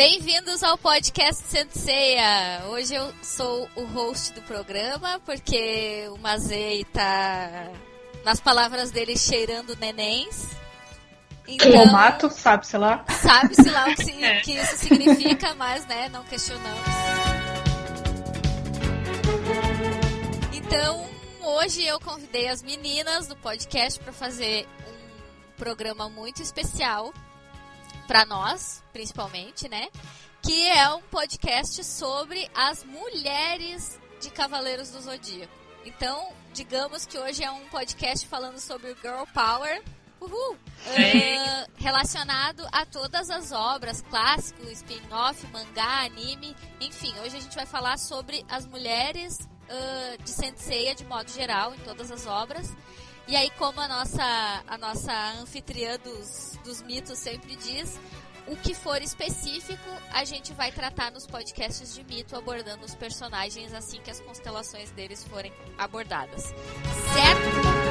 [0.00, 2.64] Bem-vindos ao podcast Senseia.
[2.70, 7.70] Hoje eu sou o host do programa porque o Mazei tá,
[8.24, 10.48] nas palavras dele, cheirando nenéns.
[11.46, 13.04] Então, mato, sabe-se lá.
[13.10, 14.40] Sabe-se lá o que, é.
[14.40, 16.80] que isso significa, mas né, não questionamos.
[20.54, 21.06] Então,
[21.42, 27.12] hoje eu convidei as meninas do podcast para fazer um programa muito especial
[28.10, 29.86] para nós, principalmente, né?
[30.42, 35.52] Que é um podcast sobre as mulheres de Cavaleiros do Zodíaco.
[35.84, 39.80] Então, digamos que hoje é um podcast falando sobre o Girl Power.
[40.20, 40.54] Uhul!
[40.54, 47.64] Uh, relacionado a todas as obras, clássico, spin-off, mangá, anime, enfim, hoje a gente vai
[47.64, 52.74] falar sobre as mulheres uh, de Senseiya de modo geral, em todas as obras.
[53.28, 57.98] E aí, como a nossa, a nossa anfitriã dos, dos mitos sempre diz,
[58.46, 63.72] o que for específico, a gente vai tratar nos podcasts de mito, abordando os personagens
[63.72, 66.42] assim que as constelações deles forem abordadas.
[67.14, 67.89] Certo?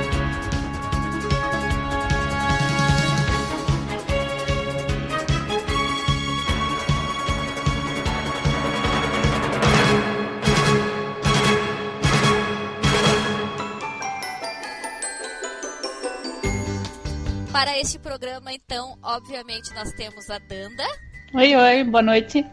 [17.59, 20.87] Para este programa, então, obviamente, nós temos a Danda.
[21.33, 22.45] Oi, oi, boa noite.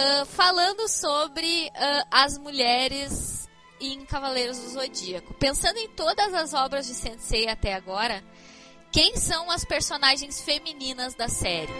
[0.00, 3.46] Uh, falando sobre uh, as mulheres
[3.78, 5.34] em Cavaleiros do Zodíaco.
[5.34, 8.24] Pensando em todas as obras de Sensei até agora,
[8.90, 11.70] quem são as personagens femininas da série?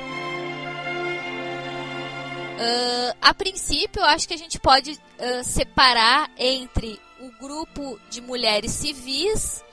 [2.61, 5.01] Uh, a princípio, eu acho que a gente pode
[5.43, 9.65] separar entre o grupo de mulheres civis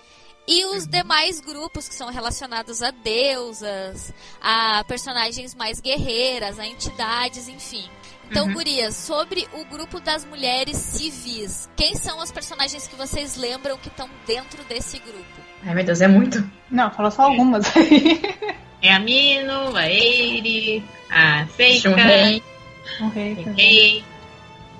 [0.47, 0.90] e os Uhum.
[0.90, 7.90] demais grupos que são relacionados a deusas, a personagens mais guerreiras, a entidades, enfim.
[8.30, 8.54] Então, Uhum.
[8.54, 13.88] Gurias, sobre o grupo das mulheres civis, quem são as personagens que vocês lembram que
[13.88, 15.42] estão dentro desse grupo?
[15.66, 16.50] Ai, meu Deus, é muito.
[16.70, 18.22] Não, fala só algumas aí.
[18.80, 22.44] É a Mino, a Eire, a Seika, Um rei.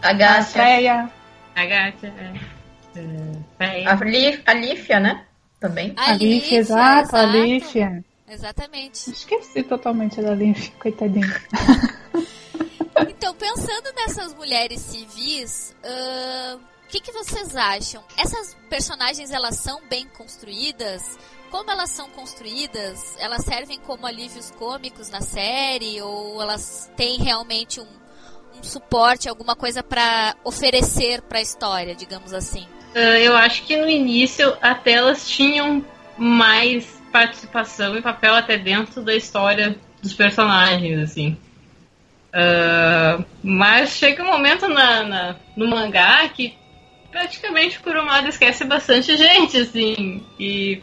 [0.04, 1.10] a a A Gácia, Freya.
[1.56, 3.92] a Gacha, é, é, Freya.
[3.92, 5.24] a, Lif, a Lífia, né?
[5.60, 5.94] Também.
[5.98, 8.06] A Lífia, exato, a Lífia.
[8.30, 9.10] Exatamente.
[9.10, 11.42] Esqueci totalmente da Lífia, coitadinha.
[13.10, 15.76] Então, pensando nessas mulheres civis,
[16.86, 18.04] o que, que vocês acham?
[18.18, 21.18] Essas personagens, elas são bem construídas?
[21.52, 23.16] Como elas são construídas?
[23.20, 26.02] Elas servem como alívios cômicos na série?
[26.02, 27.88] Ou elas têm realmente um,
[28.58, 32.66] um suporte, alguma coisa pra oferecer pra história, digamos assim?
[32.94, 35.86] Eu acho que no início até elas tinham
[36.18, 41.38] mais participação e papel até dentro da história dos personagens, assim.
[42.34, 46.54] Ah, mas chega um momento na, na- no mangá que
[47.12, 50.24] praticamente o Kurumada esquece bastante gente, assim.
[50.40, 50.82] E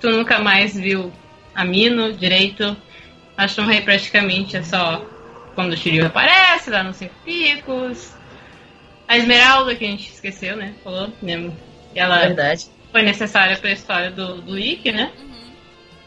[0.00, 1.12] tu nunca mais viu
[1.54, 2.76] a Mino direito.
[3.36, 5.04] A Shunrei praticamente é só
[5.54, 8.14] quando o Shiryu aparece lá nos Cinco Picos.
[9.08, 10.74] A Esmeralda, que a gente esqueceu, né?
[10.82, 11.56] Falou mesmo.
[11.94, 12.66] E ela Verdade.
[12.92, 15.10] foi necessária para a história do, do Ikki, né?
[15.18, 15.36] Uhum.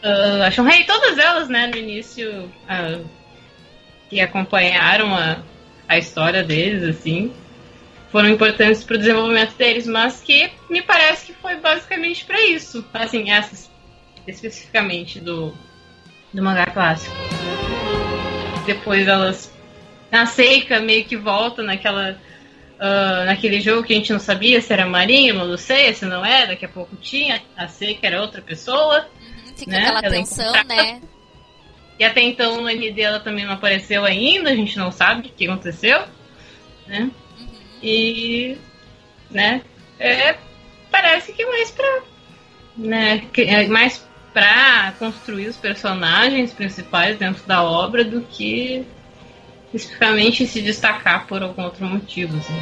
[0.04, 3.00] Uh, a Shunrei, todas elas, né, no início, ah,
[4.10, 5.38] que acompanharam a,
[5.88, 7.32] a história deles, assim,
[8.12, 12.84] foram importantes para o desenvolvimento deles, mas que me parece que foi basicamente para isso.
[12.94, 13.70] Assim, essas
[14.28, 15.54] especificamente do,
[16.34, 17.16] do mangá clássico.
[18.66, 19.52] Depois elas.
[20.12, 22.18] A Seika meio que volta naquela.
[22.80, 26.26] ah, naquele jogo que a gente não sabia se era Marinho, não sei, se não
[26.26, 27.42] é, daqui a pouco tinha.
[27.56, 29.08] A Seika era outra pessoa.
[29.22, 29.80] Uhum, Fica Né?
[29.80, 30.76] aquela Ela tensão, encontrada.
[30.76, 31.02] né?
[32.00, 35.32] E até então no ND ela também não apareceu ainda, a gente não sabe o
[35.32, 36.00] que aconteceu.
[36.88, 37.12] Né?
[37.40, 37.48] Uhum.
[37.84, 38.58] E.
[39.30, 39.62] né?
[40.00, 40.36] É,
[40.90, 42.00] parece que mais pra.
[42.78, 48.86] Né, é mais pra construir os personagens principais dentro da obra do que
[49.74, 52.38] especificamente se destacar por algum outro motivo.
[52.38, 52.54] Assim.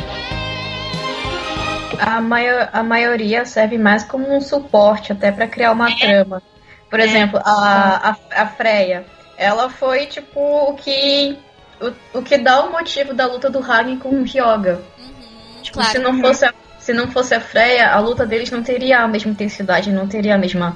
[2.00, 6.42] A, maio- a maioria serve mais como um suporte, até pra criar uma trama.
[6.90, 9.06] Por exemplo, a, a, a Freya,
[9.38, 11.38] ela foi tipo o que.
[11.80, 14.82] O, o que dá o motivo da luta do Hagen com o Hyoga.
[14.98, 15.92] Uhum, Tipo, claro.
[15.92, 19.08] se, não fosse a, se não fosse a Freya, a luta deles não teria a
[19.08, 20.76] mesma intensidade, não teria a mesma.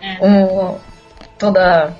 [0.00, 0.16] É.
[0.24, 0.78] o-
[1.36, 1.92] toda.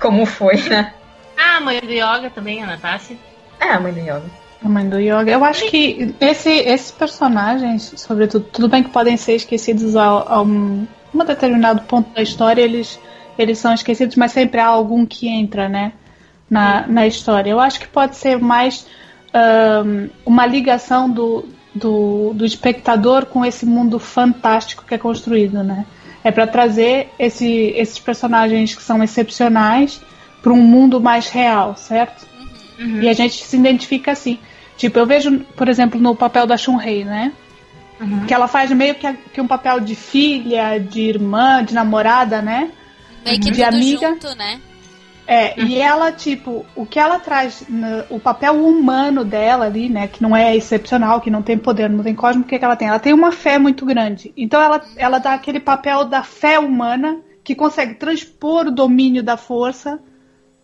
[0.00, 0.92] Como foi, né?
[1.38, 3.14] Ah, a mãe do Yoga também, a Natasha.
[3.60, 4.22] É, a mãe do Yoga.
[4.64, 5.30] A mãe do Yoga.
[5.30, 10.42] Eu acho que esse, esses personagens, sobretudo, tudo bem que podem ser esquecidos a, a
[10.42, 12.98] um, um determinado ponto da história, eles,
[13.40, 15.92] eles são esquecidos, mas sempre há algum que entra, né?
[16.48, 17.50] Na, na história.
[17.50, 18.86] Eu acho que pode ser mais
[19.32, 21.44] ahn, uma ligação do,
[21.74, 25.86] do, do espectador com esse mundo fantástico que é construído, né?
[26.22, 30.00] É para trazer esse, esses personagens que são excepcionais
[30.42, 32.26] para um mundo mais real, certo?
[32.78, 33.02] Uhum.
[33.02, 34.38] E a gente se identifica assim.
[34.76, 37.32] Tipo, eu vejo, por exemplo, no papel da Shunrei, né?
[38.00, 38.24] Uhum.
[38.26, 42.70] Que ela faz meio que, que um papel de filha, de irmã, de namorada, né?
[43.24, 44.08] Meio que de tudo amiga.
[44.08, 44.60] junto, né?
[45.26, 50.08] É, e ela, tipo, o que ela traz, no- o papel humano dela ali, né,
[50.08, 52.74] que não é excepcional, que não tem poder, não tem cosmo, o que, que ela
[52.74, 52.88] tem?
[52.88, 54.32] Ela tem uma fé muito grande.
[54.36, 59.36] Então ela, ela dá aquele papel da fé humana, que consegue transpor o domínio da
[59.36, 60.00] força,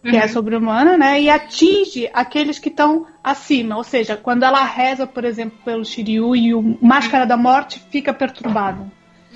[0.02, 3.76] que é sobre-humana, né, e atinge aqueles que estão acima.
[3.76, 8.12] Ou seja, quando ela reza, por exemplo, pelo Shiryu e o Máscara da Morte fica
[8.12, 8.90] perturbado.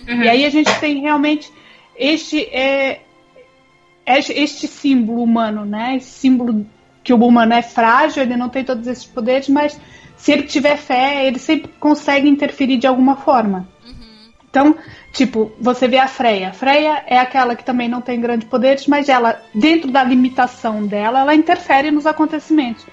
[0.08, 0.22] Uhum.
[0.22, 1.52] E aí a gente tem realmente
[1.96, 3.00] este é, é
[4.18, 5.96] este símbolo humano, né?
[5.96, 6.66] Esse símbolo
[7.02, 9.78] que o humano é frágil, ele não tem todos esses poderes, mas
[10.16, 13.66] se ele tiver fé, ele sempre consegue interferir de alguma forma.
[14.50, 14.74] Então,
[15.12, 16.48] tipo, você vê a Freya.
[16.48, 20.84] A Freya é aquela que também não tem grandes poderes, mas ela, dentro da limitação
[20.84, 22.84] dela, ela interfere nos acontecimentos.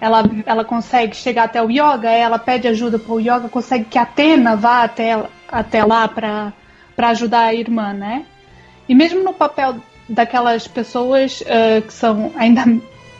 [0.00, 3.96] Ela, ela consegue chegar até o Yoga, ela pede ajuda para o Yoga, consegue que
[3.96, 6.52] a Atena vá até, até lá para
[6.98, 8.26] ajudar a irmã, né?
[8.88, 9.76] E mesmo no papel
[10.08, 12.64] daquelas pessoas eh, que são ainda,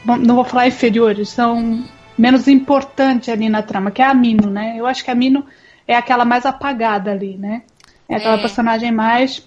[0.05, 1.85] não vou falar inferiores, são
[2.17, 4.75] menos importantes ali na trama, que é a Mino, né?
[4.77, 5.45] Eu acho que a Mino
[5.89, 7.63] é aquela mais apagada ali, né?
[8.09, 8.41] É aquela É.
[8.41, 9.47] personagem mais,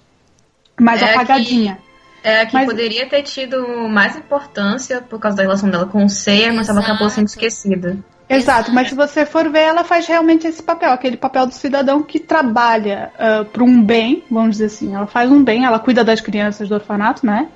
[0.79, 1.77] mais É a que- apagadinha.
[2.23, 6.03] É a que Mas- poderia ter tido mais importância por causa da relação dela com
[6.03, 7.97] o Seiya, mas ela acabou sendo esquecida.
[8.29, 12.03] Exato, mas se você for ver, ela faz realmente esse papel, aquele papel do cidadão
[12.03, 13.11] que trabalha
[13.53, 14.93] para um bem, vamos dizer assim.
[14.93, 17.47] Ela faz um bem, ela cuida das crianças do orfanato, né?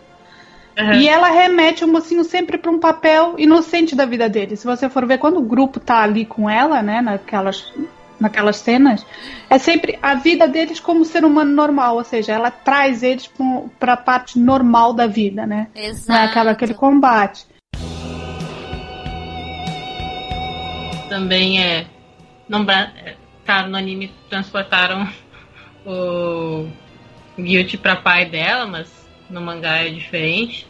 [0.79, 0.93] Uhum.
[0.93, 4.55] E ela remete o mocinho sempre para um papel inocente da vida dele.
[4.55, 7.71] Se você for ver, quando o grupo tá ali com ela, né, naquelas,
[8.17, 9.05] naquelas cenas,
[9.49, 13.29] é sempre a vida deles como ser humano normal, ou seja, ela traz eles
[13.77, 15.67] para a parte normal da vida, né?
[15.75, 16.29] É Exato.
[16.29, 17.50] aquela, aquele combate.
[21.12, 21.86] Também é.
[22.48, 23.18] Não, bra- é,
[23.68, 25.06] no anime transportaram
[25.86, 26.70] o
[27.38, 28.89] Guilty pra pai dela, mas
[29.30, 30.65] no mangá é diferente.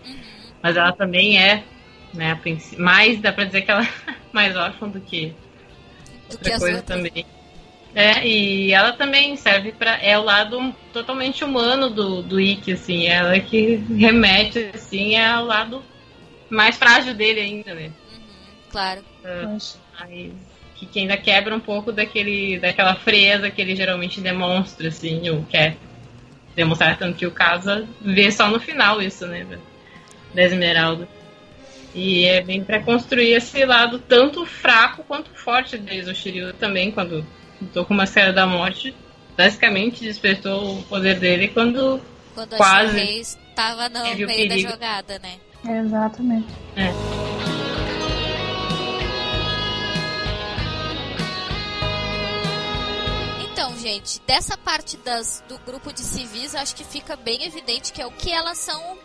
[0.64, 1.64] Mas ela também é,
[2.12, 6.38] né, a princi- mais, dá pra dizer que ela é mais órfã do que Do
[6.40, 7.26] que outra as coisa também.
[7.94, 13.06] É, e ela também serve para É o lado totalmente humano do, do Ikki, assim.
[13.06, 15.84] Ela que remete, assim, é o lado
[16.50, 17.92] mais frágil dele ainda, né?
[18.72, 19.04] Claro.
[19.24, 20.32] Mas- Mas
[20.82, 25.44] que, que ainda quebra um pouco daquele, daquela frieza que ele geralmente demonstra, assim, ou
[25.44, 25.78] quer
[26.56, 29.58] demonstrar, tanto que o Casa vê só no final isso, né, da,
[30.34, 31.08] da Esmeralda.
[31.94, 36.08] E é bem pra construir esse lado tanto fraco quanto forte deles.
[36.08, 37.26] O Shiryu também, quando
[37.62, 38.96] lutou com uma Máscara da Morte,
[39.38, 42.02] basicamente despertou o poder dele quando
[42.34, 42.98] Quando a Quase.
[43.02, 44.70] Estava no meio da perigo.
[44.70, 45.36] jogada, né?
[45.68, 46.48] Exatamente.
[46.72, 47.41] Então,
[53.82, 58.06] gente, dessa parte das, do grupo de civis, acho que fica bem evidente que é
[58.08, 58.98] o que elas são,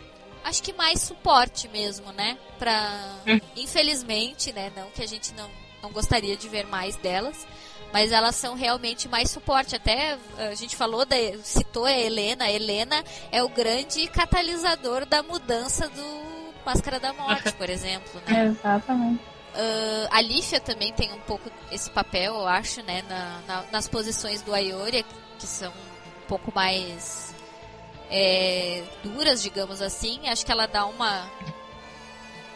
[0.43, 2.37] acho que mais suporte mesmo, né?
[2.59, 3.39] Pra, Hum.
[3.55, 4.71] infelizmente, né?
[4.75, 5.49] Não que a gente não,
[5.81, 7.45] não gostaria de ver mais delas,
[7.91, 9.75] mas elas são realmente mais suporte.
[9.75, 12.45] Até a gente falou, da, citou a Helena.
[12.45, 16.27] A Helena é o grande catalisador da mudança do
[16.65, 18.47] Máscara da Morte, por exemplo, né?
[18.47, 19.21] Exatamente.
[19.59, 23.03] Ah, a Lífia também tem um pouco esse papel, eu acho, né?
[23.09, 25.03] na- na- nas posições do Ayoria,
[25.39, 27.33] que são um pouco mais
[28.09, 30.29] é, duras, digamos assim.
[30.29, 31.29] Acho que ela dá uma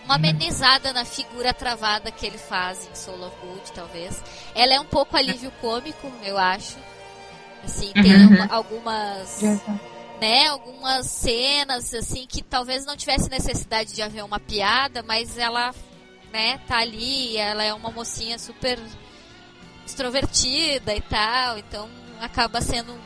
[0.05, 4.21] uma amenizada na figura travada que ele faz em Soul of Good, talvez.
[4.55, 6.77] Ela é um pouco alívio cômico, eu acho.
[7.63, 8.35] Assim, tem Uhum.
[8.35, 9.79] uma- algumas Exato.
[10.19, 15.73] né, algumas cenas assim que talvez não tivesse necessidade de haver uma piada, mas ela,
[16.31, 18.79] né, tá ali, ela é uma mocinha super
[19.85, 22.97] extrovertida e tal, então acaba sendo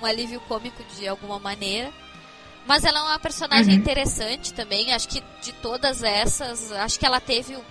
[0.00, 1.92] um alívio cômico de alguma maneira.
[2.66, 3.80] Mas ela é uma personagem Uhum.
[3.80, 7.64] interessante também, acho que de todas essas, acho que ela teve o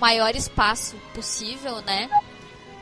[0.00, 2.08] maior espaço possível, né?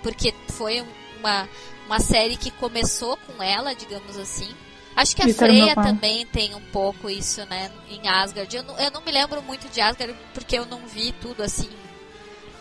[0.02, 0.84] Porque foi
[1.18, 1.48] uma,
[1.86, 4.54] uma série que começou com ela, digamos assim.
[4.94, 8.54] Acho que a Freya também tem um pouco isso, né, em Asgard.
[8.54, 11.68] Eu não, eu não me lembro muito de Asgard porque eu não vi tudo assim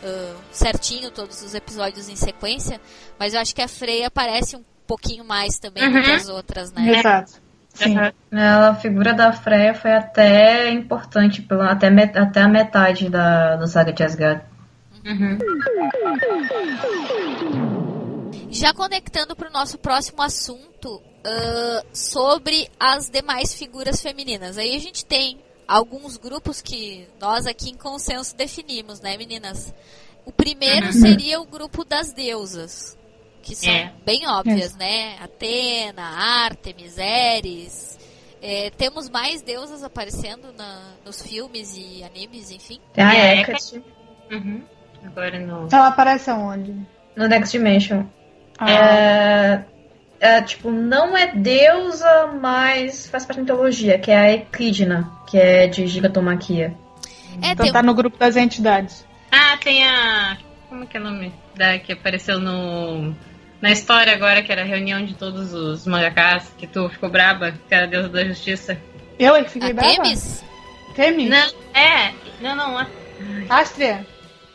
[0.03, 2.79] ah, certinho, todos os episódios em sequência,
[3.19, 6.15] mas eu acho que a Freya aparece um pouquinho mais também do que Uhum.
[6.15, 6.97] as outras, né?
[6.97, 7.33] Exato.
[7.73, 7.97] Sim.
[7.97, 8.11] Aham.
[8.31, 13.55] Ela, a figura da Freya foi até importante, pela, até, met- até a metade da,
[13.55, 14.41] do Saga de Asgard.
[15.05, 15.37] Uhum.
[18.49, 24.57] Já conectando para o nosso próximo assunto ah, sobre as demais figuras femininas.
[24.57, 29.73] Aí a gente tem alguns grupos que nós aqui em consenso definimos, né, meninas?
[30.25, 30.91] O primeiro Uhum.
[30.93, 32.97] seria o grupo das deusas,
[33.41, 33.91] que são É.
[34.05, 35.17] bem óbvias, né?
[35.19, 37.97] Atena, Artemis, Eris.
[38.41, 42.79] É, temos mais deusas aparecendo na- nos filmes e animes, enfim.
[42.93, 43.83] Tem a É, Hecate
[44.31, 44.63] Uhum.
[45.05, 45.67] Agora no.
[45.71, 46.75] Ela aparece aonde?
[47.15, 48.03] no Next Dimension.
[48.59, 49.65] Ah, É,
[50.21, 55.35] é, tipo, não é deusa, mas faz parte da mitologia, que é a Eclídna, que
[55.35, 56.77] é de Gigatomaquia.
[57.41, 59.03] É, então tem tá no grupo das entidades.
[59.31, 60.37] Ah, tem a.
[60.69, 61.33] Como que é o nome?
[61.55, 63.15] Da que apareceu no.
[63.59, 67.51] Na história agora, que era a reunião de todos os mangakas, que tu ficou braba,
[67.67, 68.77] que era a deusa da justiça.
[69.17, 69.93] Eu é que fiquei a brava?
[69.95, 70.43] Temis?
[70.95, 71.29] Temis?
[71.29, 72.13] Não, é.
[72.41, 72.77] Não, não.
[72.77, 72.87] a-
[73.49, 74.05] Astria?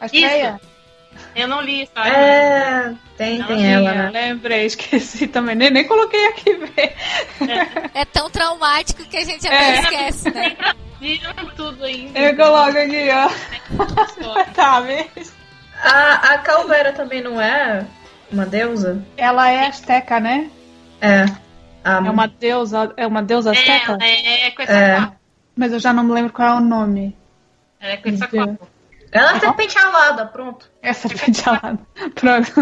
[0.00, 0.60] Astreia?
[1.34, 2.12] Eu não li a história.
[2.12, 4.10] É, tem, Ela tem ela, né?
[4.12, 5.54] lembrei, esqueci também.
[5.54, 6.94] Nem, nem coloquei aqui ver.
[7.94, 9.80] É tão traumático que a gente até É.
[9.80, 10.56] esquece, né?
[11.00, 12.18] Viram tudo ainda.
[12.18, 14.44] Eu coloco aqui, ó.
[14.54, 15.34] Tá, mesmo.
[15.82, 17.84] A, a Calvera também não é
[18.32, 19.04] uma deusa?
[19.16, 20.50] Ela é asteca, né?
[21.00, 21.24] É.
[21.84, 23.98] A, É uma deusa, é uma deusa asteca?
[24.00, 25.12] É, é com essa É.
[25.54, 27.14] Mas eu já não me lembro qual é o nome.
[27.78, 28.46] Ela é com essa Deus.
[28.46, 28.68] copa.
[29.16, 30.70] Ela é serpente alada, pronto.
[30.82, 31.78] É serpente alada.
[32.14, 32.52] Pronto.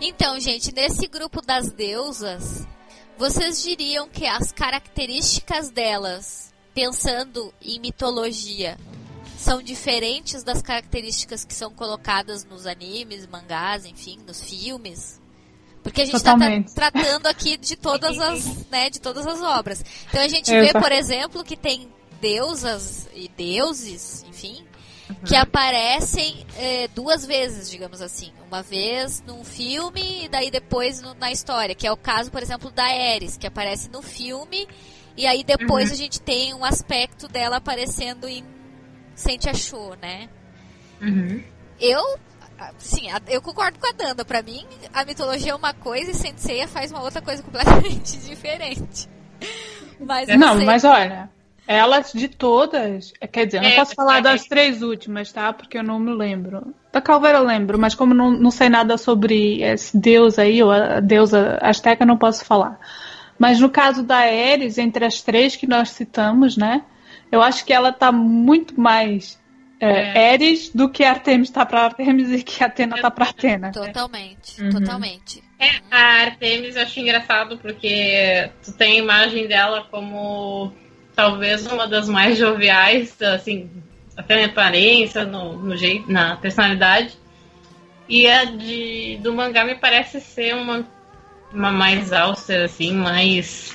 [0.00, 2.66] Então, gente, nesse grupo das deusas,
[3.16, 8.76] vocês diriam que as características delas, pensando em mitologia,
[9.38, 15.18] são diferentes das características que são colocadas nos animes, mangás, enfim, nos filmes?
[15.82, 16.74] Porque a gente está Totalmente.
[16.74, 19.82] tratando aqui de todas as, né, de todas as obras.
[20.08, 21.88] Então a gente vê, por exemplo, que tem
[22.20, 24.64] deusas e deuses, enfim,
[25.24, 28.32] que aparecem eh, duas vezes, digamos assim.
[28.48, 32.42] Uma vez num filme e daí depois no- na história, que é o caso, por
[32.42, 34.66] exemplo, da Ares, que aparece no filme
[35.16, 38.44] e aí depois a gente tem um aspecto dela aparecendo em
[39.14, 40.28] Sente Achou, né?
[41.00, 41.42] Uhum.
[41.80, 42.02] Eu,
[42.78, 44.24] sim, a- eu concordo com a Danda.
[44.24, 49.08] Pra mim, a mitologia é uma coisa e Senseiya faz uma outra coisa completamente diferente.
[50.00, 50.66] Mas Não, sei.
[50.66, 51.30] mas olha,
[51.66, 54.22] elas de todas, quer dizer, eu não É, posso falar é.
[54.22, 55.52] das três últimas, tá?
[55.52, 56.74] Porque eu não me lembro.
[56.92, 60.70] Da Calveira eu lembro, mas como não, não sei nada sobre esse deus aí, ou
[60.70, 62.78] a deusa asteca, eu não posso falar.
[63.38, 66.82] Mas no caso da Ares, entre as três que nós citamos, né?
[67.30, 69.38] Eu acho que ela tá muito mais
[69.78, 73.72] é, Ares do que Artemis tá pra Artemis e que Atena tá pra Atena.
[73.72, 74.70] Totalmente, Uhum.
[74.70, 75.44] totalmente.
[75.58, 80.72] É, a Artemis eu acho engraçado porque tu tem a imagem dela como
[81.16, 83.68] talvez uma das mais joviais, assim,
[84.16, 87.16] até na aparência, no, no jeito, na personalidade.
[88.08, 90.84] E a de, do mangá me parece ser uma
[91.52, 93.74] mais austera, assim, mais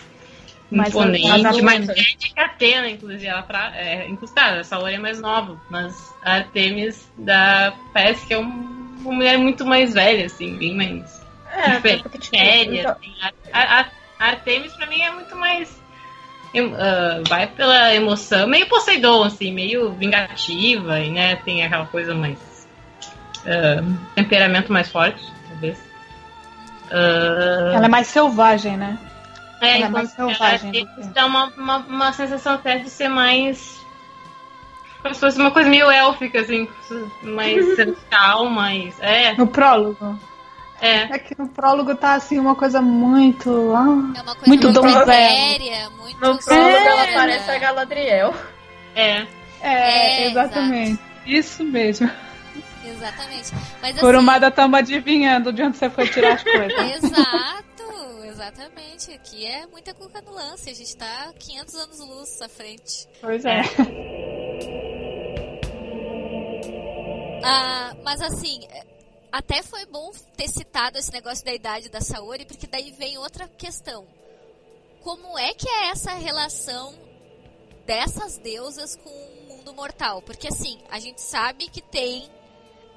[0.69, 3.25] Mais imponente, mais velha que a Atena, inclusive.
[3.25, 8.33] Ela pra, é, inclusive, a Saori é mais nova, mas a Artemis da, parece que
[8.33, 11.21] é um- uma mulher muito mais velha, assim, bem mais
[11.53, 12.79] É, diferente, tipo, séria.
[12.81, 13.13] então- assim.
[13.51, 13.85] A, a-
[14.19, 15.80] a Artemis, pra mim, é muito mais.
[16.59, 22.67] Ah, vai pela emoção, meio Poseidon, assim, meio vingativa, e né, tem aquela coisa mais.
[23.45, 23.83] ah,
[24.15, 25.81] temperamento mais forte, talvez.
[26.91, 28.97] Ah, Ela é mais selvagem, né?
[29.61, 33.07] é, ela é mais enquanto selvagem ela dá uma, uma, uma sensação até de ser
[33.07, 33.79] mais.
[35.01, 36.67] Como se fosse uma coisa meio élfica, assim,
[37.23, 38.99] mais celestial, mais.
[38.99, 40.19] É, No prólogo.
[40.81, 41.15] É.
[41.15, 43.49] É que no prólogo tá assim uma coisa muito.
[43.75, 45.05] ah, É uma coisa Muito muito, donzela.
[45.05, 46.85] séria, muito No prólogo É.
[46.87, 48.33] ela parece a Galadriel.
[48.95, 49.25] É.
[49.61, 50.99] É, É, exatamente.
[51.25, 52.09] Isso mesmo.
[52.83, 53.51] Exatamente.
[53.81, 56.73] Mas Por assim, uma estamos adivinhando de onde você foi tirar as coisas.
[57.03, 59.11] Exato, exatamente.
[59.13, 60.69] Aqui é muita cuca no lance.
[60.69, 63.07] A gente tá 500 anos luz à frente.
[63.21, 63.61] Pois é.
[67.43, 68.59] Ah, mas assim,
[69.31, 73.47] até foi bom ter citado esse negócio da idade da Saori, porque daí vem outra
[73.47, 74.07] questão.
[75.01, 76.93] Como é que é essa relação
[77.85, 80.21] dessas deusas com o mundo mortal?
[80.21, 82.29] Porque assim, a gente sabe que tem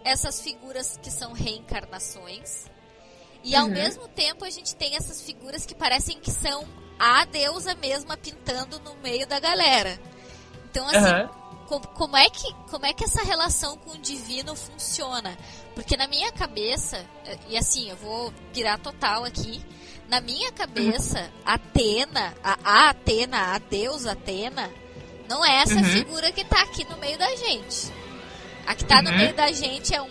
[0.04, 2.66] essas figuras que são reencarnações.
[3.42, 3.72] E ao Uhum.
[3.72, 6.66] mesmo tempo a gente tem essas figuras que parecem que são
[6.98, 9.98] a deusa mesma pintando no meio da galera.
[10.70, 11.30] Então assim, Aham.
[11.64, 15.36] Co- como é que como é que essa relação com o divino funciona?
[15.74, 19.60] Porque na minha cabeça, eh, e assim, eu vou virar total aqui,
[20.08, 24.70] na minha cabeça, Atena, a, a Atena, a deusa Atena,
[25.28, 25.84] não é essa Uhum.
[25.84, 27.92] figura que tá aqui no meio da gente.
[28.66, 29.16] A que tá no Uhum.
[29.16, 30.06] meio da gente é um,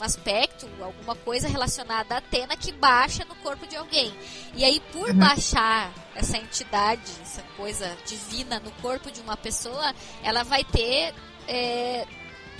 [0.00, 4.12] um aspecto, alguma coisa relacionada a Atena que baixa no corpo de alguém.
[4.54, 5.16] E aí, por Uhum.
[5.18, 11.14] baixar essa entidade, essa coisa divina no corpo de uma pessoa, ela vai ter
[11.48, 12.06] é,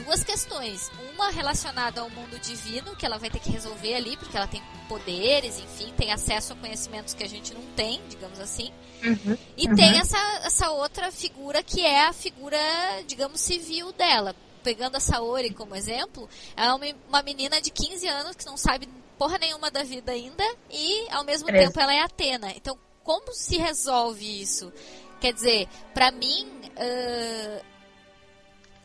[0.04, 0.90] duas questões.
[1.14, 4.62] Uma relacionada ao mundo divino, que ela vai ter que resolver ali, porque ela tem
[4.88, 8.72] poderes, enfim, tem acesso a conhecimentos que a gente não tem, digamos assim.
[9.02, 9.36] Uhum.
[9.56, 9.74] E Uhum.
[9.74, 12.58] tem essa, essa outra figura que é a figura,
[13.06, 14.34] digamos, civil dela.
[14.62, 18.56] Pegando a Saori como exemplo, ela é uma, uma menina de 15 anos que não
[18.56, 18.88] sabe
[19.18, 22.52] porra nenhuma da vida ainda e, ao mesmo tempo, ela é Atena.
[22.56, 24.72] Então, como se resolve isso?
[25.20, 26.46] Quer dizer, pra mim,
[26.78, 27.62] ãh,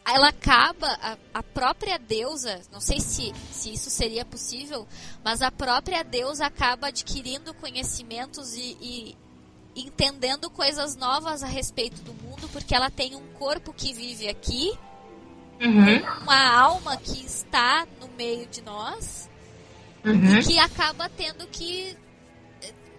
[0.06, 4.88] ela acaba, a, a própria deusa, não sei se, se isso seria possível,
[5.24, 9.18] mas a própria deusa acaba adquirindo conhecimentos e, e
[9.76, 14.72] entendendo coisas novas a respeito do mundo, porque ela tem um corpo que vive aqui,
[15.60, 16.22] Uhum.
[16.22, 19.28] uma alma que está no meio de nós,
[20.06, 20.38] Uhum.
[20.38, 21.98] e que acaba tendo que,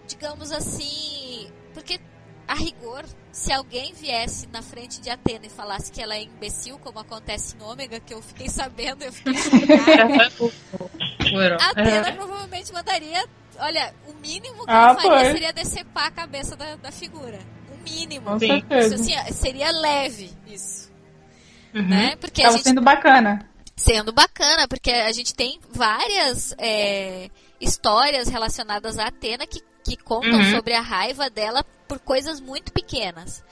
[0.08, 2.00] digamos assim, porque
[2.48, 6.78] a rigor, se alguém viesse na frente de Atena e falasse que ela é imbecil,
[6.78, 10.30] como acontece em Ômega, que eu fiquei sabendo, eu fiquei chocada,
[11.30, 11.56] Foram.
[11.60, 13.24] a Atena provavelmente mandaria.
[13.60, 15.32] Olha, o mínimo que Ah, ela faria foi.
[15.32, 17.38] seria decepar a cabeça da, da figura.
[17.74, 18.26] O mínimo.
[18.30, 18.46] Com Sim.
[18.58, 18.94] Isso, certeza.
[18.94, 20.90] assim, seria leve isso,
[21.74, 21.82] Uhum.
[21.86, 22.16] né?
[22.16, 23.46] Porque a Tava gente sendo bacana.
[23.76, 27.28] sendo bacana, porque a gente tem várias é,
[27.60, 30.50] histórias relacionadas a Atena que, que contam Uhum.
[30.52, 33.42] sobre a raiva dela por coisas muito pequenas.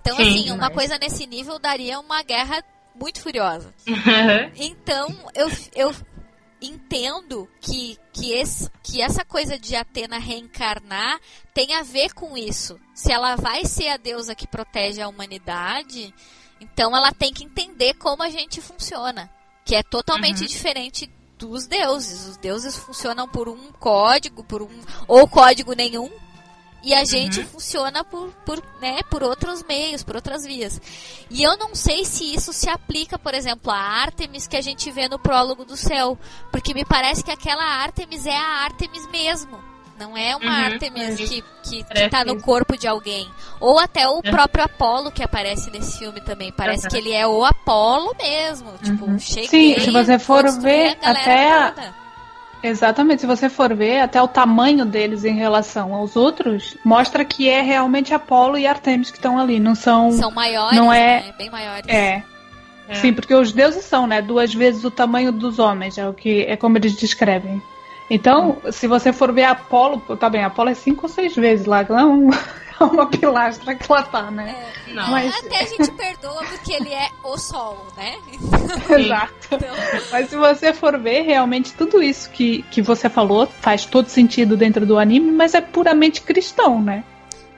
[0.00, 0.74] Então, Sim, assim, uma demais.
[0.74, 2.62] coisa nesse nível daria uma guerra
[2.94, 3.74] muito furiosa.
[3.86, 4.52] Uhum.
[4.56, 5.94] Então, eu, eu
[6.62, 11.18] entendo que, que, esse, que essa coisa de Atena reencarnar
[11.54, 12.78] tem a ver com isso.
[12.94, 16.14] Se ela vai ser a deusa que protege a humanidade,
[16.60, 19.30] então ela tem que entender como a gente funciona.
[19.64, 20.46] Que é totalmente Uhum.
[20.46, 21.06] diferente
[21.46, 22.26] dos deuses.
[22.26, 24.68] Os deuses funcionam por um código, por um.
[25.08, 26.10] ou código nenhum.
[26.82, 30.80] E a gente funciona por, por, né, por outros meios, por outras vias.
[31.28, 34.90] E eu não sei se isso se aplica, por exemplo, a Artemis que a gente
[34.90, 36.18] vê no prólogo do céu.
[36.50, 39.69] Porque me parece que aquela Artemis é a Artemis mesmo.
[40.00, 40.64] Não é uma Uhum.
[40.64, 43.28] Artemis que, que, que Parece tá no corpo de alguém.
[43.60, 44.30] Ou até o É.
[44.30, 46.50] próprio Apolo que aparece nesse filme também.
[46.50, 46.90] Parece Uhum.
[46.90, 48.72] que ele é o Apolo mesmo.
[48.82, 51.74] Tipo, cheguei, Sim, se você for ver, até a-.
[52.62, 57.48] Exatamente, se você for ver, até o tamanho deles em relação aos outros, mostra que
[57.48, 60.10] é realmente Apolo e Artemis que estão ali, não são.
[60.12, 61.34] São maiores, não é- né?
[61.38, 61.84] Bem maiores.
[61.88, 62.22] É.
[62.88, 62.94] É.
[62.96, 64.20] Sim, porque os deuses são, né?
[64.20, 67.62] Duas vezes o tamanho dos homens, é o que é como eles descrevem.
[68.10, 71.84] Então, se você for ver Apolo, tá bem, Apolo é cinco ou seis vezes lá,
[71.88, 72.28] não,
[72.80, 74.56] uma pilastra que ela tá, né?
[74.88, 75.10] É, Não.
[75.10, 78.16] Mas- Até a gente perdoa porque ele é o sol, né?
[78.98, 79.32] Exato.
[79.52, 79.68] Então,
[80.10, 84.56] Mas se você for ver, realmente tudo isso que, que você falou faz todo sentido
[84.56, 87.04] dentro do anime, mas é puramente cristão, né?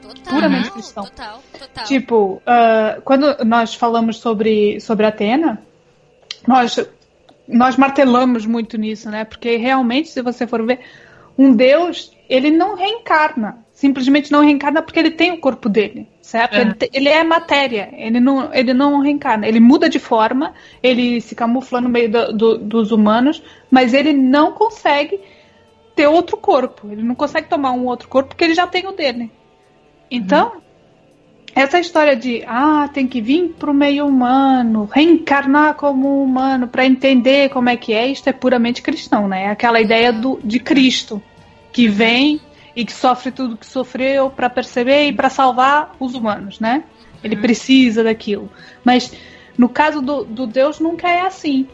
[0.03, 1.05] total, Puramente cristão.
[1.05, 1.85] total, total.
[1.85, 5.63] Tipo, ah, quando nós falamos sobre, sobre Atena,
[6.47, 6.79] nós,
[7.53, 9.25] nós martelamos muito nisso, né?
[9.25, 10.81] Porque realmente, se você for ver,
[11.39, 13.65] um deus, ele não reencarna.
[13.73, 16.55] Simplesmente não reencarna porque ele tem o corpo dele, certo?
[16.55, 16.61] É.
[16.61, 19.47] Ele, ele é matéria, ele não, ele não reencarna.
[19.47, 24.13] Ele muda de forma, ele se camufla no meio do- do- dos humanos, mas ele
[24.13, 25.21] não consegue
[25.97, 26.89] ter outro corpo.
[26.93, 29.33] Ele não consegue tomar um outro corpo porque ele já tem o dele.
[30.11, 30.53] Então,
[31.55, 36.87] essa história de ah, tem que vir pro meio humano, reencarnar como um humano para
[36.87, 39.45] entender como é que é, isto é puramente cristão, né?
[39.45, 41.23] É Aquela ideia do, de Cristo
[41.71, 42.41] que vem
[42.75, 46.85] e que sofre tudo que sofreu para perceber e para salvar os humanos, né?
[47.23, 48.51] Ele precisa daquilo.
[48.83, 49.13] Mas
[49.57, 51.69] no caso do, do Deus nunca é assim.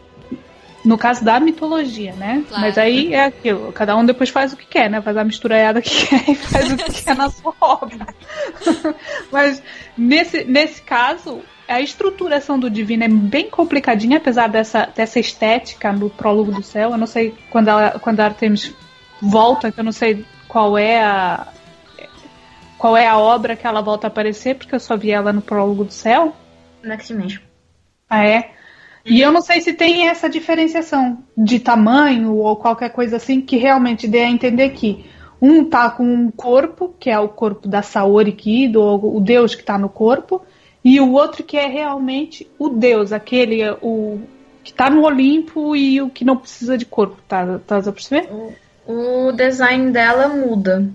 [0.83, 2.43] No caso da mitologia, né?
[2.47, 2.63] Claro.
[2.63, 3.71] Mas aí é aquilo.
[3.73, 5.01] Cada um depois faz o que quer, né?
[5.01, 8.07] Faz a misturaiada que quer e faz o que quer na sua obra.
[9.31, 9.61] Mas
[9.97, 16.09] nesse, nesse caso, a estruturação do divino é bem complicadinha, apesar dessa, dessa estética no
[16.09, 16.91] prólogo do céu.
[16.91, 18.73] Eu não sei quando a, quando a Artemis
[19.21, 21.47] volta, que eu não sei qual é a.
[22.77, 25.41] Qual é a obra que ela volta a aparecer, porque eu só vi ela no
[25.41, 26.33] prólogo do céu.
[26.81, 27.41] Next Dimension.
[28.09, 28.51] Ah, é?
[29.05, 33.57] E eu não sei se tem essa diferenciação de tamanho ou qualquer coisa assim que
[33.57, 35.05] realmente dê a entender que
[35.41, 39.55] um tá com um corpo, que é o corpo da Saori Kido, ou o deus
[39.55, 40.41] que tá no corpo,
[40.83, 44.19] e o outro que é realmente o deus, aquele o
[44.63, 47.59] que tá no Olimpo e o que não precisa de corpo, tá?
[47.65, 48.29] Tá a perceber?
[48.85, 50.87] O design dela muda.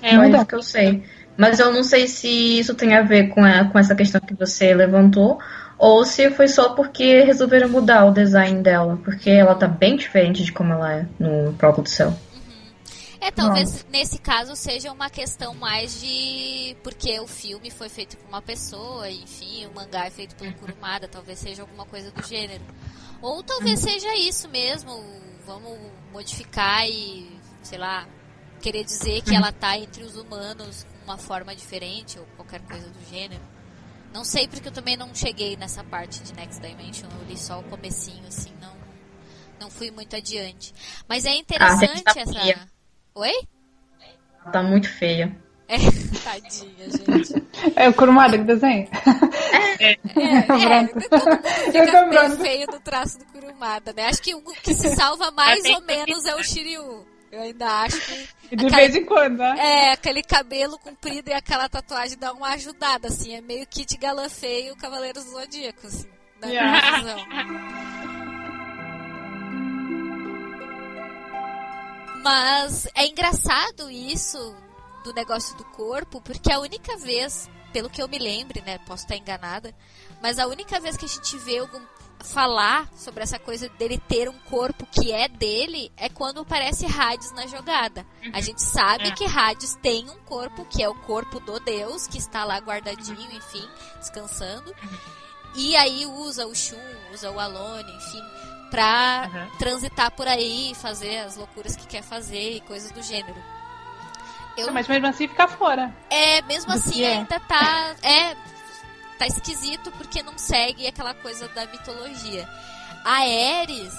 [0.00, 0.36] É, Só muda.
[0.38, 1.02] isso que eu sei.
[1.36, 4.34] Mas eu não sei se isso tem a ver com, a- com essa questão que
[4.34, 5.38] você levantou,
[5.82, 10.44] ou se foi só porque resolveram mudar o design dela, porque ela tá bem diferente
[10.44, 12.16] de como ela é no próprio do céu.
[13.20, 16.76] É, talvez nesse caso seja uma questão mais de.
[16.84, 21.08] Porque o filme foi feito por uma pessoa, enfim, o mangá é feito pelo Kurumada,
[21.08, 22.62] talvez seja alguma coisa do gênero.
[23.20, 25.04] Ou talvez seja isso mesmo,
[25.44, 25.76] vamos
[26.12, 27.28] modificar e,
[27.60, 28.06] sei lá,
[28.60, 32.88] querer dizer que ela tá entre os humanos com uma forma diferente ou qualquer coisa
[32.88, 33.51] do gênero.
[34.12, 37.60] Não sei porque eu também não cheguei nessa parte de Next Dimension, eu li só
[37.60, 38.76] o comecinho, assim, não,
[39.58, 40.74] não fui muito adiante.
[41.08, 42.32] Mas é interessante tá essa.
[42.32, 42.68] feia.
[43.14, 43.32] Oi?
[44.42, 45.34] Ela tá muito feia.
[45.68, 45.78] É,
[46.22, 47.42] tadinha, gente.
[47.74, 48.88] É o Kurumada que desenha?
[49.80, 49.96] É, é,
[50.44, 51.08] Pronto.
[51.08, 54.06] todo mundo Eu fica feio do traço do Kurumada, né?
[54.06, 57.11] Acho que o que se salva mais Até ou menos é o Shiryu.
[57.32, 59.56] Eu ainda acho que E de vez em quando, né?
[59.58, 63.34] é, aquele cabelo comprido e aquela tatuagem dá uma ajudada, assim.
[63.34, 66.08] É meio Kit Galã feio, Cavaleiros do Zodíaco, assim.
[66.38, 66.98] Da minha Yeah.
[66.98, 67.26] visão.
[72.22, 74.54] Mas é engraçado isso
[75.04, 79.04] do negócio do corpo, porque a única vez, pelo que eu me lembre, né, posso
[79.04, 79.74] estar enganada,
[80.20, 81.80] mas a única vez que a gente vê algum
[82.22, 87.32] falar sobre essa coisa dele ter um corpo que é dele é quando aparece Hades
[87.32, 88.06] na jogada.
[88.32, 89.10] A gente sabe É.
[89.12, 93.32] que Hades tem um corpo que é o corpo do deus, que está lá guardadinho,
[93.32, 93.66] enfim,
[93.98, 94.74] descansando.
[95.54, 96.76] E aí usa o Shun,
[97.12, 98.22] usa o Alone, enfim,
[98.70, 99.58] pra Uhum.
[99.58, 103.36] transitar por aí, fazer as loucuras que quer fazer e coisas do gênero.
[104.56, 105.94] Eu, Mas mesmo assim fica fora.
[106.10, 107.12] é, mesmo do assim é.
[107.18, 107.94] ainda tá.
[108.02, 108.36] É.
[109.22, 112.48] Tá esquisito porque não segue aquela coisa da mitologia.
[113.04, 113.18] A
[113.60, 113.94] Ares,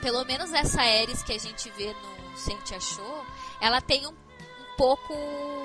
[0.00, 3.26] pelo menos essa Ares que a gente vê no Sente Achou,
[3.60, 5.12] ela tem um, um pouco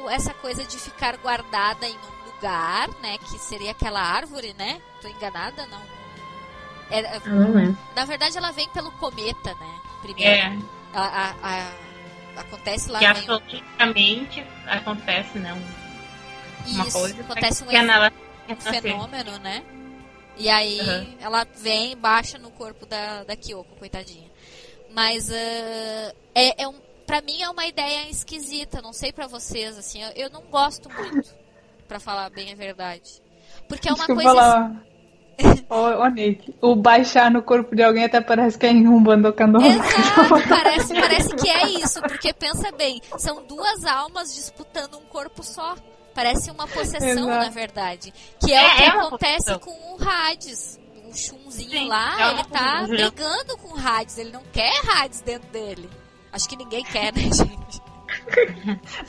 [0.10, 3.20] essa coisa de ficar guardada em um lugar, né?
[3.20, 4.82] Que seria aquela árvore, né?
[5.00, 5.82] Tô enganada, não?
[6.90, 7.78] É- Eu não lembro.
[7.96, 9.80] na verdade, ela vem pelo cometa, né?
[10.02, 10.32] Primeiro.
[10.32, 10.58] É,
[10.96, 15.54] A- a- a- acontece lá que no astrologicamente acontece, né?
[15.54, 15.84] um-
[16.72, 18.10] Uma Isso, coisa acontece um que é nela
[18.50, 19.64] um fenômeno, né?
[20.38, 21.16] E aí Uhum.
[21.22, 24.30] ela vem e baixa no corpo da, da Kyoko, coitadinha.
[24.94, 26.76] Mas ah, é, é um,
[27.06, 30.90] pra mim é uma ideia esquisita, não sei pra vocês, assim, eu, eu não gosto
[30.90, 31.34] muito,
[31.88, 33.22] pra falar bem a verdade.
[33.68, 34.36] Porque é uma Desculpa coisa.
[34.42, 34.84] falar.
[35.70, 39.02] Ô, ô, Nick, o baixar no corpo de alguém até parece que é em um
[39.02, 39.60] bandocando.
[39.64, 45.42] Exato, parece, parece que é isso, porque pensa bem, são duas almas disputando um corpo
[45.44, 45.76] só.
[46.14, 47.28] Parece uma possessão, Exato.
[47.28, 48.14] na verdade.
[48.40, 49.60] Que é, É, o que é acontece possessão.
[49.60, 50.80] com o Hades.
[51.12, 52.88] O Chunzinho Sim, lá, é ele tá possessão.
[52.88, 54.18] brigando com o Hades.
[54.18, 55.90] Ele não quer Hades dentro dele.
[56.32, 57.82] Acho que ninguém quer, né, gente?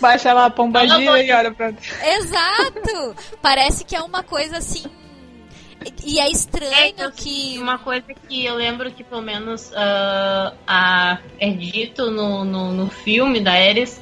[0.00, 1.72] Baixa lá a pombagira e olha pra.
[2.02, 3.14] Exato!
[3.40, 4.84] Parece que é uma coisa assim.
[6.02, 7.58] E é estranho então, que.
[7.58, 12.90] Uma coisa que eu lembro que pelo menos uh, a, é dito no, no, no
[12.90, 14.00] filme da Ares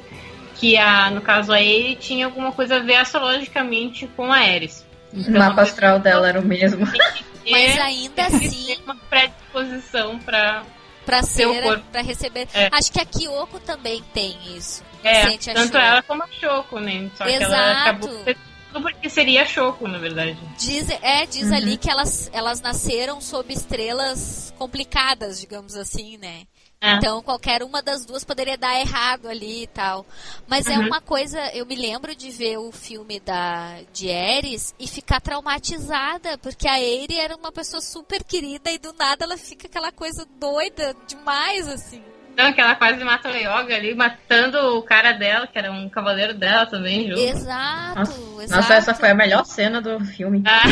[0.63, 4.85] que a, no caso a ele tinha alguma coisa a ver astrologicamente com a Ares.
[5.13, 6.87] Então, o mapa astral dela era o mesmo.
[7.51, 8.77] Mas ainda assim.
[8.85, 10.63] uma predisposição para
[11.05, 11.45] para ser,
[11.91, 12.47] para receber.
[12.53, 12.69] É.
[12.71, 14.81] Acho que a Kyoko também tem isso.
[15.03, 17.11] É, tanto ela como a Shoko, né?
[17.17, 17.49] Só Exato.
[17.49, 18.35] que ela acabou
[18.81, 20.37] porque seria Shoko, na verdade.
[20.57, 21.55] Diz, é, diz uhum.
[21.55, 26.43] ali que elas, elas nasceram sob estrelas complicadas, digamos assim, né?
[26.83, 26.95] É.
[26.95, 30.05] Então, qualquer uma das duas poderia dar errado ali e tal.
[30.45, 30.83] Mas é uhum.
[30.83, 35.21] é uma coisa, eu me lembro de ver o filme da de Ares e ficar
[35.21, 39.93] traumatizada, porque a Ares era uma pessoa super querida e do nada ela fica aquela
[39.93, 42.03] coisa doida demais, assim.
[42.35, 45.87] Não, que ela quase mata o Yoga ali, matando o cara dela, que era um
[45.87, 47.21] cavaleiro dela também, junto.
[47.21, 48.61] Exato, Nossa, exato.
[48.61, 50.43] Nossa, essa foi a melhor cena do filme.
[50.45, 50.63] Ah.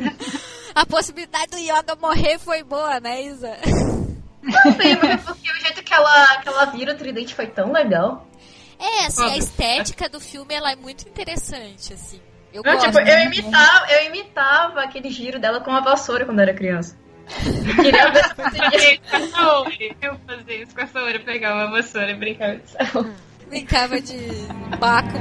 [0.74, 3.54] a possibilidade do Yoga morrer foi boa, né, Isa?
[4.42, 7.46] Não sei, mas é porque o jeito que ela, que ela vira o tridente foi
[7.46, 8.26] tão legal.
[8.78, 12.20] É, assim, a estética do filme ela é muito interessante, assim.
[12.52, 12.86] Eu, não, gosto.
[12.86, 16.96] Tipo, eu, imitava, eu imitava aquele giro dela com a vassoura quando era criança.
[17.44, 19.96] Eu queria ver se conseguia.
[20.00, 23.04] Eu fazia isso com a Saori, pegar uma vassoura e brincar de céu.
[23.48, 24.16] Brincava de
[24.78, 25.18] Baco.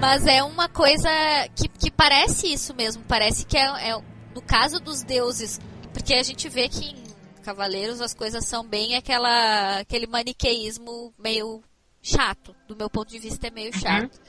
[0.00, 1.08] Mas é uma coisa
[1.54, 3.02] que, que parece isso mesmo.
[3.08, 3.96] Parece que é, é
[4.34, 5.60] no caso dos deuses,
[5.92, 11.62] porque a gente vê que em Cavaleiros as coisas são bem aquela aquele maniqueísmo meio
[12.02, 13.80] chato, do meu ponto de vista é meio uhum.
[13.80, 14.16] chato.
[14.16, 14.24] Uhum.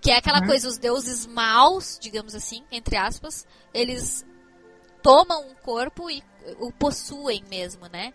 [0.00, 0.46] Que é aquela uhum.
[0.46, 4.24] coisa, os deuses maus, digamos assim, entre aspas, eles
[5.02, 6.22] tomam um corpo e
[6.60, 8.12] o possuem mesmo, né?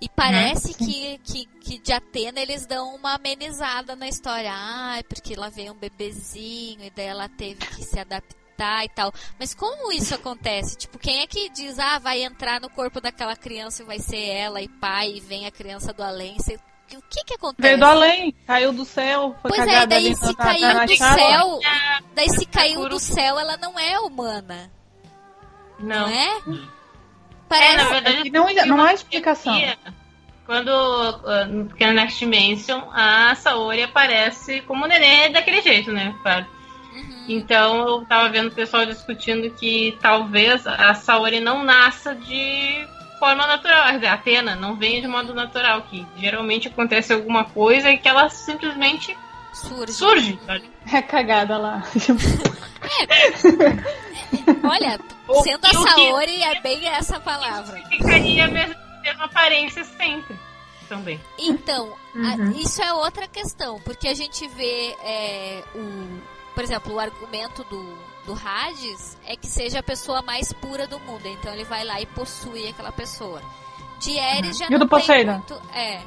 [0.00, 0.86] E parece uhum.
[0.86, 4.50] que, que, que de Atena eles dão uma amenizada na história.
[4.52, 8.47] Ah, porque lá veio um bebezinho e daí ela teve que se adaptar
[8.84, 9.12] e tal.
[9.38, 10.76] Mas como isso acontece?
[10.76, 14.28] Tipo, quem é que diz, ah, vai entrar no corpo daquela criança e vai ser
[14.28, 16.36] ela e pai e vem a criança do além?
[16.36, 17.62] Você, o que que acontece?
[17.62, 21.60] Veio do além, caiu do céu, foi Pois é, daí se caiu do céu,
[22.14, 24.70] daí se caiu do céu, ela não é humana.
[25.78, 26.08] Não.
[26.08, 26.40] Não é?
[27.48, 27.72] Parece...
[27.72, 29.54] É, na verdade, não, não há explicação.
[30.44, 30.70] Quando,
[31.68, 36.14] porque no Next Dimension, a Saori aparece como neném daquele jeito, né?
[37.28, 42.86] Então eu tava vendo o pessoal discutindo que talvez a Saori não nasça de
[43.18, 47.98] forma natural, a Atena não venha de modo natural, que geralmente acontece alguma coisa e
[47.98, 49.16] que ela simplesmente
[49.52, 49.92] surge.
[49.92, 50.38] surge
[50.92, 51.82] É cagada lá.
[53.00, 54.66] é.
[54.66, 54.98] Olha,
[55.42, 57.82] sendo a Saori é bem essa palavra.
[57.88, 60.36] Ficaria a mesma, mesma aparência sempre.
[60.88, 61.20] Também.
[61.38, 62.54] Então, uhum.
[62.54, 67.62] a, isso é outra questão, porque a gente vê é, o por exemplo, o argumento
[67.70, 71.22] do, do Hades é que seja a pessoa mais pura do mundo.
[71.24, 73.40] Então ele vai lá e possui aquela pessoa.
[74.00, 74.58] De Ares uhum.
[74.58, 75.34] já e não do Poseidon?
[75.34, 75.62] muito...
[75.72, 76.00] É.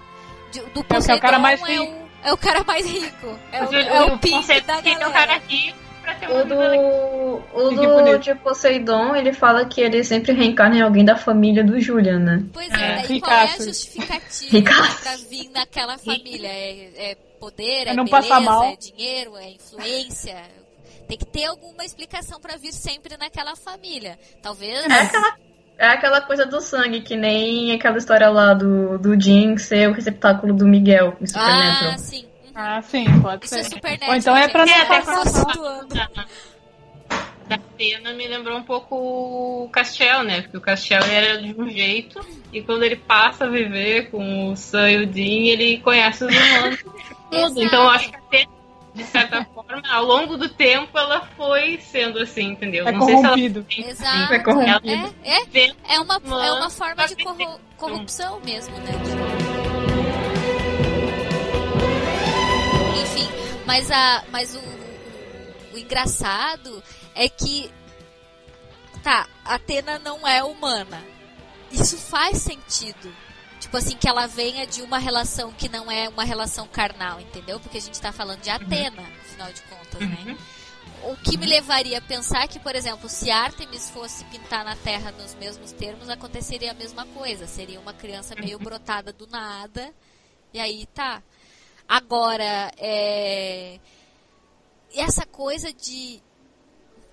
[0.51, 1.83] De, do Poseidon é, o cara mais rico.
[2.21, 3.39] É o, é o cara mais rico.
[3.49, 5.03] É o, é o, o pimp da galera.
[5.03, 5.77] É o cara rico.
[6.29, 11.15] O do, o do de Poseidon, ele fala que ele sempre reencarna em alguém da
[11.15, 12.43] família do Julian, né?
[12.51, 13.19] Pois é, é.
[13.21, 16.49] qual é a justificativa pra vir naquela família?
[16.49, 18.63] É, é poder, é, é não beleza, mal.
[18.65, 20.37] é dinheiro, é influência.
[21.07, 24.17] Tem que ter alguma explicação para vir sempre naquela família.
[24.43, 24.85] Talvez.
[24.85, 25.37] É aquela,
[25.79, 29.93] é aquela coisa do sangue, que nem aquela história lá do, do Jim ser o
[29.93, 31.93] receptáculo do Miguel em Supernatural.
[31.93, 32.23] Ah, sim.
[32.23, 32.51] Uhum.
[32.53, 33.61] Ah, sim, pode Isso ser.
[33.61, 35.95] É Supernatural, Ou então é pra não passar situando.
[37.49, 40.43] Da cena me lembrou um pouco o Castiel, né?
[40.43, 44.55] Porque o Castiel era de um jeito, e quando ele passa a viver com o
[44.55, 46.79] Sam e o Dean, ele conhece os humanos
[47.31, 47.63] tudo.
[47.63, 48.45] Então eu acho que até,
[48.93, 52.87] de certa forma, ao longo do tempo, ela foi sendo assim, entendeu?
[52.87, 53.65] É Não corrompido.
[53.69, 54.33] sei se ela Exato.
[54.33, 55.15] É corrompido.
[55.23, 56.15] É, é, é, uma,
[56.45, 58.91] é uma forma de corru corrupção mesmo, né?
[63.01, 63.27] Enfim,
[63.65, 66.83] mas, a, mas o, o, o engraçado
[67.15, 67.71] é que
[69.01, 71.03] tá, Atena não é humana.
[71.71, 73.11] Isso faz sentido.
[73.61, 77.59] Tipo assim, que ela venha de uma relação que não é uma relação carnal, entendeu?
[77.59, 78.55] Porque a gente tá falando de uhum.
[78.55, 79.07] Atena, uhum.
[79.21, 80.23] afinal de contas, né?
[80.25, 81.11] uhum.
[81.11, 85.11] O que me levaria a pensar que, por exemplo, se Artemis fosse pintar na Terra
[85.11, 87.47] nos mesmos termos, aconteceria a mesma coisa.
[87.47, 88.63] Seria uma criança meio uhum.
[88.63, 89.93] brotada do nada.
[90.53, 91.21] E aí tá.
[91.87, 93.79] Agora, é...
[94.93, 96.19] essa coisa de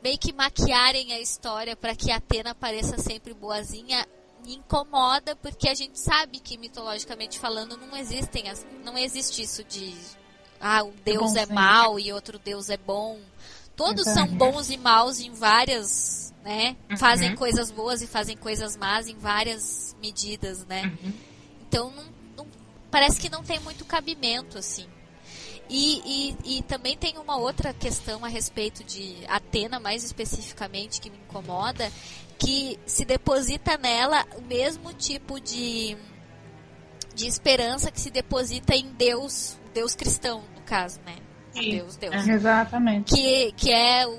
[0.03, 4.07] meio que maquiarem a história para que Atena pareça sempre boazinha
[4.45, 9.65] me incomoda porque a gente sabe que mitologicamente falando não existem as, não existe isso
[9.65, 9.95] de
[10.61, 13.19] ah, um deus é, bom, é mau e outro deus é bom.
[13.77, 16.77] Todos são bons e maus em várias, né?
[16.91, 16.97] Uhum.
[16.97, 20.83] Fazem coisas boas e fazem coisas más em várias medidas, né?
[21.03, 21.13] Uhum.
[21.69, 22.05] Então não,
[22.37, 22.47] não,
[22.91, 24.87] parece que não tem muito cabimento assim.
[25.71, 26.01] E,
[26.45, 31.19] e, e, também tem uma outra questão a respeito de Atena, mais especificamente, que me
[31.19, 31.93] incomoda,
[32.39, 35.97] que se deposita nela o mesmo tipo de,
[37.15, 41.17] de esperança que se deposita em Deus, Deus cristão, no caso, né?
[41.53, 41.71] Sim.
[41.73, 42.15] Deus, Deus.
[42.15, 42.33] É.
[42.33, 43.15] Exatamente.
[43.15, 44.19] Que, que é o,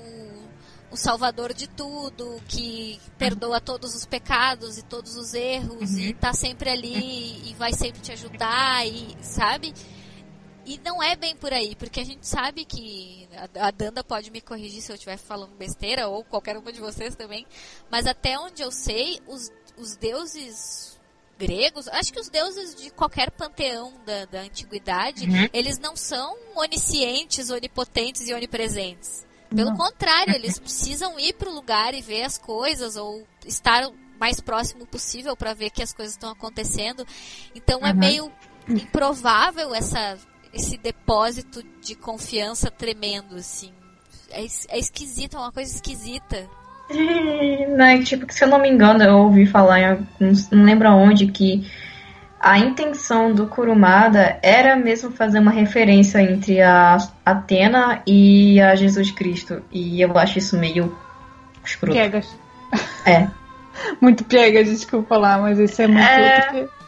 [0.90, 5.98] o salvador de tudo, que perdoa todos os pecados e todos os erros, uhum.
[5.98, 9.72] e tá sempre ali e vai sempre te ajudar, e sabe?
[10.70, 14.40] E não é bem por aí, porque a gente sabe que a Danda pode me
[14.40, 17.44] corrigir se eu estiver falando besteira, ou qualquer uma de vocês também,
[17.90, 20.96] mas até onde eu sei, os, os deuses
[21.36, 25.48] gregos, acho que os deuses de qualquer panteão da, da antiguidade, uhum.
[25.52, 29.26] eles não são oniscientes, onipotentes e onipresentes.
[29.48, 29.76] Pelo não.
[29.76, 34.38] contrário, eles precisam ir para o lugar e ver as coisas, ou estar o mais
[34.38, 37.04] próximo possível para ver que as coisas estão acontecendo.
[37.56, 37.86] Então uhum.
[37.86, 38.32] é meio
[38.68, 40.16] improvável essa
[40.52, 43.70] esse depósito de confiança tremendo, assim.
[44.30, 46.48] É, é esquisito, é uma coisa esquisita.
[47.76, 51.28] Não, tipo, se eu não me engano, eu ouvi falar em alguns, não lembro aonde,
[51.28, 51.64] que
[52.40, 59.10] a intenção do Kurumada era mesmo fazer uma referência entre a Atena e a Jesus
[59.10, 59.62] Cristo.
[59.70, 60.96] E eu acho isso meio
[61.64, 61.94] escroto.
[61.94, 62.36] Piegas.
[63.06, 63.28] É.
[64.00, 66.02] muito piegas, desculpa lá, mas isso é muito.
[66.02, 66.79] É...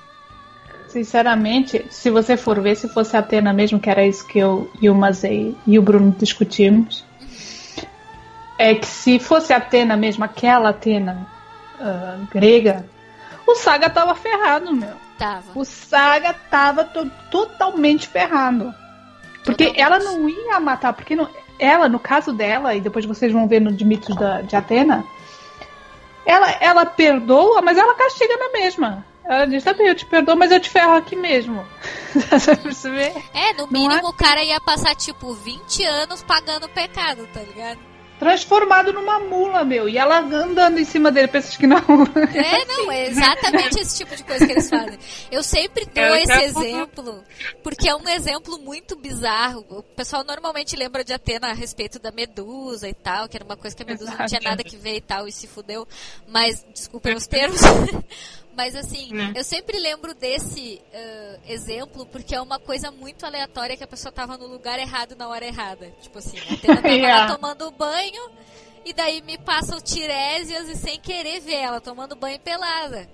[0.93, 4.71] Sinceramente, se você for ver, se fosse a Atena mesmo, que era isso que eu
[4.79, 7.03] e o Mazei e o Bruno discutimos,
[8.59, 11.27] é que se fosse a Atena mesmo, aquela Atena
[11.81, 12.85] uh, grega,
[13.47, 14.93] o Saga tava ferrado, meu.
[15.19, 15.59] Tava.
[15.59, 18.75] O Saga tava to totalmente ferrado.
[19.47, 19.81] Porque totalmente.
[19.81, 21.27] ela não ia matar, porque não,
[21.59, 25.07] ela, no caso dela, e depois vocês vão ver no de mitos da, de Atena,
[26.27, 29.07] ela, ela perdoa, mas ela castiga na mesma.
[29.25, 31.65] Ela diz, tá bem, eu te perdoo, mas eu te ferro aqui mesmo.
[33.33, 37.93] é, no mínimo o cara ia passar, tipo, 20 anos pagando pecado, tá ligado?
[38.23, 39.89] Transformado numa mula, meu.
[39.89, 41.79] E ela andando em cima dele, pensas que não.
[42.33, 44.97] É, não, é exatamente esse tipo de coisa que eles fazem.
[45.29, 47.25] Eu sempre dou eu esse exemplo,
[47.65, 49.67] porque é um exemplo muito bizarro.
[49.69, 53.57] O pessoal normalmente lembra de Atena a respeito da Medusa e tal, que era uma
[53.57, 54.23] coisa que a Medusa Exato.
[54.23, 55.85] não tinha nada que ver e tal, e se fudeu.
[56.29, 57.61] Mas, desculpem os termos.
[58.57, 59.33] Mas assim, né?
[59.35, 64.13] eu sempre lembro desse uh, exemplo porque é uma coisa muito aleatória que a pessoa
[64.13, 65.93] tava no lugar errado na hora errada.
[66.01, 67.25] Tipo assim, a Atena tava yeah.
[67.25, 68.31] lá tomando banho
[68.85, 73.09] e daí me passa o Tiresias e sem querer ver ela tomando banho pelada.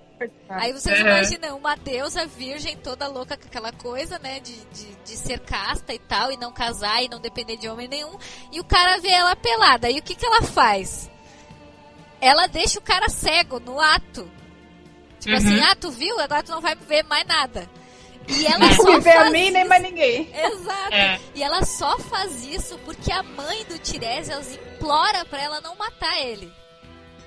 [0.49, 4.39] Aí vocês imaginam uma deusa virgem toda louca com aquela coisa, né?
[4.41, 7.87] De, de, de, ser casta e tal, e não casar e não depender de homem
[7.87, 8.17] nenhum.
[8.51, 9.89] E o cara vê ela pelada.
[9.89, 11.09] E o que, que ela faz?
[12.19, 14.29] Ela deixa o cara cego no ato.
[15.19, 15.55] Tipo assim, uhum.
[15.55, 16.19] assim, ah, tu viu?
[16.19, 17.69] Agora tu não vai ver mais nada.
[18.27, 20.29] E ela não só vê a mim nem mais ninguém.
[20.33, 20.93] Exato.
[20.93, 21.19] É.
[21.33, 26.19] E ela só faz isso porque a mãe do Tiresias implora para ela não matar
[26.21, 26.53] ele.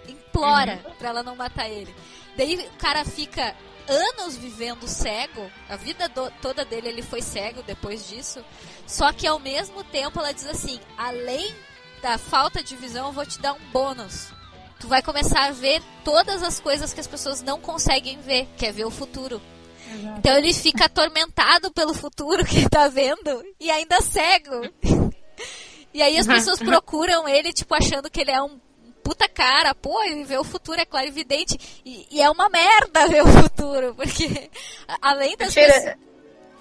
[0.08, 0.94] Implora uhum.
[0.94, 1.92] para ela não matar ele.
[2.36, 3.54] Daí o cara fica
[3.88, 8.42] anos vivendo cego, a vida do, toda dele ele foi cego depois disso.
[8.86, 11.54] Só que ao mesmo tempo ela diz assim: além
[12.00, 14.32] da falta de visão, eu vou te dar um bônus
[14.82, 18.66] tu vai começar a ver todas as coisas que as pessoas não conseguem ver, que
[18.66, 19.40] é ver o futuro.
[19.94, 20.18] Exato.
[20.18, 24.68] Então ele fica atormentado pelo futuro que ele tá vendo e ainda cego.
[25.94, 28.58] e aí as pessoas procuram ele, tipo, achando que ele é um
[29.04, 31.56] puta cara, pô, ele vê o futuro, é claro, evidente.
[31.84, 34.50] E, e é uma merda ver o futuro, porque
[35.00, 35.94] além das pessoas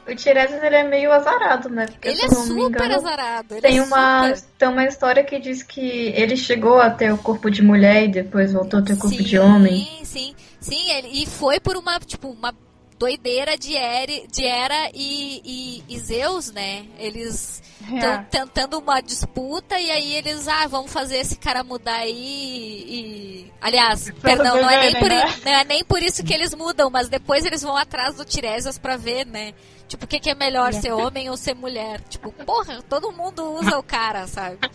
[0.07, 1.85] o Tiresias ele é meio azarado, né?
[1.85, 3.53] Porque, ele é super engano, azarado.
[3.53, 4.49] Ele tem, é uma, super...
[4.57, 8.07] tem uma história que diz que ele chegou a ter o corpo de mulher e
[8.07, 9.85] depois voltou a ter o corpo sim, de homem.
[9.85, 10.35] Sim, sim.
[10.59, 12.53] Sim, ele, e foi por uma, tipo, uma
[13.01, 16.85] doideira de, Ere, de Hera e, e, e Zeus, né?
[16.99, 18.25] Eles estão é.
[18.29, 23.51] tentando uma disputa e aí eles, ah, vamos fazer esse cara mudar aí e...
[23.59, 25.35] Aliás, perdão, não é, nem por, né?
[25.43, 28.77] não é nem por isso que eles mudam, mas depois eles vão atrás do Tiresias
[28.77, 29.55] pra ver, né?
[29.87, 32.01] Tipo, o que, que é melhor, ser homem ou ser mulher?
[32.01, 34.59] Tipo, porra, todo mundo usa o cara, sabe?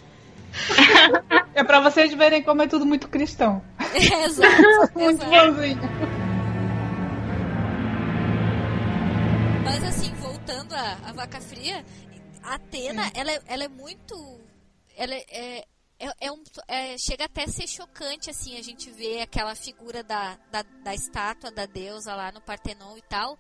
[1.55, 3.63] É pra vocês verem como é tudo muito cristão.
[3.95, 4.93] exato.
[4.95, 6.26] muito bonzinho.
[9.67, 11.85] Mas assim, voltando à, à vaca fria,
[12.41, 14.15] a Atena, ela, é, ela é muito.
[14.97, 15.67] Ela é, é,
[15.99, 20.05] é, é um, é, chega até a ser chocante, assim, a gente vê aquela figura
[20.05, 23.37] da, da, da estátua da deusa lá no Partenon e tal.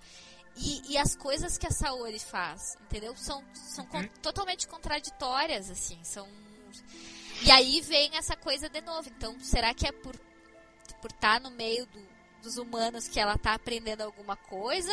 [0.57, 3.15] E, e, as coisas que a Saori faz, entendeu?
[3.17, 6.03] São, são con totalmente contraditórias, assim.
[6.03, 6.27] São.
[7.43, 9.09] E aí vem essa coisa de novo.
[9.17, 10.19] Então, será que é por
[11.01, 12.03] por estar tá no meio do,
[12.43, 14.93] dos humanos que ela está aprendendo alguma coisa?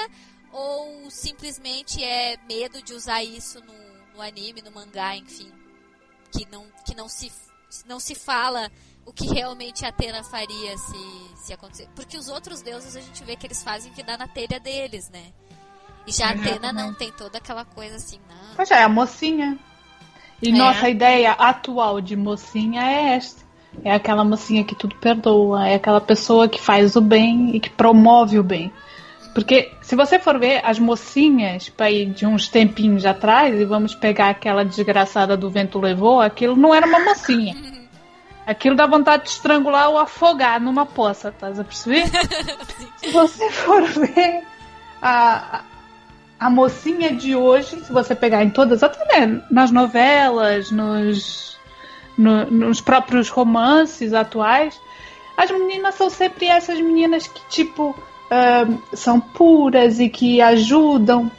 [0.53, 3.73] Ou simplesmente é medo de usar isso no,
[4.15, 5.51] no anime, no mangá, enfim?
[6.31, 7.31] Que não, que não se
[7.87, 8.69] não se fala
[9.03, 11.89] o que realmente a Atena faria se, se acontecer.
[11.95, 14.59] Porque os outros deuses a gente vê que eles fazem o que dá na telha
[14.59, 15.33] deles, né?
[16.05, 18.55] E já a Atena não tem toda aquela coisa assim, não.
[18.55, 19.57] Pois é, a mocinha.
[20.41, 20.51] E é.
[20.51, 23.43] nossa ideia atual de mocinha é esta.
[23.83, 27.71] É aquela mocinha que tudo perdoa, é aquela pessoa que faz o bem e que
[27.71, 28.71] promove o bem.
[29.33, 33.95] Porque se você for ver as mocinhas para ir de uns tempinhos atrás e vamos
[33.95, 37.55] pegar aquela desgraçada do vento levou, aquilo não era uma mocinha.
[38.45, 42.03] Aquilo dá vontade de estrangular ou afogar numa poça, tá a perceber?
[42.99, 44.43] se você for ver
[45.01, 45.61] a,
[46.37, 51.57] a mocinha de hoje, se você pegar em todas, até né, nas novelas, nos,
[52.17, 54.77] no, nos próprios romances atuais,
[55.37, 57.95] as meninas são sempre essas meninas que, tipo,
[58.33, 61.31] uh, são puras e que ajudam.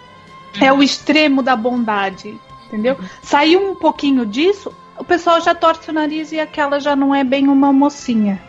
[0.61, 2.97] É o extremo da bondade, entendeu?
[3.24, 7.24] Saiu um pouquinho disso, o pessoal já torce o nariz e aquela já não é
[7.24, 8.40] bem uma mocinha,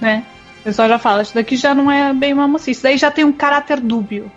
[0.00, 0.24] né?
[0.60, 3.10] O pessoal já fala, isso daqui já não é bem uma mocinha, isso daí já
[3.10, 4.32] tem um caráter dúbio.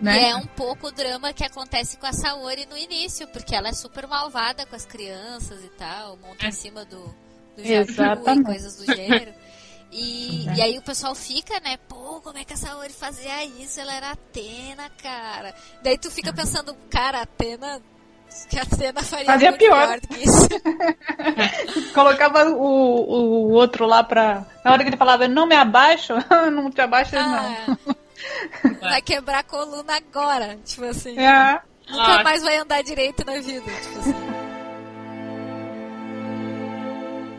[0.00, 0.30] Né?
[0.30, 3.72] É um pouco o drama que acontece com a Saori no início, porque ela é
[3.72, 6.52] super malvada com as crianças e tal, monta em é.
[6.52, 7.02] cima do,
[7.56, 9.32] do jabu e coisas do gênero.
[9.92, 11.76] E, e aí o pessoal fica, né?
[11.86, 13.78] Pô, como é que a Saori fazia isso?
[13.78, 15.54] Ela era Atena, cara.
[15.82, 17.78] Daí tu fica pensando, cara, Atena.
[18.48, 19.86] Que a Atena faria, fazia pior.
[19.86, 20.48] pior do que isso.
[21.92, 24.46] Colocava o, o outro lá pra.
[24.64, 26.14] Na hora que ele falava, não me abaixo,
[26.50, 28.80] não te abaixas, ah, não.
[28.80, 30.58] Vai quebrar a coluna agora.
[30.64, 31.18] Tipo assim.
[31.18, 31.60] É.
[31.86, 32.24] Nunca ah.
[32.24, 33.70] mais vai andar direito na vida.
[33.82, 34.51] Tipo assim.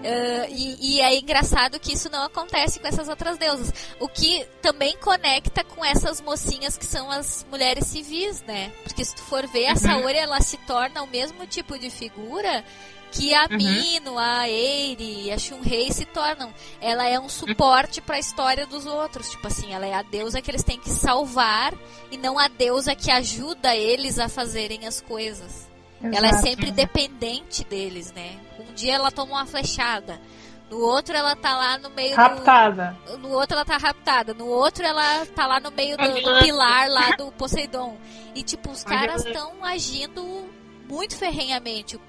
[0.03, 3.73] Uh, e, e, é engraçado que isso não acontece com essas outras deusas.
[4.01, 8.73] O que também conecta com essas mocinhas que são as mulheres civis, né?
[8.83, 9.77] Porque se tu for ver, a uhum.
[9.77, 12.65] Saori ela se torna o mesmo tipo de figura
[13.13, 13.57] que a uhum.
[13.57, 16.53] Mino, a Eiri, a Shunrei se tornam.
[16.81, 19.29] Ela é um suporte para a história dos outros.
[19.29, 21.73] Tipo assim, ela é a deusa que eles têm que salvar
[22.11, 25.69] e não a deusa que ajuda eles a fazerem as coisas.
[26.01, 26.17] Exato.
[26.17, 28.37] Ela é sempre dependente deles, né?
[28.73, 30.19] Um dia ela toma uma flechada.
[30.67, 32.97] No outro ela tá lá no meio raptada.
[33.05, 34.33] Do, no outro ela tá raptada.
[34.33, 37.95] No outro ela tá lá no meio do, do pilar lá do Poseidon.
[38.33, 40.49] E tipo, os caras estão agindo
[40.89, 42.01] muito ferrenhamente.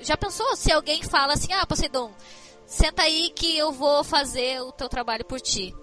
[0.00, 2.12] Já pensou se alguém fala assim: "Ah, Poseidon,
[2.66, 5.74] senta aí que eu vou fazer o teu trabalho por ti".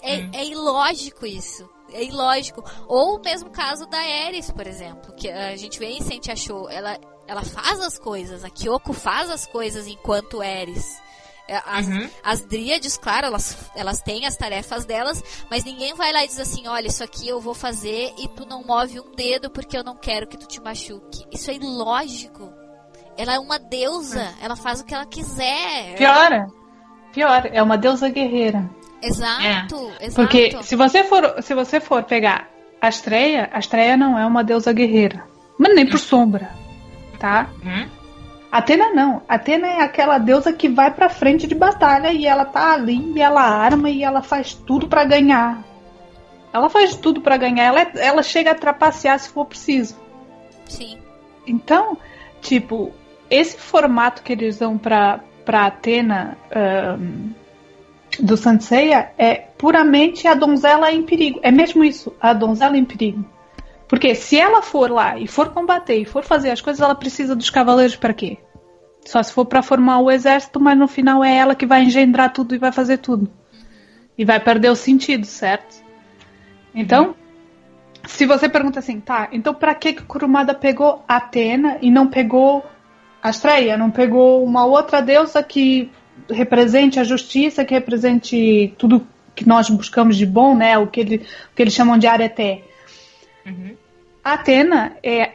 [0.00, 0.30] É, hum.
[0.32, 2.64] é ilógico isso é ilógico.
[2.88, 6.68] Ou o mesmo caso da Eris, por exemplo, que a gente vê em Sente Achou,
[6.68, 11.00] ela, ela faz as coisas, a Kyoko faz as coisas enquanto Eris.
[11.48, 12.10] É, as, uhum.
[12.24, 16.40] as dríades, claro, elas, elas têm as tarefas delas, mas ninguém vai lá e diz
[16.40, 19.84] assim, olha, isso aqui eu vou fazer e tu não move um dedo porque eu
[19.84, 21.24] não quero que tu te machuque.
[21.30, 22.52] Isso é ilógico.
[23.16, 24.44] Ela é uma deusa, é.
[24.44, 25.94] ela faz o que ela quiser.
[25.96, 26.48] Pior,
[27.12, 28.68] pior, é uma deusa guerreira.
[29.00, 30.06] Exato, é.
[30.06, 30.14] exato.
[30.16, 32.48] Porque se você for, se você for pegar
[32.80, 35.24] a Estreia, a Estreia não é uma deusa guerreira.
[35.58, 36.50] Mas nem por sombra,
[37.18, 37.48] tá?
[37.64, 37.88] Hum?
[38.50, 39.22] Atena não.
[39.28, 43.20] Atena é aquela deusa que vai pra frente de batalha e ela tá ali e
[43.20, 45.62] ela arma e ela faz tudo para ganhar.
[46.52, 47.64] Ela faz tudo para ganhar.
[47.64, 49.96] Ela, ela chega a trapacear se for preciso.
[50.66, 50.98] Sim.
[51.46, 51.98] Então,
[52.40, 52.92] tipo,
[53.28, 56.38] esse formato que eles dão pra, pra Atena.
[56.98, 57.34] Um,
[58.20, 61.40] do Sanseia é puramente a donzela em perigo.
[61.42, 63.24] É mesmo isso, a donzela em perigo.
[63.88, 67.36] Porque se ela for lá e for combater e for fazer as coisas, ela precisa
[67.36, 68.38] dos cavaleiros para quê?
[69.04, 72.32] Só se for para formar o exército, mas no final é ela que vai engendrar
[72.32, 73.30] tudo e vai fazer tudo.
[74.18, 75.76] E vai perder o sentido, certo?
[76.74, 77.14] Então,
[78.04, 82.64] se você pergunta assim, tá, então para que que Kurumada pegou Atena e não pegou
[83.22, 85.90] Astreia, não pegou uma outra deusa que
[86.30, 90.78] represente a justiça, que represente tudo que nós buscamos de bom, né?
[90.78, 91.16] O que, ele,
[91.52, 92.62] o que eles chamam de areté.
[93.46, 93.76] Uhum.
[94.24, 95.34] A Atena é,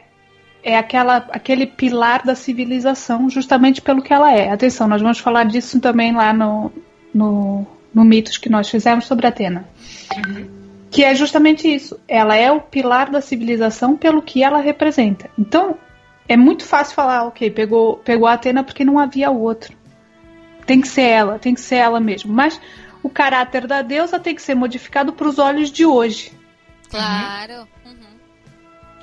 [0.62, 4.50] é aquela, aquele pilar da civilização, justamente pelo que ela é.
[4.50, 6.70] Atenção, nós vamos falar disso também lá no,
[7.12, 9.66] no, no mitos que nós fizemos sobre Atena.
[10.14, 10.48] Uhum.
[10.90, 11.98] Que é justamente isso.
[12.06, 15.30] Ela é o pilar da civilização pelo que ela representa.
[15.38, 15.78] Então,
[16.28, 19.74] é muito fácil falar, ok, pegou, pegou a Atena porque não havia outro.
[20.66, 22.32] tem que ser ela, tem que ser ela mesmo.
[22.32, 22.60] Mas
[23.02, 26.32] o caráter da deusa tem que ser modificado para os olhos de hoje.
[26.90, 27.60] Claro.
[27.60, 27.66] Uhum.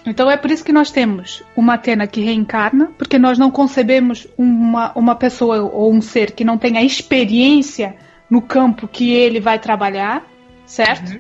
[0.10, 4.28] Então é por isso que nós temos uma Atena que reencarna, porque nós não concebemos
[4.36, 7.96] uma, uma pessoa ou um ser que não tenha experiência
[8.28, 10.26] no campo que ele vai trabalhar,
[10.66, 11.12] certo?
[11.12, 11.20] Uhum.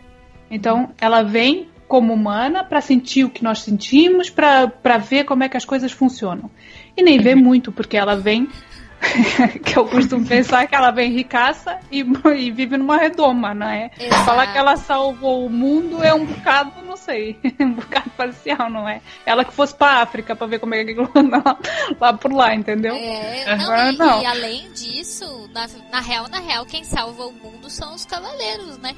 [0.50, 5.50] Então ela vem como humana para sentir o que nós sentimos, para ver como é
[5.50, 6.50] que as coisas funcionam.
[6.98, 8.48] E nem vê muito, porque ela vem
[9.64, 12.02] que eu costumo pensar que ela vem ricaça e,
[12.38, 13.91] e vive numa redoma, não é?
[13.97, 14.26] Exato.
[14.26, 18.88] Falar que ela salvou o mundo é um bocado, não sei, um bocado parcial, não
[18.88, 19.02] é?
[19.26, 21.58] Ela que fosse pra África pra ver como é que aquilo anda lá,
[22.00, 22.95] lá por lá, entendeu?
[22.95, 24.22] É, não, Agora e, não.
[24.22, 28.78] e além disso, na, na real, na real, quem salva o mundo são os cavaleiros,
[28.78, 28.95] né?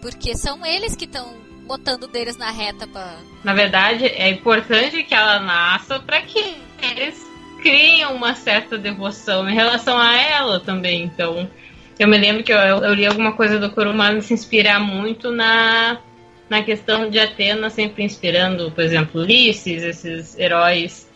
[0.00, 1.34] Porque são eles que estão
[1.66, 3.16] botando deles na reta pra.
[3.44, 7.29] Na verdade, é importante que ela nasça para que eles
[7.60, 11.04] criem uma certa devoção em relação a ela também.
[11.04, 11.48] Então,
[11.98, 15.98] eu me lembro que eu, eu li alguma coisa do Kurumano se inspirar muito na,
[16.48, 21.08] na questão de Atena, sempre inspirando, por exemplo, Ulisses, esses heróis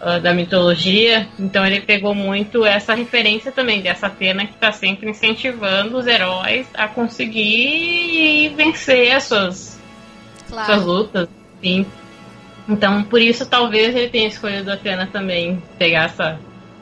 [0.00, 1.28] uh, da mitologia.
[1.38, 6.66] Então, ele pegou muito essa referência também dessa Atena que está sempre incentivando os heróis
[6.74, 9.78] a conseguir vencer as suas
[10.48, 10.84] suas Claro.
[10.84, 11.28] lutas,
[11.62, 11.86] sim.
[12.68, 16.38] Então, por isso, talvez ele tenha escolhido a Atena também pegar essa.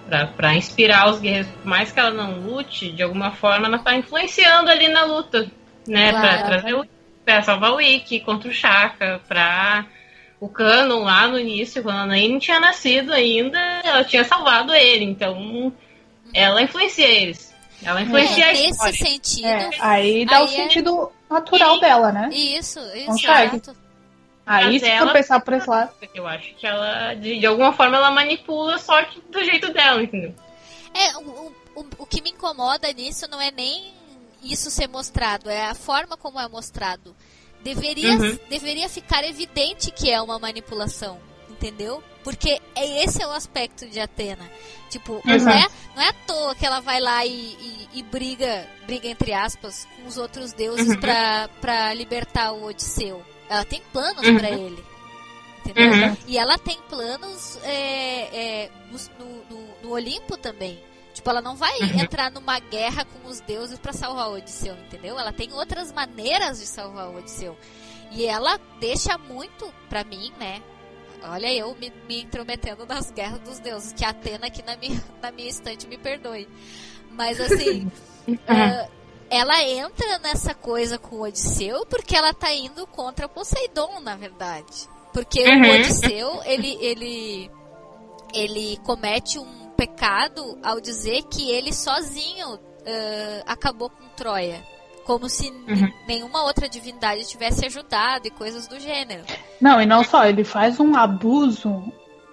[0.08, 3.78] Pra, pra inspirar os guerreiros, por mais que ela não lute, de alguma forma ela
[3.80, 5.50] tá influenciando ali na luta,
[5.86, 6.12] né?
[6.12, 6.46] Pra Claro.
[6.46, 6.84] trazer o.
[7.24, 9.84] Pra salvar o Ikki contra o Shaka, pra.
[10.38, 14.72] O Canon lá no início, quando a Nain não tinha nascido ainda, ela tinha salvado
[14.74, 15.04] ele.
[15.04, 15.72] Então,
[16.34, 17.52] ela influencia eles.
[17.82, 19.46] Ela influencia a É, nesse sentido.
[19.46, 22.28] É, aí dá o Aí é- sentido natural dela, né?
[22.32, 23.56] Isso, Consegue.
[23.56, 23.76] exato.
[24.46, 25.90] Aí, se ela- for pensar por esse lado.
[26.14, 30.00] Eu acho que ela, de, de alguma forma, ela manipula só que do jeito dela,
[30.02, 30.32] entendeu?
[30.94, 33.92] É, o, o, o- que me incomoda nisso não é nem
[34.42, 37.14] isso ser mostrado, é a forma como é mostrado.
[37.62, 38.38] Deveria, Uhum.
[38.48, 41.18] deveria ficar evidente que é uma manipulação,
[41.50, 42.00] entendeu?
[42.22, 44.48] Porque é esse é o aspecto de Atena.
[44.88, 45.66] Tipo, não é,
[45.96, 49.86] não é à toa que ela vai lá e, e- e briga, briga entre aspas,
[49.96, 51.00] com os outros deuses Uhum.
[51.00, 53.20] pra, pra libertar o Odisseu.
[53.48, 54.38] Ela tem planos Uhum.
[54.38, 54.84] pra ele.
[55.64, 56.08] Entendeu?
[56.10, 56.16] Uhum.
[56.26, 58.70] E ela tem planos é, é,
[59.18, 60.80] no, no- no- Olimpo também.
[61.14, 62.00] Tipo, ela não vai Uhum.
[62.00, 65.18] entrar numa guerra com os deuses pra salvar o Odisseu, entendeu?
[65.18, 67.56] Ela tem outras maneiras de salvar o Odisseu.
[68.12, 70.62] E ela deixa muito pra mim, né?
[71.22, 75.02] Olha eu me, me intrometendo nas guerras dos deuses, que a Atena aqui na minha,
[75.22, 76.46] na minha estante me perdoe.
[77.10, 77.90] Mas assim,
[78.46, 78.86] ah,
[79.30, 84.88] ela entra nessa coisa com o Odisseu porque ela tá indo contra Poseidon, na verdade.
[85.12, 85.74] Porque o Uhum.
[85.74, 87.50] Odisseu, ele, ele,
[88.34, 94.62] ele comete um pecado ao dizer que ele sozinho ah, acabou com Troia.
[95.04, 95.92] Como se Uhum.
[96.08, 99.24] nenhuma outra divindade tivesse ajudado e coisas do gênero.
[99.60, 101.82] Não, e não só, ele faz um abuso,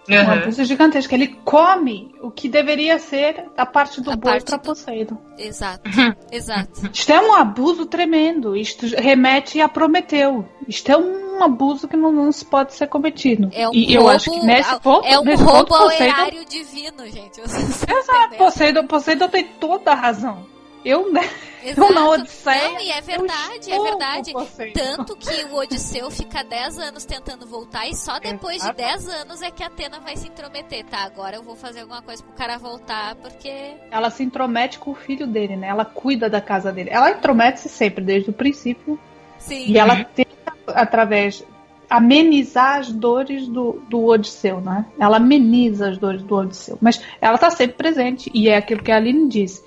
[0.09, 0.31] um Uhum.
[0.33, 1.13] abuso gigantesco.
[1.15, 5.17] Ele come o que deveria ser a parte do A boi parte pra do- Poseidon.
[5.37, 5.89] Exato,
[6.31, 6.89] exato.
[6.93, 8.55] Isto é um abuso tremendo.
[8.55, 10.47] Isto remete a Prometeu.
[10.67, 13.49] Isto é um abuso que não, não se pode ser cometido.
[13.53, 15.81] É um e roubo, eu acho que nesse ponto, é um nesse roubo ponto, ao
[15.89, 17.41] Poseidon, erário divino, gente.
[17.41, 18.35] Exato?
[18.37, 20.45] Poseidon, Poseidon tem toda a razão.
[20.83, 21.21] Eu, né?
[21.63, 21.97] Exato.
[22.09, 24.33] Odisseia, Não, e é eu verdade, é verdade.
[24.73, 28.75] Tanto que o Odisseu fica 10 anos tentando voltar e só depois Exato.
[28.75, 30.83] de 10 anos é que a Atena vai se intrometer.
[30.85, 33.75] Tá, agora eu vou fazer alguma coisa pro cara voltar, porque.
[33.89, 35.67] Ela se intromete com o filho dele, né?
[35.67, 36.89] Ela cuida da casa dele.
[36.91, 38.99] Ela intromete-se sempre, desde o princípio.
[39.37, 39.65] Sim.
[39.67, 41.45] E ela tenta, através.
[41.89, 44.85] amenizar as dores do, do Odisseu, né?
[44.99, 46.77] Ela ameniza as dores do Odisseu.
[46.81, 48.29] Mas ela tá sempre presente.
[48.33, 49.63] E é aquilo que a Aline disse.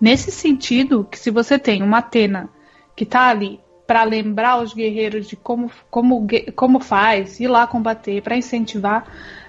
[0.00, 2.48] Nesse sentido, que se você tem uma Atena
[2.96, 8.22] que tá ali para lembrar os guerreiros de como, como, como faz, ir lá combater,
[8.22, 9.04] para incentivar,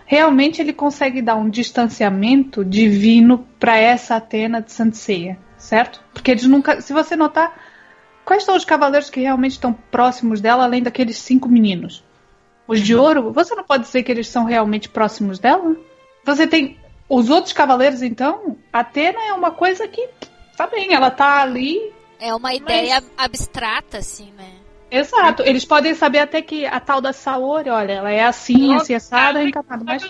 [0.06, 6.04] realmente ele consegue dar um distanciamento divino para essa Atena de Sanseia, certo?
[6.14, 7.56] Porque eles nunca, se você notar,
[8.26, 12.04] quais são os cavaleiros que realmente estão próximos dela, além daqueles cinco meninos?
[12.68, 15.76] Os de ouro, você não pode dizer que eles são realmente próximos dela?
[16.26, 16.78] Você tem
[17.08, 20.10] os outros cavaleiros, então, Atena é uma coisa que,
[20.62, 24.50] tá bem, ela tá ali É uma ideia abstrata, assim, né?
[24.90, 28.94] Exato, eles podem saber até que a tal da Saori, olha, ela é assim, assim,
[28.94, 30.04] assada, Saga encantada, mas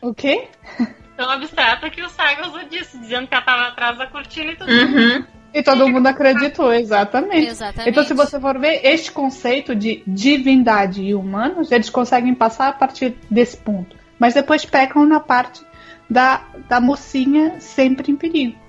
[0.00, 0.48] o quê?
[1.16, 4.56] Tão abstrata que o Saga usou disso, dizendo que ela tava atrás da cortina e
[4.56, 4.72] tudo.
[4.72, 5.24] Uhum.
[5.52, 7.48] E todo mundo acreditou, exatamente.
[7.48, 7.90] Exatamente.
[7.90, 12.72] Então, se você for ver, este conceito de divindade e humanos, eles conseguem passar a
[12.72, 13.96] partir desse ponto.
[14.18, 15.60] Mas depois pecam na parte
[16.08, 18.59] da, da mocinha sempre em perigo.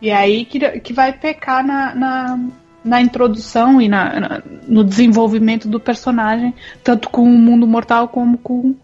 [0.00, 2.38] E aí que, que vai pecar na, na,
[2.84, 8.38] na introdução e na, na, no desenvolvimento do personagem, tanto com o mundo mortal como
[8.38, 8.74] com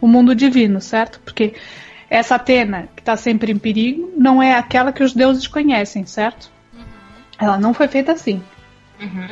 [0.00, 1.20] o mundo divino, certo?
[1.20, 1.54] Porque
[2.10, 6.50] essa Atena, que está sempre em perigo, não é aquela que os deuses conhecem, certo?
[6.74, 6.82] Uhum.
[7.38, 8.42] Ela não foi feita assim.
[9.00, 9.28] Uhum.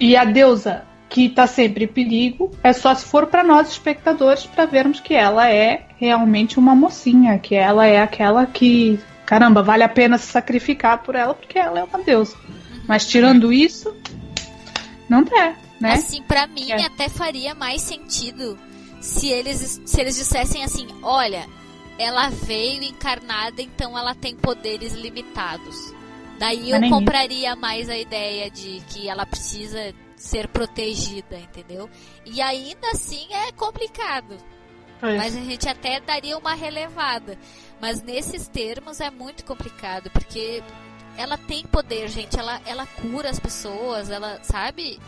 [0.00, 4.46] E a deusa que está sempre em perigo é só se for para nós espectadores
[4.46, 8.98] para vermos que ela é realmente uma mocinha, que ela é aquela que
[9.32, 12.36] caramba, vale a pena se sacrificar por ela porque ela é uma deusa.
[12.86, 13.96] Mas tirando isso,
[15.08, 15.94] não é, né?
[15.94, 16.84] Assim, para mim é.
[16.84, 18.58] até faria mais sentido
[19.00, 21.46] se eles se eles dissessem assim, olha,
[21.98, 25.94] ela veio encarnada, então ela tem poderes limitados.
[26.38, 27.60] Daí eu compraria isso.
[27.60, 31.88] mais a ideia de que ela precisa ser protegida, entendeu?
[32.26, 34.36] E ainda assim é complicado.
[35.00, 35.16] É.
[35.16, 37.38] Mas a gente até daria uma relevada.
[37.82, 40.62] Mas nesses termos é muito complicado, porque
[41.18, 42.38] ela tem poder, gente.
[42.38, 45.00] Ela, ela cura as pessoas, ela, sabe?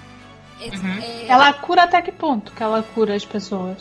[0.60, 0.98] É, uhum.
[0.98, 1.26] é...
[1.28, 3.78] Ela cura até que ponto que ela cura as pessoas?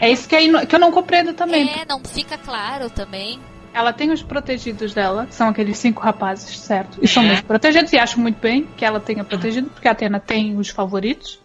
[0.00, 1.68] É isso que, é que eu não compreendo também.
[1.68, 3.40] É, não fica claro também.
[3.74, 6.98] Ela tem os protegidos dela, que são aqueles cinco rapazes, certo?
[7.02, 10.20] E são mesmo protegidos, e acho muito bem que ela tenha protegido, porque a Atena
[10.20, 11.40] tem os favoritos.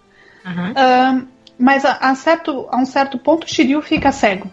[0.45, 1.27] Uhum.
[1.57, 4.49] mas a, a, certo, a um certo ponto o Shiryu fica cego.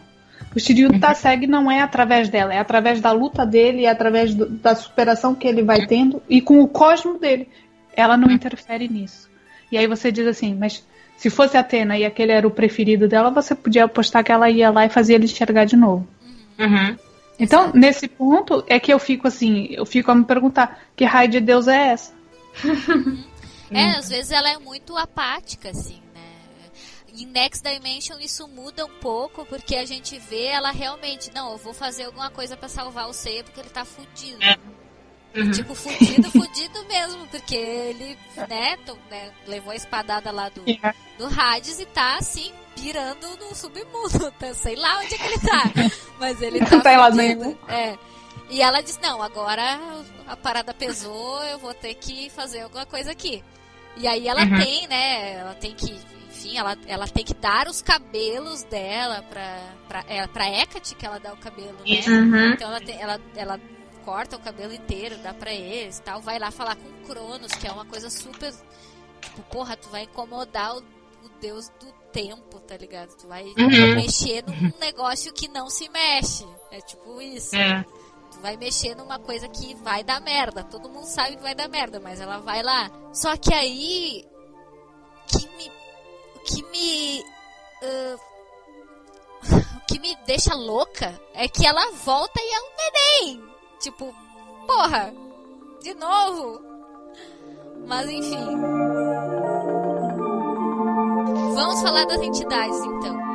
[0.55, 1.01] O Shiryu uhum.
[1.01, 4.75] tá cego não é através dela, é através da luta dele, é através do, da
[4.75, 7.49] superação que ele vai tendo e com o cosmo dele.
[7.95, 9.29] Ela não interfere nisso.
[9.71, 10.85] E aí você diz assim, mas
[11.17, 14.71] se fosse Atena e aquele era o preferido dela, você podia apostar que ela ia
[14.71, 16.07] lá e fazia ele enxergar de novo.
[16.59, 16.97] Uhum.
[17.39, 17.79] Então, Exato.
[17.79, 21.41] nesse ponto, é que eu fico assim, eu fico a me perguntar, que raio de
[21.41, 22.13] Deus é essa?
[23.71, 26.01] é, às vezes ela é muito apática, assim
[27.23, 31.59] em Next Dimension isso muda um pouco, porque a gente vê ela realmente, não, eu
[31.59, 34.43] vou fazer alguma coisa para salvar o Seiya porque ele tá fudido.
[34.43, 34.57] É.
[35.37, 35.51] Uhum.
[35.51, 38.79] Tipo, fudido, fudido mesmo, porque ele, né,
[39.11, 40.95] né, levou a espadada lá do, é.
[41.19, 44.33] do Hades e tá assim, pirando no submundo.
[44.39, 45.63] Tá, sei lá onde é que ele tá.
[46.19, 46.81] Mas ele tá.
[46.81, 47.59] tá lá dentro.
[47.69, 47.99] É.
[48.51, 49.79] E ela disse, não, agora
[50.27, 53.43] a parada pesou, eu vou ter que fazer alguma coisa aqui.
[53.97, 54.59] E aí ela uhum.
[54.59, 55.33] tem, né?
[55.35, 55.99] Ela tem que
[56.39, 61.05] enfim, ela, ela tem que dar os cabelos dela pra, pra, é, pra Hecate que
[61.05, 62.01] ela dá o cabelo, né?
[62.07, 62.53] Uhum.
[62.53, 63.61] Então ela, tem, ela, ela
[64.05, 66.21] corta o cabelo inteiro, dá pra eles tal.
[66.21, 68.55] Vai lá falar com o Cronos, que é uma coisa super.
[69.21, 73.17] Tipo, porra, tu vai incomodar o, o deus do tempo, tá ligado?
[73.17, 73.97] Tu vai uhum.
[73.97, 76.47] mexer num negócio que não se mexe.
[76.71, 77.57] É tipo isso.
[77.57, 77.85] É.
[78.31, 80.63] Tu vai mexer numa coisa que vai dar merda.
[80.63, 82.89] Todo mundo sabe que vai dar merda, mas ela vai lá.
[83.13, 84.25] Só que aí.
[85.27, 85.78] Que me
[86.49, 87.25] que me.
[87.83, 88.19] Uh,
[89.77, 93.45] o que me deixa louca é que ela volta e é um neném.
[93.81, 94.15] Tipo,
[94.67, 95.13] porra,
[95.83, 96.61] de novo.
[97.87, 98.57] Mas enfim.
[101.55, 103.28] Vamos falar das entidades então.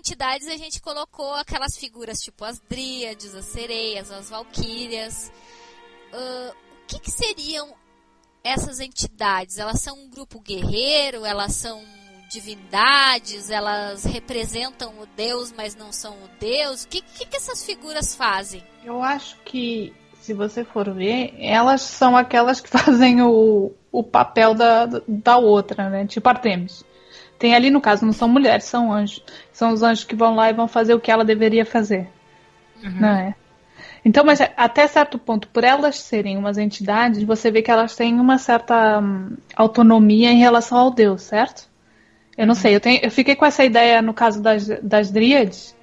[0.00, 5.30] Entidades a gente colocou aquelas figuras tipo as dríades, as sereias, as valquírias.
[6.12, 7.72] Uh, o que, que seriam
[8.42, 9.58] essas entidades?
[9.58, 11.24] Elas são um grupo guerreiro?
[11.24, 11.84] Elas são
[12.30, 13.50] divindades?
[13.50, 16.84] Elas representam o Deus, mas não são o Deus?
[16.84, 18.64] O que, que, que essas figuras fazem?
[18.82, 24.54] Eu acho que, se você for ver, elas são aquelas que fazem o, o papel
[24.54, 26.06] da, da outra, né?
[26.06, 26.84] Tipo Artemis.
[27.40, 29.24] Tem ali, no caso, não são mulheres, são anjos.
[29.50, 32.06] São os anjos que vão lá e vão fazer o que ela deveria fazer.
[32.84, 33.00] Uhum.
[33.00, 33.34] Não é?
[34.04, 38.20] Então, mas até certo ponto, por elas serem umas entidades, você vê que elas têm
[38.20, 41.66] uma certa hum, autonomia em relação ao Deus, certo?
[42.36, 42.60] Eu não uhum.
[42.60, 45.74] sei, eu, tenho, eu fiquei com essa ideia no caso das, das dríades,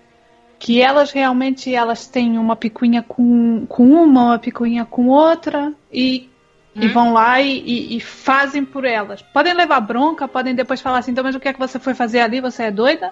[0.60, 6.30] que elas realmente elas têm uma picuinha com, com uma, uma picuinha com outra, e
[6.78, 6.84] Hum?
[6.84, 9.22] E vão lá e, e, e, fazem por elas.
[9.22, 11.96] Podem levar bronca, podem depois falar assim, então, mas o que é que você foi
[11.96, 12.40] fazer ali?
[12.40, 13.12] Você é doida?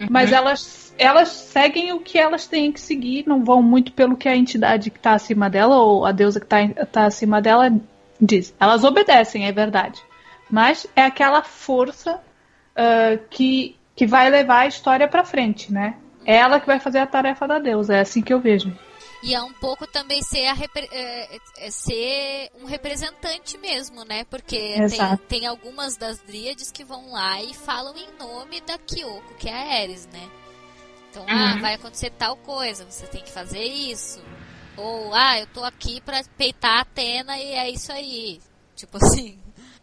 [0.00, 0.08] Uhum.
[0.10, 4.28] Mas elas, elas seguem o que elas têm que seguir, não vão muito pelo que
[4.28, 7.72] a entidade que está acima dela, ou a deusa que está tá acima dela,
[8.20, 8.52] diz.
[8.58, 10.02] Elas obedecem, é verdade.
[10.50, 15.94] Mas é aquela força uh, que, que vai levar a história para frente, né?
[16.24, 18.72] É ela que vai fazer a tarefa da deusa, é assim que eu vejo.
[19.22, 20.54] E é um pouco também ser, a,
[20.92, 24.24] é, é ser um representante mesmo, né?
[24.24, 29.34] Porque tem, tem, algumas das dríades que vão lá e falam em nome da Kyoko,
[29.34, 30.30] que é a Ares, né?
[31.10, 31.46] Então, ah, uhum.
[31.56, 34.22] ah, vai acontecer tal coisa, você tem que fazer isso.
[34.76, 38.40] Ou, ah, eu tô aqui pra peitar a Atena e é isso aí.
[38.74, 39.38] Tipo assim.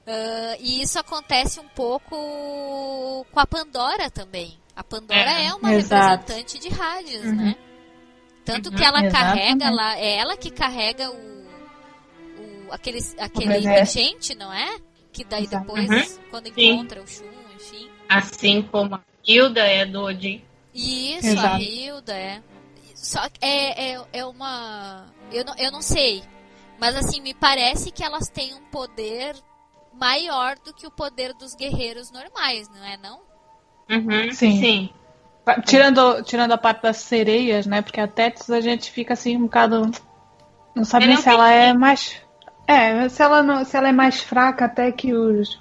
[0.06, 4.60] Uh, e isso acontece um pouco com a Pandora também.
[4.76, 6.20] A Pandora é, é uma Exato.
[6.20, 7.36] representante de rádios, uhum.
[7.36, 7.56] né?
[8.46, 8.76] Tanto uhum.
[8.76, 9.60] que ela Exatamente.
[9.60, 14.78] carrega lá, é ela que carrega o, o aquele, aquele regente, não é?
[15.12, 16.24] Que daí depois, uhum.
[16.30, 17.24] quando encontra Sim.
[17.24, 17.90] o Shun, enfim.
[18.10, 20.44] Assim como a Hilda é do Odin.
[20.74, 21.56] Isso, Exato.
[21.56, 22.42] a Hilda é.
[22.96, 25.06] Só que é, é, é uma.
[25.32, 26.24] Eu não, eu não sei.
[26.80, 29.36] Mas assim, me parece que elas têm um poder
[29.94, 33.22] maior do que o poder dos guerreiros normais, não é não?
[33.90, 34.60] Uhum, sim.
[34.60, 34.90] sim.
[35.66, 37.82] Tirando, tirando a parte das sereias, né?
[37.82, 39.92] Porque a Tétis a gente fica assim um bocado.
[40.74, 42.22] Não sabe nem se ela é mais.
[42.66, 45.60] É, se ela, não, se ela é mais fraca até que os,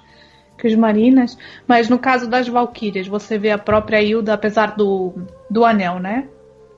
[0.57, 1.37] que os marinas.
[1.67, 5.13] Mas no caso das Valkyrias, você vê a própria Hilda, apesar do,
[5.49, 6.29] do anel, né?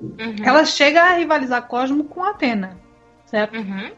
[0.01, 0.35] Uhum.
[0.43, 2.77] Ela chega a rivalizar Cosmo com Atena,
[3.25, 3.55] certo?
[3.55, 3.91] Uhum.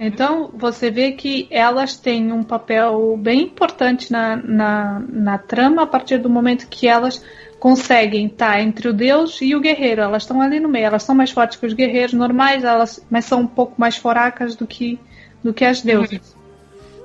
[0.00, 5.86] Então, você vê que elas têm um papel bem importante na, na, na trama a
[5.86, 7.22] partir do momento que elas
[7.58, 10.00] conseguem estar entre o deus e o guerreiro.
[10.00, 10.86] Elas estão ali no meio.
[10.86, 14.56] Elas são mais fortes que os guerreiros normais, elas, mas são um pouco mais fracas
[14.56, 14.98] do que,
[15.44, 16.34] do que as deusas.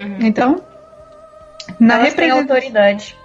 [0.01, 0.07] Uhum.
[0.07, 0.17] uhum.
[0.21, 0.63] Então,
[1.79, 2.55] na elas representação...
[2.55, 3.15] autoridade.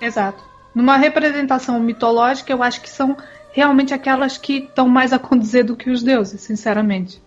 [0.00, 0.42] Exato.
[0.74, 3.16] Numa representação mitológica, eu acho que são
[3.52, 7.22] realmente aquelas que estão mais a condizer do que os deuses, sinceramente.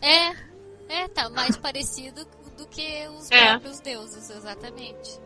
[0.00, 0.32] É,
[0.92, 2.26] é, tá mais parecido
[2.56, 3.50] do que os é.
[3.50, 5.20] próprios deuses, exatamente.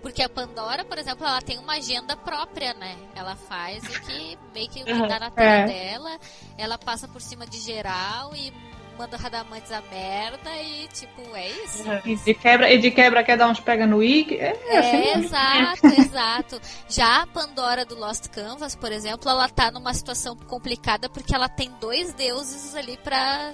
[0.00, 2.96] Porque a Pandora, por exemplo, ela tem uma agenda própria, né?
[3.14, 5.06] Ela faz o que meio que, uhum.
[5.06, 5.66] dá na terra é.
[5.66, 6.18] dela,
[6.58, 8.52] ela passa por cima de geral e
[8.98, 11.84] manda Radamantes a merda e tipo, é isso.
[12.04, 14.36] E de quebra, e de quebra quer dar uns pega no Wig.
[14.36, 16.60] É, é, assim exato, exato.
[16.88, 21.48] Já a Pandora do Lost Canvas, por exemplo, ela tá numa situação complicada porque ela
[21.48, 23.52] tem dois deuses ali pra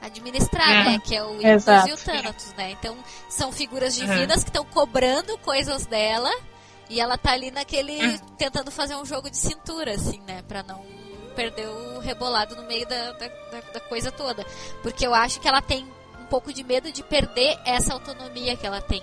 [0.00, 0.84] administrar, é.
[0.84, 0.98] né?
[1.04, 2.70] Que é o Icarus e o Thanatos, né?
[2.72, 2.96] Então,
[3.28, 6.30] são figuras divinas que estão cobrando coisas dela
[6.88, 8.06] e ela tá ali naquele...
[8.06, 8.18] Hum.
[8.38, 10.42] tentando fazer um jogo de cintura, assim, né?
[10.46, 10.84] Pra não
[11.34, 13.28] perder o rebolado no meio da, da,
[13.74, 14.44] da coisa toda.
[14.82, 15.86] Porque eu acho que ela tem
[16.20, 19.02] um pouco de medo de perder essa autonomia que ela tem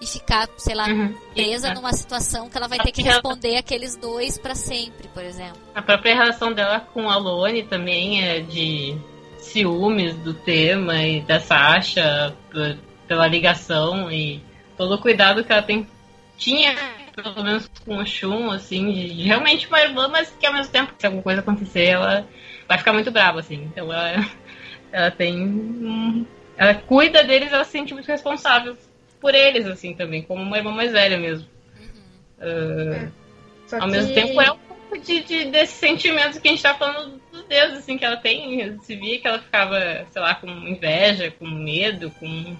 [0.00, 1.14] e ficar, sei lá, uhum.
[1.32, 3.60] presa numa situação que ela vai ter que responder ela...
[3.60, 5.58] aqueles dois para sempre, por exemplo.
[5.74, 8.98] A própria relação dela com a Lone também é de
[9.46, 12.34] ciúmes do tema e da Sasha
[13.06, 14.42] pela ligação e
[14.76, 15.86] todo o cuidado que ela tem,
[16.36, 16.74] tinha,
[17.14, 20.92] pelo menos com o Shun, assim, de, realmente uma irmã, mas que ao mesmo tempo,
[20.98, 22.26] se alguma coisa acontecer, ela
[22.68, 23.64] vai ficar muito brava, assim.
[23.64, 24.26] Então ela,
[24.92, 26.26] ela tem.
[26.56, 28.76] Ela cuida deles, ela se sente muito responsável
[29.20, 31.48] por eles, assim, também, como uma irmã mais velha mesmo.
[31.78, 31.88] Uhum.
[32.38, 33.12] Uh,
[33.72, 33.76] é.
[33.76, 33.86] Ao que...
[33.86, 37.74] mesmo tempo é um pouco de, de, desse sentimento que a gente tá falando Deus,
[37.74, 38.78] assim, que ela tem.
[38.80, 42.56] Se via que ela ficava, sei lá, com inveja, com medo, com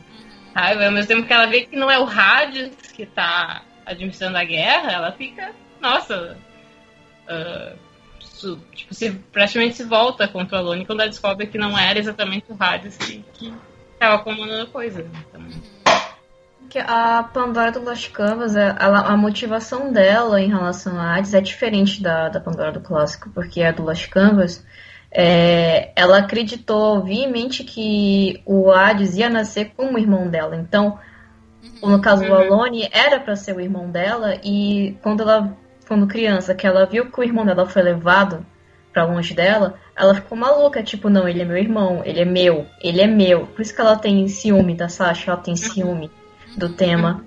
[0.54, 0.86] raiva.
[0.86, 4.44] Ao mesmo tempo que ela vê que não é o Hades que tá administrando a
[4.44, 6.36] guerra, ela fica, nossa.
[7.28, 7.76] Uh,
[8.20, 11.98] su, tipo, se, praticamente se volta contra a Lone quando ela descobre que não era
[11.98, 13.52] exatamente o Hades que, que
[13.98, 15.08] tava comandando a coisa.
[15.28, 15.48] Então,
[16.68, 21.34] que a Pandora do Lost Canvas, é, ela, a motivação dela em relação a Hades
[21.34, 24.64] é diferente da, da Pandora do clássico, porque a do Lost Canvas,
[25.10, 30.56] é, ela acreditou viamente que o Hades ia nascer como irmão dela.
[30.56, 30.98] Então,
[31.82, 31.90] uhum.
[31.90, 32.54] no caso do uhum.
[32.54, 35.56] Alone, era para ser o irmão dela, e quando ela,
[35.86, 38.44] quando criança, que ela viu que o irmão dela foi levado
[38.92, 42.66] para longe dela, ela ficou maluca, tipo, não, ele é meu irmão, ele é meu,
[42.80, 43.46] ele é meu.
[43.46, 45.56] Por isso que ela tem ciúme da Sasha, ela tem uhum.
[45.56, 46.10] ciúme
[46.56, 47.24] do tema.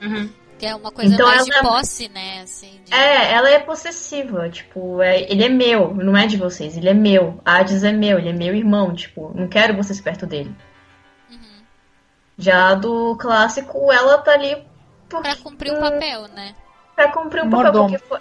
[0.00, 0.30] Uhum.
[0.58, 2.42] Que é uma coisa então, mais de é posse, né?
[2.42, 2.92] Assim, de...
[2.92, 6.94] É, ela é possessiva, tipo, é, ele é meu, não é de vocês, ele é
[6.94, 7.40] meu.
[7.44, 10.54] Hades é meu, ele é meu irmão, tipo, não quero vocês perto dele.
[11.30, 11.64] Uhum.
[12.36, 14.62] Já do clássico, ela tá ali
[15.10, 15.28] porque...
[15.28, 16.54] Pra cumprir o um papel, né?
[16.94, 18.20] Pra cumprir o um papel, porque foi...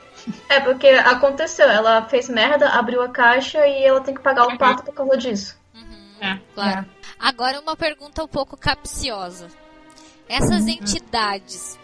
[0.50, 4.52] É, porque aconteceu, ela fez merda, abriu a caixa e ela tem que pagar o
[4.52, 4.58] uhum.
[4.58, 5.58] pato por causa disso.
[5.74, 6.39] Uhum, é.
[6.54, 6.80] Claro.
[6.80, 6.86] É.
[7.20, 9.47] Agora uma pergunta um pouco capciosa.
[10.30, 11.80] Essas entidades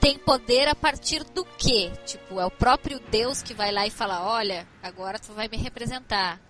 [0.00, 1.90] têm poder a partir do quê?
[2.06, 5.56] Tipo, é o próprio Deus que vai lá e fala: olha, agora tu vai me
[5.56, 6.40] representar.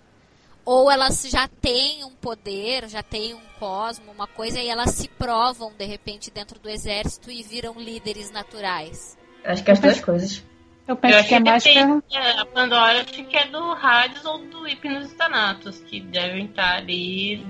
[0.66, 5.09] Ou elas já têm um poder, já têm um cosmo, uma coisa, e elas se
[5.09, 9.16] provam de repente dentro do exército e viram líderes naturais?
[9.45, 10.45] Acho que é as duas coisas.
[10.87, 14.25] Eu penso eu que é mais que é, A Pandora acho que é do Hades
[14.25, 17.45] ou do Hipnos Thanatos, que devem estar ali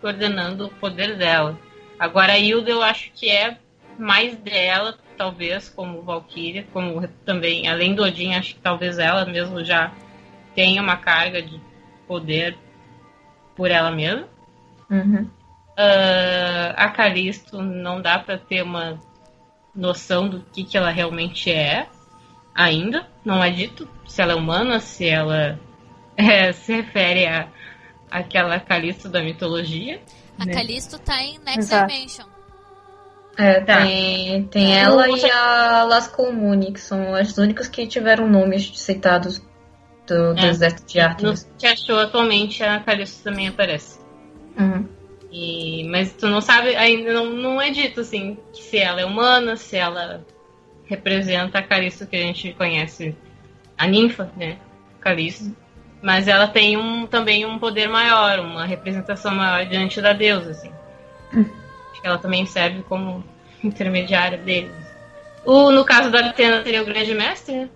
[0.00, 1.58] coordenando o poder dela.
[1.98, 3.58] Agora a Hilda eu acho que é
[3.98, 9.64] mais dela, talvez, como Valkyria, como também, além do Odin, acho que talvez ela mesmo
[9.64, 9.92] já
[10.54, 11.60] tenha uma carga de
[12.06, 12.56] poder
[13.54, 14.28] por ela mesma.
[14.90, 15.28] Uhum.
[15.78, 19.00] Uh, a Calisto não dá para ter uma
[19.74, 21.86] noção do que, que ela realmente é
[22.54, 23.06] ainda.
[23.24, 25.58] Não é dito se ela é humana, se ela
[26.16, 27.48] é, se refere a
[28.10, 30.00] aquela Calisto da mitologia.
[30.38, 30.52] A né?
[30.54, 31.92] Calisto tá em Next Exato.
[31.92, 32.26] Dimension.
[33.38, 33.82] É, Tá.
[33.82, 34.80] tem, tem É.
[34.80, 39.42] ela e a Las Comuni, que são as únicas que tiveram nomes citados
[40.06, 40.48] do, do É.
[40.48, 41.50] exército de No Artemis.
[41.58, 43.98] que achou atualmente, a Calisto também aparece.
[44.58, 44.88] Uhum.
[45.30, 49.56] E, mas tu não sabe, ainda não, não é dito assim, se ela é humana,
[49.56, 50.24] se ela
[50.86, 53.14] representa a Calisto que a gente conhece,
[53.76, 54.56] a ninfa, né?
[55.00, 55.54] Calisto.
[56.02, 60.72] Mas ela tem um, também um poder maior, uma representação maior diante da deusa, assim.
[61.32, 63.24] Acho que ela também serve como
[63.64, 64.74] intermediária deles.
[65.44, 67.70] O, no caso da Atena seria o grande mestre, né?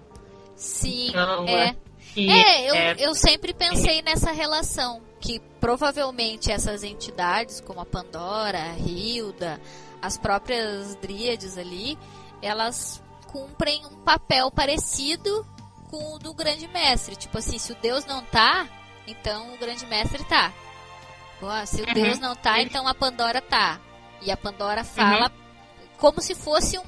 [0.56, 1.74] Sim, Então, é.
[2.16, 8.58] É, eu, é- eu sempre pensei nessa relação, que provavelmente essas entidades, como a Pandora,
[8.58, 9.60] a Hilda,
[10.02, 11.96] as próprias Dríades ali,
[12.42, 15.46] elas cumprem um papel parecido
[15.90, 17.16] com o do Grande Mestre.
[17.16, 18.66] Tipo assim, se o Deus não tá,
[19.06, 20.52] então o Grande Mestre tá.
[21.40, 21.94] Pô, se o Uhum.
[21.94, 23.78] Deus não tá, então a Pandora tá.
[24.22, 25.30] E a Pandora fala
[25.96, 26.82] como se fosse um,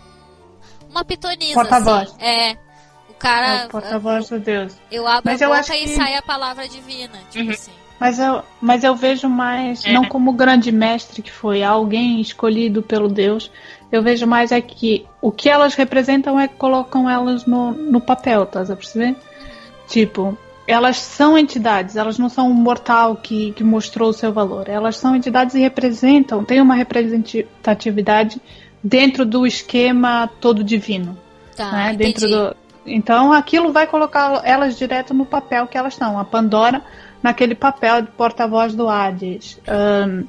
[0.90, 1.54] uma pitonisa.
[1.54, 2.10] Porta-voz.
[2.10, 2.22] Assim.
[2.24, 2.56] É.
[3.08, 3.46] O cara.
[3.64, 4.76] É porta-voz do Deus.
[4.90, 7.50] Eu abro Mas a eu boca acho e que- sai a palavra divina, tipo Uhum.
[7.52, 7.72] assim.
[7.98, 9.92] Mas eu, mas eu vejo mais, É.
[9.92, 13.48] não como grande mestre que foi alguém escolhido pelo Deus,
[13.92, 18.00] eu vejo mais é que o que elas representam é que colocam elas no, no
[18.00, 19.16] papel, tá a perceber?
[19.88, 24.68] Tipo, elas são entidades, elas não são um mortal que, que mostrou o seu valor.
[24.68, 28.42] Elas são entidades e representam, têm uma representatividade
[28.82, 31.16] dentro do esquema todo divino
[31.56, 31.94] Tá, né?
[31.94, 32.56] Dentro do...
[32.84, 36.18] Então aquilo vai colocar elas direto no papel que elas estão.
[36.18, 36.82] A Pandora
[37.22, 39.60] naquele papel de porta-voz do Hades.
[39.68, 40.24] Ahn,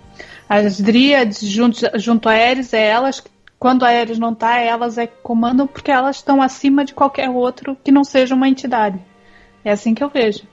[0.47, 3.29] as Dríades junto, junto a Ares é elas que,
[3.64, 7.30] quando a Ares não tá, elas é que comandam porque elas estão acima de qualquer
[7.30, 8.99] outro que não seja uma entidade.
[9.64, 10.43] É assim que eu vejo.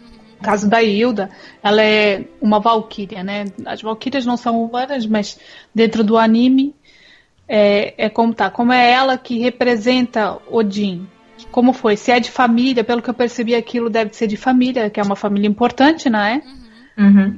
[0.00, 1.30] No caso da Hilda,
[1.62, 3.44] ela é uma valquíria, né?
[3.64, 5.38] As valquírias não são humanas, mas
[5.72, 6.74] dentro do anime
[7.46, 8.50] é, é como tá.
[8.50, 11.06] Como é ela que representa Odin?
[11.52, 11.96] Como foi?
[11.96, 15.04] Se é de família, pelo que eu percebi, aquilo deve ser de família, que é
[15.04, 16.42] uma família importante, não é?
[16.44, 16.65] Uhum.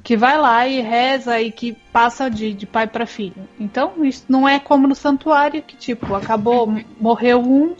[0.05, 3.49] Que vai lá e reza e que passa de, de pai para filho.
[3.59, 7.75] Então, isso não é como no santuário, que tipo, acabou, morreu um,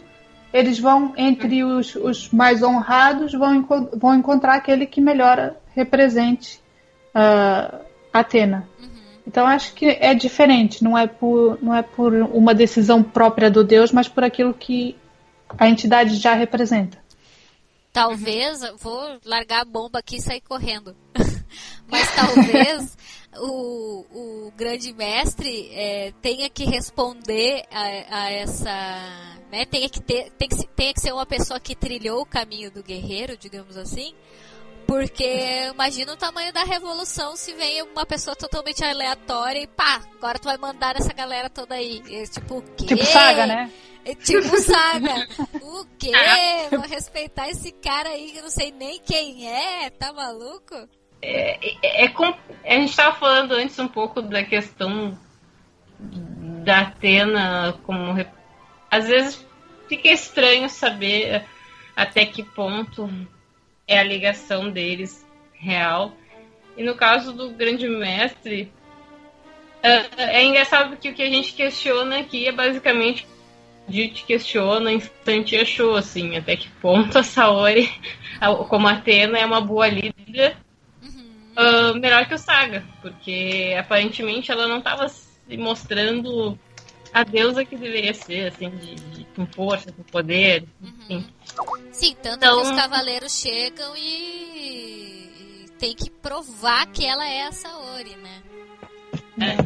[0.53, 6.59] eles vão, entre os, os mais honrados, vão, enco- vão encontrar aquele que melhor represente
[7.13, 7.79] ah,
[8.11, 8.67] Atena.
[9.25, 13.63] Então acho que é diferente, não é por não é por uma decisão própria do
[13.63, 14.95] Deus, mas por aquilo que
[15.57, 16.97] a entidade já representa.
[17.93, 20.95] Talvez, vou largar a bomba aqui e sair correndo.
[21.87, 22.97] Mas talvez
[23.37, 24.05] o,
[24.47, 28.71] o grande mestre é, tenha que responder a, a essa.
[29.51, 32.69] Né, tenha, que ter, tem que, tenha que ser uma pessoa que trilhou o caminho
[32.69, 34.13] do guerreiro, digamos assim.
[34.85, 40.39] Porque imagina o tamanho da revolução se vem uma pessoa totalmente aleatória e pá, agora
[40.39, 42.01] tu vai mandar essa galera toda aí.
[42.07, 42.85] E, tipo, o quê?
[42.87, 43.71] Tipo saga, né?
[44.03, 45.27] É tipo saga.
[45.61, 46.11] o quê?
[46.71, 50.75] Vou respeitar esse cara aí que eu não sei nem quem é, tá maluco?
[51.21, 55.17] É, é com- a gente estava falando antes um pouco da questão
[56.63, 58.15] da Atena como
[58.89, 59.45] às vezes
[59.87, 61.43] fica estranho saber
[61.95, 63.09] até que ponto
[63.87, 66.13] é a ligação deles real.
[66.77, 68.71] E no caso do grande mestre
[69.83, 73.27] é, é engraçado porque o que a gente questiona aqui é basicamente
[73.87, 77.89] gente questiona instante achou assim até que ponto a Saori
[78.69, 80.55] como Atena é uma boa líder
[81.59, 86.57] ah, melhor que o Saga, porque aparentemente ela não estava se mostrando
[87.13, 91.27] a deusa que deveria ser, assim, de, de- com força, com poder, enfim.
[91.91, 97.43] Sim, tanto Então- que os cavaleiros chegam e, e tem que provar que ela é
[97.47, 99.57] a Saori, né?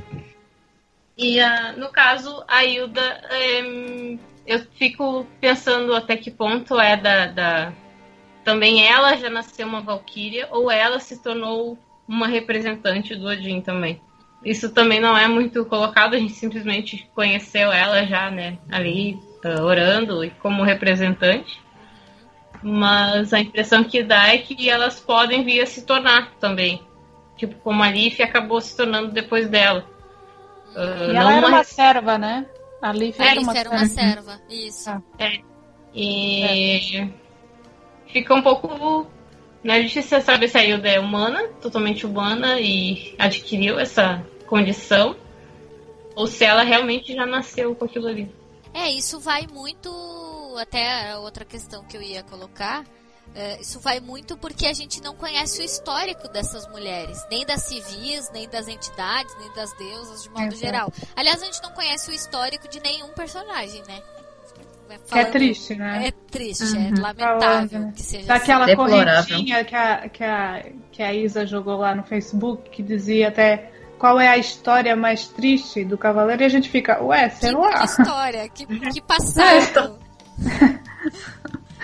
[1.18, 7.28] E ah, no caso, a Hilda, em, eu fico pensando até que ponto é da,
[7.28, 7.74] da-
[8.44, 11.78] Também ela já nasceu uma Valkyria ou ela se tornou
[12.08, 14.02] uma representante do Odin também.
[14.44, 19.64] Isso também não é muito colocado, a gente simplesmente conheceu ela já, né, ali, ah,
[19.64, 21.62] orando e como representante.
[22.62, 26.82] Mas a impressão que dá é que elas podem vir a se tornar também.
[27.38, 29.86] Tipo, como a Leaf acabou se tornando depois dela.
[30.76, 32.46] Ah, E não ela era uma uma serva, né?
[32.82, 34.42] A Liv A era uma era uma serva.
[34.50, 34.90] isso.
[34.90, 35.02] Ah.
[35.96, 37.10] E
[38.14, 39.08] fica um pouco
[39.66, 45.16] A gente se sabe se a Hilda é humana, totalmente humana, e adquiriu essa condição,
[46.16, 48.34] ou se ela realmente já nasceu com aquilo ali.
[48.74, 49.92] É, isso vai muito.
[50.60, 52.86] Até outra questão que eu ia colocar.
[53.36, 57.64] É, isso vai muito porque a gente não conhece o histórico dessas mulheres, nem das
[57.64, 60.94] civis, nem das entidades, nem das deusas, de modo é, geral.
[61.16, 64.04] Aliás, a gente não conhece o histórico de nenhum personagem, né?
[65.06, 66.08] Falando, é triste, né?
[66.08, 66.88] É triste, é uhum.
[66.88, 67.94] é lamentável Falando.
[67.94, 68.76] que seja Daquela assim.
[68.76, 73.72] correntinha que a, que, a, que a Isa jogou lá no Facebook, que dizia até
[73.98, 77.56] qual é a história mais triste do Cavaleiro, e a gente fica, ué, sei que,
[77.56, 77.80] lá.
[77.80, 80.00] Que história, que, que passado.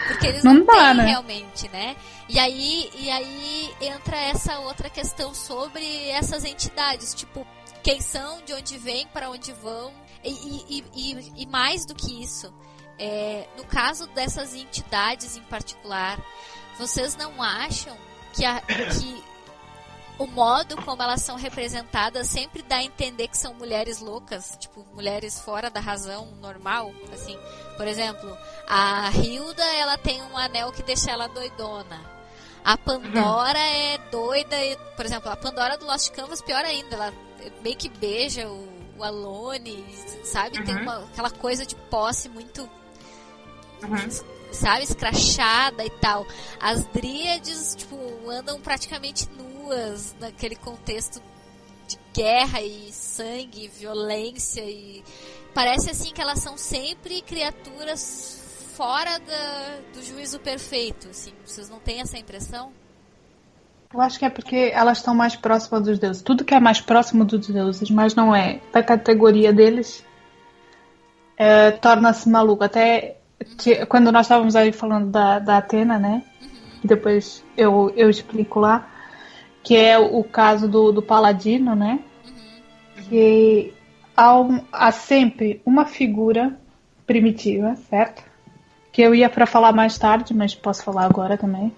[0.07, 1.05] Porque eles não, não dá, têm né?
[1.05, 1.95] realmente, né?
[2.27, 7.45] E aí, e aí entra essa outra questão sobre essas entidades, tipo,
[7.81, 9.91] quem são, de onde vêm, para onde vão,
[10.23, 12.53] e, e, e, e, mais do que isso,
[12.99, 16.19] é, no caso dessas entidades em particular,
[16.77, 17.97] vocês não acham
[18.33, 19.23] que, a, que
[20.19, 24.85] o modo como elas são representadas sempre dá a entender que são mulheres loucas, tipo,
[24.93, 27.39] mulheres fora da razão normal, assim.
[27.77, 28.37] Por exemplo,
[28.67, 32.19] a Hilda, ela tem um anel que deixa ela doidona.
[32.65, 33.65] A Pandora uhum.
[33.95, 34.57] é doida,
[34.97, 37.13] por exemplo, a Pandora do Lost Canvas, pior ainda, ela
[37.63, 39.85] meio que beija o, o Alone,
[40.25, 40.59] sabe?
[40.59, 40.65] Uhum.
[40.65, 42.69] Tem uma, aquela coisa de posse muito
[43.83, 46.25] uhum sabe, escrachada e tal.
[46.59, 47.95] As dríades, tipo,
[48.29, 51.21] andam praticamente nuas naquele contexto
[51.87, 55.03] de guerra e sangue, violência e
[55.53, 61.33] parece assim que elas são sempre criaturas fora da, do juízo perfeito, assim.
[61.45, 62.71] Vocês não têm essa impressão?
[63.91, 66.21] Eu acho que é porque elas estão mais próximas dos deuses.
[66.21, 70.05] Tudo que é mais próximo dos deuses, mas não é da categoria deles,
[71.35, 72.63] é, torna-se maluco.
[72.63, 73.18] Até
[73.87, 76.23] quando nós estávamos aí falando da, da Atena, né?
[76.41, 76.49] Uhum.
[76.83, 78.89] Depois eu, eu explico lá,
[79.63, 81.99] que é o caso do, do Paladino, né?
[82.25, 83.03] Uhum.
[83.03, 83.73] Que
[84.15, 86.57] há, um, há sempre uma figura
[87.05, 88.23] primitiva, certo?
[88.91, 91.75] Que eu ia para falar mais tarde, mas posso falar agora também.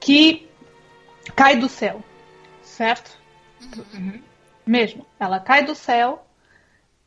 [0.00, 0.48] Que
[1.36, 2.02] cai do céu,
[2.62, 3.16] certo?
[3.94, 4.20] Uhum.
[4.66, 5.06] Mesmo.
[5.18, 6.24] Ela cai do céu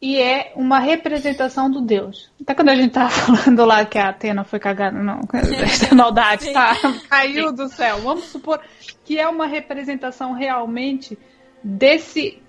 [0.03, 2.29] e é uma representação do Deus.
[2.41, 5.21] Até quando a gente tava falando lá que a Atena foi cagada, não,
[5.63, 6.75] essa maldade, tá?
[7.09, 8.01] Caiu do céu.
[8.01, 8.59] Vamos supor
[9.05, 11.17] que é uma representação realmente
[11.63, 12.43] desse,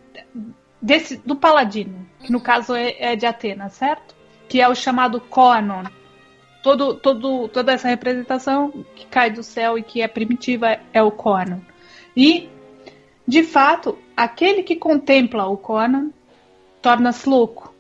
[0.83, 4.17] desse do paladino, que no caso é, é de Atena, certo?
[4.49, 5.85] Que é o chamado Coanon.
[6.61, 11.13] Todo, todo, toda essa representação que cai do céu e que é primitiva é o
[11.13, 11.61] Coanon.
[12.17, 12.49] E,
[13.29, 16.11] de fato, aquele que contempla o Coanon
[16.85, 17.75] torna-se louco.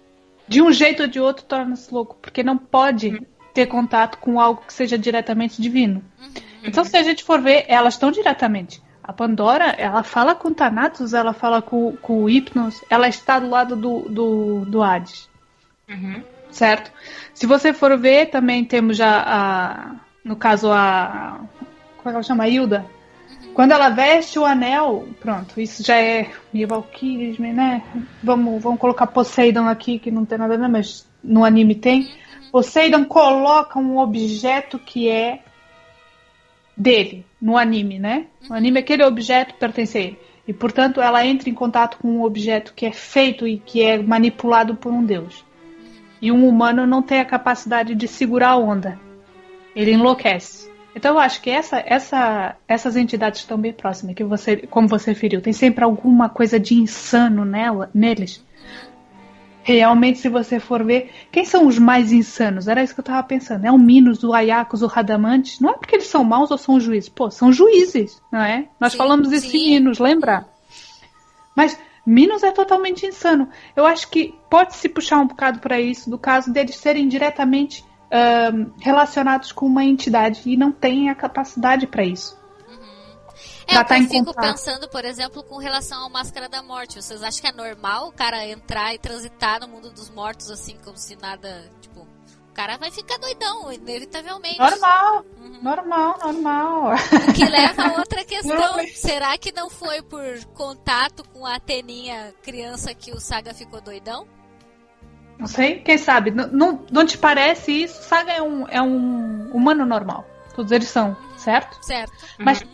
[0.48, 3.26] De um jeito ou de outro, torna-se louco, porque não pode uhum.
[3.52, 6.02] ter contato com algo que seja diretamente divino.
[6.18, 6.32] Uhum.
[6.64, 8.82] Então, se a gente for ver, elas estão diretamente.
[9.02, 13.50] A Pandora, ela fala com Thanatos, ela fala com, com o Hypnos, ela está do
[13.50, 15.28] lado do, do, do Hades.
[15.86, 16.22] Uhum.
[16.50, 16.90] Certo?
[17.34, 19.96] Se você for ver, também temos já a.
[20.24, 21.40] No caso, a.
[21.98, 22.44] Como é que ela chama?
[22.44, 22.86] A Hilda.
[23.54, 27.84] Quando ela veste o anel, pronto, isso já é meio valkyrismo, né?
[28.20, 32.10] Vamos, vamos colocar Poseidon aqui, que não tem nada a ver, mas no anime tem.
[32.50, 35.38] Poseidon coloca um objeto que é
[36.76, 38.26] dele, no anime, né?
[38.48, 40.18] No anime, aquele objeto pertence a ele.
[40.48, 43.96] E, portanto, ela entra em contato com um objeto que é feito e que é
[44.02, 45.44] manipulado por um deus.
[46.20, 48.98] E um humano não tem a capacidade de segurar a onda.
[49.76, 50.73] Ele enlouquece.
[50.94, 55.10] Então eu acho que essa, essa, essas entidades estão bem próximas, que você, como você
[55.10, 58.44] referiu, tem sempre alguma coisa de insano nela, neles.
[59.64, 62.68] Realmente, se você for ver, quem são os mais insanos?
[62.68, 63.64] Era isso que eu tava pensando.
[63.64, 65.58] É o Minos, o Ayakos, o Radamantes.
[65.58, 67.08] Não é porque eles são maus ou são juízes.
[67.08, 68.68] Pô, são juízes, não é?
[68.78, 70.46] Nós sim, falamos isso em Minos, lembra?
[71.56, 73.48] Mas Minos é totalmente insano.
[73.74, 77.82] Eu acho que pode se puxar um bocado para isso, do caso deles serem diretamente
[78.80, 82.38] relacionados com uma entidade e não têm a capacidade para isso.
[82.68, 83.16] Uhum.
[83.66, 87.02] É, eu tá fico pensando, por exemplo, com relação ao Máscara da Morte.
[87.02, 90.76] Vocês acham que é normal o cara entrar e transitar no mundo dos mortos assim,
[90.84, 94.58] como se nada, tipo, o cara vai ficar doidão, inevitavelmente.
[94.58, 95.58] Normal, uhum.
[95.60, 96.94] normal, normal.
[96.94, 98.86] O que leva a outra questão.
[98.94, 104.28] Será que não foi por contato com a Ateninha criança que o Saga ficou doidão?
[105.38, 106.30] Não sei, quem sabe?
[106.30, 108.02] Não, não, não te parece isso?
[108.02, 110.26] Saga é um, é um humano normal.
[110.54, 111.76] Todos eles são, certo?
[111.82, 112.12] Certo.
[112.38, 112.68] Mas uhum.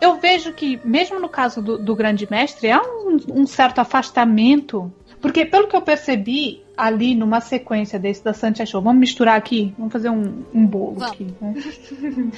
[0.00, 4.92] eu vejo que, mesmo no caso do, do grande mestre, há um, um, certo afastamento.
[5.20, 9.74] Porque, pelo que eu percebi ali numa sequência desse da Santia Show, vamos misturar aqui?
[9.76, 11.12] Vamos fazer um, um bolo vamos.
[11.12, 11.34] aqui.
[11.40, 11.54] Né?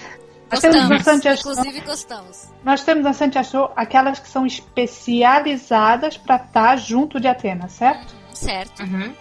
[0.50, 0.88] Nós temos Gostamos.
[0.88, 2.48] na Santia Show, Inclusive gostamos.
[2.64, 8.12] nós temos na Santia Show aquelas que são especializadas para estar junto de Atena, certo?
[8.34, 8.82] Certo.
[8.82, 9.14] Uhum.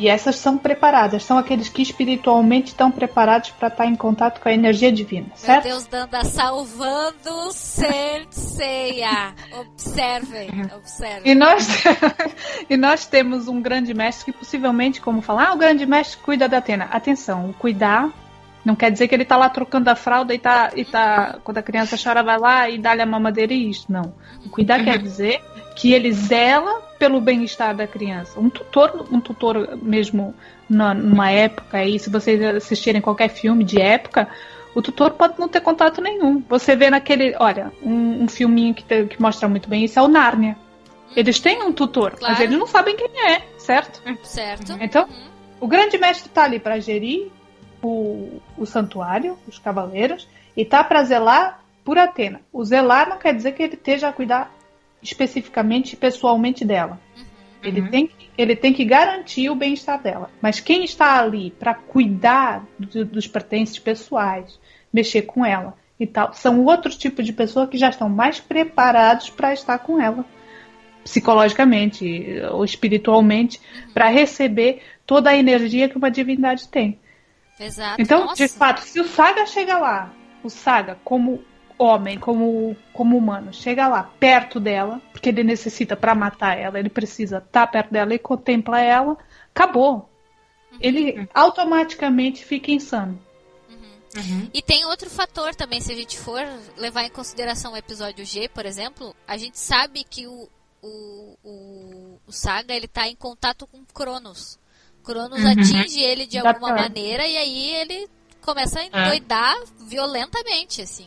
[0.00, 4.48] E essas são preparadas, são aqueles que espiritualmente estão preparados para estar em contato com
[4.48, 5.64] a energia divina, Meu certo?
[5.64, 9.34] Deus, Danda salvando Ceia.
[9.58, 11.30] Observem, observem.
[11.30, 11.68] E nós,
[12.70, 16.48] e nós temos um grande mestre que possivelmente, como falar, ah, o grande mestre cuida
[16.48, 16.88] da Atena.
[16.90, 18.10] Atenção, o cuidar
[18.64, 21.58] não quer dizer que ele tá lá trocando a fralda e tá, e tá quando
[21.58, 23.86] a criança chora, vai lá e dá-lhe a mamadeira e isso.
[23.90, 24.12] Não.
[24.44, 25.40] O cuidar quer dizer
[25.76, 28.38] que ele zela pelo bem-estar da criança.
[28.38, 30.34] Um tutor, um tutor mesmo
[30.68, 34.28] na- numa época aí, se vocês assistirem qualquer filme de época,
[34.74, 36.42] o tutor pode não ter contato nenhum.
[36.48, 40.02] Você vê naquele, olha, um, um filminho que, te- que mostra muito bem isso é
[40.02, 40.56] o Nárnia.
[41.16, 42.42] Eles têm um tutor, mas Claro.
[42.42, 44.00] eles não sabem quem é, certo?
[44.22, 44.76] Certo?
[44.80, 45.28] Então, Uhum.
[45.60, 47.32] o grande mestre tá ali para gerir
[47.82, 52.40] o, o santuário, os cavaleiros, e tá para zelar por Atena.
[52.52, 54.52] O zelar não quer dizer que ele esteja a cuidar
[55.02, 57.00] especificamente, pessoalmente dela.
[57.62, 57.88] Ele, Uhum.
[57.90, 60.30] tem, que- ele tem que garantir o bem-estar dela.
[60.40, 64.58] Mas quem está ali para cuidar do- dos pertences pessoais,
[64.92, 69.28] mexer com ela e tal, são outros tipos de pessoas que já estão mais preparados
[69.30, 70.24] para estar com ela,
[71.04, 73.60] psicologicamente ou espiritualmente,
[73.92, 76.98] para receber toda a energia que uma divindade tem.
[77.60, 78.00] Exato.
[78.00, 78.36] Então, Nossa.
[78.36, 80.10] de fato, se o Saga chega lá,
[80.42, 81.44] o Saga, como
[81.78, 86.88] homem, como, como humano, chega lá perto dela, porque ele necessita para matar ela, ele
[86.88, 89.16] precisa estar perto dela e contempla ela,
[89.54, 90.08] acabou.
[90.80, 93.20] Ele automaticamente fica insano.
[94.16, 94.50] Uhum.
[94.52, 96.42] E tem outro fator também, se a gente for
[96.76, 100.48] levar em consideração o episódio G, por exemplo, a gente sabe que o,
[100.82, 104.59] o, o, o Saga ele tá em contato com Cronos.
[105.04, 105.50] Cronos Uhum.
[105.52, 108.08] atinge ele de alguma maneira e aí ele
[108.40, 109.56] começa a endoidar
[109.88, 111.06] violentamente, assim.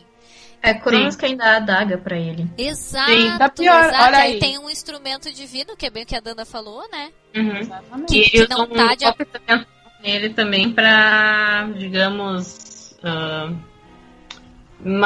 [0.62, 2.48] É Cronos quem dá a adaga pra ele.
[2.56, 3.36] Exato, Sim.
[3.36, 4.02] Tá pior, exato.
[4.04, 4.32] olha aí.
[4.34, 4.38] aí.
[4.38, 7.10] tem um instrumento divino, que é bem o que a Dana falou, né?
[7.36, 7.56] Uhum.
[7.58, 8.08] Exatamente.
[8.30, 9.66] Que eles não tá de-
[10.02, 13.52] nele também pra, digamos, ah,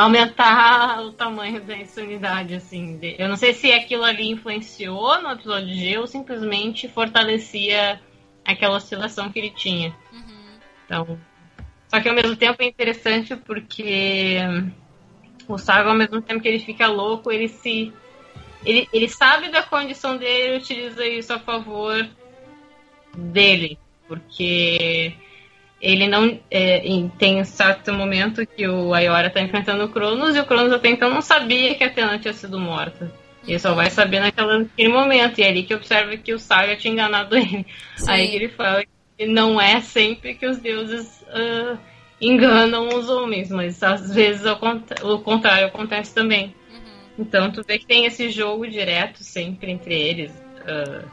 [0.01, 2.99] aumentar o tamanho da insanidade, assim.
[3.19, 8.01] Eu não sei se aquilo ali influenciou no episódio G ou simplesmente fortalecia
[8.53, 9.95] aquela oscilação que ele tinha.
[10.13, 10.59] Uhum.
[10.85, 11.19] Então,
[11.89, 14.39] só que ao mesmo tempo é interessante porque
[15.47, 17.93] o Saga, ao mesmo tempo que ele fica louco, ele se.
[18.65, 22.09] Ele, ele sabe da condição dele e utiliza isso a favor
[23.17, 23.79] dele.
[24.07, 25.15] Porque
[25.81, 26.41] ele não.
[26.51, 30.47] é, em- tem um certo momento que o Ayora tá enfrentando o Cronos e o
[30.47, 33.13] Cronos até então não sabia que a Atena tinha sido morta.
[33.49, 35.39] Ele só vai saber naquela- naquele momento.
[35.39, 37.67] E é ali que observa que o Saga tinha enganado ele.
[37.97, 38.11] Sim.
[38.11, 38.85] Aí que ele fala
[39.17, 41.79] que não é sempre que os deuses ah,
[42.21, 44.45] enganam os homens, mas às vezes
[45.03, 46.55] o contrário acontece também.
[46.71, 46.81] Uhum.
[47.21, 50.33] Então tu vê que tem esse jogo direto sempre entre eles,
[50.67, 51.05] ah,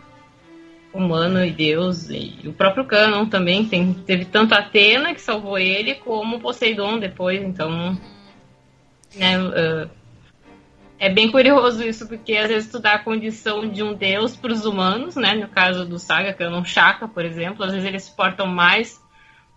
[0.93, 5.57] humano e Deus, e o próprio Canon também tem, teve tanto a Atena que salvou
[5.57, 7.97] ele, como Poseidon depois, então
[9.15, 9.87] né, ah,
[10.97, 14.53] é bem curioso isso, porque às vezes tu dá a condição de um deus para
[14.53, 15.33] os humanos, né?
[15.33, 19.03] No caso do Saga, Canon Shaka, por exemplo, às vezes eles se portam mais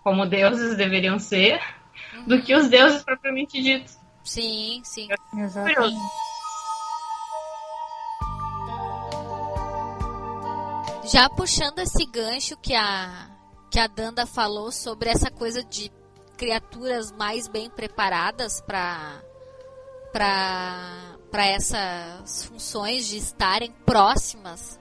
[0.03, 1.61] como deuses deveriam ser
[2.27, 3.97] do que os deuses propriamente ditos.
[4.25, 5.09] Sim, sim.
[5.37, 5.97] Exatamente.
[11.13, 13.29] Já puxando esse gancho que a,
[13.71, 15.91] que a Danda falou sobre essa coisa de
[16.37, 19.23] criaturas mais bem preparadas para
[20.13, 24.79] para essas funções de estarem próximas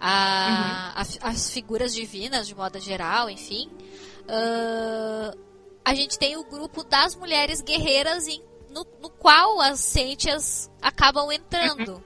[0.00, 3.70] a- às figuras divinas de modo geral, enfim.
[4.28, 5.32] Ah,
[5.84, 11.30] a gente tem o grupo das mulheres guerreiras em- no, no qual as Sentias acabam
[11.32, 12.04] entrando.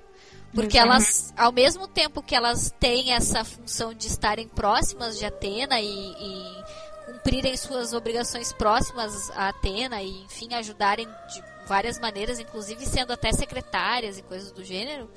[0.54, 0.92] Porque Exato.
[0.92, 5.86] elas, ao mesmo tempo que elas têm essa função de estarem próximas de Atena e,
[5.88, 6.64] e
[7.06, 13.32] cumprirem suas obrigações próximas a Atena e, enfim, ajudarem de várias maneiras, inclusive sendo até
[13.32, 15.10] secretárias e coisas do gênero,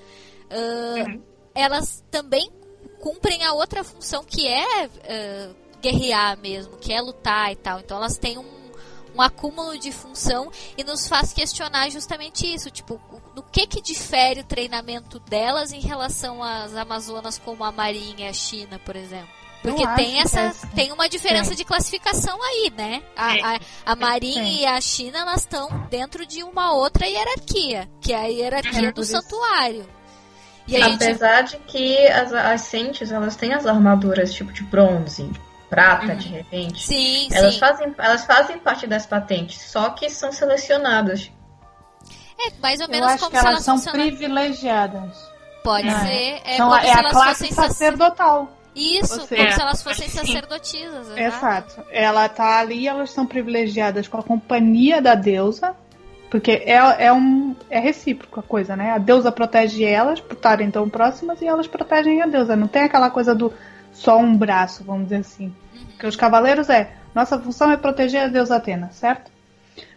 [0.50, 1.18] ah,
[1.54, 2.50] elas também
[3.00, 7.80] cumprem a outra função que é ah, guerrear mesmo, que é lutar e tal.
[7.80, 8.72] Então elas têm um,
[9.16, 13.82] um acúmulo de função e nos faz questionar justamente isso, tipo, o- do que que
[13.82, 18.96] difere o treinamento delas em relação às Amazonas como a Marinha e a China, por
[18.96, 19.30] exemplo.
[19.66, 21.58] Porque tem essa tem uma diferença Tem.
[21.58, 23.02] de classificação aí, né?
[23.16, 23.60] A, a,
[23.94, 24.62] a Marinha Tem.
[24.62, 28.92] e a China elas estão dentro de uma outra hierarquia, que é a hierarquia É,
[28.92, 29.12] do isso.
[29.12, 29.88] santuário.
[30.68, 34.64] E a gente Apesar de que as, as Sentes, elas têm as armaduras tipo de
[34.64, 35.30] bronze.
[35.70, 36.16] prata, uhum.
[36.18, 36.86] de repente.
[36.88, 37.60] Sim, elas sim.
[37.60, 41.30] Fazem, elas fazem parte das patentes, só que são selecionadas.
[42.40, 45.18] É mais ou menos Eu acho como que se elas elas são funcionam- privilegiadas.
[45.64, 46.00] Pode É.
[46.00, 46.42] ser.
[46.46, 48.50] É São- é se a elas classe sacerdotal.
[48.76, 51.08] Isso, seja, como se elas fossem sacerdotisas.
[51.12, 51.18] exato.
[51.18, 51.84] Exato.
[51.92, 55.76] Ela tá ali, elas são privilegiadas com a companhia da deusa,
[56.30, 58.92] porque é, é, um, é recíproco a coisa, né?
[58.92, 62.56] A deusa protege elas por estarem tão próximas e elas protegem a deusa.
[62.56, 63.54] Não tem aquela coisa do
[63.94, 65.56] só um braço, vamos dizer assim.
[65.92, 69.32] Porque os cavaleiros é, nossa função é proteger a deusa Atena, certo?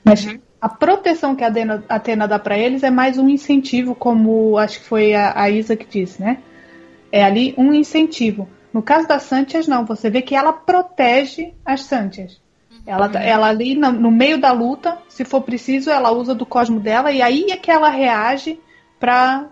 [0.04, 4.56] Mas a proteção que a Atena, Atena dá para eles é mais um incentivo, como
[4.56, 6.38] acho que foi a, a Isa que disse, né?
[7.10, 8.48] É ali um incentivo.
[8.72, 9.84] No caso das Santias, não.
[9.86, 12.40] Você vê que ela protege as Santias.
[12.86, 16.80] Ela, ela ali no, no meio da luta, se for preciso, ela usa do cosmo
[16.80, 18.58] dela e aí é que ela reage
[18.98, 19.46] para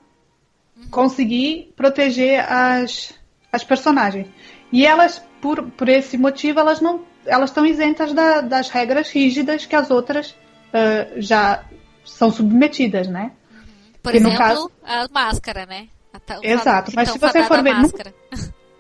[0.91, 3.13] conseguir proteger as,
[3.53, 4.27] as personagens.
[4.73, 9.67] E elas, por, por esse motivo, elas não elas estão isentas da- das regras rígidas
[9.67, 10.35] que as outras
[10.73, 11.65] ah, já
[12.05, 13.33] são submetidas, né?
[14.03, 15.89] Por Que no exemplo, caso- a máscara, né?
[16.43, 18.15] Exato, mas se você for ver no- máscara.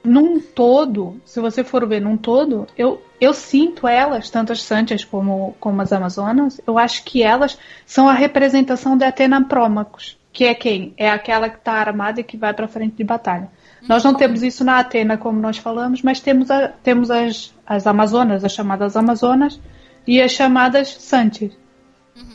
[0.06, 5.04] Num todo, se você for ver num todo, eu, eu sinto elas, tanto as Santias
[5.04, 10.44] como, como as Amazonas, eu acho que elas são a representação da Atena Promachus, que
[10.44, 10.94] é quem?
[10.96, 13.50] É aquela que está armada e que vai para frente de batalha.
[13.88, 17.86] Nós não temos isso na Atena, como nós falamos, mas temos, a- temos as, as
[17.86, 19.60] Amazonas, as chamadas Amazonas,
[20.06, 21.52] e as chamadas Santias,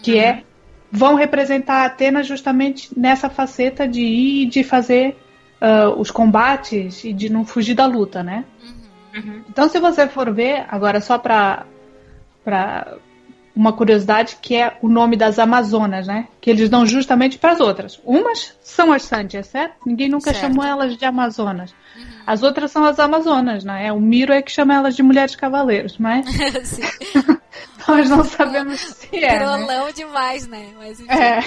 [0.04, 0.44] que é
[0.92, 5.18] vão representar a Atena justamente nessa faceta de ir e de fazer
[5.62, 8.44] ah, os combates e de não fugir da luta, né?
[9.16, 9.44] Uhum.
[9.48, 11.66] Então, se você for ver, agora só para
[12.44, 12.98] para
[13.56, 16.28] uma curiosidade que é o nome das Amazonas, né?
[16.40, 18.02] Que eles dão justamente para as outras.
[18.04, 19.76] Umas são as Santias, certo?
[19.86, 20.40] Ninguém nunca Certo.
[20.40, 21.76] chamou elas de Amazonas.
[22.26, 23.92] As outras são as Amazonas, né?
[23.92, 26.26] O Miro é que chama elas de mulheres cavaleiros, mas
[27.88, 29.34] nós não sabemos se é.
[29.34, 29.40] Né?
[29.40, 30.70] Trolão demais, né?
[30.78, 31.12] Mas enfim.
[31.12, 31.40] É,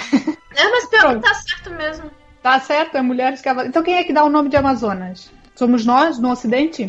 [0.55, 2.09] É, mas pior que tá certo mesmo.
[2.45, 3.69] Tá certo, é mulheres cavaleiros.
[3.71, 5.31] Então quem é que dá o nome de Amazonas?
[5.55, 6.87] Somos nós, no Ocidente?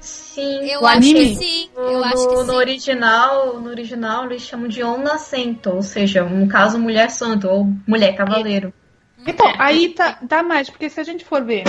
[0.00, 0.64] Sim.
[0.68, 1.36] Eu O acho anime?
[1.36, 1.70] que sim.
[1.76, 2.50] No, Eu acho no- que no sim.
[2.56, 7.64] original, no original eles chamam de On Nascento, ou seja, no caso mulher santo ou
[7.86, 8.74] mulher cavaleiro.
[9.24, 11.62] Então, aí tá, dá mais, porque se a gente for ver,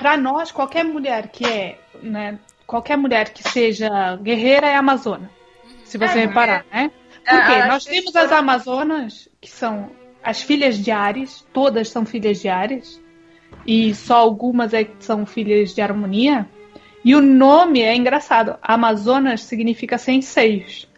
[0.00, 5.30] pra nós, qualquer mulher que é, né, qualquer mulher que seja guerreira é amazona.
[5.84, 6.90] Se você É, reparar, né?
[7.24, 9.90] é, Porque as nós temos as amazonas, que são
[10.22, 13.00] as filhas de Ares, todas são filhas de Ares,
[13.66, 16.48] e só algumas é que são filhas de harmonia.
[17.04, 18.58] E o nome é engraçado.
[18.62, 20.88] Amazonas significa sem seios.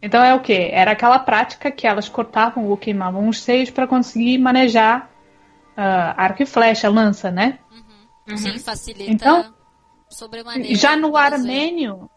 [0.00, 0.52] Então é o que?
[0.52, 5.08] Era aquela prática que elas cortavam ou queimavam os seios para conseguir manejar
[5.76, 7.60] ah, arco e flecha, lança, né?
[8.36, 9.54] Sim, facilita Então,
[10.08, 10.74] sobremaneira.
[10.74, 12.10] Já no armênio,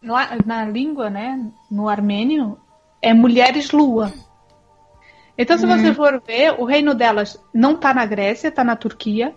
[0.00, 1.50] na língua, né?
[1.68, 2.56] No armênio,
[3.02, 4.12] é mulheres lua.
[5.36, 9.34] Então, se você for ver, o reino delas não está na Grécia, está na Turquia.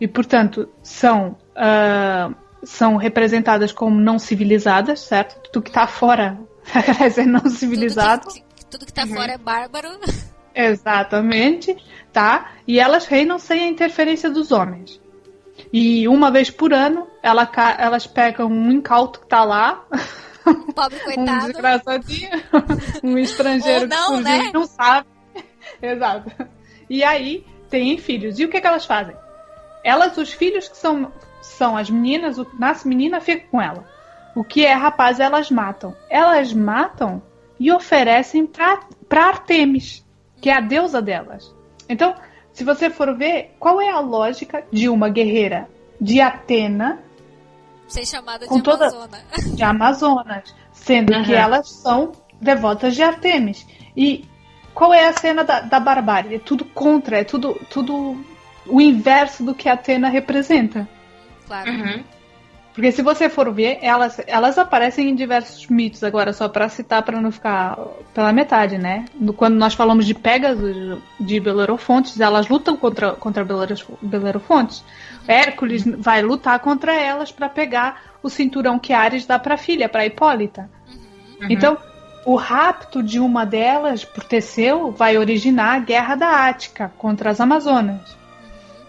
[0.00, 2.30] E, portanto, são, ah,
[2.62, 5.40] são representadas como não civilizadas, certo?
[5.50, 6.38] Tudo que está fora
[6.72, 8.22] da Grécia é não civilizado.
[8.22, 9.88] Tudo que, tudo que tá fora é bárbaro.
[10.54, 11.76] Exatamente,
[12.12, 12.52] tá?
[12.66, 15.00] E elas reinam sem a interferência dos homens.
[15.72, 19.84] E uma vez por ano, ela elas pegam um incauto que tá lá,
[20.74, 21.46] Pobre um coitado.
[21.46, 22.30] desgraçadinho,
[23.02, 24.50] um estrangeiro não, que surgiu né?
[24.52, 25.13] não sabe.
[25.92, 26.30] Exato.
[26.88, 28.38] E aí tem filhos.
[28.38, 29.16] E o que, que elas fazem?
[29.82, 33.84] Elas, os filhos que são, são as meninas, o que nasce menina fica com ela.
[34.34, 35.94] O que é rapaz, elas matam.
[36.10, 37.22] Elas matam
[37.58, 38.80] e oferecem para
[39.28, 40.04] Artemis,
[40.40, 41.54] que é a deusa delas.
[41.88, 42.14] Então,
[42.52, 45.68] se você for ver, qual é a lógica de uma guerreira
[46.00, 47.00] de Atena
[47.86, 49.18] Ser chamada Com de toda- Amazona.
[49.54, 51.42] de Amazonas, sendo que Aham.
[51.42, 53.66] elas são devotas de Artemis.
[53.96, 54.24] E
[54.74, 56.34] qual é a cena da, da barbárie?
[56.34, 58.16] É tudo contra, é tudo, tudo
[58.66, 60.88] o inverso do que Atena representa.
[61.46, 61.70] Claro.
[61.70, 62.04] Uhum.
[62.74, 67.04] Porque se você for ver, elas, elas aparecem em diversos mitos, agora só pra citar
[67.04, 67.78] para não ficar
[68.12, 69.04] pela metade, né?
[69.36, 73.46] Quando nós falamos de Pegasus, de Belerofontes, elas lutam contra, contra
[74.02, 74.84] Belerofontes.
[75.28, 80.04] Hércules vai lutar contra elas pra pegar o cinturão que Ares dá pra filha, pra
[80.04, 80.68] Hipólita.
[81.48, 81.78] Então,
[82.24, 87.40] o rapto de uma delas por Teseu vai originar a Guerra da Ática contra as
[87.40, 88.16] Amazonas.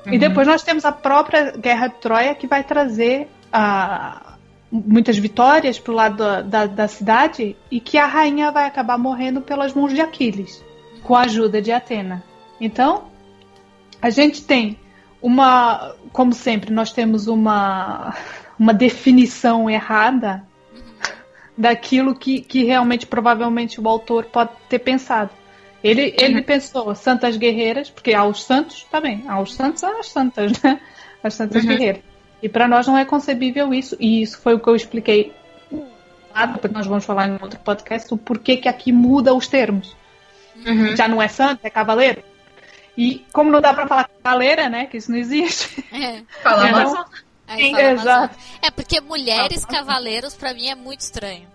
[0.05, 4.37] E depois nós temos a própria Guerra de Troia que vai trazer ah,
[4.71, 9.41] muitas vitórias pro lado da, da, da cidade e que a rainha vai acabar morrendo
[9.41, 10.63] pelas mãos de Aquiles,
[11.03, 12.23] com a ajuda de Atena.
[12.61, 13.05] Então,
[13.99, 14.79] a gente tem
[15.19, 18.13] uma, como sempre, nós temos uma
[18.57, 20.43] uma definição errada
[21.57, 25.29] daquilo que, que realmente provavelmente o autor pode ter pensado.
[25.83, 29.99] Ele, ele pensou santas guerreiras, porque há os santos, tá bem, há os santos, há
[29.99, 30.79] as santas, né?
[31.23, 31.69] As santas Uhum.
[31.69, 32.01] guerreiras.
[32.41, 35.31] E para nós não é concebível isso, e isso foi o que eu expliquei
[36.33, 39.95] lá, depois nós vamos falar em outro podcast, o porquê que aqui muda os termos.
[40.65, 40.95] Uhum.
[40.95, 42.21] Já não é santo, é cavaleiro.
[42.97, 46.21] E como não dá para falar cavaleira, né, que isso não existe, É.
[46.41, 47.05] Fala, Então,
[47.47, 48.35] Aí Sim, exato.
[48.61, 51.47] É, porque mulheres cavaleiros pra mim é muito estranho.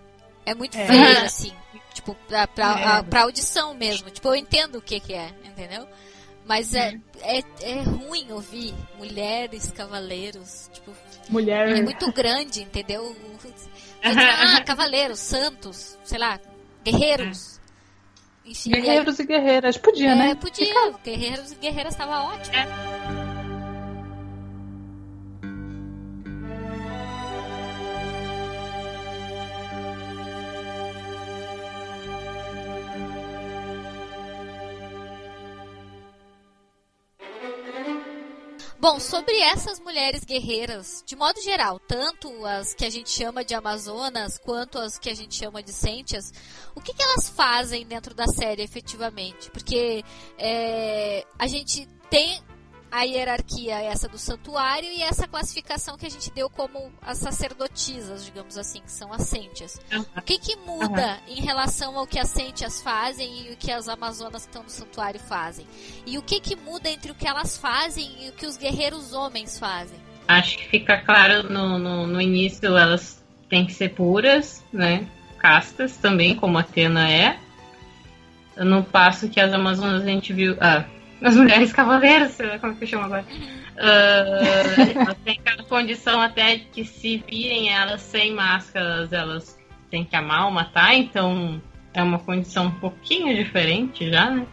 [0.45, 0.87] É muito É.
[0.87, 1.53] feio, assim.
[1.93, 2.85] Tipo, pra, pra, É.
[2.85, 4.09] a- pra audição mesmo.
[4.09, 5.85] Tipo, eu entendo o que que é, entendeu?
[6.45, 10.69] Mas é, é, é ruim ouvir mulheres cavaleiros.
[10.73, 10.91] Tipo,
[11.29, 11.69] mulher.
[11.77, 13.15] é muito grande, entendeu?
[14.03, 16.39] Ah, cavaleiros, santos, sei lá,
[16.83, 17.59] guerreiros.
[18.43, 19.77] Enfim, e aí- Guerreiros e guerreiras.
[19.77, 20.35] Podia, é, né?
[20.35, 20.91] podia.
[21.05, 23.20] Guerreiros e guerreiras tava ótimo.
[38.81, 43.53] Bom, sobre essas mulheres guerreiras, de modo geral, tanto as que a gente chama de
[43.53, 46.33] Amazonas quanto as que a gente chama de Sentias,
[46.73, 49.51] o que, que elas fazem dentro da série efetivamente?
[49.51, 50.03] Porque
[50.35, 52.41] é, a gente tem
[52.91, 58.25] a hierarquia essa do santuário e essa classificação que a gente deu como as sacerdotisas,
[58.25, 59.79] digamos assim, que são as Sentias.
[60.15, 63.87] O que, que muda em relação ao que as Sentias fazem e o que as
[63.87, 65.65] Amazonas que estão no santuário fazem?
[66.05, 69.13] E o que, que muda entre o que elas fazem e o que os guerreiros
[69.13, 69.97] homens fazem?
[70.27, 75.07] Acho que fica claro no, no, no início elas têm que ser puras, né?
[75.37, 77.39] Castas também, como a Atena é.
[78.57, 80.55] No passo que as Amazonas a gente viu.
[80.59, 80.85] Ah,
[81.21, 83.25] as mulheres cavaleiras, sei lá como que eu chamo agora.
[83.77, 84.23] Ah,
[84.95, 89.57] elas têm aquela condição até que se virem elas sem máscaras, elas
[89.89, 91.61] têm que amar ou matar, então
[91.93, 94.45] é uma condição um pouquinho diferente já, né?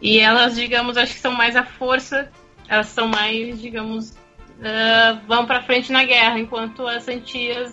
[0.00, 2.30] E elas, digamos, acho que são mais a força,
[2.68, 4.16] elas são mais, digamos,
[4.62, 7.72] ah, vão pra frente na guerra, enquanto as antias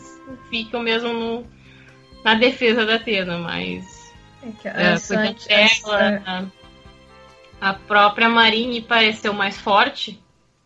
[0.49, 1.45] ficam mesmo no-
[2.23, 3.83] na defesa da Atena, mas
[4.43, 6.51] É que é, Santi- as- dela,
[7.61, 10.19] a, própria Marine pareceu mais forte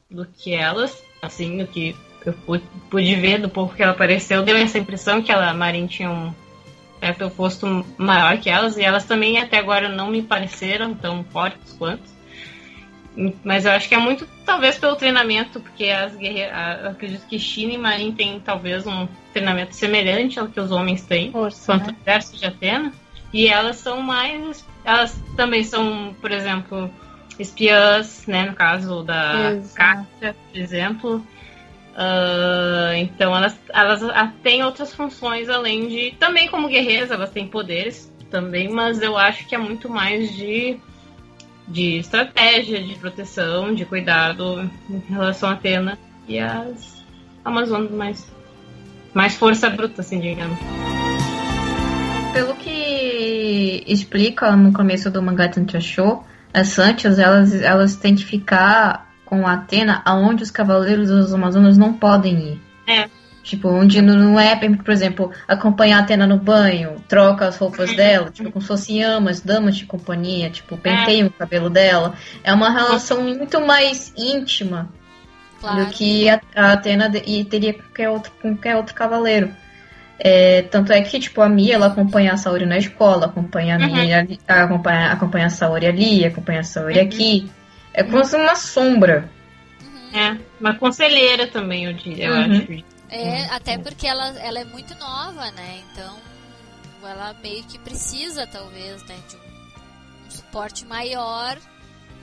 [0.09, 1.95] do que elas, assim, do que
[2.25, 5.53] eu pu- pude ver do pouco que ela apareceu, deu essa impressão que ela, a
[5.53, 6.33] Marine tinha um
[6.99, 11.73] certo oposto maior que elas, e elas também até agora não me pareceram tão fortes
[11.73, 12.15] quanto.
[13.43, 16.83] Mas eu acho que é muito, talvez, pelo treinamento, porque as guerreiras.
[16.83, 21.01] Eu acredito que China e Marin têm talvez um treinamento semelhante ao que os homens
[21.03, 21.95] têm, Força, quanto né?
[21.97, 22.91] o exército de Atena.
[23.35, 24.65] E elas são mais.
[24.85, 26.89] Elas também são, por exemplo,
[27.37, 28.45] espiãs, né?
[28.45, 29.75] No caso da Exato.
[29.75, 31.27] Kátia, por exemplo.
[31.97, 34.01] Ah, então elas, elas
[34.41, 36.11] têm outras funções além de.
[36.17, 40.79] Também como guerreiras, elas têm poderes também, mas eu acho que é muito mais de
[41.67, 45.97] de estratégia, de proteção, de cuidado em relação a Atena
[46.27, 47.03] e as
[47.43, 48.31] Amazonas mais,
[49.13, 50.57] mais força bruta, assim, digamos.
[52.35, 56.21] Pelo que explica no começo do mangá Tantia Show,
[56.53, 61.77] as Santias, elas, elas têm que ficar com a Atena aonde os cavaleiros dos Amazonas
[61.77, 62.61] não podem ir.
[62.85, 63.09] É.
[63.41, 68.29] Tipo, onde não é, por exemplo, acompanhar a Atena no banho, troca as roupas dela,
[68.29, 72.15] tipo, como se fossem amas, damas de companhia, tipo, penteia o cabelo dela.
[72.43, 74.89] É uma relação muito mais íntima
[75.61, 75.85] Claro.
[75.85, 79.55] do que a, a Atena e teria com qualquer outro, com qualquer outro cavaleiro.
[80.17, 83.79] É, tanto é que, tipo, a Mia, ela acompanha a Saori na escola, acompanha a
[83.79, 83.93] Uhum.
[83.93, 87.05] Mia, ali- acompanha, acompanha a Saori ali, acompanha a Saori Uhum.
[87.05, 87.51] aqui.
[87.93, 89.29] É como se uma sombra.
[89.81, 90.17] Uhum.
[90.19, 92.41] É, uma conselheira também, eu diria, eu Uhum.
[92.61, 92.83] acho.
[93.09, 95.81] É, até porque ela, ela é muito nova, né?
[95.91, 96.17] Então
[97.03, 101.55] ela meio que precisa, talvez, né, de um, um suporte maior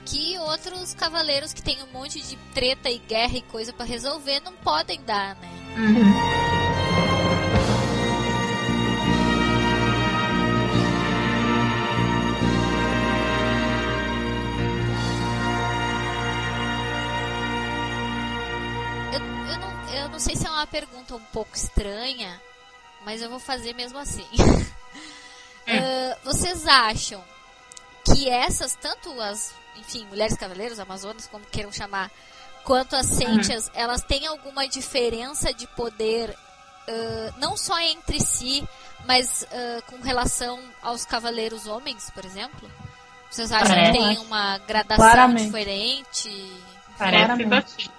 [0.05, 4.41] que outros cavaleiros que têm um monte de treta e guerra e coisa pra resolver
[4.43, 5.49] não podem dar, né?
[5.77, 6.62] Eu,
[20.73, 22.41] pergunta um pouco estranha,
[23.05, 24.25] mas eu vou fazer mesmo assim.
[25.65, 27.23] Ah, vocês acham
[28.03, 32.11] que essas, tanto as, enfim, mulheres cavaleiros, amazonas, como queiram chamar,
[32.65, 36.37] quanto as sentias, elas têm alguma diferença de poder,
[36.85, 38.67] ah, não só entre si,
[39.05, 42.69] mas ah, com relação aos cavaleiros homens, por exemplo?
[43.31, 43.91] Vocês acham Parece.
[43.93, 45.45] que tem uma gradação Claramente.
[45.45, 46.61] diferente?
[46.97, 47.47] Parece Claramente.
[47.47, 47.91] bastante.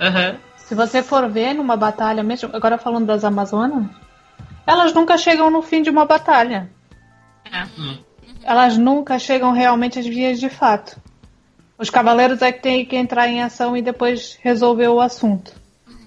[0.00, 3.86] Aham, Se você for ver numa batalha mesmo, agora falando das Amazonas,
[4.66, 6.70] elas nunca chegam no fim de uma batalha.
[7.52, 7.64] É.
[8.42, 10.96] Elas nunca chegam realmente às vias de fato.
[11.78, 15.52] Os cavaleiros é que tem que entrar em ação e depois resolver o assunto.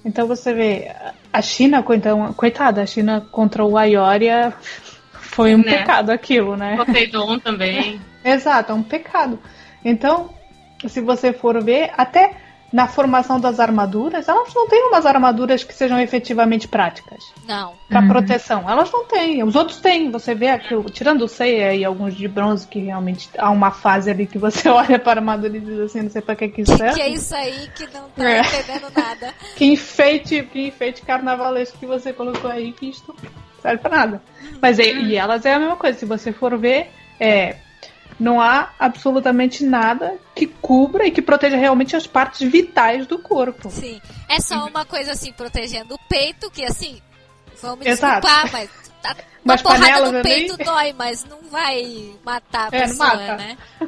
[0.03, 0.91] Então você vê,
[1.31, 4.53] a China, coitada, a China contra o Aioria
[5.11, 5.79] foi um Né?
[5.79, 6.77] pecado aquilo, né?
[6.77, 7.99] Poseidon também.
[8.23, 9.39] Exato, é um pecado.
[9.83, 10.29] Então,
[10.87, 15.73] se você for ver, até na formação das armaduras, elas não têm umas armaduras que
[15.73, 17.73] sejam efetivamente práticas Não.
[17.87, 18.07] para Uhum.
[18.09, 18.69] proteção.
[18.69, 19.41] Elas não têm.
[19.43, 20.11] Os outros têm.
[20.11, 24.11] Você vê aquilo, tirando o Seiya e alguns de bronze que realmente há uma fase
[24.11, 26.61] ali que você olha para a armadura e diz assim, não sei para que que
[26.63, 26.95] isso Que, serve.
[26.95, 28.39] que é isso aí que não tá É.
[28.41, 29.33] entendendo nada?
[29.55, 33.15] Que enfeite, que enfeite carnavalesco que você colocou aí, que isto
[33.61, 34.21] serve pra nada.
[34.61, 37.55] Mas é- e elas é a mesma coisa, se você for ver, é,
[38.19, 43.69] não há absolutamente nada que cubra e que proteja realmente as partes vitais do corpo.
[43.69, 44.01] Sim.
[44.27, 47.01] É só uma coisa assim, protegendo o peito, que assim,
[47.61, 48.21] vamos me Exato.
[48.25, 48.69] desculpar, mas
[49.01, 49.15] tá-
[49.45, 53.35] uma porrada no peito dói, mas não vai matar a É, pessoa, mata.
[53.37, 53.57] né?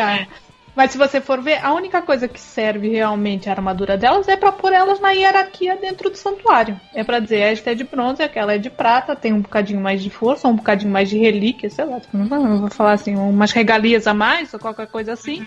[0.00, 0.47] A-
[0.78, 4.36] Mas se você for ver, a única coisa que serve realmente a armadura delas é
[4.36, 6.80] pra pôr elas na hierarquia dentro do santuário.
[6.94, 10.00] É pra dizer, esta é de bronze, aquela é de prata, tem um bocadinho mais
[10.00, 13.16] de força, um bocadinho mais de relíquia, sei lá, não vou- não vou falar assim,
[13.16, 15.44] umas regalias a mais ou qualquer coisa assim.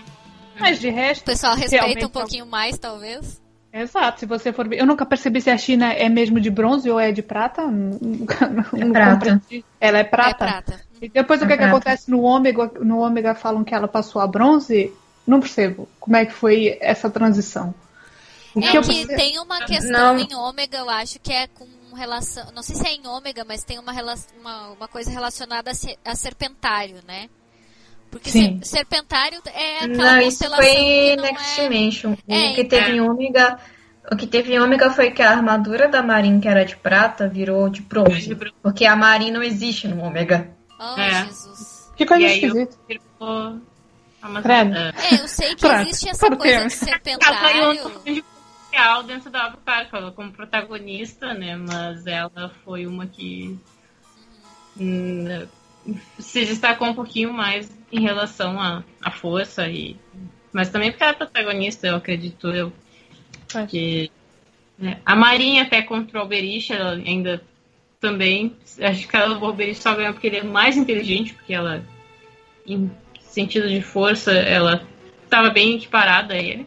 [0.60, 3.40] Mas de O resto, pessoal respeita Realmente um pouquinho mais, talvez.
[3.72, 4.80] exato, se você for ver.
[4.80, 7.62] Eu nunca percebi se a China é mesmo de bronze ou é de prata.
[7.72, 9.14] Nunca- não prata.
[9.14, 9.64] compreendi.
[9.80, 10.44] Ela é prata.
[10.44, 10.80] É prata.
[11.00, 11.70] E depois o É que, que prata.
[11.74, 12.70] acontece no ômega?
[12.80, 14.92] No ômega falam que ela passou a bronze.
[15.26, 17.74] Não percebo como é que foi essa transição.
[18.54, 20.18] O É que eu que percebo- tem uma questão Não.
[20.18, 22.50] em ômega, eu acho que é com relação.
[22.54, 23.92] Não sei se é em ômega, mas tem uma,
[24.40, 27.28] uma, uma coisa relacionada a, se- a serpentário, né?
[28.10, 28.58] Porque Sim.
[28.62, 31.62] ser- serpentário é aquela Não, isso constelação foi que não Next é...
[31.64, 32.14] Dimension.
[32.28, 32.94] É, o que teve é.
[32.96, 33.58] em Ômega.
[34.10, 37.28] O que teve em Ômega foi que a armadura da Marin, que era de prata,
[37.28, 38.36] virou de bronze.
[38.62, 40.50] Porque a Marin não existe no Ômega.
[40.78, 41.24] Oh, É.
[41.26, 41.90] Jesus.
[41.96, 42.76] Que coisa E aí eu- esquisita.
[43.20, 43.60] Amazon-
[44.42, 44.76] Credo.
[44.76, 44.92] é.
[44.96, 46.60] É, eu sei que Pronto, existe essa por coisa quê?
[46.60, 47.90] de um serpentário.
[47.90, 51.56] potencial dentro da obra, ela como protagonista, né?
[51.56, 53.58] Mas ela foi uma que
[54.78, 55.46] hum,
[56.18, 59.96] se destacou um pouquinho mais em relação à, à força e
[60.52, 62.72] mas também porque ela é protagonista, eu acredito eu.
[63.54, 63.66] É.
[63.66, 64.10] Que
[64.78, 67.42] né, a Marinha até contra o Alberich, ela ainda
[67.98, 68.54] também.
[68.80, 71.82] Acho que ela, o Alberich só ganhou porque ele é mais inteligente, porque ela,
[73.32, 74.86] sentido de força, ela
[75.24, 76.66] estava bem equiparada a ele.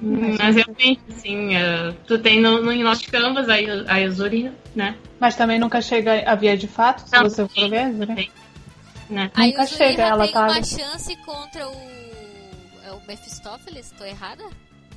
[0.00, 4.94] Mas realmente, assim, eh, tu tem no, no Lost Canvas a, a Yuzuri, né?
[5.18, 7.88] Mas também nunca chega a via de fato, se Não, você for ver.
[7.88, 8.26] né?
[9.08, 9.30] né?
[9.34, 10.66] Aí Nunca o chega, ela tem tá uma ali.
[10.66, 11.72] chance contra o.
[12.84, 13.90] É o Mephistófeles?
[13.96, 14.44] Tô errada?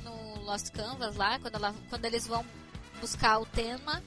[0.04, 2.44] No Lost Canvas lá, quando, ela, quando eles vão
[3.00, 4.02] buscar o tema.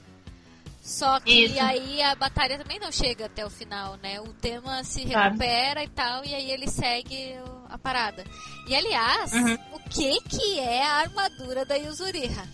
[0.86, 1.62] Só que Isso.
[1.62, 4.20] aí a batalha também não chega até o final, né?
[4.20, 7.34] O tema se recupera e tal, e aí ele segue
[7.70, 8.22] a parada.
[8.68, 9.54] E aliás, Uhum.
[9.72, 12.46] o que que é a armadura da Yuzuriha?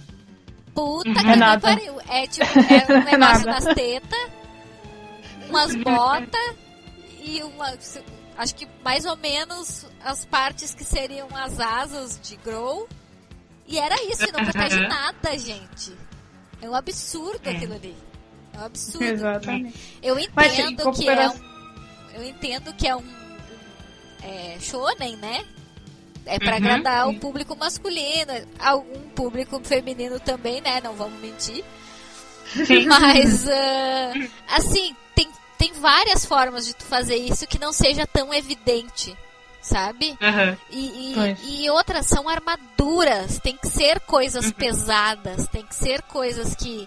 [0.73, 1.15] Puta Uhum.
[1.17, 1.61] que É me nada.
[1.61, 2.01] pariu.
[2.09, 2.47] É tipo, é
[2.95, 3.65] um negócio nada.
[3.65, 4.31] nas tetas,
[5.49, 6.57] umas botas
[7.21, 7.77] e uma.
[8.39, 12.89] Acho que mais ou menos as partes que seriam as asas de Grow.
[13.67, 14.89] E era isso, e não protege Uhum.
[14.89, 15.93] nada, gente.
[16.63, 17.51] É um absurdo É.
[17.51, 17.97] aquilo ali.
[18.55, 19.05] É um absurdo.
[19.05, 19.79] Exatamente.
[20.03, 21.41] Eu Mas, em entendo que é um.
[22.15, 23.01] Eu entendo que é um.
[23.01, 23.15] um,
[24.23, 25.45] é, shonen, né?
[26.27, 26.57] É pra Uhum.
[26.57, 30.81] agradar o público masculino, algum público feminino também, né?
[30.83, 31.65] Não vamos mentir.
[32.87, 34.13] Mas, ah,
[34.57, 35.29] assim, tem,
[35.59, 39.17] tem várias formas de tu fazer isso que não seja tão evidente,
[39.63, 40.17] sabe?
[40.21, 40.57] Aham.
[40.71, 41.15] E,
[41.47, 46.87] e, e outras são armaduras, tem que ser coisas pesadas, tem que ser coisas que.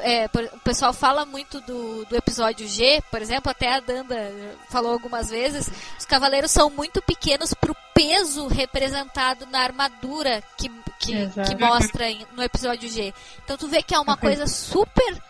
[0.00, 4.16] É, o pessoal fala muito do, do episódio G, por exemplo, até a Danda
[4.70, 11.12] falou algumas vezes, os cavaleiros são muito pequenos pro peso representado na armadura que, que,
[11.44, 13.12] que mostra no episódio G.
[13.44, 15.22] Então tu vê que é uma coisa super.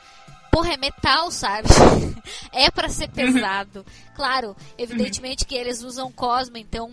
[0.51, 1.67] Porra, é metal, sabe?
[2.53, 3.85] é pra ser pesado.
[4.15, 6.93] Claro, evidentemente que eles usam Cosmo, então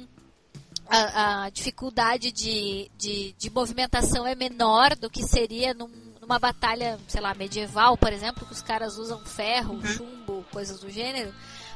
[0.89, 5.89] a, a dificuldade de, de, de movimentação é menor do que seria num-
[6.29, 10.87] numa batalha, sei lá, medieval, por exemplo, que os caras usam ferro, chumbo, coisas do
[10.89, 11.33] gênero.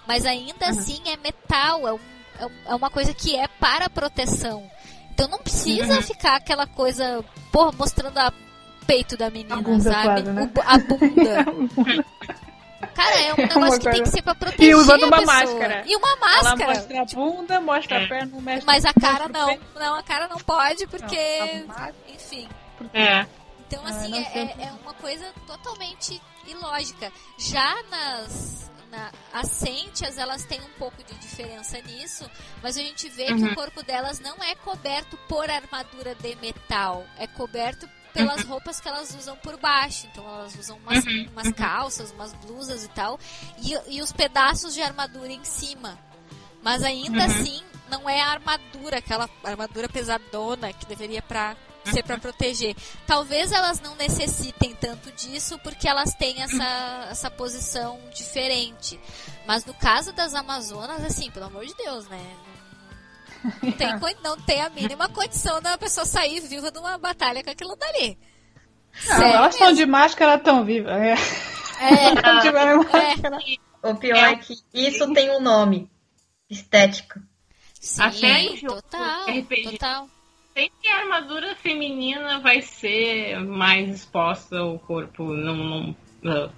[0.07, 1.99] Mas ainda assim é metal, é, um-
[2.39, 4.69] é um- é uma coisa que é para proteção.
[5.11, 8.31] Então não precisa ficar aquela coisa, porra, mostrando a
[8.85, 10.03] peito da menina, A bunda sabe?
[10.03, 10.51] quase, né?
[10.55, 12.03] O a bunda.
[12.93, 15.17] Cara, é um negócio Uma que tem coisa- que ser pra proteger E usando uma
[15.19, 15.35] pessoa.
[15.35, 15.83] máscara.
[15.87, 16.65] E uma Ela máscara.
[16.75, 18.05] mostra a bunda, mostra É.
[18.05, 19.47] a perna, mexe Mas a cara não.
[19.47, 19.63] peito.
[19.79, 21.39] Não, a cara não pode, porque.
[21.39, 22.47] Não, máscara- Enfim.
[22.93, 23.25] É.
[23.73, 27.11] Então, Ah, assim, é, é- é uma coisa totalmente ilógica.
[27.37, 28.71] Já nas.
[28.91, 29.63] Na, as
[30.19, 32.29] elas têm um pouco de diferença nisso,
[32.61, 33.51] mas a gente vê que Uhum.
[33.51, 38.87] o corpo delas não é coberto por armadura de metal, é coberto pelas roupas que
[38.87, 40.05] elas usam por baixo.
[40.11, 43.19] Então elas usam umas, Uhum, umas calças, umas blusas e tal,
[43.57, 45.97] e, e os pedaços de armadura em cima.
[46.61, 47.25] Mas ainda Uhum.
[47.25, 51.57] assim, não é a armadura, aquela armadura pesadona que deveria pra,
[51.91, 52.75] ser para proteger.
[53.05, 58.99] Talvez elas não necessitem tanto disso porque elas têm essa, essa posição diferente.
[59.45, 62.35] Mas no caso das Amazonas, assim, pelo amor de Deus, né?
[63.61, 63.89] Não tem,
[64.23, 68.17] não tem a mínima condição da pessoa sair viva de uma batalha com aquilo dali.
[69.07, 70.93] Não, Sério elas estão de máscara tão vivas.
[70.93, 71.15] É.
[71.79, 73.37] É, tiveram máscara.
[73.81, 75.91] O pior é que isso tem um nome.
[76.49, 77.21] Estética.
[77.79, 79.71] sim, Até total, RPG.
[79.71, 80.09] total.
[80.55, 85.23] Sempre a armadura feminina vai ser mais exposta ao corpo.
[85.33, 85.55] Não.
[85.55, 86.51] não não.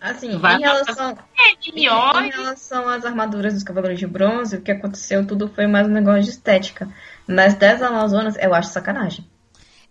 [0.00, 2.28] Assim, Vai em relação, É, em miose.
[2.30, 6.22] relação às armaduras dos Cavaleiros de Bronze, o que aconteceu tudo foi mais um negócio
[6.22, 6.88] de estética.
[7.26, 9.24] Mas das Amazonas, eu acho sacanagem.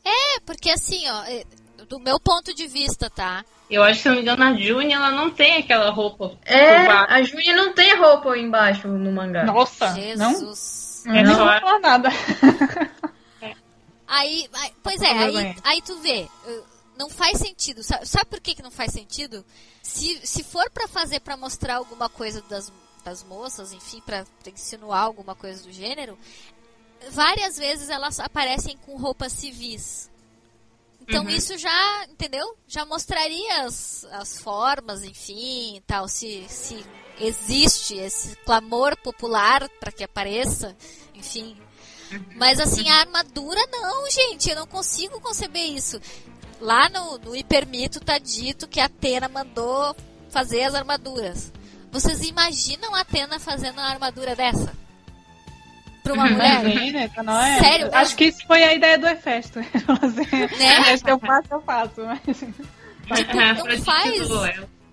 [0.04, 1.44] É, porque assim, ó, é,
[1.88, 3.44] do meu ponto de vista, tá?
[3.70, 6.34] Eu acho que, se não me engano, a June ela não tem aquela roupa.
[6.46, 9.46] É, a Júlia não tem roupa embaixo no mangá.
[9.46, 9.88] Nossa,
[10.18, 10.32] não?
[10.36, 11.04] Jesus.
[11.06, 11.36] Eu nem Não.
[11.36, 12.10] vou falar nada.
[14.14, 16.28] Aí, aí- pois é, Tá aí, aí tu vê,
[16.98, 17.82] não faz sentido.
[17.82, 19.46] Sabe, sabe por que, que não faz sentido?
[19.82, 22.72] Se, se for pra fazer pra mostrar alguma coisa das,
[23.06, 26.18] das moças, enfim, pra insinuar alguma coisa do gênero,
[27.12, 30.10] várias vezes elas aparecem com roupas civis.
[31.02, 31.30] Então Uhum.
[31.30, 32.56] isso já, entendeu?
[32.68, 36.86] Já mostraria as, as formas, enfim, tal, se, se
[37.20, 40.76] existe esse clamor popular pra que apareça,
[41.16, 41.58] enfim.
[42.36, 46.00] Mas assim, a armadura não, gente, eu não consigo conceber isso.
[46.60, 49.96] Lá no, no Hipermito tá dito que a Atena mandou
[50.30, 51.52] fazer as armaduras.
[51.92, 54.74] Vocês imaginam a Atena fazendo uma armadura dessa?
[56.04, 56.62] Pra uma mulher?
[56.62, 57.12] Sim, né?
[57.24, 57.60] Não é?
[57.60, 58.18] Sério Acho mesmo?
[58.18, 59.60] que isso foi a ideia do Hefesto.
[60.02, 60.94] Assim, Né?
[60.94, 62.02] Esse é o passo eu faço.
[62.02, 63.20] Mas...
[63.20, 64.30] Tipo, não pra faz.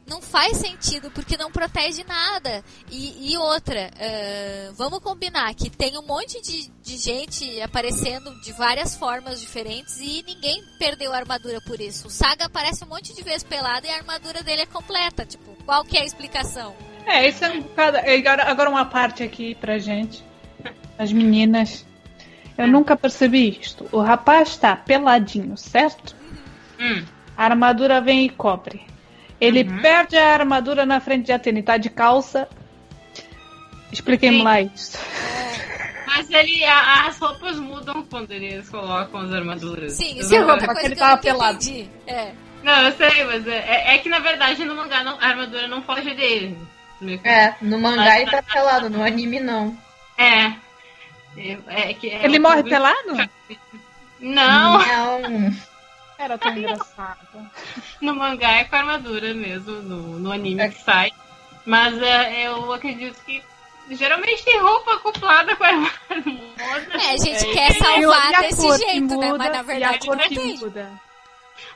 [0.09, 2.65] Não faz sentido, porque não protege nada.
[2.91, 8.53] E, e outra, eh, vamos combinar que tem um monte de, de gente aparecendo de
[8.53, 12.09] várias formas diferentes e ninguém perdeu a armadura por isso.
[12.09, 15.27] O Saga aparece um monte de vezes pelado e a armadura dele é completa.
[15.27, 16.75] Tipo, qual que é a explicação?
[17.07, 17.99] É, isso é um bocado.
[17.99, 20.25] Agora, agora uma parte aqui pra gente.
[20.99, 21.87] As meninas.
[22.57, 23.89] Eu nunca percebi isto.
[23.93, 26.17] O rapaz está peladinho, certo?
[26.81, 27.05] Hum.
[27.37, 28.85] A armadura vem e cobre.
[29.41, 29.81] Ele Uhum.
[29.83, 32.49] perde a armadura na frente de Atena e tá de calça.
[33.93, 34.43] Expliquem-me Sim.
[34.45, 34.99] lá isso.
[36.07, 39.93] Mas ele, a- as roupas mudam quando eles colocam as armaduras.
[39.93, 41.59] Sim, isso é outra coisa ele que eu tava pelado.
[42.07, 42.33] É.
[42.63, 45.69] Não, eu sei, mas é, é- é que na verdade no mangá não- a armadura
[45.69, 46.59] não foge dele.
[47.23, 49.77] É, no mangá ele tá pelado, no anime não.
[50.19, 50.53] É.
[51.37, 51.59] É,
[51.91, 53.31] é que é Ele o morre público- pelado?
[54.19, 55.55] Não, Não.
[56.19, 57.19] Era tão engraçado.
[58.01, 60.69] no mangá é com a armadura mesmo, no, no anime É.
[60.69, 61.13] que sai.
[61.65, 63.43] Mas é, eu acredito que
[63.91, 65.95] geralmente tem roupa acoplada com a armadura.
[66.91, 69.27] É, a gente É, quer salvar e desse que jeito, né?
[69.33, 70.59] muda, Mas na a verdade não tem.
[70.59, 70.93] muda.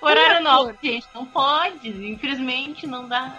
[0.00, 0.76] Horário E cor?
[0.82, 1.88] gente, não pode.
[2.10, 3.32] Infelizmente não dá.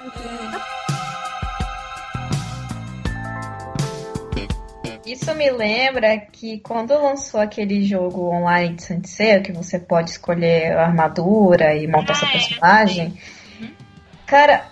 [5.13, 10.75] Isso me lembra que quando lançou aquele jogo online de Sensei, que você pode escolher
[10.75, 12.33] a armadura e montar seu Ah, é.
[12.33, 13.17] personagem,
[14.25, 14.65] cara,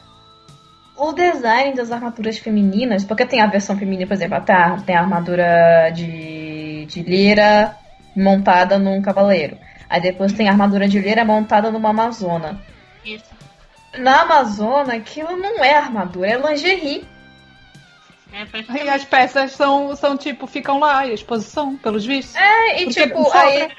[0.98, 5.02] o design das armaduras femininas, porque tem a versão feminina, por exemplo, tá, tem a
[5.02, 7.78] armadura de, de lira
[8.16, 9.56] montada num cavaleiro.
[9.88, 12.60] Aí depois tem a armadura de lira montada numa amazona.
[13.06, 13.30] Isso.
[14.00, 17.06] Na amazona, aquilo não é armadura, é lingerie.
[18.34, 22.36] É, E as peças são, são tipo, ficam lá, e a exposição, pelos vistos.
[22.36, 23.70] É, e tipo, aí.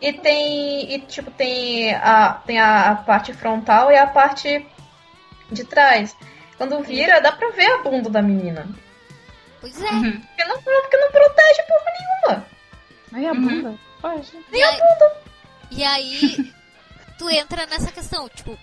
[0.00, 0.92] E tem.
[0.94, 4.66] E tipo, tem a, tem a, a parte frontal e a parte
[5.50, 6.14] de trás.
[6.58, 8.66] Quando vira, dá pra ver a bunda da menina.
[9.60, 9.90] Pois é.
[9.90, 10.20] Uhum.
[10.20, 12.46] Porque não, porque não protege porra nenhuma.
[13.12, 13.40] Aí a Uhum.
[13.62, 13.78] bunda.
[14.02, 14.32] Pode.
[14.52, 14.80] E aí,
[15.70, 16.52] e aí,
[17.18, 18.58] tu entra nessa questão, tipo,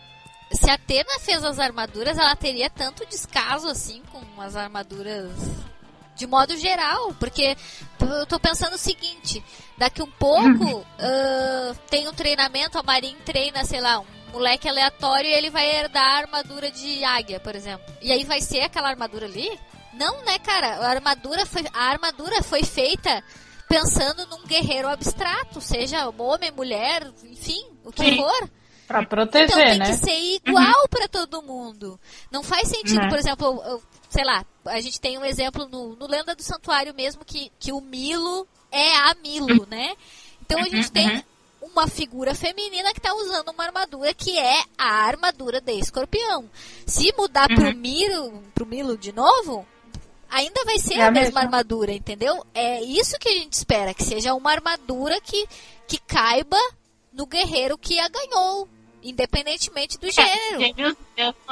[0.54, 5.32] se a Atena fez as armaduras, ela teria tanto descaso assim com as armaduras
[6.16, 7.58] de modo geral, porque
[8.00, 9.44] eu tô pensando o seguinte,
[9.78, 15.30] daqui um pouco ah, tem um treinamento, a Marin treina, sei lá, um moleque aleatório
[15.30, 17.86] e ele vai herdar a armadura de águia, por exemplo.
[18.02, 19.60] E aí vai ser aquela armadura ali?
[19.94, 20.78] Não, né, cara?
[20.78, 23.24] A armadura foi, a armadura foi feita
[23.68, 28.18] pensando num guerreiro abstrato, seja homem, mulher, enfim, o que Sim.
[28.18, 28.50] for.
[29.00, 29.86] Pra proteger, então tem né?
[29.86, 32.00] que ser igual pra todo mundo.
[32.32, 33.10] Não faz sentido, Uhum.
[33.10, 36.94] por exemplo, eu- sei lá, a gente tem um exemplo no, no Lenda do Santuário
[36.94, 39.96] mesmo que, que o Milo é a Milo, né?
[40.42, 41.24] Então a gente Uhum, tem uhum.
[41.74, 46.50] uma figura feminina que tá usando uma armadura que é a armadura de escorpião.
[46.86, 47.74] Se mudar pro Uhum.
[47.76, 49.66] Milo, pro Milo de novo,
[50.30, 51.40] ainda vai ser É a a mesma mesma.
[51.42, 52.46] armadura, entendeu?
[52.54, 55.48] É isso que a gente espera, que seja uma armadura que,
[55.88, 56.58] que caiba
[57.12, 58.68] no guerreiro que a ganhou,
[59.04, 60.60] independentemente do gênero.
[60.60, 60.96] Gêmeos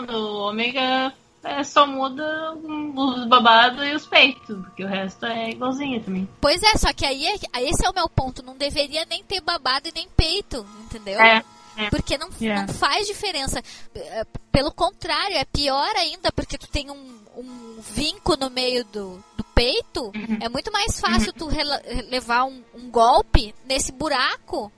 [0.08, 1.14] do ômega
[1.44, 6.30] é, só muda os babados e os peitos, porque o resto é igualzinho também.
[6.40, 9.42] Pois é, só que aí é- esse é o meu ponto, não deveria nem ter
[9.42, 11.20] babado e nem peito, entendeu?
[11.20, 11.44] É.
[11.90, 12.68] Porque não, Yeah.
[12.68, 13.62] não faz diferença.
[13.96, 19.24] É, Pelo contrário, é pior ainda, porque tu tem um, um vinco no meio do,
[19.38, 20.12] do peito.
[20.14, 20.38] Uhum.
[20.42, 24.70] É muito mais fácil tu rela- levar um, um golpe nesse buraco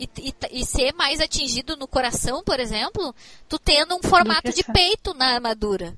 [0.00, 3.14] e, e, e ser mais atingido no coração, por exemplo,
[3.48, 5.94] tu tendo um formato de peito na armadura.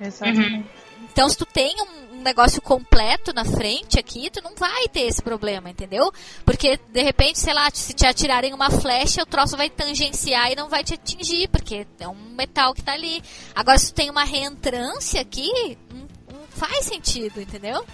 [0.00, 0.64] Exatamente.
[1.12, 5.02] Então, se tu tem um, um negócio completo na frente aqui, tu não vai ter
[5.02, 6.10] esse problema, entendeu?
[6.44, 10.56] Porque, de repente, sei lá, se te atirarem uma flecha, o troço vai tangenciar e
[10.56, 13.22] não vai te atingir, porque é um metal que tá ali.
[13.54, 16.00] Agora, se tu tem uma reentrância aqui, não,
[16.40, 17.84] não faz sentido, entendeu?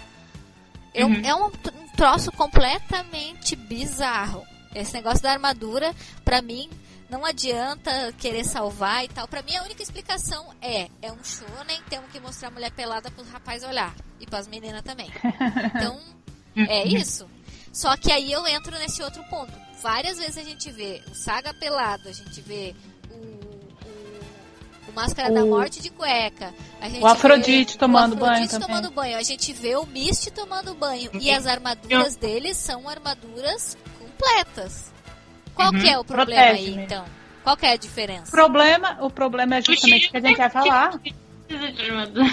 [0.93, 1.21] É, um- Uhum.
[1.23, 1.51] é um
[1.95, 4.43] troço completamente bizarro.
[4.73, 5.93] Esse negócio da armadura,
[6.23, 6.69] pra mim,
[7.09, 9.27] não adianta querer salvar e tal.
[9.27, 13.11] Pra mim, a única explicação é: é um shonen, temos que mostrar a mulher pelada
[13.11, 13.93] pros rapazes olhar.
[14.19, 15.11] E pras meninas também.
[15.75, 15.99] Então,
[16.69, 17.27] é isso.
[17.73, 19.51] Só que aí eu entro nesse outro ponto.
[19.81, 22.75] Várias vezes a gente vê o Saga pelado, a gente vê
[23.09, 26.53] o, o, o Máscara da O- Morte de cueca.
[27.01, 28.67] O Afrodite tomando o banho Afrodite também.
[28.67, 29.17] tomando banho.
[29.17, 31.09] A gente vê o Misty tomando banho.
[31.19, 33.77] E as armaduras deles são armaduras
[34.21, 34.91] completas.
[35.55, 35.79] Qual Uhum.
[35.79, 36.81] que é o problema Protege aí, mesmo.
[36.81, 37.05] então?
[37.43, 38.31] Qual que é a O diferença?
[38.31, 40.99] problema, o problema é justamente o que a gente vai falar.
[41.47, 42.29] De armadura.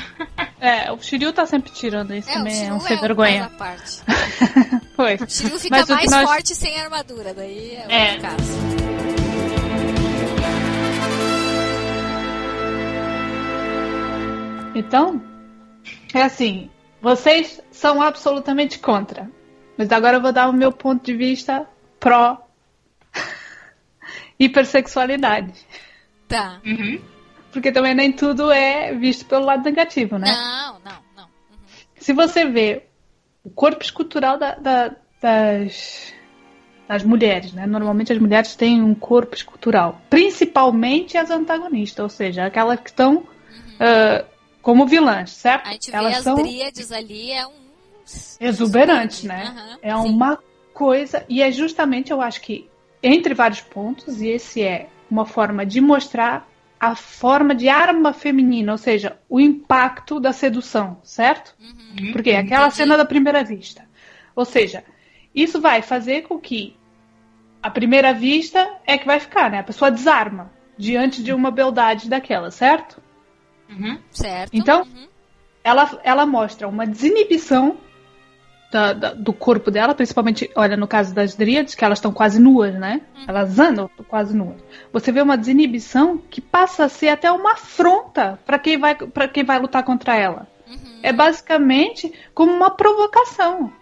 [0.61, 3.51] É, o Shiryu tá sempre tirando isso É, também, é um sem um vergonha.
[3.59, 4.01] parte.
[4.95, 5.17] Foi.
[5.17, 8.19] O Shiryu fica Mas mais nós- forte sem armadura, daí é outro É.
[8.19, 8.59] caso.
[14.75, 15.21] Então,
[16.15, 16.71] é assim,
[17.03, 19.29] vocês são absolutamente contra.
[19.77, 21.67] Mas agora eu vou dar o meu ponto de vista
[22.01, 22.39] pró
[24.39, 25.53] hipersexualidade.
[26.29, 26.61] Tá.
[26.65, 27.01] Uhum.
[27.53, 30.31] Porque também nem tudo é visto pelo lado negativo, né?
[30.31, 31.25] Não, não, não.
[31.25, 31.59] Uhum.
[31.99, 32.85] Se você vê
[33.43, 36.13] o corpo escultural da- da- das,
[36.87, 37.67] das mulheres, né?
[37.67, 40.01] Normalmente as mulheres têm um corpo escultural.
[40.11, 43.27] Principalmente as antagonistas, ou seja, aquelas que estão
[43.81, 44.25] ah,
[44.63, 45.67] como vilãs, certo?
[45.67, 47.53] A gente vê Elas as são dríades ali, é um...
[48.39, 49.45] exuberantes, né?
[49.47, 50.09] Aham, É sim.
[50.11, 50.39] uma
[50.79, 52.71] coisa, e é justamente, eu acho que,
[53.03, 56.49] entre vários pontos, e esse é uma forma de mostrar
[56.79, 61.53] a forma de arma feminina, ou seja, o impacto da sedução, certo?
[61.61, 62.13] Uhum.
[62.13, 62.77] Porque é aquela Entendi.
[62.77, 63.83] cena da primeira vista.
[64.37, 64.85] Ou seja,
[65.35, 66.77] isso vai fazer com que
[67.61, 69.59] a primeira vista é que vai ficar, né?
[69.59, 73.03] A pessoa desarma diante de uma beldade daquela, certo?
[73.69, 73.99] Uhum.
[74.13, 74.51] Certo.
[74.53, 75.09] Então, Uhum.
[75.65, 77.79] ela, ela mostra uma desinibição
[78.71, 82.39] da- da- do corpo dela, principalmente, olha, no caso das dríades, que elas estão quase
[82.41, 83.01] nuas, né?
[83.27, 84.57] Elas andam quase nuas.
[84.93, 88.95] Você vê uma desinibição que passa a ser até uma afronta para quem vai
[89.33, 90.47] quem vai lutar contra ela.
[90.69, 90.99] Uhum.
[91.03, 93.73] É basicamente como uma provocação.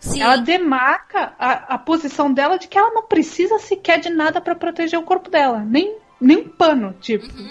[0.00, 0.20] Sim.
[0.22, 4.54] Ela demarca a, a posição dela de que ela não precisa sequer de nada para
[4.54, 7.50] proteger o corpo dela, nem nem um pano, tipo Uhum, uhum.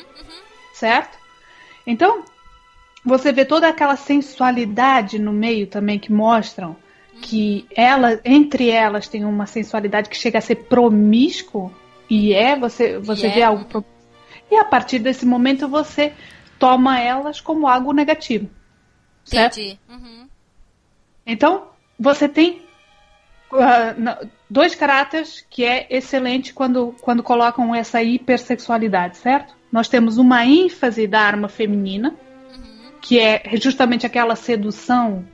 [0.74, 1.18] certo?
[1.86, 2.24] Então,
[3.08, 6.76] você vê toda aquela sensualidade no meio também que mostram
[7.22, 11.74] que ela, entre elas tem uma sensualidade que chega a ser promíscuo
[12.10, 13.44] e é, você, você E vê é.
[13.44, 13.84] algo pro-
[14.52, 16.14] e a partir desse momento você
[16.60, 18.50] toma elas como algo negativo,
[19.26, 19.60] certo?
[19.60, 19.80] Entendi.
[19.90, 20.28] Uhum.
[21.26, 21.68] Então,
[22.00, 22.62] você tem
[23.98, 24.20] na-
[24.50, 29.56] dois caráteres que é excelente quando, quando colocam essa hipersexualidade, certo?
[29.72, 32.16] Nós temos uma ênfase da arma feminina.
[33.08, 35.26] Que é justamente aquela sedução,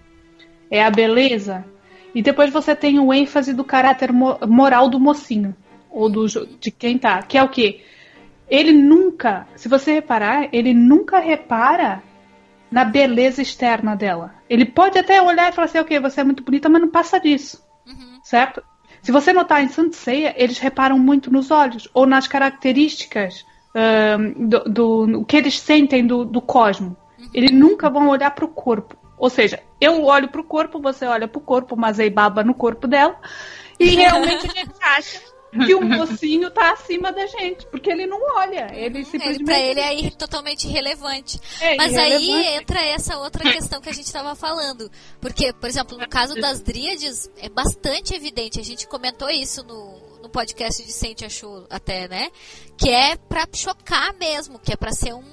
[0.70, 1.66] é a beleza,
[2.14, 5.56] e depois você tem o ênfase do caráter mo- moral do mocinho,
[5.90, 7.82] ou do, de quem tá, que é o quê?
[8.48, 12.04] Ele nunca, se você reparar, ele nunca repara
[12.70, 14.36] na beleza externa dela.
[14.48, 17.20] Ele pode até olhar e falar assim, ok, você é muito bonita, mas não passa
[17.20, 18.20] disso, Uhum.
[18.24, 18.62] certo?
[19.02, 23.44] Se você notar em Saint Seiya, eles reparam muito nos olhos, ou nas características
[23.76, 26.96] ahn, do, do o que eles sentem do, do cosmo.
[27.34, 28.98] Eles nunca vão olhar para o corpo.
[29.18, 32.44] Ou seja, eu olho para o corpo, você olha para o corpo, mas aí baba
[32.44, 33.16] no corpo dela.
[33.80, 35.34] E realmente a gente acha
[35.66, 39.38] que o mocinho tá acima da gente, porque ele não olha, ele simplesmente...
[39.38, 41.40] Ele, pra ele é totalmente irrelevante.
[41.62, 42.32] É Mas irrelevante.
[42.32, 44.90] aí entra essa outra questão que a gente estava falando.
[45.22, 50.20] Porque, por exemplo, no caso das dríades, é bastante evidente, a gente comentou isso no,
[50.22, 52.30] no podcast de Sente Achou até, né?
[52.76, 55.33] Que é pra chocar mesmo, que é pra ser um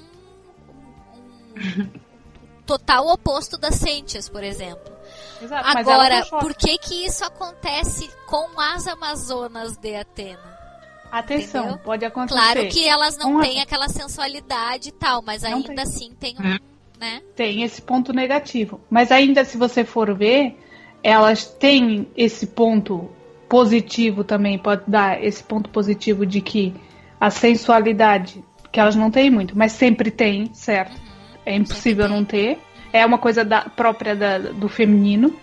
[2.67, 4.91] total oposto das Sentias, por exemplo.
[5.43, 10.51] Exato, Agora, por que que isso acontece com as Amazonas de Atena?
[11.11, 11.79] Atenção, entendeu?
[11.85, 12.39] pode acontecer.
[12.41, 15.83] Claro que elas não têm a- aquela sensualidade e tal, mas Não ainda tem.
[15.83, 16.59] assim tem um,
[17.01, 17.21] né?
[17.35, 18.81] Tem esse ponto negativo.
[18.89, 20.57] Mas ainda se você for ver,
[21.03, 23.11] elas têm esse ponto
[23.49, 26.73] positivo também, pode dar esse ponto positivo de que
[27.19, 30.97] a sensualidade, que elas não têm muito, mas sempre tem, certo?
[31.45, 32.59] É impossível não ter.
[32.93, 35.35] É uma coisa da, própria da- do feminino.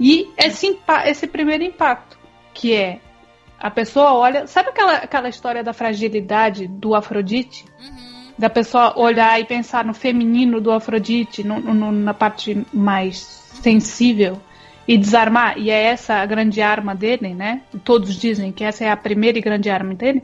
[0.00, 2.18] E esse, esse primeiro impacto,
[2.52, 3.00] que é
[3.58, 4.46] a pessoa olha.
[4.46, 7.64] Sabe aquela, aquela história da fragilidade do Afrodite?
[7.80, 8.06] Uhum.
[8.38, 13.16] da pessoa olhar e pensar no feminino do Afrodite, no- no- na parte mais
[13.62, 14.38] sensível
[14.86, 17.62] e desarmar, e é essa a grande arma dele, né?
[17.82, 20.22] Todos dizem que essa é a primeira e grande arma dele.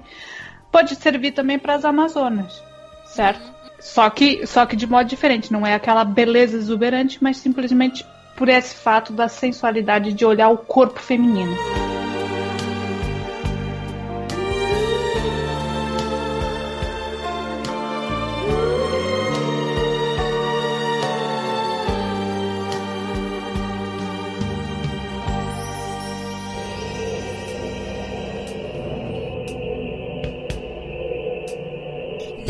[0.71, 2.63] Pode servir também para as Amazonas,
[3.07, 3.52] certo?
[3.83, 8.07] Só que, só que de modo diferente, não é aquela beleza exuberante, mas simplesmente
[8.37, 11.55] por esse fato da sensualidade de olhar o corpo feminino.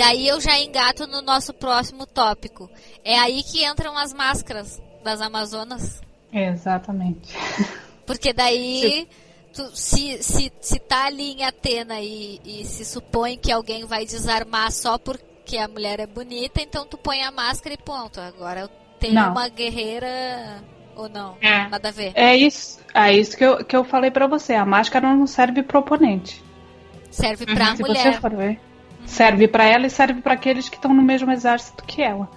[0.05, 2.69] Daí eu já engato no nosso próximo tópico.
[3.05, 6.01] É aí que entram as máscaras das Amazonas.
[6.33, 7.33] Exatamente.
[8.05, 9.07] Porque daí,
[9.55, 14.05] tu- se, se, se tá ali em Atena e, e se supõe que alguém vai
[14.05, 18.21] desarmar só porque a mulher é bonita, então tu põe a máscara e ponto.
[18.21, 18.69] Agora eu
[18.99, 19.31] tenho Não.
[19.31, 20.63] uma guerreira
[20.97, 21.37] ou não?
[21.41, 21.69] É.
[21.69, 22.13] Nada a ver.
[22.17, 24.55] É isso, é isso que eu, que eu falei pra você.
[24.55, 26.43] A máscara não serve pro oponente.
[27.11, 28.15] Serve pra Se mulher.
[28.15, 28.61] você for ver.
[29.05, 32.29] Serve pra ela e serve pra aqueles que estão no mesmo exército que ela.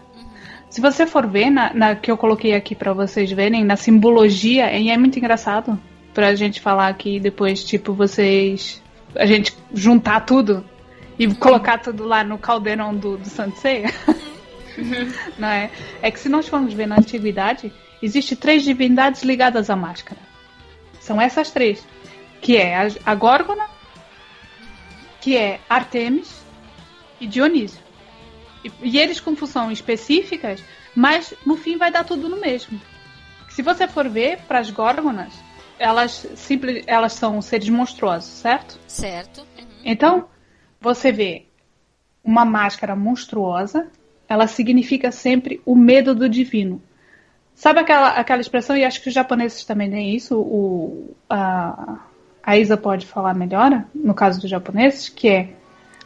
[0.69, 4.77] Se você for ver, na, na que eu coloquei aqui pra vocês verem, na simbologia,
[4.77, 5.79] e é muito engraçado
[6.13, 8.83] pra gente falar aqui depois, tipo, vocês.
[9.15, 10.65] A gente juntar tudo
[11.17, 13.89] e colocar tudo lá no caldeirão do, do Santo Ceia.
[15.39, 15.69] Não é?
[16.01, 17.71] É que se nós formos ver na antiguidade,
[18.01, 20.19] existe três divindades ligadas à máscara.
[20.99, 21.87] São essas três.
[22.41, 23.65] Que é a, a Górgona,
[25.21, 26.44] que é Artemis
[27.19, 27.81] e Dionísio.
[28.63, 30.63] E, e eles com funções específicas,
[30.95, 32.79] mas no fim vai dar tudo no mesmo.
[33.49, 35.33] Se você for ver para as Górgonas,
[35.77, 38.79] elas simples, elas são seres monstruosos, certo?
[38.87, 39.41] Certo?
[39.57, 39.65] Uhum.
[39.83, 40.25] Então,
[40.79, 41.45] você vê
[42.23, 43.87] uma máscara monstruosa,
[44.27, 46.81] ela significa sempre o medo do divino.
[47.53, 51.99] Sabe aquela, aquela expressão, e acho que os japoneses também têm isso, o, a,
[52.43, 55.49] a Isa pode falar melhor, no caso dos japoneses, que é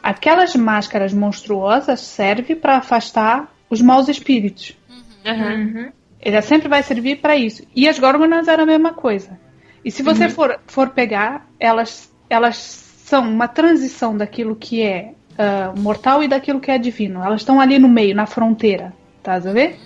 [0.01, 4.77] aquelas máscaras monstruosas servem para afastar os maus espíritos.
[5.25, 5.53] Aham.
[5.53, 5.91] Uhum.
[6.21, 7.63] Ele sempre vai servir para isso.
[7.73, 9.39] E as Górgonas eram a mesma coisa.
[9.85, 15.73] E se você for, for pegar, elas, elas são uma transição daquilo que é ah,
[15.77, 17.23] mortal e daquilo que é divino.
[17.23, 18.93] Elas estão ali no meio, na fronteira.
[19.23, 19.79] Tá a ver?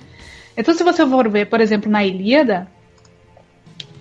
[0.57, 2.67] Então, se você for ver, por exemplo, na Ilíada,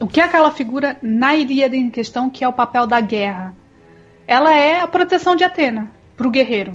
[0.00, 3.54] o que é aquela figura na Ilíada em questão, que é o papel da guerra?
[4.26, 5.90] Ela é a proteção de Atena
[6.22, 6.72] para o guerreiro.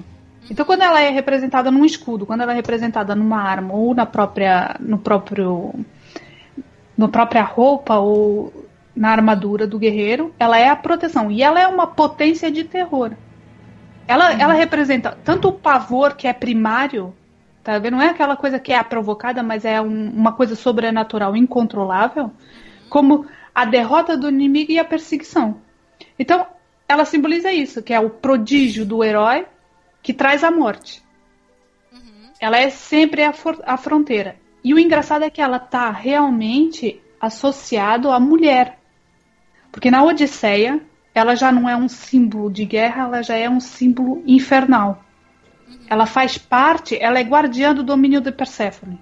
[0.52, 4.06] Então, quando ela é representada num escudo, quando ela é representada numa arma ou na
[4.06, 5.74] própria, no próprio,
[6.98, 11.68] na própria roupa ou na armadura do guerreiro, ela é a proteção e ela é
[11.68, 13.11] uma potência de terror.
[14.06, 17.14] Ela, ela representa tanto o pavor que é primário,
[17.64, 17.94] tá vendo?
[17.94, 22.32] Não é aquela coisa que é provocada, mas é um- uma coisa sobrenatural, incontrolável,
[22.90, 25.57] como a derrota do inimigo e a perseguição.
[26.18, 26.45] Então,
[26.88, 29.45] ela simboliza isso, que é o prodígio do herói
[30.01, 31.03] que traz a morte.
[32.39, 33.34] Ela é sempre a,
[33.65, 34.38] a fronteira.
[34.64, 38.80] E o engraçado é que ela tá realmente associado à mulher.
[39.72, 40.81] Porque na Odisseia,
[41.14, 45.03] ela já não é um símbolo de guerra, ela já é um símbolo infernal.
[45.89, 49.01] Ela faz parte, ela é guardiã do domínio de Perséfone.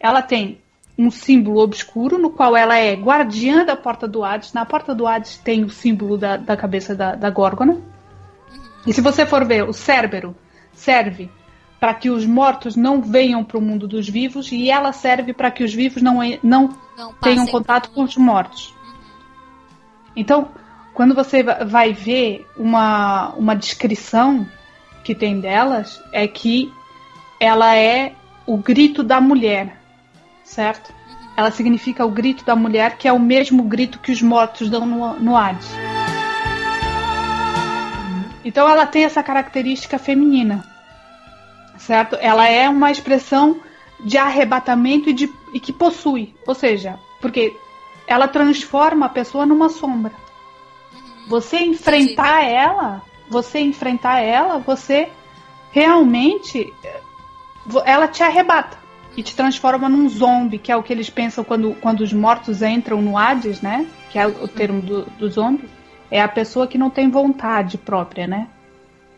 [0.00, 0.60] Ela tem
[0.98, 4.52] um símbolo obscuro, no qual ela é guardiã da porta do Hades.
[4.52, 7.78] Na porta do Hades tem o símbolo da, da cabeça da, da Górgona.
[8.84, 10.34] E se você for ver, o Cérbero
[10.72, 11.30] serve
[11.78, 15.50] para que os mortos não venham para o mundo dos vivos e ela serve para
[15.50, 18.74] que os vivos não, não Não tenham contato com os mortos.
[20.16, 20.48] Então,
[20.92, 24.44] quando você vai ver uma, uma descrição
[25.04, 26.72] que tem delas, é que
[27.38, 28.14] ela é
[28.44, 29.77] o grito da mulher,
[30.48, 30.90] certo?
[30.90, 31.28] Uhum.
[31.36, 34.84] Ela significa o grito da mulher, que é o mesmo grito que os mortos dão
[34.84, 35.68] no, no Hades.
[38.44, 40.64] Então ela tem essa característica feminina,
[41.76, 42.16] certo?
[42.20, 43.60] Ela é uma expressão
[44.00, 47.54] de arrebatamento e, de, e que possui, ou seja, porque
[48.06, 50.12] ela transforma a pessoa numa sombra.
[51.28, 52.56] Você enfrentar Entendi.
[52.56, 55.10] ela, você enfrentar ela, você
[55.72, 56.72] realmente
[57.84, 58.87] ela te arrebata
[59.18, 62.62] e te transforma num zombie, que é o que eles pensam quando, quando os mortos
[62.62, 63.84] entram no Hades, né?
[64.10, 65.68] Que é o termo do, do zombie.
[66.08, 68.46] É a pessoa que não tem vontade própria, né?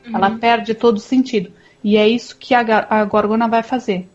[0.06, 0.16] Uhum.
[0.16, 1.52] Ela perde todo o sentido.
[1.85, 4.09] E é isso que a, a Gorgona vai fazer.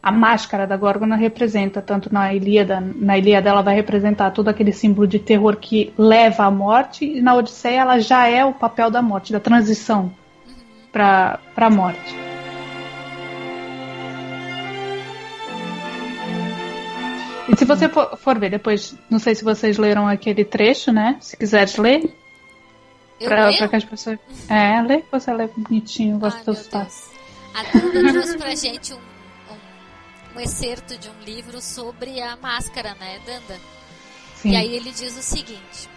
[0.00, 4.70] A máscara da Gorgona representa, tanto na Ilíada, na Ilíada ela vai representar todo aquele
[4.70, 8.88] símbolo de terror que leva à morte, e na Odisseia ela já é o papel
[8.88, 10.12] da morte, da transição
[10.92, 12.23] para a morte.
[17.48, 21.18] E se você for, ver depois, não sei se vocês leram aquele trecho, né?
[21.20, 22.14] Se quiseres ler.
[23.20, 24.18] Eu pra, pra que as pessoas.
[24.48, 26.92] É, lê, você lê bonitinho, gosto do sotaque.
[27.54, 32.94] A Duda trouxe pra gente um, um, um excerto de um livro sobre a máscara,
[32.94, 33.60] né, Danda?
[34.34, 34.50] Sim.
[34.50, 35.88] E aí ele diz o seguinte.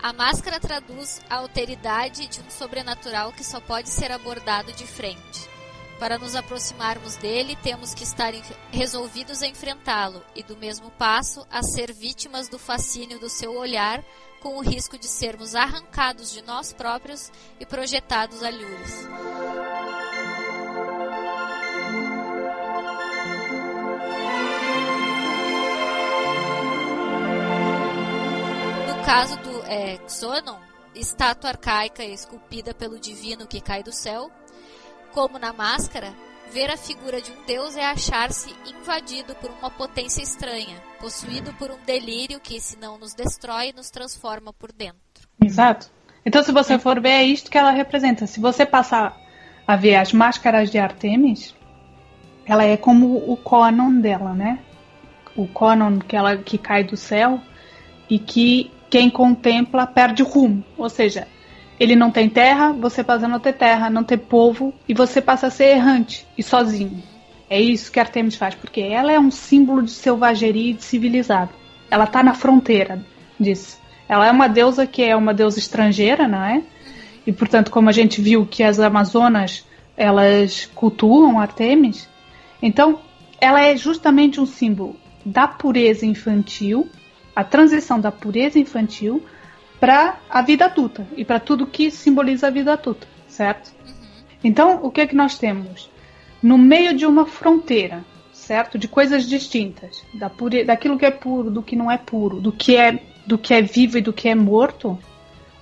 [0.00, 5.53] A máscara traduz a alteridade de um sobrenatural que só pode ser abordado de frente.
[5.98, 8.32] Para nos aproximarmos dele, temos que estar
[8.70, 14.04] resolvidos a enfrentá-lo e, do mesmo passo, a ser vítimas do fascínio do seu olhar,
[14.42, 19.08] com o risco de sermos arrancados de nós próprios e projetados a lures.
[28.86, 30.58] No caso do é, Xonon,
[30.94, 34.30] estátua arcaica esculpida pelo divino que cai do céu,
[35.14, 36.12] como na máscara,
[36.52, 41.70] ver a figura de um deus é achar-se invadido por uma potência estranha, possuído por
[41.70, 44.98] um delírio que, se não nos destrói, nos transforma por dentro.
[45.42, 45.88] Exato.
[46.26, 48.26] Então, se você for ver, é isto que ela representa.
[48.26, 49.16] Se você passar
[49.66, 51.54] a ver as máscaras de Artemis,
[52.44, 54.58] ela é como o Conan dela, né?
[55.36, 57.40] O Conan que ela que cai do céu
[58.10, 60.64] e que quem contempla perde o rumo.
[60.76, 61.28] Ou seja,
[61.78, 65.20] ele não tem terra, você passa a não ter terra, não ter povo, e você
[65.20, 67.02] passa a ser errante e sozinho.
[67.50, 71.50] É isso que Artemis faz, porque ela é um símbolo de selvageria e de civilizado.
[71.90, 73.04] Ela está na fronteira
[73.38, 73.78] disso.
[74.08, 76.62] Ela é uma deusa que é uma deusa estrangeira, não é?
[77.26, 82.08] E portanto, como a gente viu que as Amazonas elas cultuam Artemis,
[82.60, 82.98] então
[83.40, 86.88] ela é justamente um símbolo da pureza infantil,
[87.34, 89.22] a transição da pureza infantil
[89.80, 93.72] para a vida adulta e para tudo que simboliza a vida adulta, certo?
[93.86, 93.94] Uhum.
[94.42, 95.90] Então, o que é que nós temos?
[96.42, 98.78] No meio de uma fronteira, certo?
[98.78, 100.64] De coisas distintas, da pure...
[100.64, 103.62] daquilo que é puro, do que não é puro, do que é do que é
[103.62, 104.98] vivo e do que é morto,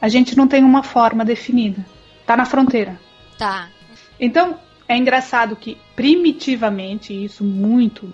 [0.00, 1.86] a gente não tem uma forma definida.
[2.26, 3.00] Tá na fronteira.
[3.38, 3.68] Tá.
[4.18, 4.58] Então,
[4.88, 8.06] é engraçado que primitivamente, isso muito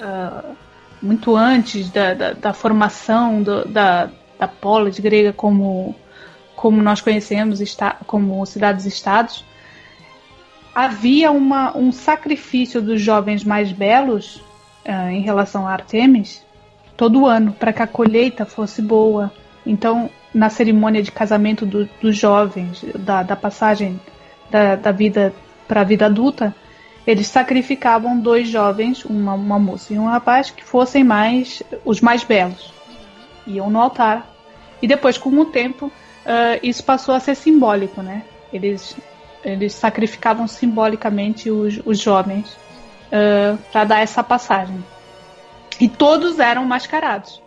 [0.00, 0.56] uh,
[1.02, 4.10] muito antes da, da, da formação do, da,
[4.40, 5.94] da polis grega como,
[6.56, 9.44] como nós conhecemos, está, como cidades-estados,
[10.74, 14.36] havia uma, um sacrifício dos jovens mais belos
[14.86, 16.42] uh, em relação a Artemis
[16.96, 19.30] todo ano, para que a colheita fosse boa.
[19.66, 24.00] Então, na cerimônia de casamento do, dos jovens, da, da passagem
[24.50, 25.34] da, da vida
[25.68, 26.54] para a vida adulta,
[27.06, 32.24] eles sacrificavam dois jovens, uma, uma moça e um rapaz, que fossem mais os mais
[32.24, 32.79] belos.
[33.50, 34.30] Iam no altar
[34.82, 38.24] e depois, com o tempo, uh, isso passou a ser simbólico, né?
[38.52, 38.96] Eles,
[39.44, 44.82] eles sacrificavam simbolicamente os, os jovens uh, para dar essa passagem.
[45.78, 47.40] E todos eram mascarados.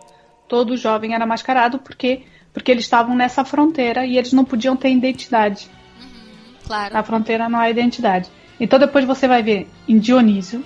[0.46, 2.22] Todo jovem era mascarado porque,
[2.52, 5.68] porque eles estavam nessa fronteira e eles não podiam ter identidade.
[6.00, 6.94] Uhum, claro.
[6.94, 8.28] Na fronteira não há identidade.
[8.60, 10.64] Então depois você vai ver em Dionísio,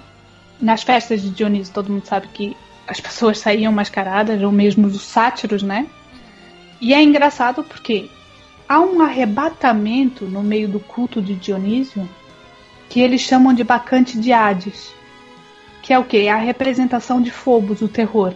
[0.60, 2.56] nas festas de Dionísio, todo mundo sabe que
[2.88, 5.86] as pessoas saíam mascaradas, ou mesmo os sátiros, né?
[6.80, 8.08] E é engraçado porque
[8.66, 12.08] há um arrebatamento no meio do culto de Dionísio
[12.88, 14.94] que eles chamam de bacante de Hades,
[15.82, 16.16] que é o que?
[16.16, 18.32] É a representação de Phobos, o terror.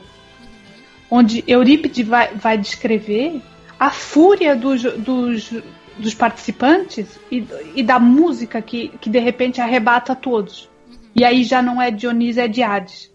[1.11, 3.41] Onde Eurípides vai, vai descrever
[3.81, 5.51] a fúria dos, dos,
[5.97, 10.69] dos participantes e, e, da música que, que de repente arrebata todos.
[11.17, 13.12] E aí já não é Dionísio, é de Hades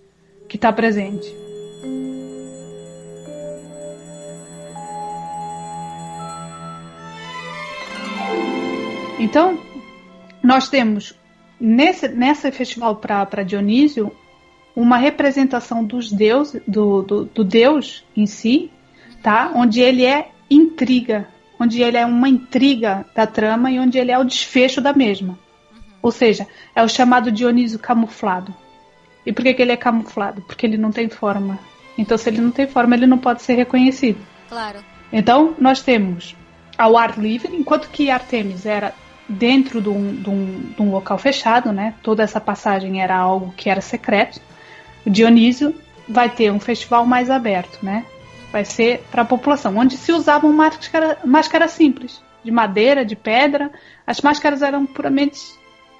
[0.48, 1.36] que está presente.
[9.20, 9.60] Então,
[10.44, 11.14] nós temos
[11.60, 14.12] nesse, nesse festival para Dionísio
[14.76, 18.72] uma representação dos deuses, do, do, do deus em si,
[19.24, 19.52] tá?
[19.56, 21.28] Onde ele é intriga,
[21.60, 25.30] onde ele é uma intriga da trama e onde ele é o desfecho da mesma.
[25.72, 25.80] Uhum.
[26.04, 28.54] Ou seja, é o chamado Dionísio camuflado.
[29.28, 30.42] E por que, que ele é camuflado?
[30.42, 31.60] Porque ele não tem forma.
[31.98, 34.18] Então, se ele não tem forma, ele não pode ser reconhecido.
[34.48, 34.80] Claro.
[35.12, 36.34] Então, nós temos
[36.78, 38.94] ao ar livre, enquanto que Artemis era
[39.28, 41.94] dentro de um, de, um, de um, local fechado, né?
[42.02, 44.40] Toda essa passagem era algo que era secreto.
[45.06, 45.76] O Dionísio
[46.08, 48.06] vai ter um festival mais aberto, né?
[48.50, 53.70] Vai ser para a população, onde se usavam máscara, máscaras simples, de madeira, de pedra.
[54.06, 55.38] As máscaras eram puramente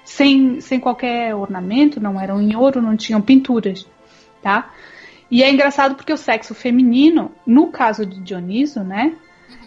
[0.08, 3.86] sem, sem qualquer ornamento, não eram em ouro, não tinham pinturas,
[4.42, 4.70] tá?
[5.30, 9.14] E é engraçado porque o sexo feminino, no caso de Dioniso, né,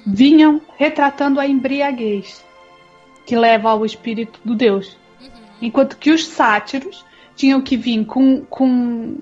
[0.06, 2.44] vinham retratando a embriaguez
[3.24, 4.98] que leva ao espírito do deus.
[5.22, 5.30] Uhum.
[5.62, 7.06] Enquanto que os sátiros
[7.36, 9.18] tinham que vir com, com,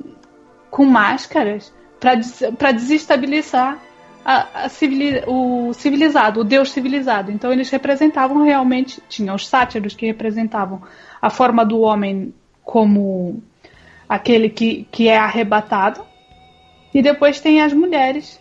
[0.72, 3.78] com máscaras para desestabilizar
[4.30, 7.31] a, a civili o civilizado, o deus civilizado.
[7.31, 10.84] Então eles representavam realmente, tinham os sátiros que representavam
[11.19, 12.31] a forma do homem
[12.64, 13.41] como
[14.07, 16.06] aquele que, que é arrebatado,
[16.93, 18.39] e depois tem as mulheres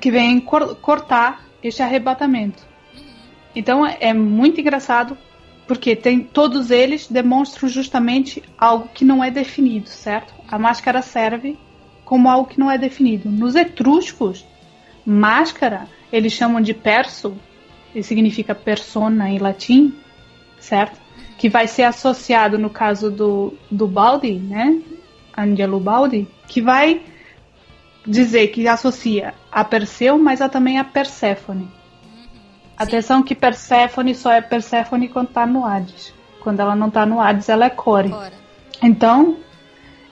[0.00, 2.64] que vêm cor cortar este arrebatamento.
[3.54, 5.16] Então é muito engraçado
[5.68, 10.34] porque tem todos eles demonstram justamente algo que não é definido, certo?
[10.48, 11.56] A máscara serve
[12.04, 13.28] como algo que não é definido.
[13.28, 14.44] Nos etruscos,
[15.06, 17.36] máscara eles chamam de perso,
[17.92, 19.94] que significa persona em latim,
[20.58, 21.00] certo?
[21.38, 24.80] Que vai ser associado no caso do, do Baldi, né?
[25.36, 27.02] Angelo Baldi, que vai
[28.06, 31.68] dizer que associa a Perseu, mas a, também a Perséfone.
[32.76, 36.14] Atenção que Perséfone só é Perséfone quando está no Hades.
[36.40, 38.14] Quando ela não está no Hades, ela é Core.
[38.82, 39.38] Então,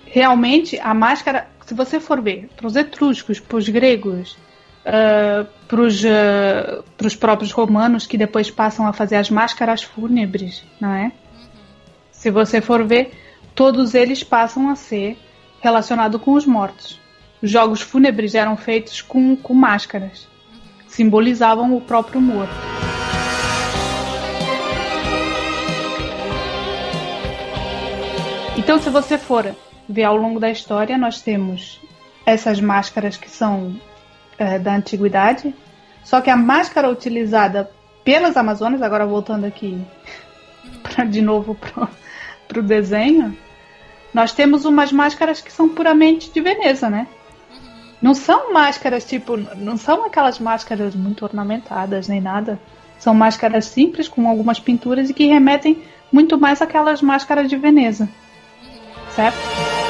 [0.06, 4.36] realmente, a máscara, se você for ver, para os etruscos, para os gregos,
[4.86, 10.92] uh, para os uh, próprios romanos, que depois passam a fazer as máscaras fúnebres, não
[10.92, 11.04] é?
[11.04, 11.12] Uhum.
[12.10, 13.12] Se você for ver,
[13.54, 15.18] todos eles passam a ser
[15.60, 17.00] relacionados com os mortos.
[17.42, 20.32] Os jogos fúnebres eram feitos com, com máscaras
[20.94, 22.54] simbolizavam o próprio morto.
[28.56, 29.54] Então, se você for
[29.88, 31.80] ver ao longo da história, nós temos
[32.24, 33.74] essas máscaras que são
[34.38, 35.54] é, da antiguidade,
[36.02, 37.70] só que a máscara utilizada
[38.04, 39.82] pelas Amazonas, agora voltando aqui
[40.82, 43.36] pra, de novo para o desenho,
[44.12, 47.08] nós temos umas máscaras que são puramente de Veneza, né?
[48.00, 49.36] Não são máscaras tipo.
[49.56, 52.60] Não são aquelas máscaras muito ornamentadas nem nada.
[52.98, 55.82] São máscaras simples com algumas pinturas e que remetem
[56.12, 58.08] muito mais àquelas máscaras de Veneza.
[59.10, 59.83] Certo?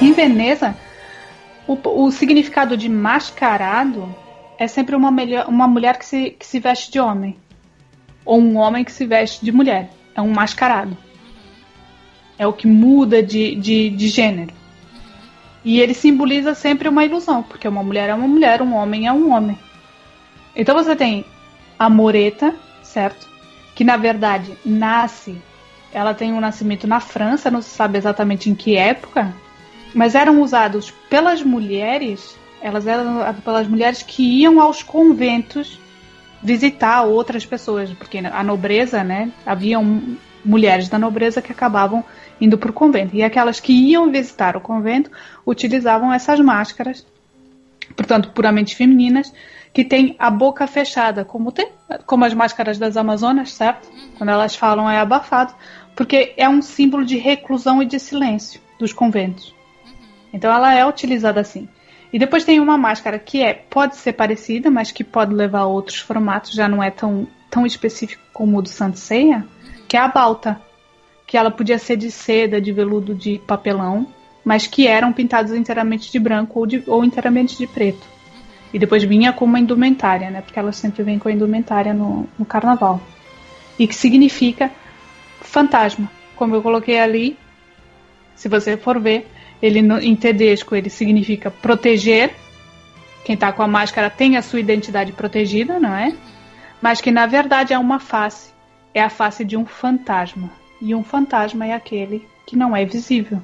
[0.00, 0.76] Em Veneza,
[1.66, 4.14] o, o significado de mascarado
[4.56, 7.36] é sempre uma, melhor, uma mulher que se, que se veste de homem.
[8.24, 9.90] Ou um homem que se veste de mulher.
[10.14, 10.96] É um mascarado.
[12.38, 14.54] É o que muda de, de, de gênero.
[15.64, 19.12] E ele simboliza sempre uma ilusão, porque uma mulher é uma mulher, um homem é
[19.12, 19.58] um homem.
[20.54, 21.24] Então você tem
[21.76, 23.28] a Moreta, certo?
[23.74, 25.36] Que na verdade nasce,
[25.92, 29.34] ela tem um nascimento na França, não se sabe exatamente em que época,
[29.94, 35.78] mas eram usados pelas mulheres, elas eram pelas mulheres que iam aos conventos
[36.42, 42.04] visitar outras pessoas, porque a nobreza, né, haviam mulheres da nobreza que acabavam
[42.40, 43.14] indo para o convento.
[43.16, 45.10] E aquelas que iam visitar o convento
[45.44, 47.04] utilizavam essas máscaras,
[47.96, 49.32] portanto, puramente femininas,
[49.72, 51.68] que têm a boca fechada, como, tem,
[52.06, 53.88] como as máscaras das Amazonas, certo?
[54.16, 55.54] Quando elas falam é abafado,
[55.94, 59.57] porque é um símbolo de reclusão e de silêncio dos conventos.
[60.32, 61.68] Então ela é utilizada assim.
[62.12, 65.66] E depois tem uma máscara que é pode ser parecida, mas que pode levar a
[65.66, 69.46] outros formatos, já não é tão, tão específico como o do Santo Ceia,
[69.86, 70.60] que é a balta
[71.26, 74.06] que ela podia ser de seda, de veludo, de papelão,
[74.42, 78.06] mas que eram pintados inteiramente de branco ou, de, ou inteiramente de preto.
[78.72, 80.40] E depois vinha com uma indumentária, né?
[80.40, 83.00] Porque ela sempre vem com a indumentária no, no carnaval.
[83.78, 84.70] E que significa
[85.40, 86.10] fantasma.
[86.34, 87.36] Como eu coloquei ali,
[88.34, 89.26] se você for ver,
[89.60, 92.34] ele em tedesco ele significa proteger.
[93.24, 96.14] Quem está com a máscara tem a sua identidade protegida, não é?
[96.80, 98.52] Mas que na verdade é uma face.
[98.94, 103.42] É a face de um fantasma e um fantasma é aquele que não é visível.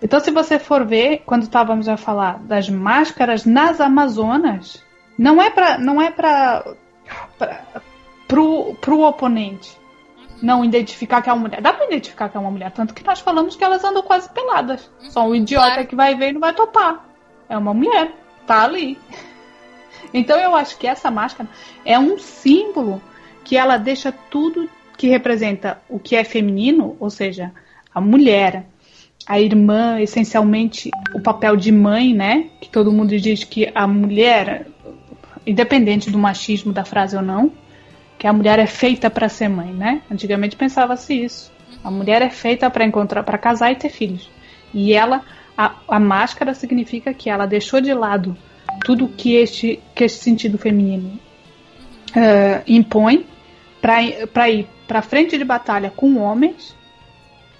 [0.00, 4.84] Então, se você for ver, quando estávamos a falar das máscaras nas Amazonas,
[5.18, 5.78] Não é pra.
[5.78, 6.64] Não é pra
[8.28, 9.76] pro, pro oponente
[10.42, 11.60] não identificar que é uma mulher.
[11.60, 14.28] Dá pra identificar que é uma mulher, tanto que nós falamos que elas andam quase
[14.30, 14.90] peladas.
[15.02, 15.86] Uhum, Só um idiota claro.
[15.86, 17.04] que vai ver e não vai topar.
[17.48, 18.12] É uma mulher,
[18.46, 18.98] tá ali.
[20.14, 21.48] Então eu acho que essa máscara
[21.84, 23.02] é um símbolo
[23.42, 27.52] que ela deixa tudo que representa o que é feminino, ou seja,
[27.92, 28.66] a mulher,
[29.26, 32.50] a irmã, essencialmente o papel de mãe, né?
[32.60, 34.68] Que todo mundo diz que a mulher,
[35.46, 37.52] independente do machismo da frase ou não,
[38.18, 40.02] que a mulher é feita para ser mãe, né?
[40.10, 41.52] Antigamente pensava-se isso.
[41.84, 44.30] A mulher é feita para encontrar, para casar e ter filhos.
[44.72, 45.22] E ela,
[45.56, 48.36] a, a máscara significa que ela deixou de lado
[48.84, 51.18] tudo que este, que este sentido feminino
[52.10, 53.26] uh, impõe
[53.80, 56.74] para ir para frente de batalha com homens,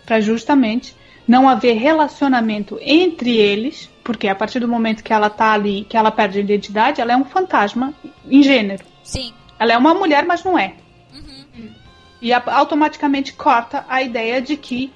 [0.04, 0.94] para justamente
[1.26, 5.96] não haver relacionamento entre eles, porque a partir do momento que ela tá ali, que
[5.96, 7.92] ela perde a identidade, ela é um fantasma
[8.30, 8.84] em gênero.
[9.02, 9.32] Sim.
[9.58, 10.74] Ela é uma mulher, mas não é.
[11.12, 11.74] Uhum.
[12.20, 14.92] E a, automaticamente corta a ideia de que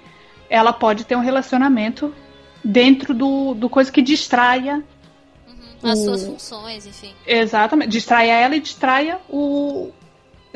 [0.48, 2.12] ela pode ter um relacionamento
[2.62, 4.82] dentro do, do coisa que distraia
[5.46, 5.90] uhum.
[5.90, 6.04] as o...
[6.04, 7.14] suas funções, enfim.
[7.26, 7.90] Exatamente.
[7.90, 9.90] Distraia ela e distraia o.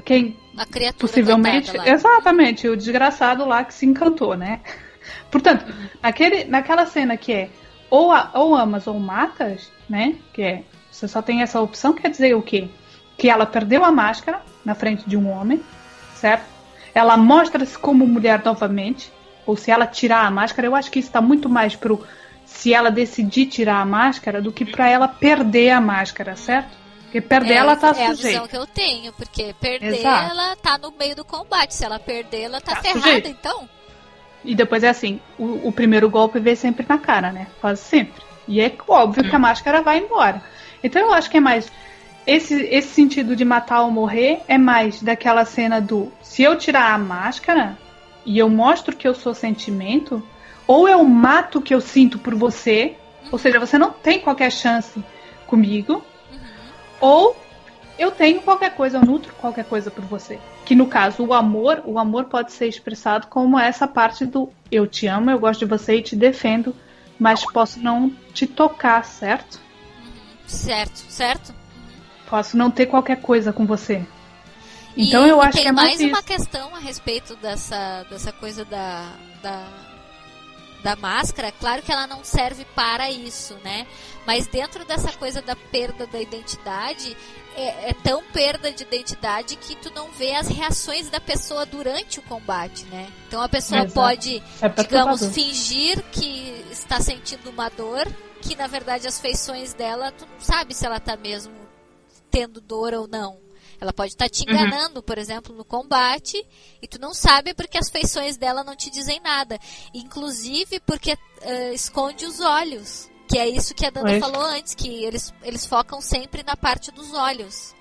[0.04, 0.36] Quem.
[0.56, 1.00] A criatura.
[1.00, 1.72] Possivelmente.
[1.84, 4.60] Exatamente, o desgraçado lá que se encantou, né?
[5.30, 5.88] Portanto, uhum.
[6.02, 7.50] naquele, naquela cena que é
[7.90, 10.16] ou, a, ou amas ou matas, né?
[10.32, 10.62] Que é.
[10.90, 12.68] Você só tem essa opção, quer dizer o quê?
[13.24, 15.58] Que ela perdeu a máscara na frente de um homem,
[16.14, 16.44] certo?
[16.94, 19.10] Ela mostra-se como mulher novamente,
[19.46, 22.06] ou se ela tirar a máscara, eu acho que isso está muito mais pro
[22.44, 26.76] se ela decidir tirar a máscara do que para ela perder a máscara, certo?
[27.04, 28.10] Porque perder é, ela tá é sujeita.
[28.10, 30.30] É a visão que eu tenho, porque perder Exato.
[30.30, 33.28] ela tá no meio do combate, se ela perder ela tá, tá ferrada, sujeita.
[33.30, 33.66] então.
[34.44, 37.46] E depois é assim, o, o, primeiro golpe vem sempre na cara, né?
[37.58, 38.22] Quase sempre.
[38.46, 40.42] E é óbvio que a máscara vai embora.
[40.82, 41.72] Então eu acho que é mais
[42.26, 46.94] esse, esse sentido de matar ou morrer é mais daquela cena do se eu tirar
[46.94, 47.76] a máscara
[48.24, 50.26] e eu mostro que eu sou sentimento,
[50.66, 52.96] ou eu mato o que eu sinto por você,
[53.30, 55.04] ou seja, você não tem qualquer chance
[55.46, 56.02] comigo,
[56.32, 56.40] uhum.
[57.00, 57.36] ou
[57.98, 60.38] eu tenho qualquer coisa, eu nutro qualquer coisa por você.
[60.64, 64.86] Que no caso, o amor, o amor pode ser expressado como essa parte do eu
[64.86, 66.74] te amo, eu gosto de você e te defendo,
[67.18, 69.60] mas posso não te tocar, certo?
[70.46, 71.63] Certo, certo
[72.34, 74.04] posso não ter qualquer coisa com você.
[74.96, 78.64] Então e, eu acho que é mais, mais uma questão a respeito dessa, dessa coisa
[78.64, 79.08] da,
[79.40, 79.68] da,
[80.82, 81.52] da máscara.
[81.52, 83.86] Claro que ela não serve para isso, né?
[84.26, 87.16] Mas dentro dessa coisa da perda da identidade,
[87.54, 92.18] é, é, tão perda de identidade que tu não vê as reações da pessoa durante
[92.18, 93.12] o combate, né?
[93.28, 93.94] Então a pessoa Exato.
[93.94, 98.08] pode, é digamos, fingir que está sentindo uma dor,
[98.40, 101.63] que na verdade as feições dela, tu não sabe se ela está mesmo
[102.34, 103.38] tendo dor ou não.
[103.80, 104.52] Ela pode estar tá te uhum.
[104.52, 105.02] enganando, uhum.
[105.02, 106.44] por exemplo, no combate,
[106.82, 109.56] e tu não sabe porque as feições dela não te dizem nada.
[109.94, 113.08] Inclusive porque uh, esconde os olhos.
[113.28, 116.90] Que é isso que a Dana falou antes, que eles, eles focam sempre na parte
[116.90, 117.74] dos olhos.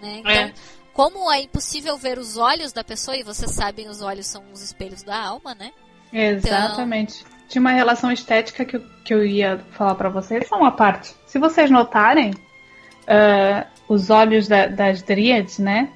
[0.00, 0.20] Né?
[0.20, 0.54] Então, é.
[0.92, 4.62] como é impossível ver os olhos da pessoa, e vocês sabem, os olhos são os
[4.62, 5.72] espelhos da alma, né?
[6.12, 7.20] Exatamente.
[7.20, 7.36] Então...
[7.48, 11.14] Tinha uma relação estética que eu, que eu ia falar para vocês, só uma parte.
[11.26, 12.32] Se vocês notarem,
[13.06, 15.88] uh, os olhos da, das dríades, né?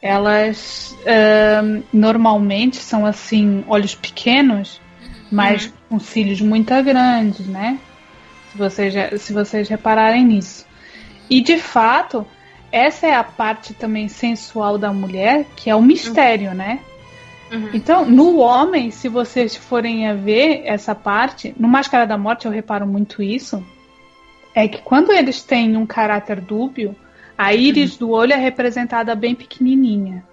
[0.00, 4.80] Elas uh, normalmente são assim, olhos pequenos,
[5.30, 5.72] mas uhum.
[5.88, 7.78] com cílios muito grandes, né?
[8.52, 10.66] Se vocês, se vocês repararem nisso.
[11.28, 12.26] E de fato,
[12.70, 16.56] essa é a parte também sensual da mulher, que é o mistério, uhum.
[16.56, 16.80] né?
[17.50, 17.70] Uhum.
[17.72, 22.52] Então, no homem, se vocês forem a ver essa parte, no Máscara da Morte eu
[22.52, 23.64] reparo muito isso,
[24.56, 26.96] é que quando eles têm um caráter dúbio,
[27.36, 27.98] a íris uhum.
[27.98, 30.24] do olho é representada bem pequenininha.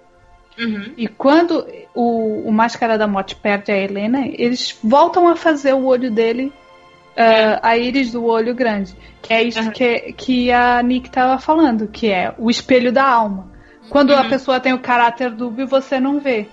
[0.58, 0.94] Uhum.
[0.96, 5.84] E quando o, o Máscara da Morte perde a Helena, eles voltam a fazer o
[5.84, 8.96] olho dele, uh, a íris do olho grande.
[9.20, 9.70] Que é isso uhum.
[9.70, 13.52] que, que a Nick estava falando, que é o espelho da alma.
[13.90, 14.30] Quando a uhum.
[14.30, 16.48] pessoa tem o caráter dúbio, você não vê.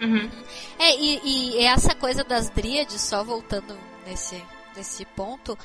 [0.00, 0.30] Uhum.
[0.78, 3.76] É, e, e essa coisa das dríades, só voltando
[4.06, 4.40] nesse,
[4.76, 5.58] nesse ponto,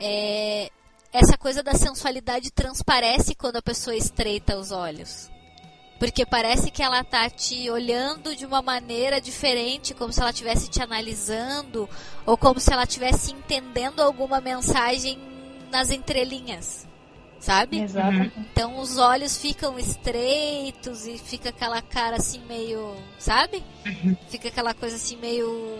[0.00, 0.70] é,
[1.16, 5.30] essa coisa da sensualidade transparece quando a pessoa estreita os olhos.
[5.98, 10.68] Porque parece que ela tá te olhando de uma maneira diferente, como se ela estivesse
[10.68, 11.88] te analisando,
[12.26, 15.18] ou como se ela estivesse entendendo alguma mensagem
[15.70, 16.86] nas entrelinhas.
[17.40, 17.80] Sabe?
[17.80, 18.14] Exato.
[18.14, 18.30] Uhum.
[18.36, 22.94] Então os olhos ficam estreitos e fica aquela cara assim meio.
[23.18, 23.64] Sabe?
[23.86, 24.16] Uhum.
[24.28, 25.78] Fica aquela coisa assim meio.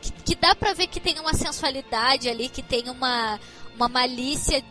[0.00, 3.38] Que, que dá pra ver que tem uma sensualidade ali, que tem uma,
[3.76, 4.62] uma malícia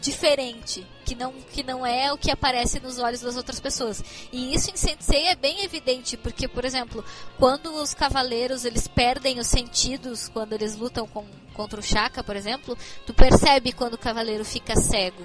[0.00, 4.02] diferente que não, que não é o que aparece nos olhos das outras pessoas.
[4.32, 7.04] E isso em Sensei é bem evidente, porque, por exemplo,
[7.38, 12.36] quando os cavaleiros eles perdem os sentidos quando eles lutam com, contra o Shaka, por
[12.36, 12.76] exemplo,
[13.06, 15.22] tu percebe quando o cavaleiro fica cego.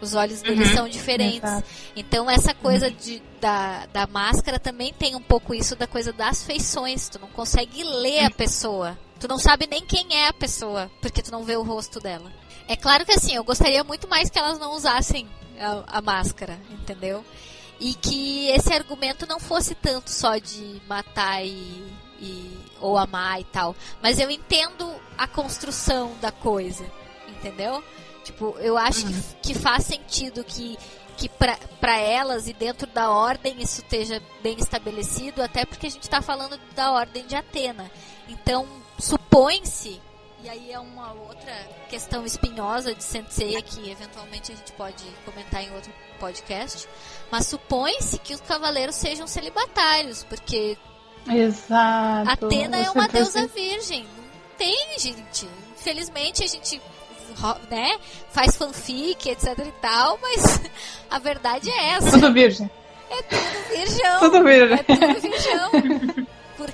[0.00, 0.74] Os olhos dele Uhum.
[0.74, 1.42] são diferentes.
[1.50, 1.68] Exato.
[1.96, 6.42] Então essa coisa de, da, da máscara também tem um pouco isso da coisa das
[6.42, 7.08] feições.
[7.08, 8.98] Tu não consegue ler a pessoa.
[9.18, 12.30] Tu não sabe nem quem é a pessoa, porque tu não vê o rosto dela.
[12.66, 15.28] É claro que assim, eu gostaria muito mais que elas não usassem
[15.58, 17.24] a, a máscara, entendeu?
[17.78, 21.84] E que esse argumento não fosse tanto só de matar e,
[22.20, 23.74] e- ou amar e tal.
[24.02, 26.84] Mas eu entendo a construção da coisa,
[27.28, 27.82] entendeu?
[28.24, 29.12] Tipo, eu acho que,
[29.42, 30.78] que faz sentido que,
[31.18, 36.08] que pra elas e dentro da ordem isso esteja bem estabelecido, até porque a gente
[36.08, 37.90] tá falando da ordem de Atena.
[38.26, 38.66] Então,
[38.98, 40.00] supõe-se,
[40.44, 41.52] e aí é uma outra
[41.88, 45.90] questão espinhosa de Sensei que eventualmente a gente pode comentar em outro
[46.20, 46.86] podcast,
[47.30, 50.76] mas supõe-se que os cavaleiros sejam celibatários, porque
[51.26, 52.30] Exato.
[52.30, 54.02] Atena é uma deusa virgem.
[54.04, 54.24] Não
[54.58, 55.48] tem, gente.
[55.78, 56.80] Infelizmente a gente
[57.70, 57.98] né,
[58.30, 60.60] faz fanfic, etc e tal, mas
[61.10, 62.10] a verdade é essa.
[62.10, 62.70] Tudo virgem.
[63.70, 64.20] Virgão.
[64.20, 64.78] Tudo virgem.
[64.78, 66.23] É tudo virgão.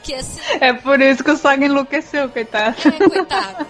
[0.01, 2.77] Porque assim, É por isso que o Saga enlouqueceu, coitado.
[2.89, 3.67] é, coitado.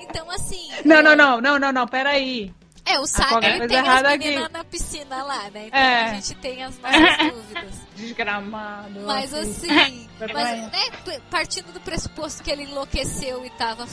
[0.00, 0.70] Então assim.
[0.84, 2.52] Não, é, não, não, não, não, não, peraí.
[2.84, 4.52] É, o Saga ele tem as meninas aqui.
[4.52, 5.66] na piscina lá, né?
[5.68, 6.04] Então É.
[6.10, 7.74] a gente tem as nossas dúvidas.
[7.96, 9.00] Desgramado.
[9.06, 10.08] Mas assim.
[10.32, 13.86] mas, né, partindo do pressuposto que ele enlouqueceu e tava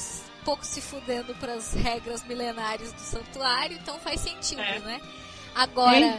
[0.43, 4.79] pouco se fudendo pras regras milenares do santuário, então faz sentido, É.
[4.79, 4.99] né?
[5.55, 6.17] Agora,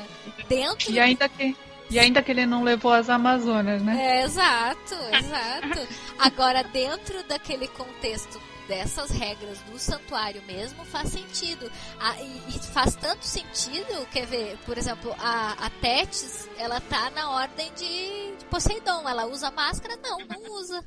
[0.48, 0.90] dentro.
[0.93, 1.57] E ainda que,
[1.91, 3.97] e ainda que ele não levou as Amazonas, né?
[4.21, 5.89] É, exato, exato.
[6.19, 11.71] Agora, dentro daquele contexto dessas regras do santuário mesmo, faz sentido.
[11.99, 17.11] Ah, e, e faz tanto sentido, quer ver, por exemplo, a, a Tétis, ela tá
[17.11, 19.09] na ordem de, de Poseidon.
[19.09, 19.97] Ela usa máscara?
[20.01, 20.87] Não, não usa.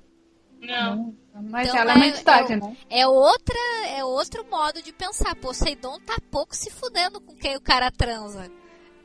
[0.62, 1.14] Não.
[1.50, 2.78] Mas Então, ela é uma é- entidade, é- né?
[2.90, 3.60] É outra,
[3.90, 5.36] é outro modo de pensar.
[5.36, 8.50] Poseidon tá pouco se fudendo com quem o cara transa.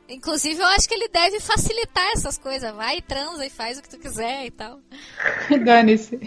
[0.09, 2.73] Inclusive, eu acho que ele deve facilitar essas coisas.
[2.75, 4.79] Vai, transa e faz o que tu quiser e tal.
[5.63, 6.19] Dane-se.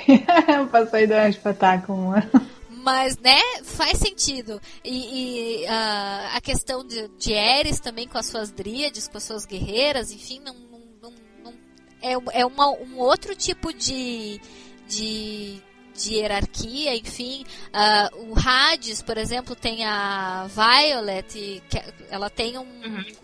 [0.71, 2.31] Poseidon é um espetáculo, mano.
[2.71, 4.61] Mas, né, faz sentido.
[4.85, 9.25] E, e, ah, a questão de, de Ares também com as suas dríades, com as
[9.25, 11.13] suas guerreiras, enfim, não, não- não-
[11.45, 11.55] não-
[12.01, 14.41] é, é uma- um outro tipo de,
[14.89, 15.61] de,
[15.95, 17.45] de hierarquia, enfim.
[17.73, 22.67] Ah, o Hades, por exemplo, tem a Violet, que ela tem um,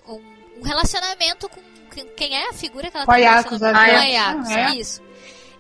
[0.09, 1.61] um, um relacionamento com
[2.17, 3.91] quem- é a figura que ela Com tem Iacos, relacionamento?
[3.91, 4.77] a Com a Iacos, Iacos, é.
[4.81, 5.03] isso.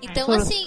[0.02, 0.66] Então, assim,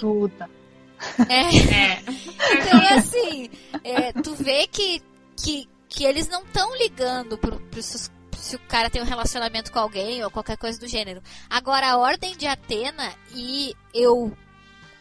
[1.28, 2.02] é, É.
[2.52, 3.50] então, assim,
[3.82, 5.02] é, tu vê que,
[5.36, 9.72] que, que eles não estão ligando pro, pro se, se o cara tem um relacionamento
[9.72, 11.22] com alguém ou qualquer coisa do gênero.
[11.48, 14.36] Agora, a Ordem de Atena e eu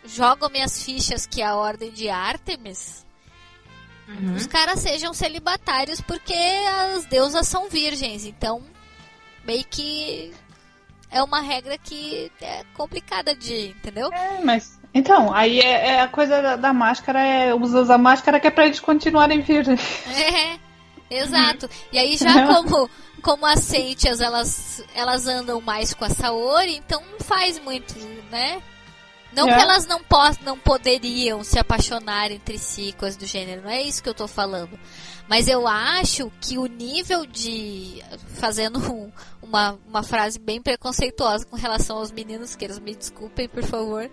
[0.05, 3.05] jogo minhas fichas que é a Ordem de Artemis,
[4.07, 4.35] Uhum.
[4.35, 8.25] os caras sejam celibatários porque as deusas são virgens.
[8.25, 8.61] Então,
[9.45, 10.33] meio que
[11.09, 14.11] é uma regra que é complicada de, entendeu?
[14.13, 14.79] É, mas.
[14.93, 18.51] Então, aí é, é a coisa da, da máscara, é usa a máscara que é
[18.51, 19.81] pra eles continuarem virgens.
[21.09, 21.69] É, exato.
[21.91, 22.89] E aí já como
[23.21, 27.93] como as Sentias, elas elas andam mais com a Saori, então não faz muito,
[28.31, 28.61] né?
[29.33, 29.55] Não É.
[29.55, 33.81] que elas não possam, não poderiam se apaixonar entre si, coisas do gênero, não é
[33.81, 34.77] isso que eu tô falando.
[35.27, 38.03] Mas eu acho que o nível de.
[38.35, 39.09] Fazendo um-
[39.51, 44.09] uma, uma frase bem preconceituosa com relação aos meninos, que eles me desculpem, por favor.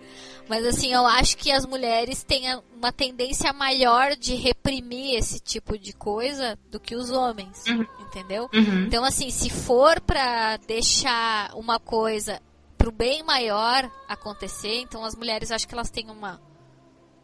[0.49, 2.43] Mas assim, eu acho que as mulheres têm
[2.77, 7.65] uma tendência maior de reprimir esse tipo de coisa do que os homens.
[7.69, 7.87] Uhum.
[8.01, 8.51] Entendeu?
[8.53, 8.87] Uhum.
[8.87, 12.43] Então, assim, se for pra deixar uma coisa
[12.77, 16.41] pro bem maior acontecer, então as mulheres acho que elas têm uma.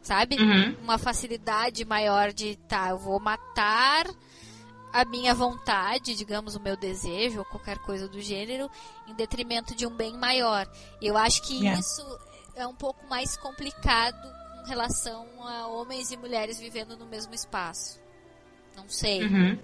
[0.03, 0.36] Sabe?
[0.36, 0.77] Uhum.
[0.82, 4.07] Uma facilidade maior de, tá, eu vou matar
[4.94, 8.70] a minha vontade, digamos, o meu desejo ou qualquer coisa do gênero,
[9.08, 10.66] em detrimento de um bem maior.
[11.02, 11.80] Eu acho que Yeah.
[11.80, 12.18] isso
[12.54, 14.16] é um pouco mais complicado
[14.62, 18.00] com relação a homens e mulheres vivendo no mesmo espaço.
[18.76, 19.24] Não sei.
[19.24, 19.58] Uhum.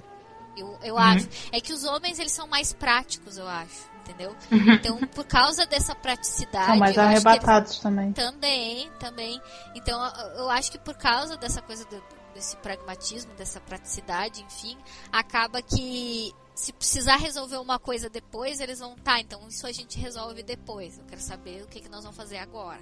[0.56, 1.00] Eu, eu Uhum.
[1.00, 1.28] acho.
[1.52, 3.88] É que os homens, eles são mais práticos, eu acho.
[4.00, 4.34] Entendeu?
[4.50, 4.72] Uhum.
[4.72, 6.66] Então, por causa dessa praticidade.
[6.66, 8.12] São mais que eles- arrebatados também.
[8.12, 9.40] também, também.
[9.76, 14.76] Então, eu- eu acho que por causa dessa coisa do- desse pragmatismo, dessa praticidade, enfim,
[15.12, 19.98] acaba que se precisar resolver uma coisa depois, eles vão, tá, então isso a gente
[19.98, 20.98] resolve depois.
[20.98, 22.80] Eu quero saber o que, que nós vamos fazer agora.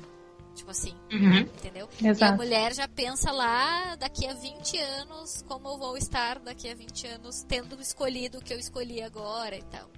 [0.54, 1.38] Tipo assim, Uhum.
[1.42, 1.88] entendeu?
[2.00, 2.36] E a Exato.
[2.36, 7.06] mulher já pensa lá, daqui a 20 anos, como eu vou estar daqui a 20
[7.06, 9.88] anos, tendo escolhido o que eu escolhi agora e tal.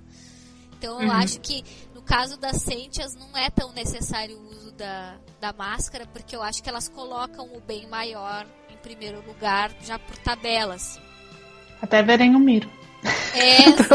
[0.77, 1.12] Então eu Uhum.
[1.14, 1.64] acho que
[1.94, 6.43] no caso das Sentias não é tão necessário o uso da, da máscara, porque eu
[6.43, 8.47] acho que elas colocam o bem maior
[8.82, 11.01] primeiro lugar, já por tabela, assim.
[11.81, 12.70] Até verem o Miro.
[13.35, 13.90] Exato!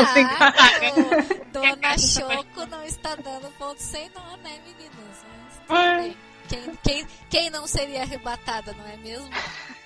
[1.51, 6.15] Dona Choco não está dando ponto sem nó, né, meninas?
[6.47, 9.29] Quem, quem, quem não seria arrebatada, não é mesmo?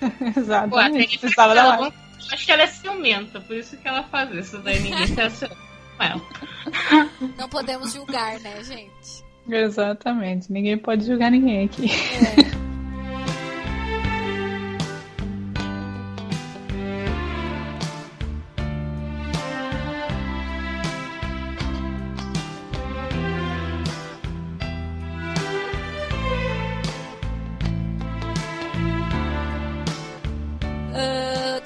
[0.00, 1.14] Pô, Exatamente.
[1.14, 1.92] ele Precisava da ela
[2.32, 4.58] Acho que ela é ciumenta, por isso que ela faz isso.
[4.58, 5.56] Daí ninguém se aciona
[5.96, 6.22] com ela.
[7.36, 9.24] Não podemos julgar, né, gente?
[9.48, 10.52] Exatamente.
[10.52, 11.86] Ninguém pode julgar ninguém aqui.
[11.90, 12.59] É.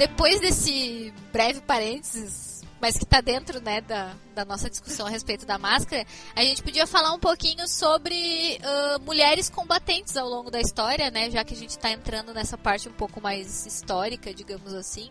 [0.07, 5.47] depois desse breve parênteses, mas que está dentro né, da, da nossa discussão a respeito
[5.47, 6.05] da máscara,
[6.37, 11.31] a gente podia falar um pouquinho sobre ah, mulheres combatentes ao longo da história, né?
[11.31, 15.11] Já que a gente está entrando nessa parte um pouco mais histórica, digamos assim.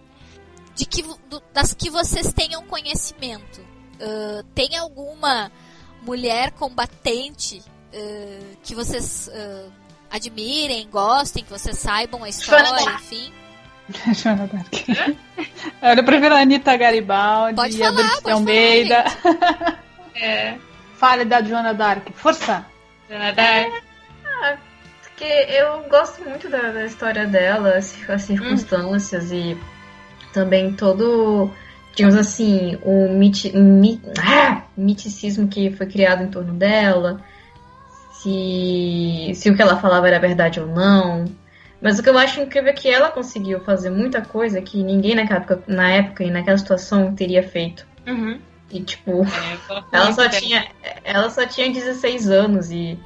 [0.75, 3.61] De que, do- das que vocês tenham conhecimento.
[3.99, 5.51] Ah, tem alguma
[6.03, 9.29] mulher combatente ah, que vocês
[10.11, 13.33] admirem, gostem, que vocês saibam a história, enfim?
[14.14, 14.73] Joana Dark.
[15.97, 19.03] Eu prefiro a Anitta Garibaldi, Pode a falar, pode falar, Almeida.
[20.15, 20.55] É.
[20.95, 22.07] Fale da Joana Dark.
[22.14, 22.65] Força!
[23.10, 23.72] Dona Dark.
[25.01, 29.57] Porque eu gosto muito da, da história dela, as, as circunstâncias e
[30.34, 31.51] também todo,
[31.95, 37.19] digamos assim, o miti, mi- ah, miticismo que foi criado em torno dela,
[38.14, 41.26] se, se o que ela falava era verdade ou não.
[41.84, 45.15] Mas o que eu acho incrível é que ela conseguiu fazer muita coisa que ninguém
[45.15, 47.85] naquela época, na época e naquela situação teria feito.
[48.07, 48.39] Uhum.
[48.72, 50.65] E tipo, É, ela só tinha,
[51.03, 52.97] ela só tinha 16 anos e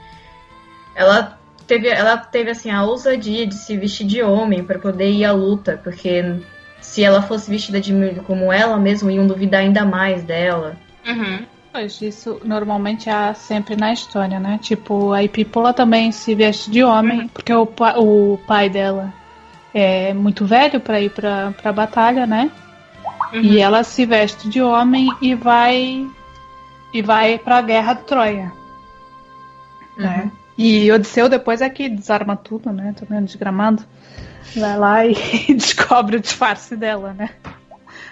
[0.95, 5.25] ela teve, ela teve assim a ousadia de se vestir de homem para poder ir
[5.25, 6.39] à luta, porque
[6.79, 7.91] se ela fosse vestida de
[8.27, 10.77] como ela mesma, iam duvidar ainda mais dela.
[11.03, 11.43] Uhum.
[11.81, 14.59] Isso normalmente há sempre na história, né?
[14.61, 19.13] Tipo, a Ipípola também se veste de homem, porque o, pa- o pai dela
[19.73, 22.49] é muito velho para ir pra, pra batalha, né?
[23.33, 23.41] Uhum.
[23.41, 26.07] E ela se veste de homem e vai
[26.93, 28.51] e vai pra guerra de Troia,
[29.97, 30.31] né?
[30.57, 32.95] E Odisseu depois é que desarma tudo, né?
[32.97, 33.83] Também desgramado.
[34.55, 35.13] Vai lá e
[35.53, 37.29] descobre o disfarce dela, né?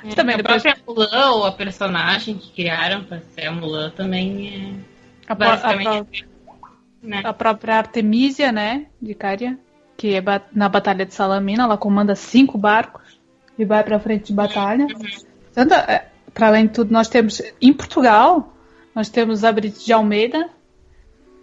[0.08, 3.90] É, Também a depois- própria Mulan, ou a personagem que criaram pra ser a Mulan,
[3.92, 4.82] também
[5.28, 6.28] A, é a basicamente.
[7.02, 7.22] né?
[7.24, 9.58] a própria Artemisia, né, de Cária,
[9.98, 13.20] que é ba- na Batalha de Salamina, ela comanda cinco barcos
[13.58, 14.88] e vai pra frente de batalha.
[15.54, 18.54] Tanto, é, para além de tudo, nós temos em Portugal,
[18.94, 20.50] nós temos a Brigitte de Almeida,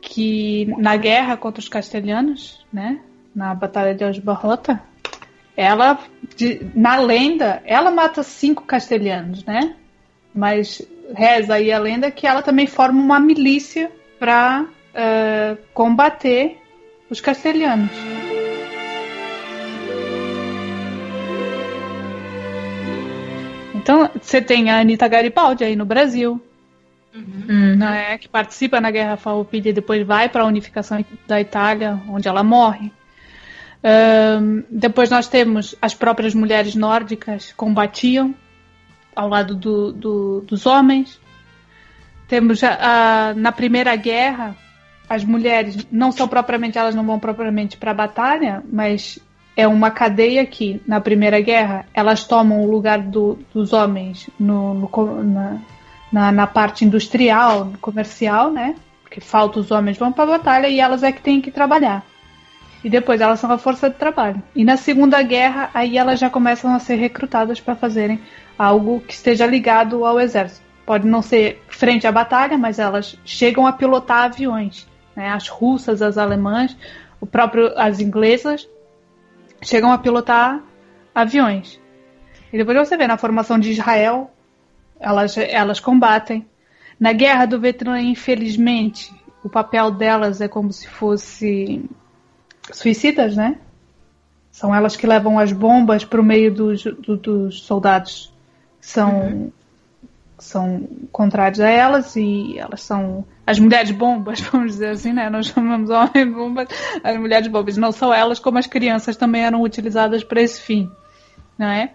[0.00, 3.00] que na guerra contra os castelhanos, né,
[3.34, 4.80] na Batalha de Osbarrota,
[5.56, 5.98] ela,
[6.36, 9.74] de- na lenda, ela mata cinco castelhanos, né?
[10.34, 10.80] Mas
[11.14, 14.64] reza aí a lenda que ela também forma uma milícia para
[15.74, 16.58] combater
[17.10, 17.90] os castelhanos.
[23.74, 26.40] Então, você tem a Anitta Garibaldi aí no Brasil,
[27.14, 27.44] Uhum.
[27.46, 27.76] Uhum.
[27.76, 32.26] né, que participa na Guerra Farroupilha e depois vai para a unificação da Itália, onde
[32.26, 32.90] ela morre.
[34.70, 38.34] Depois nós temos as próprias mulheres nórdicas combatiam
[39.14, 41.20] ao lado do- do- dos homens.
[42.28, 42.78] Temos a-
[43.30, 44.56] a- na Primeira Guerra
[45.08, 49.18] as mulheres não são propriamente elas não vão propriamente para a batalha, mas
[49.54, 54.72] é uma cadeia que na Primeira Guerra elas tomam o lugar do- dos homens no,
[54.72, 55.58] no na,
[56.10, 58.74] na, na parte industrial, comercial, né?
[59.02, 62.02] Porque falta os homens vão para a batalha e elas é que têm que trabalhar.
[62.84, 64.42] E depois elas são a força de trabalho.
[64.54, 68.20] E na Segunda Guerra, aí elas já começam a ser recrutadas para fazerem
[68.58, 70.66] algo que esteja ligado ao exército.
[70.84, 74.88] Pode não ser frente à batalha, mas elas chegam a pilotar aviões.
[75.14, 75.28] Né?
[75.28, 76.76] As russas, as alemãs,
[77.20, 78.68] o próprio, as inglesas
[79.62, 80.60] chegam a pilotar
[81.14, 81.80] aviões.
[82.52, 84.30] E depois você vê na formação de Israel,
[84.98, 86.44] elas, elas combatem.
[86.98, 91.84] Na guerra do Vietnã, infelizmente, o papel delas é como se fosse
[92.72, 93.58] suicidas, né?
[94.50, 98.32] São elas que levam as bombas para o meio dos, do- dos soldados.
[98.80, 99.52] São,
[100.38, 105.30] são contrários a elas e elas são as mulheres bombas, vamos dizer assim, né?
[105.30, 106.68] Nós chamamos homens bombas,
[107.02, 110.90] as mulheres bombas não são elas, como as crianças também eram utilizadas para esse fim,
[111.56, 111.92] não é?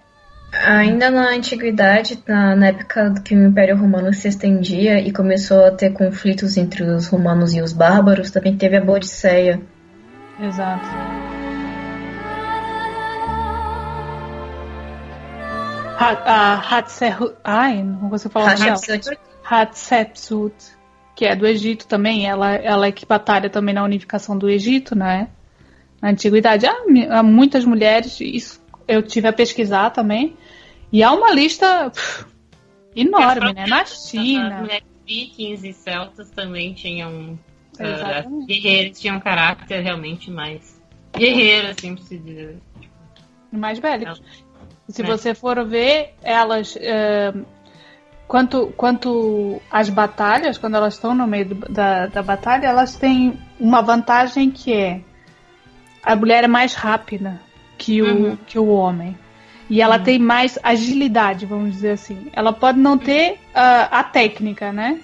[0.54, 5.72] Ainda na antiguidade, na, na, época que o Império Romano se estendia e começou a
[5.72, 9.62] ter conflitos entre os romanos e os bárbaros, também teve a Bodicéia.
[10.40, 10.86] Exato.
[16.00, 19.18] Hatshepsut, ai, não consigo falar Hatshepsut.
[19.44, 20.54] Hatshepsut,
[21.16, 25.30] que é do Egito também, ela, ela é batalha também na unificação do Egito, né?
[26.02, 26.76] Na antiguidade, há,
[27.10, 30.38] há muitas mulheres, isso eu tive a pesquisar também.
[30.92, 32.26] E há uma lista pff,
[32.96, 33.66] enorme, né?
[33.68, 34.62] Na China.
[34.62, 37.38] Mulheres vikings e celtas também tinham.
[37.80, 40.82] Uh, guerreiros tinham um caráter realmente mais
[41.16, 42.58] guerreiro, assim, por se dizer.
[43.52, 44.22] Mais bélicos.
[44.88, 45.06] E se é.
[45.06, 46.76] você for ver, elas.
[46.76, 47.46] Uh,
[48.28, 53.40] quanto, quanto as batalhas, quando elas estão no meio do, da, da batalha, elas têm
[53.60, 55.02] uma vantagem que é
[56.04, 57.40] a mulher é mais rápida
[57.78, 58.38] que o, uhum.
[58.48, 59.18] que o homem.
[59.70, 60.04] E ela uhum.
[60.04, 62.30] tem mais agilidade, vamos dizer assim.
[62.32, 65.00] Ela pode não ter uh, a técnica, né?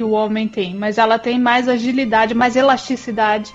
[0.00, 3.52] Que o homem tem, mas ela tem mais agilidade, mais elasticidade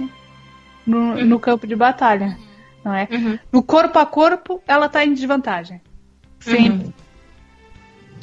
[0.85, 1.25] no, uhum.
[1.25, 2.37] no campo de batalha,
[2.83, 3.07] não é?
[3.11, 3.39] Uhum.
[3.51, 5.81] No corpo a corpo, ela está em desvantagem.
[6.39, 6.93] Sempre.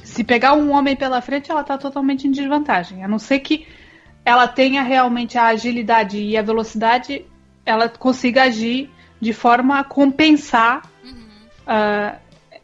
[0.05, 3.03] Se pegar um homem pela frente, ela está totalmente em desvantagem.
[3.03, 3.67] A não ser que
[4.25, 7.25] ela tenha realmente a agilidade e a velocidade,
[7.67, 8.91] ela consiga agir
[9.21, 11.27] de forma a compensar uhum.
[11.67, 12.17] uh,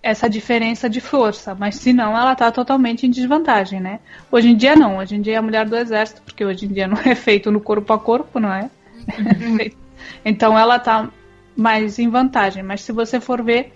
[0.02, 4.00] essa diferença de força, mas se não, ela está totalmente em desvantagem, né?
[4.30, 6.68] Hoje em dia não, hoje em dia é a mulher do exército, porque hoje em
[6.68, 8.70] dia não é feito no corpo a corpo, não é?
[9.18, 9.58] Uhum.
[10.24, 11.08] então ela está
[11.56, 13.72] mais em vantagem, mas se você for ver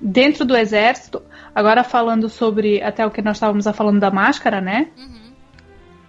[0.00, 1.22] dentro do exército,
[1.54, 4.88] agora falando sobre até o que nós estávamos falando da máscara, né?
[4.98, 5.20] Uhum.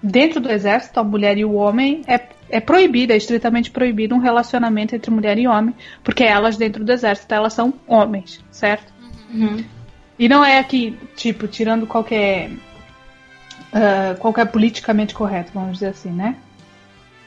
[0.02, 2.18] Dentro do exército, a mulher e o homem é
[2.52, 5.74] é proibido, é estritamente proibido um relacionamento entre mulher e homem,
[6.04, 8.94] porque elas dentro do exército elas são homens, certo?
[9.34, 9.64] Uhum.
[10.20, 16.36] E não é aqui, tipo, tirando qualquer uh, qualquer politicamente correto, vamos dizer assim, né?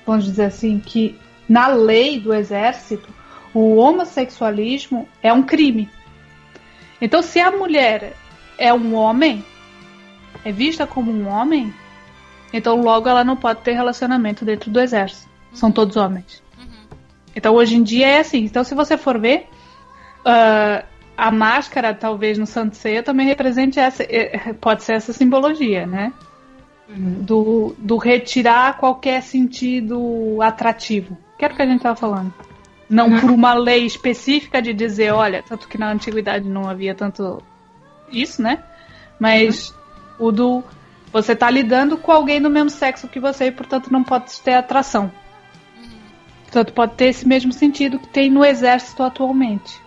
[0.07, 1.19] Vamos dizer assim que
[1.49, 3.09] na lei do exército
[3.53, 5.89] o homossexualismo é um crime.
[7.01, 8.15] Então, se a mulher
[8.59, 9.45] é um homem,
[10.45, 11.73] é vista como um homem,
[12.55, 15.29] então, logo, ela não pode ter relacionamento dentro do exército.
[15.51, 15.57] Uhum.
[15.57, 16.41] São todos homens.
[16.57, 16.87] Uhum.
[17.35, 18.45] Então, hoje em dia é assim.
[18.45, 19.49] Então, se você for ver,
[20.21, 24.03] uh, a máscara, talvez no Santo Ceia, também represente essa.
[24.03, 26.13] Eh, pode ser essa simbologia, né?
[26.89, 27.23] Uhum.
[27.23, 31.17] Do, do retirar qualquer sentido atrativo.
[31.39, 32.33] Que era o que a gente estava falando.
[32.89, 33.21] Não uhum.
[33.21, 37.43] por uma lei específica de dizer, olha, tanto que na antiguidade não havia tanto
[38.11, 38.63] isso, né?
[39.19, 39.71] Mas
[40.19, 40.27] uhum.
[40.27, 40.65] o do
[41.13, 44.55] você está lidando com alguém do mesmo sexo que você e, portanto, não pode ter
[44.55, 45.13] atração.
[45.77, 45.91] Uhum.
[46.43, 49.84] Portanto, pode ter esse mesmo sentido que tem no exército atualmente.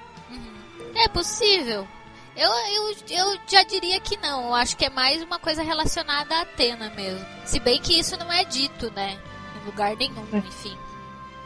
[0.98, 1.88] É possível.
[2.36, 4.48] Eu, eu, eu já diria que não.
[4.48, 7.26] Eu acho que é mais uma coisa relacionada a Atena mesmo.
[7.46, 9.18] Se bem que isso não é dito, né?
[9.62, 10.38] Em lugar nenhum, é.
[10.38, 10.78] enfim.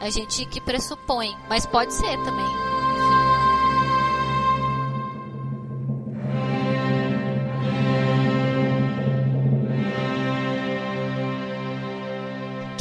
[0.00, 1.34] A gente que pressupõe.
[1.48, 2.72] Mas pode ser também.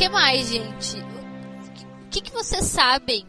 [0.02, 0.98] que mais, gente?
[0.98, 3.24] O que, que vocês sabem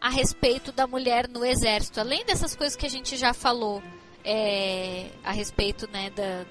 [0.00, 2.00] a respeito da mulher no exército?
[2.00, 3.82] Além dessas coisas que a gente já falou
[4.24, 6.44] é, a respeito né, da,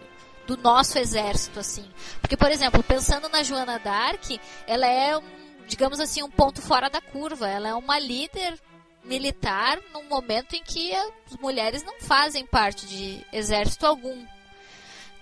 [0.45, 1.85] do nosso exército, assim.
[2.21, 4.23] Porque, por exemplo, pensando na Joana Dark,
[4.65, 5.23] ela é, um,
[5.67, 7.47] digamos assim, um ponto fora da curva.
[7.47, 8.57] Ela é uma líder
[9.03, 14.25] militar num momento em que as mulheres não fazem parte de exército algum.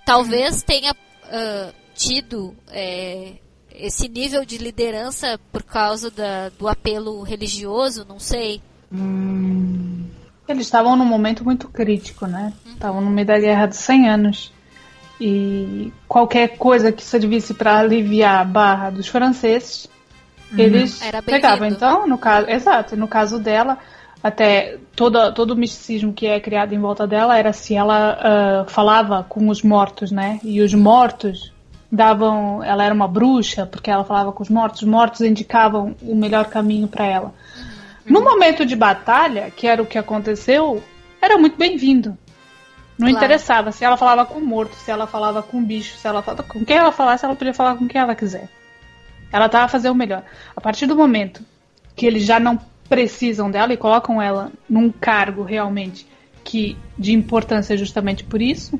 [0.06, 3.38] Talvez tenha uh, tido é,
[3.80, 8.61] esse nível de liderança por causa da, do apelo religioso, não sei.
[8.91, 10.06] Hum,
[10.47, 12.53] eles estavam num momento muito crítico, né?
[12.65, 12.73] Uhum.
[12.73, 14.53] Estavam no meio da guerra dos 100 anos.
[15.19, 19.89] E qualquer coisa que servisse para aliviar a barra dos franceses,
[20.52, 20.60] uhum.
[20.60, 21.68] eles pegavam.
[21.68, 23.77] Então, no caso, exato, no caso dela,
[24.22, 28.69] até todo, todo o misticismo que é criado em volta dela era se ela uh,
[28.69, 30.39] falava com os mortos, né?
[30.43, 31.55] E os mortos
[31.91, 36.16] davam, ela era uma bruxa porque ela falava com os mortos, os mortos indicavam o
[36.16, 37.34] melhor caminho para ela.
[38.06, 38.14] Uhum.
[38.14, 40.84] No momento de batalha, que era o que aconteceu,
[41.22, 42.18] era muito bem-vindo.
[42.98, 43.18] Não claro.
[43.18, 46.22] interessava se ela falava com o morto, se ela falava com o bicho, se ela
[46.22, 48.49] falava com quem ela falasse, ela podia falar com quem ela quiser.
[49.32, 50.24] Ela estava a fazer o melhor.
[50.56, 51.44] A partir do momento
[51.95, 56.07] que eles já não precisam dela e colocam ela num cargo realmente
[56.44, 58.80] que de importância justamente por isso,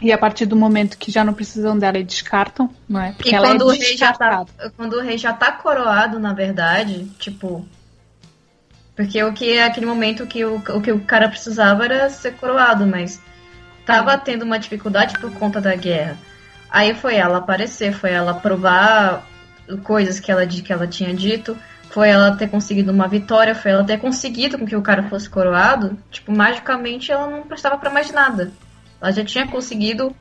[0.00, 3.12] E a partir do momento que já não precisam dela e descartam, não é?
[3.12, 4.46] Porque e quando, é o rei já tá,
[4.76, 7.66] quando o rei já tá coroado, na verdade, tipo.
[8.96, 12.32] Porque o que é aquele momento que o, o que o cara precisava era ser
[12.32, 13.20] coroado, mas
[13.84, 16.16] tava tendo uma dificuldade por conta da guerra.
[16.70, 19.26] Aí foi ela aparecer, foi ela provar
[19.82, 21.56] coisas que ela, que ela tinha dito,
[21.90, 25.28] foi ela ter conseguido uma vitória, foi ela ter conseguido com que o cara fosse
[25.28, 25.98] coroado.
[26.10, 28.52] Tipo, magicamente ela não prestava para mais nada.
[29.00, 30.14] Ela já tinha conseguido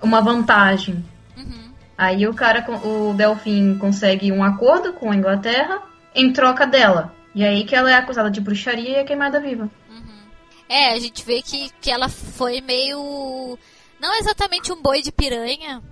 [0.00, 1.04] uma vantagem.
[1.36, 1.72] Uhum.
[1.96, 5.82] Aí o cara, o Delfim consegue um acordo com a Inglaterra
[6.14, 7.14] em troca dela.
[7.34, 9.70] E aí que ela é acusada de bruxaria e é queimada viva.
[9.90, 10.18] Uhum.
[10.68, 13.58] É, a gente vê que, que ela foi meio.
[14.00, 15.82] Não exatamente um boi de piranha,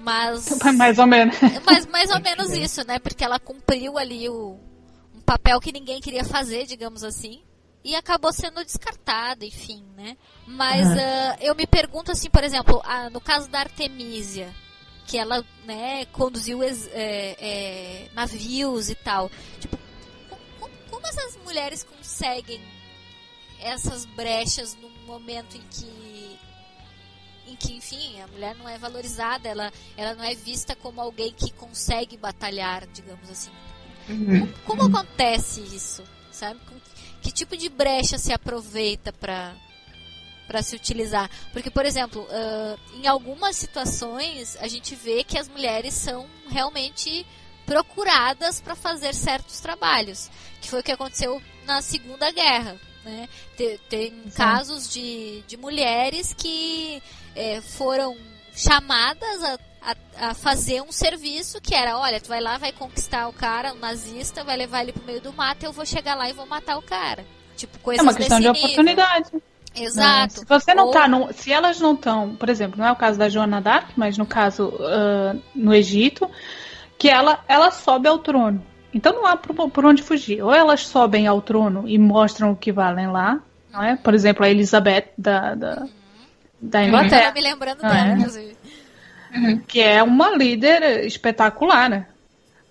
[0.00, 0.58] mas.
[0.74, 1.36] Mais ou menos.
[1.64, 2.98] Mas mais ou menos isso, né?
[2.98, 4.58] Porque ela cumpriu ali o,
[5.14, 7.42] um papel que ninguém queria fazer, digamos assim
[7.84, 10.16] e acabou sendo descartada, enfim, né?
[10.46, 10.94] Mas uhum.
[10.94, 14.54] uh, eu me pergunto assim, por exemplo, uh, no caso da Artemisia,
[15.06, 19.30] que ela, né, conduziu é, é, navios e tal,
[19.60, 19.76] tipo,
[20.58, 22.60] como, como essas mulheres conseguem
[23.60, 26.14] essas brechas no momento em que
[27.46, 31.30] em que, enfim, a mulher não é valorizada, ela, ela não é vista como alguém
[31.30, 33.50] que consegue batalhar, digamos assim.
[34.08, 34.46] Uhum.
[34.64, 36.02] Como, como acontece isso?
[36.32, 36.58] Sabe?
[37.24, 39.54] Que tipo de brecha se aproveita para
[40.46, 41.30] para se utilizar.
[41.54, 47.26] Porque, por exemplo, uh, em algumas situações a gente vê que as mulheres são realmente
[47.64, 50.30] procuradas para fazer certos trabalhos,
[50.60, 52.78] que foi o que aconteceu na Segunda Guerra.
[53.02, 53.26] Né?
[53.56, 57.02] Tem, tem casos de, de mulheres que
[57.34, 58.14] é, foram
[58.54, 63.28] chamadas a a, a, fazer um serviço que era, olha, tu vai lá, vai conquistar
[63.28, 66.28] o cara, o nazista, vai levar ele pro meio do mato, eu vou chegar lá
[66.28, 67.24] e vou matar o cara.
[67.56, 68.62] Tipo, coisa É uma questão de nível.
[68.62, 69.30] oportunidade.
[69.76, 70.40] Exato.
[70.40, 70.92] Se você não Ou...
[70.92, 73.90] tá, no, se elas não estão, por exemplo, não é o caso da Joana Dark,
[73.96, 76.30] mas no caso uh, no Egito,
[76.96, 78.64] que ela, ela sobe ao trono.
[78.92, 80.40] Então não há por, por, onde fugir.
[80.42, 83.40] Ou elas sobem ao trono e mostram o que valem lá,
[83.72, 83.96] não é?
[83.96, 85.88] Por exemplo, a Elizabeth da, da, uhum.
[86.62, 87.28] da Inglaterra.
[87.28, 87.34] Uhum.
[87.34, 88.12] me lembrando dela, é.
[88.12, 88.53] inclusive
[89.34, 89.58] uhum.
[89.58, 92.06] que é uma líder espetacular, né?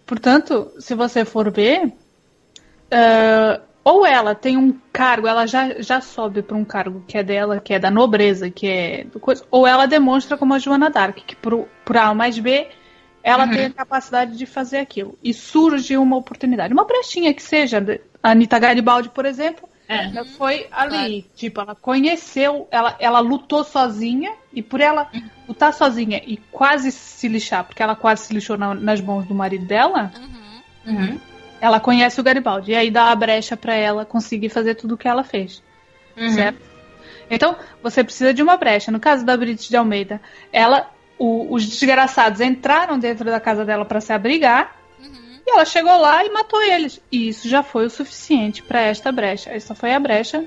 [0.06, 6.42] Portanto, se você for ver, uh, ou ela tem um cargo, ela já, já sobe
[6.42, 9.68] para um cargo que é dela, que é da nobreza, que é do coisa, ou
[9.68, 12.68] ela demonstra como a Joana Dark, que por, por A mais B,
[13.22, 13.52] ela uhum.
[13.52, 15.18] tem a capacidade de fazer aquilo.
[15.24, 16.74] E surge uma oportunidade.
[16.74, 17.84] Uma brechinha que seja,
[18.22, 20.06] a Anitta Garibaldi, por exemplo, é.
[20.06, 21.36] Ela foi ali, claro.
[21.36, 25.10] tipo, ela conheceu, ela, ela lutou sozinha, e por ela
[25.48, 29.36] lutar sozinha e quase se lixar, porque ela quase se lixou na, nas mãos do
[29.36, 30.12] marido dela,
[30.86, 30.96] uhum.
[30.96, 31.20] Uhum.
[31.60, 32.72] ela conhece o Garibaldi.
[32.72, 35.62] E aí dá a brecha para ela conseguir fazer tudo o que ela fez.
[36.16, 36.30] Uhum.
[36.30, 36.74] Certo?
[37.30, 38.92] Então, você precisa de uma brecha.
[38.92, 43.86] No caso da Brit de Almeida, ela, o, os desgraçados entraram dentro da casa dela
[43.86, 44.83] para se abrigar
[45.46, 47.02] e ela chegou lá e matou eles.
[47.12, 49.50] E isso já foi o suficiente para esta brecha.
[49.50, 50.46] Essa foi a brecha uhum,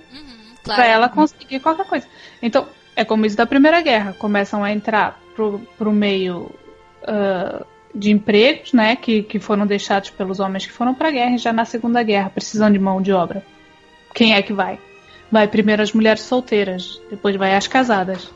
[0.64, 0.82] claro.
[0.82, 2.06] para ela conseguir qualquer coisa.
[2.40, 4.14] Então, é como isso da Primeira Guerra.
[4.18, 6.50] Começam a entrar pro, pro meio
[7.02, 7.64] uh,
[7.94, 8.96] de empregos, né?
[8.96, 12.02] Que, que foram deixados pelos homens que foram para a guerra e já na Segunda
[12.02, 13.44] Guerra, precisando de mão de obra.
[14.14, 14.78] Quem é que vai?
[15.30, 18.30] Vai primeiro as mulheres solteiras, depois vai as casadas.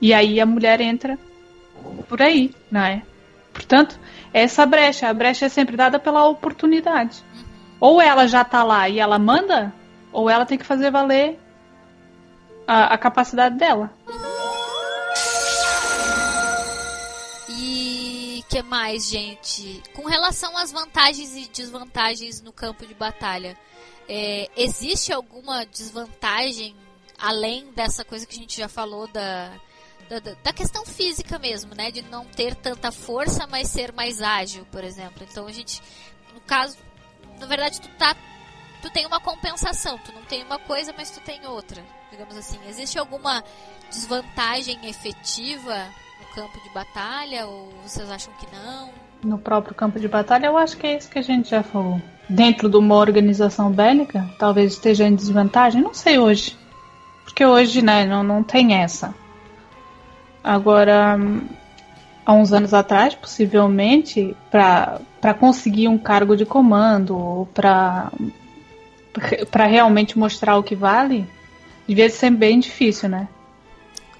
[0.00, 1.16] E aí a mulher entra
[2.08, 3.02] por aí, não é?
[3.52, 3.98] Portanto,
[4.32, 5.08] essa brecha.
[5.08, 7.22] A brecha é sempre dada pela oportunidade.
[7.80, 9.72] Ou ela já está lá e ela manda,
[10.12, 11.38] ou ela tem que fazer valer
[12.66, 13.92] a, a capacidade dela.
[17.48, 19.82] E que mais, gente?
[19.94, 23.56] Com relação às vantagens e desvantagens no campo de batalha,
[24.08, 26.76] é, existe alguma desvantagem
[27.18, 29.52] além dessa coisa que a gente já falou da
[30.20, 31.90] da, questão física mesmo, né?
[31.90, 35.26] De não ter tanta força, mas ser mais ágil, por exemplo.
[35.28, 35.80] Então a gente,
[36.34, 36.76] no caso,
[37.40, 38.16] na verdade, tu tá.
[38.80, 42.58] Tu tem uma compensação, tu não tem uma coisa, mas tu tem outra, digamos assim.
[42.68, 43.44] Existe alguma
[43.88, 45.86] desvantagem efetiva
[46.20, 48.90] no campo de batalha, ou vocês acham que não?
[49.22, 52.02] No próprio campo de batalha, eu acho que é isso que a gente já falou.
[52.28, 56.58] Dentro de uma organização bélica, talvez esteja em desvantagem, não sei hoje.
[57.22, 59.14] Porque hoje, né, não, não tem essa.
[60.42, 61.16] Agora,
[62.26, 68.10] há uns anos atrás, possivelmente, para conseguir um cargo de comando, para
[69.66, 71.26] realmente mostrar o que vale,
[71.86, 73.28] devia ser bem difícil, né?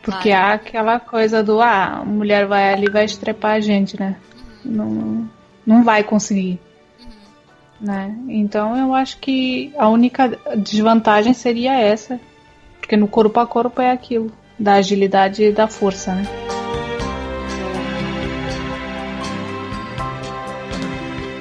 [0.03, 4.17] Porque há aquela coisa do, ah, a mulher vai ali vai estrepar a gente, né?
[4.65, 4.73] Uhum.
[4.73, 5.31] Não,
[5.65, 6.59] não vai conseguir.
[7.01, 7.09] Uhum.
[7.81, 8.17] Né?
[8.29, 12.21] Então eu acho que a única desvantagem seria essa.
[12.81, 14.33] Porque no corpo a corpo é aquilo.
[14.59, 16.25] Da agilidade e da força, né?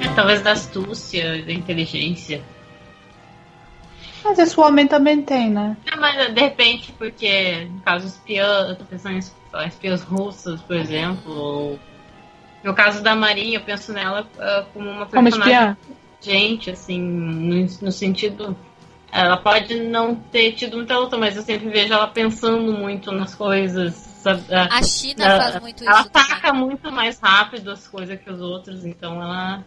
[0.00, 2.42] É, talvez da astúcia, da inteligência.
[4.24, 5.76] Mas esse homem também tem, né?
[5.90, 10.76] Não, mas de repente, porque no caso espiã, eu tô pensando em espiãs russas, por
[10.76, 11.78] exemplo, ou
[12.62, 15.76] no caso da Marinha, eu penso nela uh, como uma personagem
[16.22, 18.56] gente, assim, no, no, sentido.
[19.12, 23.34] Ela pode não ter tido muita luta, mas eu sempre vejo ela pensando muito nas
[23.34, 23.92] coisas.
[23.94, 24.42] Sabe?
[24.50, 26.10] A China ela, faz muito ela isso.
[26.14, 29.62] Ela ataca muito mais rápido as coisas que os outros, então ela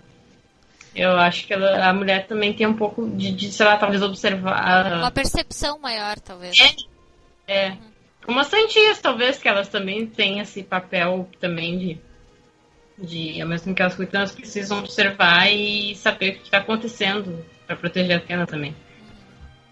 [0.96, 4.02] eu acho que ela, a mulher também tem um pouco de, de, sei lá, talvez
[4.02, 5.00] observar.
[5.00, 6.58] Uma percepção maior, talvez.
[7.48, 7.66] É.
[7.66, 7.70] é.
[7.72, 7.78] Uhum.
[8.26, 12.00] Como as cientistas, talvez, que elas também têm esse papel também de.
[12.98, 17.46] de ao mesmo que elas cuidam, elas precisam observar e saber o que está acontecendo
[17.68, 18.74] para proteger a Atena também.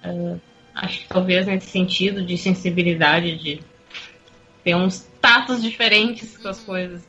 [0.06, 0.40] Uh,
[0.76, 3.64] acho que talvez nesse sentido de sensibilidade, de
[4.64, 7.02] ter uns tatos diferentes com as coisas.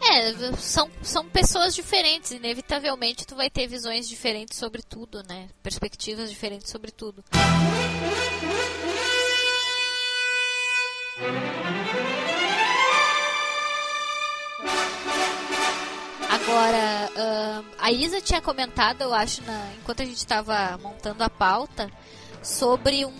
[0.00, 5.48] É, são, são pessoas diferentes, inevitavelmente tu vai ter visões diferentes sobre tudo, né?
[5.62, 7.24] Perspectivas diferentes sobre tudo.
[16.30, 21.28] Agora, uh, a Isa tinha comentado, eu acho, na, enquanto a gente estava montando a
[21.28, 21.90] pauta,
[22.48, 23.12] sobre um.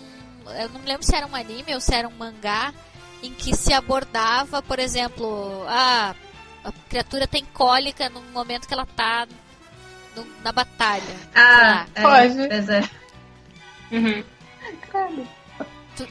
[0.59, 2.73] Eu não me lembro se era um anime ou se era um mangá,
[3.21, 6.15] em que se abordava, por exemplo, ah,
[6.63, 9.27] a criatura tem cólica no momento que ela tá
[10.15, 11.03] no, na batalha.
[11.35, 12.41] Ah, é, pode.
[12.41, 12.89] É.
[13.91, 14.23] Uhum.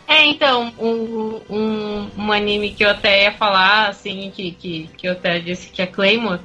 [0.07, 5.09] É, então, um, um, um, anime que eu até ia falar, assim, que, que, que
[5.09, 6.41] eu até disse que é Claymore.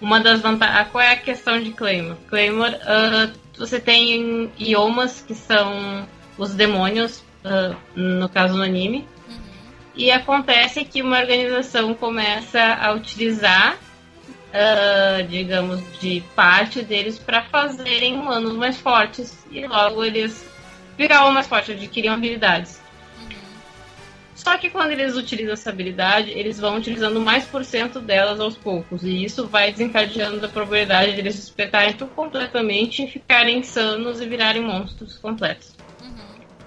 [0.00, 0.88] Uma das vantagens.
[0.90, 2.18] Qual é a questão de Claymore?
[2.28, 6.06] Claymore, uh, você tem iomas, que são
[6.38, 9.06] os demônios, uh, no caso no anime.
[9.94, 18.14] E acontece que uma organização começa a utilizar, uh, digamos, de parte deles para fazerem
[18.14, 19.44] humanos mais fortes.
[19.50, 20.48] E logo eles
[20.96, 22.80] viravam mais fortes, adquiriam habilidades.
[24.36, 28.56] Só que quando eles utilizam essa habilidade, eles vão utilizando mais por cento delas aos
[28.56, 29.02] poucos.
[29.02, 34.62] E isso vai desencadeando a probabilidade de eles despertarem tudo completamente, ficarem insanos e virarem
[34.62, 35.77] monstros completos.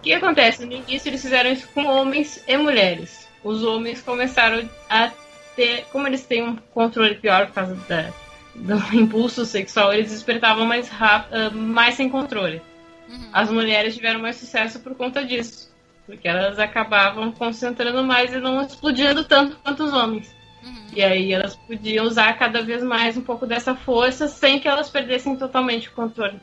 [0.02, 0.66] O que acontece?
[0.66, 5.12] No início eles fizeram isso com homens e mulheres os homens começaram a
[5.56, 8.12] ter, como eles têm um controle pior por causa da,
[8.56, 12.62] do impulso sexual, eles despertavam mais rápido, ah, mais sem controle.
[13.10, 13.30] Uhum.
[13.34, 15.74] As mulheres tiveram mais sucesso por conta disso,
[16.06, 20.34] porque elas acabavam concentrando mais e não explodindo tanto quanto os homens.
[20.64, 20.86] Uhum.
[20.96, 24.90] E aí elas podiam usar cada vez mais um pouco dessa força sem que elas
[24.90, 26.40] perdessem totalmente o controle.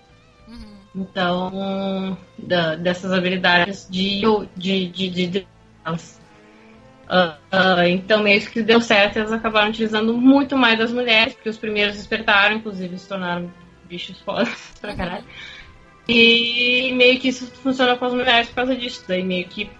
[0.98, 4.22] Então, da, dessas habilidades de,
[4.56, 5.48] de, de, de, de
[5.84, 6.20] elas.
[7.04, 11.48] Uh, uh, então, meio que deu certo, eles acabaram utilizando muito mais das mulheres, porque
[11.48, 13.50] os primeiros despertaram, inclusive se tornaram
[13.84, 15.24] bichos fodas pra caralho.
[16.08, 19.04] E meio que isso funciona com as mulheres por causa disso.
[19.06, 19.70] Daí meio que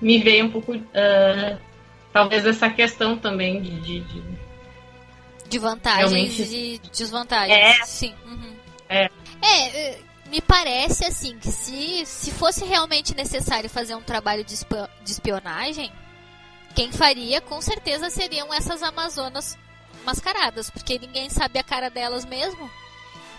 [0.00, 1.58] me veio um pouco, uh,
[2.12, 3.80] talvez, essa questão também de.
[3.80, 4.22] De, de,
[5.48, 7.56] de vantagens e de desvantagens.
[7.56, 7.84] É.
[7.84, 8.14] Sim.
[8.26, 8.52] Uhum.
[8.88, 9.08] É.
[9.42, 10.07] é.
[10.30, 14.54] Me parece assim que se, se fosse realmente necessário fazer um trabalho de
[15.06, 15.90] espionagem,
[16.74, 19.56] quem faria com certeza seriam essas Amazonas
[20.04, 22.70] mascaradas, porque ninguém sabe a cara delas mesmo.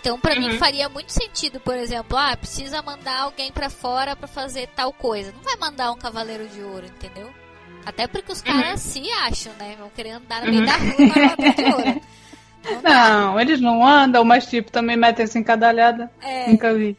[0.00, 0.48] Então, para uhum.
[0.48, 4.92] mim faria muito sentido, por exemplo, ah, precisa mandar alguém para fora para fazer tal
[4.92, 5.32] coisa.
[5.32, 7.32] Não vai mandar um cavaleiro de ouro, entendeu?
[7.84, 8.92] Até porque os caras uhum.
[8.92, 9.76] se acham, né?
[9.78, 10.66] Vão querer andar no meio uhum.
[10.66, 12.02] da rua de ouro.
[12.82, 16.10] Não, eles não andam, mas tipo, também metem essa encadalhada.
[16.20, 16.48] É.
[16.48, 16.96] Nunca vi.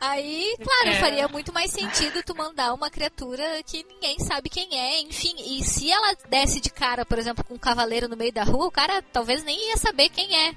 [0.00, 0.94] Aí, claro, é.
[1.00, 5.32] faria muito mais sentido tu mandar uma criatura que ninguém sabe quem é, enfim.
[5.38, 8.66] E se ela desse de cara, por exemplo, com um cavaleiro no meio da rua,
[8.66, 10.54] o cara talvez nem ia saber quem é.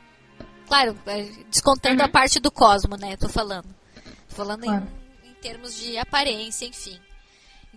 [0.68, 2.08] Claro, é, descontando uhum.
[2.08, 3.16] a parte do cosmo, né?
[3.18, 3.68] Tô falando.
[4.30, 4.88] Tô falando claro.
[5.24, 7.00] em, em termos de aparência, enfim.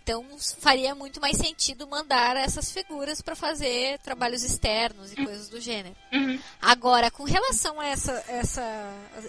[0.09, 0.25] Então
[0.59, 5.95] faria muito mais sentido mandar essas figuras para fazer trabalhos externos e coisas do gênero.
[6.11, 6.41] Uhum.
[6.63, 8.63] Agora, com relação a essa, essa.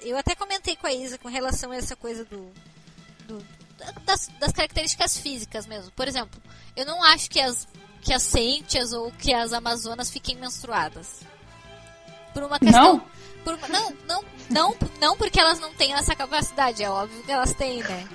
[0.04, 2.50] Eu até comentei com a Isa com relação a essa coisa do.
[3.28, 3.46] do
[4.06, 5.92] das, das, características físicas mesmo.
[5.92, 6.42] Por exemplo,
[6.78, 7.68] eu não acho que as,
[8.02, 11.20] que as Cêntias ou que as Amazonas fiquem menstruadas.
[12.34, 12.94] Por uma questão.
[12.94, 13.20] Não?
[13.44, 17.54] Por não, não, não, não porque elas não têm essa capacidade, é óbvio que elas
[17.54, 18.08] têm, né?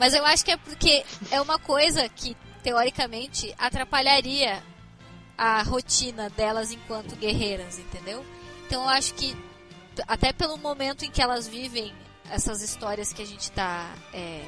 [0.00, 4.62] Mas eu acho que é porque é uma coisa que, teoricamente, atrapalharia
[5.36, 8.24] a rotina delas enquanto guerreiras, entendeu?
[8.66, 9.36] Então eu acho que,
[10.08, 11.92] até pelo momento em que elas vivem
[12.30, 14.42] essas histórias que a gente está é,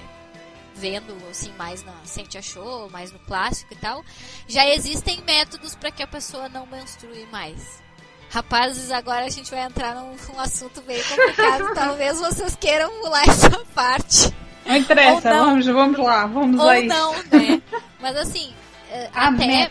[0.74, 4.02] vendo assim mais na Sente Show, mais no clássico e tal,
[4.48, 7.82] já existem métodos para que a pessoa não menstrue mais.
[8.30, 11.72] Rapazes, agora a gente vai entrar num, num assunto bem complicado.
[11.76, 14.32] Talvez vocês queiram pular essa parte.
[14.64, 15.46] Não interessa, não.
[15.46, 16.86] Vamos, vamos lá, vamos Ou aí.
[16.86, 17.62] não, né?
[18.00, 18.52] Mas assim,
[18.90, 19.70] eh, A até,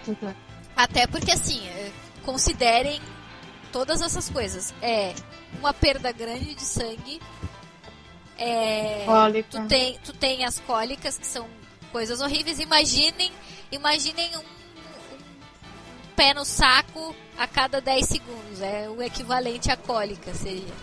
[0.75, 1.91] até porque assim, eh,
[2.23, 3.01] considerem
[3.71, 4.73] todas essas coisas.
[4.81, 5.13] É
[5.59, 7.21] uma perda grande de sangue.
[8.37, 9.61] É, Cólica.
[9.61, 11.47] tu tem, tu tem as cólicas, que são
[11.91, 12.59] coisas horríveis.
[12.59, 13.31] Imaginem,
[13.71, 18.61] imaginem um, um pé no saco a cada 10 segundos.
[18.61, 20.73] É o equivalente à cólica, seria.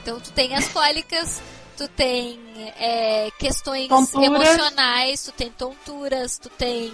[0.00, 1.42] Então tu tem as cólicas,
[1.78, 2.38] tu tem
[2.78, 4.26] é, questões Tonturas.
[4.26, 6.92] emocionais, tu tem tonturas, tu tem.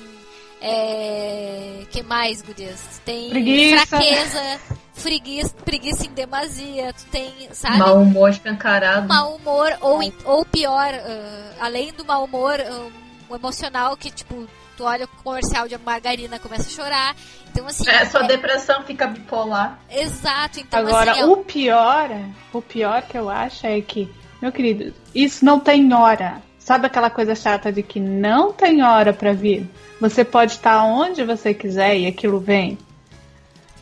[0.60, 2.80] É, que mais, Gurias?
[2.80, 3.86] Tu tem Preguiça.
[3.86, 4.60] fraqueza,
[5.02, 7.78] preguiça, preguiça em demasia, tu tem, sabe?
[7.78, 9.08] Mau humor escancarado.
[9.08, 12.88] mau humor, ou, ou pior, ah, além do mau humor, ah,
[13.30, 14.46] um emocional que, tipo,
[14.76, 17.16] tu olha o comercial de margarina começa a chorar.
[17.50, 17.88] Então, assim.
[17.88, 19.78] É, sua é- depressão fica bipolar.
[19.90, 22.08] Exato, então Agora, assim, é- o pior,
[22.52, 24.10] o pior que eu acho é que,
[24.44, 26.42] meu querido, isso não tem hora.
[26.58, 29.66] Sabe aquela coisa chata de que não tem hora pra vir?
[29.98, 32.76] Você pode estar onde você quiser e aquilo vem.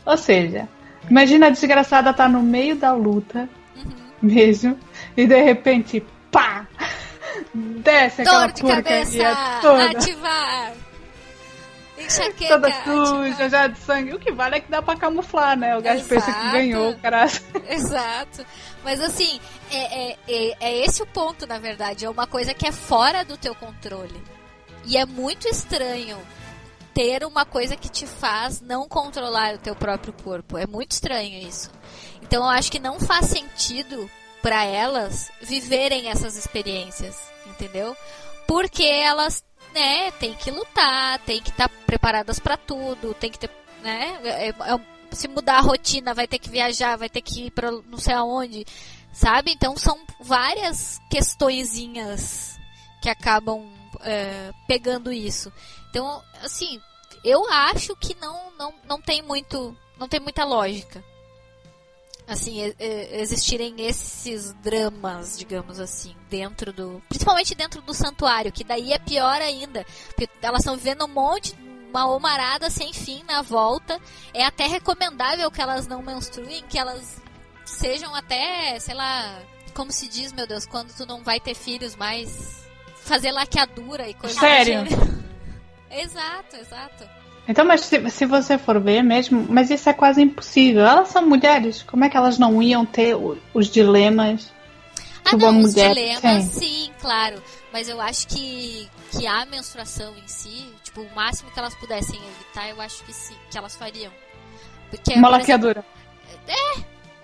[0.05, 0.69] Ou seja,
[1.09, 3.91] imagina a desgraçada tá no meio da luta Uhum.
[4.21, 4.79] mesmo
[5.17, 6.01] e de repente,
[6.31, 6.65] pá!
[7.53, 8.83] Desce aquela Dor de porcaria
[9.25, 9.85] cabeça, toda.
[9.91, 10.71] ativar.
[12.05, 12.59] Enxaqueca.
[12.59, 14.13] Toda suja, já de sangue.
[14.13, 15.77] O que vale é que dá pra camuflar, né?
[15.77, 16.51] O gajo pensa que Exato.
[16.51, 17.25] ganhou, cara.
[17.69, 18.45] Exato.
[18.83, 19.39] Mas assim,
[19.71, 22.05] é, é, é, é esse o ponto, na verdade.
[22.05, 24.21] É uma coisa que é fora do teu controle.
[24.85, 26.17] E é muito estranho
[26.93, 30.57] ter uma coisa que te faz não controlar o teu próprio corpo.
[30.57, 31.71] É muito estranho isso.
[32.21, 34.09] Então eu acho que não faz sentido
[34.41, 37.17] para elas viverem essas experiências,
[37.47, 37.95] entendeu?
[38.45, 39.43] Porque elas,
[39.73, 43.49] né, tem que lutar, tem que estar preparadas para tudo, tem que ter,
[43.81, 47.51] né, é- é- se mudar a rotina, vai ter que viajar, vai ter que ir
[47.51, 48.65] para não sei aonde,
[49.11, 49.51] sabe?
[49.51, 52.57] Então são várias questõezinhas
[53.01, 53.71] que acabam
[54.01, 55.51] é, pegando isso.
[55.89, 56.81] Então, assim,
[57.23, 61.03] eu acho que não, não, não tem muito, não tem muita lógica.
[62.25, 67.01] Assim, existirem esses dramas, digamos assim, dentro do.
[67.09, 69.85] Principalmente dentro do santuário, que daí é pior ainda.
[70.07, 71.53] Porque elas estão vivendo um monte,
[71.89, 73.99] uma omarada sem fim na volta.
[74.33, 77.21] É até recomendável que elas não menstruem, que elas
[77.65, 79.41] sejam até, sei lá,
[79.73, 82.63] como se diz, meu Deus, quando tu não vai ter filhos mais.
[83.03, 84.85] Fazer laqueadura e coisa Sério?
[84.85, 85.23] gênero.
[85.91, 87.22] exato, exato.
[87.47, 90.85] Então, mas se, se você for ver mesmo, mas isso é quase impossível.
[90.85, 94.51] Elas são mulheres, como é que elas não iam ter o- os dilemas
[95.25, 97.41] Ah, não, os dilemas, sim, claro.
[97.71, 102.19] Mas eu acho que, que a menstruação em si, tipo, o máximo que elas pudessem
[102.35, 104.11] evitar, eu acho que sim, que elas fariam.
[104.89, 105.85] Porque, Uma por exemplo, laqueadura.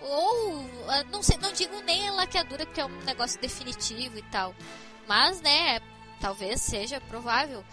[0.01, 4.55] ou, ah, não sei, não digo nem laqueadura, porque é um negócio definitivo e tal.
[5.07, 5.79] Mas, né,
[6.19, 7.63] talvez seja provável.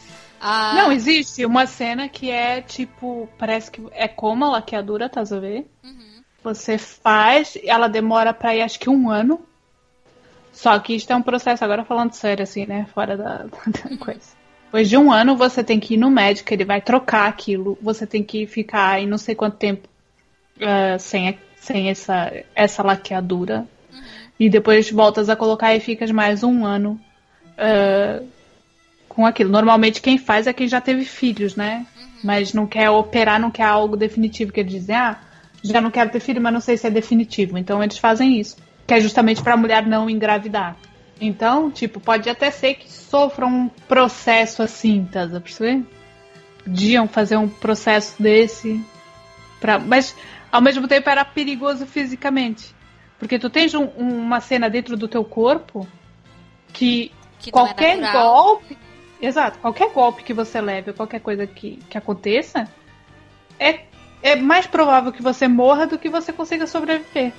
[0.41, 5.21] Ah, Não, existe uma cena que é tipo, parece que é como a laqueadura, tá
[5.21, 5.67] a ver?
[5.85, 9.41] uhum, Você faz, ela demora pra ir acho que um ano.
[10.53, 12.87] Só que isso é um processo, agora falando sério, assim, né?
[12.95, 14.37] Fora da, da coisa.
[14.67, 17.79] Depois de um ano, você tem que ir no médico, ele vai trocar aquilo.
[17.83, 19.89] Você tem que ficar aí não sei quanto tempo
[20.61, 23.67] ah, sem, sem essa, essa laqueadura.
[24.39, 27.01] E depois voltas a colocar e ficas mais um ano
[27.57, 28.23] ah,
[29.17, 29.51] com aquilo.
[29.51, 31.87] Normalmente quem faz é quem já teve filhos, né?
[32.23, 34.53] Mas não quer operar, não quer algo definitivo.
[34.53, 35.19] Que eles dizem, ah,
[35.65, 37.57] já não quero ter filho, mas não sei se é definitivo.
[37.57, 38.57] Então eles fazem isso.
[38.87, 40.77] Que é justamente para a mulher não engravidar.
[41.19, 45.83] Então, tipo, pode até ser que sofram um processo assim, tá a perceber?
[46.63, 48.85] Podiam fazer um processo desse.
[49.59, 49.79] Pra...
[49.79, 50.15] Mas
[50.53, 52.75] ao mesmo tempo era perigoso fisicamente.
[53.19, 55.89] Porque tu tens um- uma cena dentro do teu corpo
[56.73, 58.35] que que é qualquer natural.
[58.45, 58.77] golpe.
[59.21, 62.69] Exato, qualquer golpe que você leve, qualquer coisa que, que aconteça,
[63.59, 63.85] é,
[64.23, 67.33] é mais provável que você morra do que você consiga sobreviver.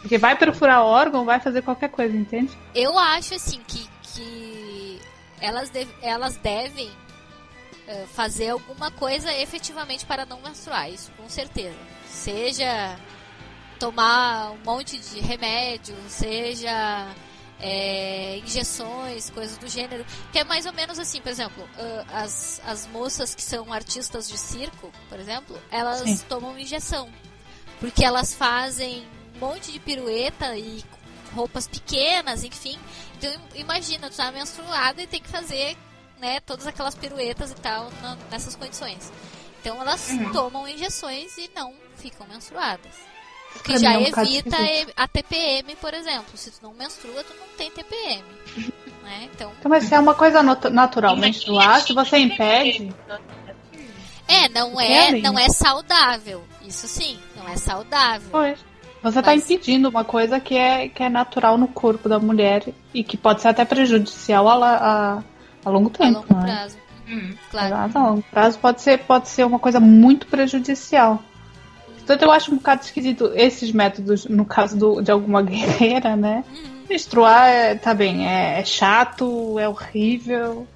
[0.00, 2.50] Porque vai perfurar órgão, vai fazer qualquer coisa, entende?
[2.74, 5.00] Eu acho assim que, que
[5.40, 6.90] elas, deve- elas devem
[7.86, 11.76] eh, fazer alguma coisa efetivamente para não menstruar, isso com certeza.
[12.06, 12.96] Seja
[13.78, 17.06] tomar um monte de remédio, seja
[17.62, 20.04] eh, injeções, coisas do gênero.
[20.32, 24.28] Que é mais ou menos assim, por exemplo, eh, as, as moças que são artistas
[24.28, 26.18] de circo, por exemplo, elas Sim.
[26.28, 27.08] tomam injeção.
[27.80, 30.84] Porque elas fazem um monte de pirueta e
[31.34, 32.78] roupas pequenas, enfim.
[33.16, 35.76] Então imagina, tu tá menstruada e tem que fazer,
[36.20, 37.90] né, todas aquelas piruetas e tal
[38.30, 39.10] nessas condições.
[39.60, 40.32] Então elas Uhum.
[40.32, 42.92] tomam injeções e não ficam menstruadas.
[43.56, 44.92] O que Pra já é um evita esquisito.
[44.96, 46.24] a TPM, por exemplo.
[46.34, 48.22] Se tu não menstrua, tu não tem TPM.
[49.04, 49.28] né?
[49.34, 52.92] Então, Então, mas se é uma coisa nat- natural, menstruar, se você impede.
[54.26, 55.22] é, não é, Querem.
[55.22, 56.42] não é saudável.
[56.66, 58.28] Isso sim, não é saudável.
[58.30, 58.58] Pois.
[59.02, 62.64] Você está Mas- impedindo uma coisa que é, que é natural no corpo da mulher
[62.94, 65.22] e que pode ser até prejudicial a, a,
[65.64, 66.20] a longo A tempo.
[66.20, 66.42] longo né?
[66.54, 66.76] prazo.
[67.08, 67.34] Hum.
[67.50, 67.74] Claro.
[67.74, 71.20] A longo prazo pode ser, pode ser uma coisa muito prejudicial.
[72.06, 76.44] Portanto, eu acho um bocado esquisito esses métodos, no caso do- de alguma guerreira, né?
[76.88, 80.66] Menstruar, é, tá bem, é, é chato, é horrível.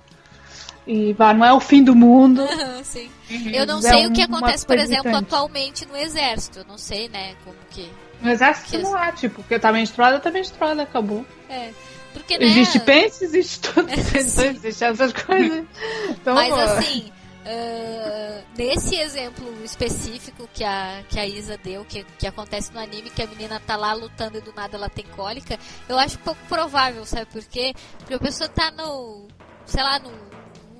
[0.86, 2.42] E vá, não é o fim do mundo.
[2.84, 3.10] Sim.
[3.28, 3.50] Uhum.
[3.50, 5.24] Eu não É sei o que acontece, por exemplo, irritante.
[5.34, 6.60] atualmente no exército.
[6.60, 7.90] Eu não sei, né, como que.
[8.22, 11.26] No exército Que- não há, tipo, porque tá menstruada, tá menstruada, acabou.
[11.50, 11.70] É.
[12.14, 12.46] Porque, né?
[12.46, 13.88] Existe pence, existe tudo.
[13.92, 15.64] Então, existe essas coisas.
[16.08, 17.12] Então, Mas assim,
[17.48, 23.08] ah, nesse exemplo específico que a, que a Isa deu, que, que acontece no anime,
[23.08, 25.56] que a menina tá lá lutando e do nada ela tem cólica,
[25.88, 27.72] eu acho pouco provável, sabe por quê?
[27.98, 29.28] Porque a pessoa tá no,
[29.64, 30.10] sei lá, no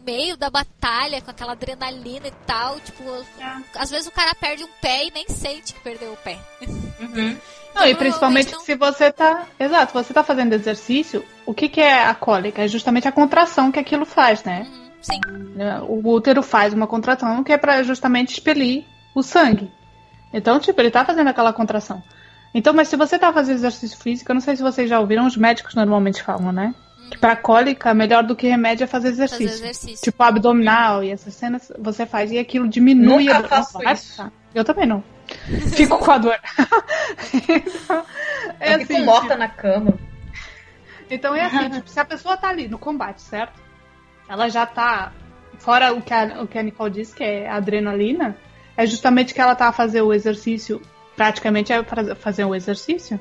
[0.04, 3.02] meio da batalha, com aquela adrenalina e tal, tipo,
[3.76, 6.38] às vezes o cara perde um pé e nem sente que perdeu o pé.
[7.00, 7.36] Uhum.
[7.74, 9.46] Não, e Então, principalmente provavelmente se você tá.
[9.58, 12.64] Exato, você tá fazendo exercício, o que, que é a cólica?
[12.64, 14.66] É justamente a contração que aquilo faz, né?
[14.68, 15.20] Uhum, sim,
[15.88, 19.70] O útero faz uma contração que é pra justamente expelir o sangue.
[20.32, 22.02] Então, tipo, ele tá fazendo aquela contração.
[22.52, 25.26] Então, mas se você tá fazendo exercício físico, eu não sei se vocês já ouviram,
[25.26, 26.74] os médicos normalmente falam, né?
[27.10, 29.64] Que pra cólica, melhor do que remédio é fazer fazer exercício.
[29.64, 30.02] exercício.
[30.02, 33.48] Tipo, abdominal e essas cenas você faz e aquilo diminui Nunca a dor.
[33.48, 34.32] faço isso.
[34.54, 35.04] Eu também não.
[35.74, 36.38] Fico com a dor.
[37.48, 38.04] então,
[38.58, 39.94] é eu fico assim, morta na cama.
[41.10, 43.65] então é assim, tipo, se a pessoa tá ali no combate, certo?
[44.28, 45.12] Ela já tá.
[45.58, 48.36] Fora o que a, o que a Nicole disse, que é adrenalina,
[48.76, 50.80] é justamente que ela tá a fazer o exercício,
[51.16, 53.18] praticamente é pra fazer o exercício.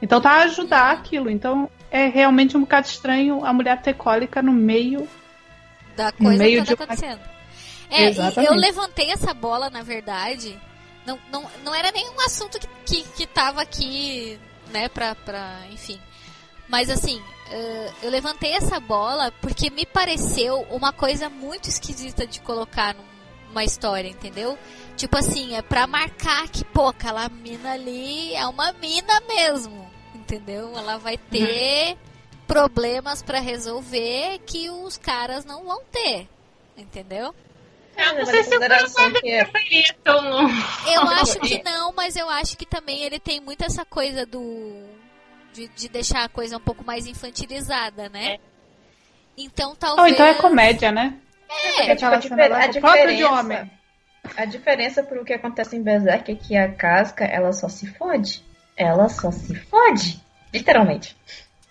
[0.00, 1.28] Então tá a ajudar aquilo.
[1.28, 5.06] Então é realmente um bocado estranho a mulher ter cólica no meio.
[5.96, 7.20] da coisa meio que tá uma- acontecendo.
[7.90, 10.58] É, e eu levantei essa bola, na verdade.
[11.06, 14.38] Não, não, não era nenhum assunto que, que, que tava aqui,
[14.70, 15.62] né, pra, pra.
[15.72, 15.98] Enfim.
[16.68, 22.40] Mas assim, eh, eu levantei essa bola porque me pareceu uma coisa muito esquisita de
[22.40, 23.04] colocar num-
[23.48, 24.58] numa história, entendeu?
[24.96, 30.72] Tipo assim, é pra marcar que, pô, aquela mina ali é uma mina mesmo, entendeu?
[30.76, 31.96] Ela vai ter
[32.46, 36.28] problemas pra resolver que os caras não vão ter,
[36.76, 37.34] entendeu?
[37.96, 38.58] Eu não sei se o
[39.20, 39.44] que é-
[40.04, 40.48] tão.
[40.86, 44.87] Eu acho que não, mas eu acho que também ele tem muito essa coisa do.
[45.52, 48.34] De, de deixar a coisa um pouco mais infantilizada, né?
[48.34, 48.40] É.
[49.36, 50.12] Então Ou talvez.
[50.12, 51.18] então é comédia, né?
[51.48, 53.70] É, É aquela tipo, a difer- a de diferença- homem.
[54.36, 58.44] A diferença pro que acontece em Berserk é que a casca, ela só se fode.
[58.76, 60.20] Ela só se fode.
[60.52, 61.16] Literalmente.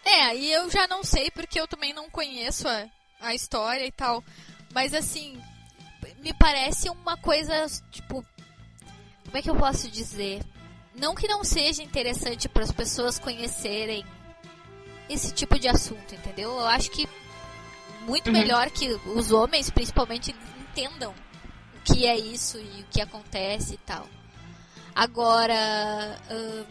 [0.04, 2.86] É, aí eu já não sei porque eu também não conheço a,
[3.22, 4.24] a história e tal.
[4.74, 5.40] Mas assim,
[6.20, 8.26] me parece uma coisa, tipo.
[9.26, 10.42] Como é que eu posso dizer?
[10.98, 14.04] Não que não seja interessante para as pessoas conhecerem
[15.10, 16.52] esse tipo de assunto, entendeu?
[16.52, 17.08] Eu acho que
[18.02, 18.34] muito Uhum.
[18.34, 21.12] melhor que os homens, principalmente, entendam
[21.76, 24.08] o que é isso e o que acontece e tal.
[24.96, 25.54] Agora,
[26.30, 26.66] ahn,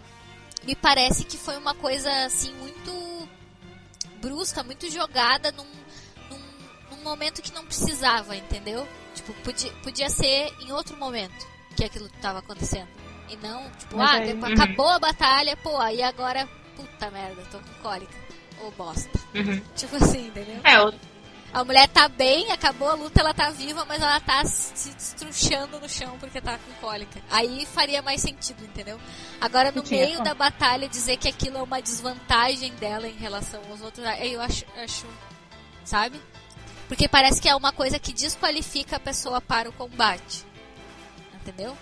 [0.65, 3.29] me parece que foi uma coisa assim muito
[4.21, 5.65] brusca, muito jogada num,
[6.31, 8.87] num, num momento que não precisava, entendeu?
[9.15, 11.47] Tipo, podia, podia ser em outro momento
[11.77, 12.89] que aquilo estava acontecendo.
[13.29, 14.63] E não, tipo, Mas ah, aí- depois Uhum.
[14.65, 18.15] acabou a batalha, pô, aí agora, puta merda, tô com cólica.
[18.63, 19.19] Ô bosta.
[19.35, 19.61] Uhum.
[19.75, 20.61] Tipo assim, entendeu?
[20.65, 20.93] É, o-
[21.53, 25.81] A mulher tá bem, acabou a luta, ela tá viva, mas ela tá se destruchando
[25.81, 27.19] no chão porque tá com cólica.
[27.31, 29.01] Aí faria mais sentido, entendeu?
[29.41, 33.17] Agora, no Eu tinha meio da batalha, dizer que aquilo é uma desvantagem dela em
[33.17, 35.07] relação aos outros, aí eu acho, acho.
[35.85, 36.21] Sabe?
[36.89, 40.45] Porque parece que é uma coisa que desqualifica a pessoa para o combate.
[41.35, 41.77] Entendeu?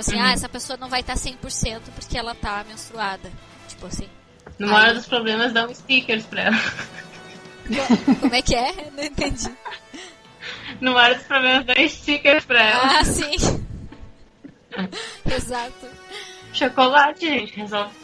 [0.00, 0.26] Tipo assim, Uhum.
[0.26, 3.30] ah, essa pessoa não vai estar 100% porque ela tá menstruada.
[3.68, 4.08] Tipo assim.
[4.58, 6.56] numa hora Aí- dos problemas, dá um stickers pra ela.
[8.20, 8.90] Como é que é?
[8.92, 9.50] Não entendi.
[10.80, 12.98] Numa hora dos problemas, dá stickers pra ela.
[13.00, 13.36] Ah, sim.
[15.26, 15.86] Exato.
[16.52, 17.94] Chocolate, gente, resolve.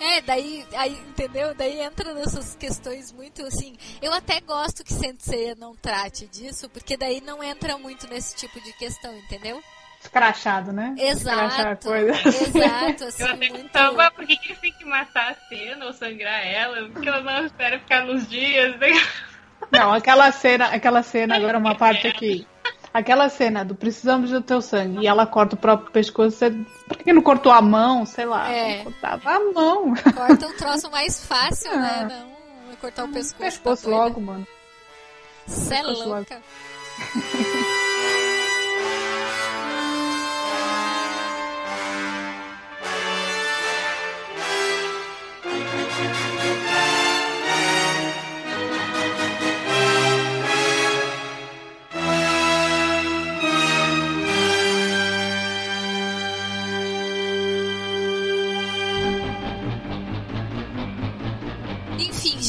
[0.00, 1.54] É, daí, aí, entendeu?
[1.54, 3.76] Daí entra nessas questões muito assim.
[4.00, 8.58] Eu até gosto que Sensei não trate disso, porque daí não entra muito nesse tipo
[8.62, 9.62] de questão, entendeu?
[10.00, 10.94] Escrachado, né?
[10.98, 11.88] Escrachar a Exato.
[11.88, 12.28] coisa.
[12.28, 13.68] Exato, assim, Eu até muito...
[13.70, 16.88] pensava, por que, que eles têm que matar a cena ou sangrar ela?
[16.88, 18.78] Porque ela não espera ficar nos dias.
[18.78, 18.88] Né?
[19.70, 22.46] Não, aquela cena, aquela cena, agora uma parte aqui.
[22.92, 26.36] Aquela cena do precisamos do teu sangue e ela corta o próprio pescoço.
[26.36, 26.50] Você,
[26.88, 28.04] por que não cortou a mão?
[28.04, 28.50] Sei lá.
[28.50, 28.82] É.
[28.82, 29.94] Cortava a mão.
[30.14, 32.08] Corta um troço mais fácil, né?
[32.10, 32.24] Ah.
[32.68, 33.36] Não cortar o pescoço.
[33.36, 34.04] Pescoço tá doida.
[34.04, 34.46] logo, mano.
[35.46, 36.14] Cê é pescoço logo.
[36.16, 36.42] louca.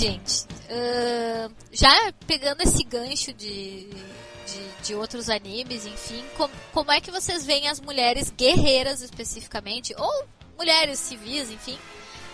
[0.01, 0.45] gente.
[0.69, 7.11] ahn, já pegando esse gancho de, de, de outros animes, enfim, com- como é que
[7.11, 10.25] vocês veem as mulheres guerreiras especificamente, ou
[10.57, 11.77] mulheres civis, enfim,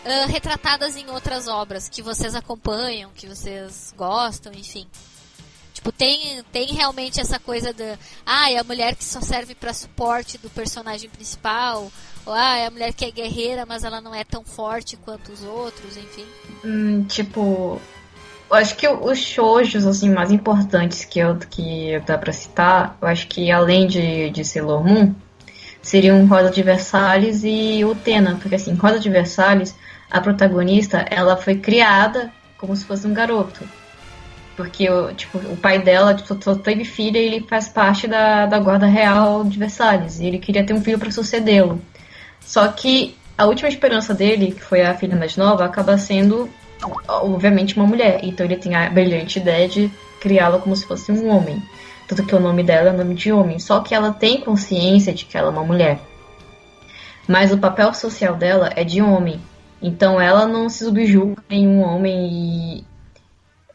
[0.05, 4.87] ah, retratadas em outras obras que vocês acompanham, que vocês gostam, enfim?
[5.73, 7.99] Tipo, tem, tem realmente essa coisa da.
[8.25, 11.91] Ah, é a mulher que só serve pra suporte do personagem principal.
[12.27, 15.31] Ou ah, é a mulher que é guerreira, mas ela não é tão forte quanto
[15.31, 16.25] os outros, enfim.
[16.63, 17.81] Hum, tipo,
[18.49, 23.07] eu acho que os shoujos assim mais importantes que eu que dá pra citar, eu
[23.07, 25.15] acho que além de, de Sailor Moon,
[25.81, 29.73] seriam Rosa de Versalhes e Utena, porque assim, Rosa de Versalhes,
[30.11, 33.63] a protagonista, ela foi criada como se fosse um garoto.
[34.57, 38.59] Porque tipo, o pai dela tipo, só teve filha e ele faz parte da, da
[38.59, 40.19] guarda real de Versalhes.
[40.19, 41.81] E ele queria ter um filho para sucedê-lo.
[42.47, 46.49] Só que a última esperança dele, que foi a filha mais nova, acaba sendo,
[47.07, 48.21] obviamente, uma mulher.
[48.23, 51.61] Então ele tem a brilhante ideia de criá-la como se fosse um homem.
[52.07, 53.59] Tanto que o nome dela é nome de homem.
[53.59, 55.99] Só que ela tem consciência de que ela é uma mulher.
[57.27, 59.41] Mas o papel social dela é de homem.
[59.81, 62.85] Então ela não se subjuga em um homem e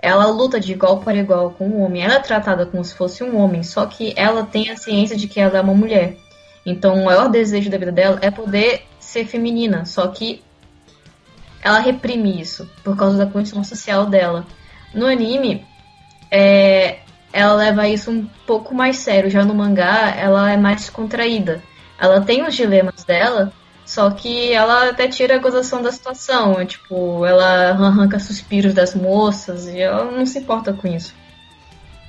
[0.00, 2.02] ela luta de igual para igual com o homem.
[2.02, 5.28] Ela é tratada como se fosse um homem, só que ela tem a ciência de
[5.28, 6.16] que ela é uma mulher.
[6.64, 10.42] Então o maior desejo da vida dela é poder ser feminina, só que
[11.62, 14.46] ela reprime isso por causa da condição social dela.
[14.94, 15.64] No anime,
[16.30, 16.98] é,
[17.32, 19.30] ela leva isso um pouco mais sério.
[19.30, 21.62] Já no mangá, ela é mais contraída.
[21.98, 23.52] Ela tem os dilemas dela,
[23.84, 26.60] só que ela até tira a gozação da situação.
[26.60, 31.14] é, Tipo, ela arranca suspiros das moças e ela não se importa com isso.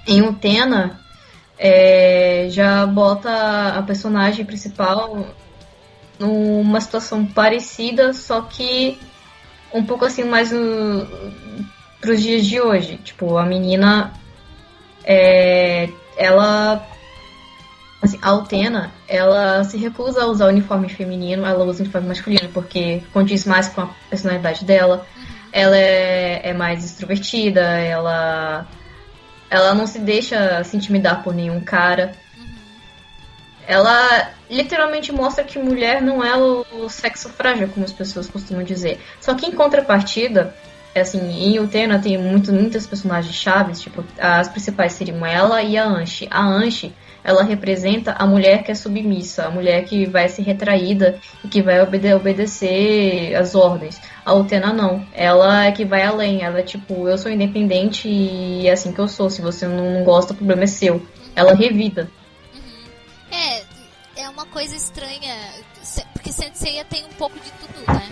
[0.08, 1.00] Em Utena,
[1.58, 3.30] é, já bota
[3.78, 5.28] a personagem principal
[6.20, 9.00] numa situação parecida, só que
[9.74, 11.08] um pouco assim mais no,
[12.00, 12.98] pros dias de hoje.
[12.98, 14.14] Tipo, a menina
[15.04, 16.88] é, ela
[18.02, 22.10] assim, a Altena, ela se recusa a usar o uniforme feminino, ela usa o uniforme
[22.10, 25.06] masculino porque condiz mais com a personalidade dela.
[25.52, 28.68] Ela é, é mais extrovertida, ela
[29.54, 32.14] ela não se deixa se intimidar por nenhum cara.
[33.68, 39.00] Ela literalmente mostra que mulher não é o, sexo frágil, como as pessoas costumam dizer.
[39.22, 40.56] Só que em contrapartida,
[40.96, 45.78] é assim, em Utena tem muito, muitas personagens chaves, tipo, as principais seriam ela e
[45.78, 46.28] a Anshi.
[46.32, 46.92] A Anshi,
[47.24, 51.62] ela representa a mulher que é submissa, a mulher que vai ser retraída e que
[51.62, 54.00] vai obede obedecer as ordens.
[54.26, 58.68] A Utena não, ela é que vai além, ela é tipo, eu sou independente e
[58.68, 61.06] é assim que eu sou, se você não gosta, o problema é seu.
[61.36, 62.12] Ela revida.
[63.32, 63.64] É,
[64.24, 65.36] é uma coisa estranha,
[66.14, 68.10] porque Senseiya tem um pouco de tudo, né?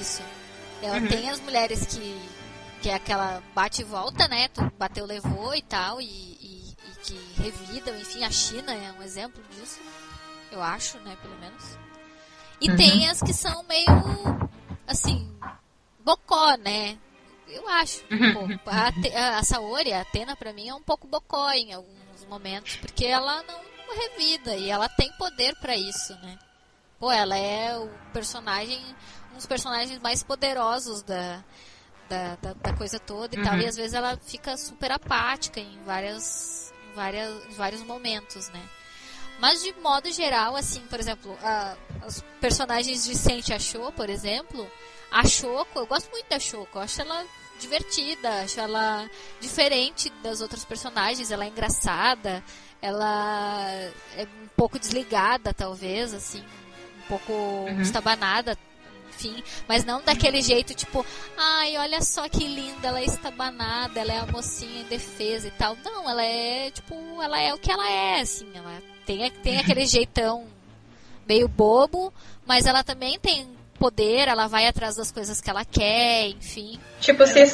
[0.00, 0.22] Isso.
[0.82, 2.16] Ela tem as mulheres que,
[2.80, 4.48] que é aquela bate e volta, né?
[4.48, 6.41] Tu bateu, levou e tal, e
[7.02, 9.80] que revidam, enfim, a China é um exemplo disso,
[10.50, 11.78] eu acho, né, pelo menos.
[12.60, 12.76] E Uhum.
[12.76, 13.88] tem as que são meio,
[14.86, 15.28] assim,
[16.00, 16.96] bocó, né?
[17.48, 18.02] Eu acho.
[18.10, 18.70] um pouco.
[18.70, 23.04] A, a, Saori, a Atena, pra mim, é um pouco bocó em alguns momentos, porque
[23.04, 23.60] ela não
[23.94, 26.38] revida e ela tem poder pra isso, né?
[26.98, 28.80] Pô, ela é o personagem,
[29.32, 31.42] um dos personagens mais poderosos da,
[32.08, 35.82] da, da, da coisa toda e tal, e às vezes ela fica super apática em
[35.82, 36.61] várias,
[36.94, 38.62] várias, em vários momentos, né?
[39.38, 44.08] Mas de modo geral, assim, por exemplo, a, os personagens de Sente a Shou, por
[44.08, 44.70] exemplo,
[45.10, 47.26] a Shoko, eu gosto muito da Shoko, eu acho ela
[47.58, 49.08] divertida, acho ela
[49.40, 52.42] diferente das outras personagens, ela é engraçada,
[52.80, 53.68] ela
[54.16, 56.42] é um pouco desligada, talvez, assim,
[57.04, 57.32] um pouco
[57.80, 58.56] estabanada,
[59.14, 61.04] enfim, mas não daquele jeito tipo,
[61.36, 65.76] ai, olha só que linda, ela é estabanada, ela é a mocinha indefesa e tal.
[65.84, 69.84] Não, ela é, tipo, ela é o que ela é, assim, ela Tem, tem aquele
[69.86, 70.46] jeitão
[71.28, 72.12] meio bobo,
[72.46, 73.46] mas ela também tem
[73.78, 76.78] poder, ela vai atrás das coisas que ela quer, enfim.
[77.00, 77.46] Tipo, se,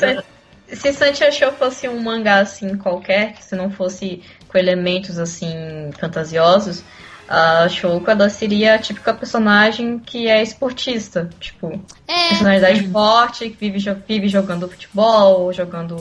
[0.72, 6.82] se Santi Show fosse um mangá assim qualquer, se não fosse com elementos assim fantasiosos,
[7.28, 13.56] a Shouko ela seria a típica personagem que é esportista, tipo, É, personalidade forte, que
[13.70, 15.96] vive, vive jogando futebol, jogando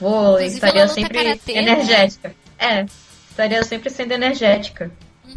[0.00, 1.60] vôlei, Inclusive, estaria sempre karatê, né?
[1.60, 2.34] energética.
[2.58, 2.86] É,
[3.30, 4.90] estaria sempre sendo energética.
[5.26, 5.34] uhum,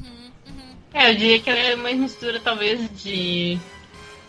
[0.48, 0.76] uhum.
[0.94, 3.58] É, eu diria que ela é uma mistura, talvez, de,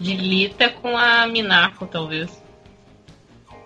[0.01, 2.43] de Lita com a Minako, talvez.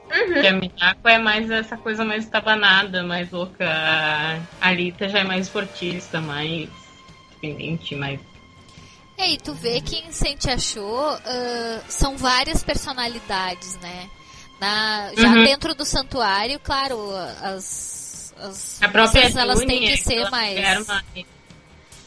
[0.09, 3.65] Porque a Minako é mais essa coisa mais estabanada, mais louca.
[3.69, 6.69] A- A Lita já é mais esportista, mais
[7.43, 8.21] independente, mais.
[9.17, 14.09] É, e tu vê que em Sente Achou ah, são várias personalidades, né?
[14.61, 15.45] Na, já Uhum.
[15.45, 17.11] dentro do santuário, claro,
[17.43, 20.59] as, as A própria moças, elas têm que ser aquela mais.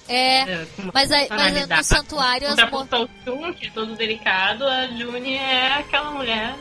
[0.09, 4.65] É, é, mas, aí- mas no santuário as mo- ao Chun, que é todo delicado,
[4.67, 6.53] a Juni é aquela mulher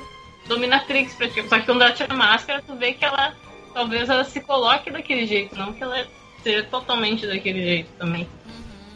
[0.46, 1.42] dominatrix pra ti.
[1.48, 3.34] Só que quando ela tira a máscara, tu vê que ela
[3.74, 6.06] talvez ela se coloque daquele jeito, não que ela
[6.42, 8.28] seja totalmente daquele jeito também.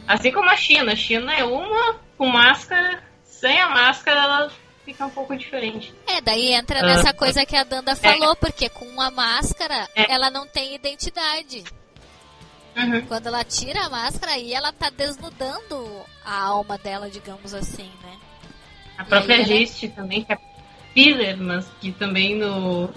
[0.07, 0.93] Assim como a China.
[0.93, 4.51] A China é uma com máscara, sem a máscara ela
[4.85, 5.95] fica um pouco diferente.
[6.07, 10.13] É, daí entra Ah, nessa coisa que a Danda falou, porque com a máscara É.
[10.13, 11.65] ela não tem identidade.
[12.77, 13.03] Uhum.
[13.07, 18.17] Quando ela tira a máscara aí, ela tá desnudando a alma dela, digamos assim, né?
[18.99, 19.45] A própria aí?
[19.45, 20.39] Gist também, que é
[20.93, 22.89] filler, mas que também no.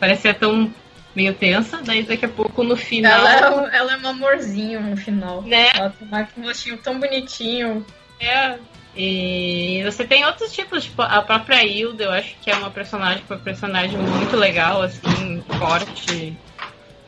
[0.00, 0.72] parece ser tão
[1.14, 3.26] meio tensa, daí daqui a pouco no final.
[3.26, 5.42] Ela, é, um- ela é um amorzinho no final.
[5.42, 5.68] Né?
[5.74, 7.84] Ela tem um rostinho tão bonitinho.
[8.20, 8.56] É.
[8.96, 13.22] E você tem outros tipos, tipo, a própria Hilda, eu acho que é uma personagem,
[13.30, 16.36] uma personagem muito legal, assim, forte,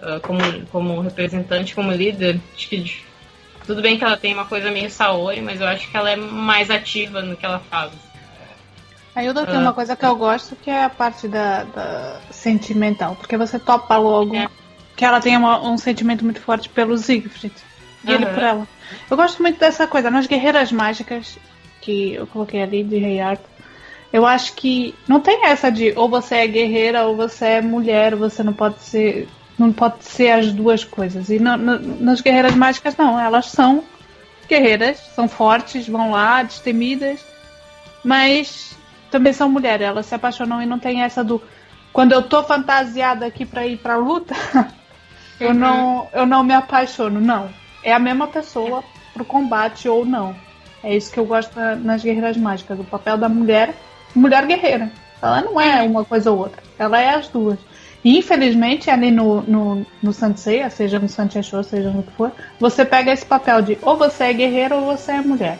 [0.00, 2.38] ah, como, como representante, como líder.
[2.54, 3.02] Acho que
[3.66, 6.16] tudo bem que ela tem uma coisa meio Saori, mas eu acho que ela é
[6.16, 7.92] mais ativa no que ela faz.
[9.14, 9.60] A Hilda tem Ah.
[9.60, 13.97] uma coisa que eu gosto que é a parte da, da sentimental, porque você topa
[13.97, 14.48] logo É.
[14.97, 17.52] que ela tem uma- um sentimento muito forte pelo Siegfried
[18.05, 18.34] e ele Aham.
[18.34, 18.68] por ela.
[19.10, 20.10] Eu gosto muito dessa coisa.
[20.10, 21.39] Nas Guerreiras Mágicas,
[21.80, 23.44] que eu coloquei ali de Rei Arthur,
[24.12, 28.14] eu acho que não tem essa de ou você é guerreira ou você é mulher,
[28.14, 29.28] você não pode ser.
[29.58, 31.28] Não pode ser as duas coisas.
[31.28, 33.20] E na- na- nas Guerreiras Mágicas, não.
[33.20, 33.84] Elas são
[34.48, 37.20] guerreiras, são fortes, vão lá, destemidas,
[38.02, 38.69] mas
[39.10, 39.86] também são mulheres.
[39.86, 41.42] Elas se apaixonam e não tem essa do.
[41.92, 44.34] Quando eu tô fantasiada aqui pra ir pra luta,
[45.40, 47.20] eu, não, eu não me apaixono.
[47.20, 47.48] Não.
[47.82, 50.34] É a mesma pessoa pro combate ou não.
[50.82, 52.78] É isso que eu gosto na- nas Guerreiras Mágicas.
[52.78, 53.74] O papel da mulher,
[54.14, 54.90] mulher guerreira.
[55.22, 56.62] Ela não é uma coisa ou outra.
[56.78, 57.58] Ela é as duas.
[58.02, 62.82] E infelizmente, ali no, no, no Sansei, seja no Santiago, seja no que for, você
[62.84, 65.58] pega esse papel de ou você é guerreira ou você é mulher.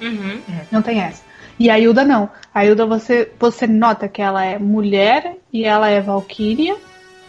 [0.00, 0.40] Uhum.
[0.72, 1.22] Não tem essa.
[1.58, 2.30] E a Hilda não.
[2.54, 6.76] A Hilda você, você nota que ela é mulher e ela é valquíria.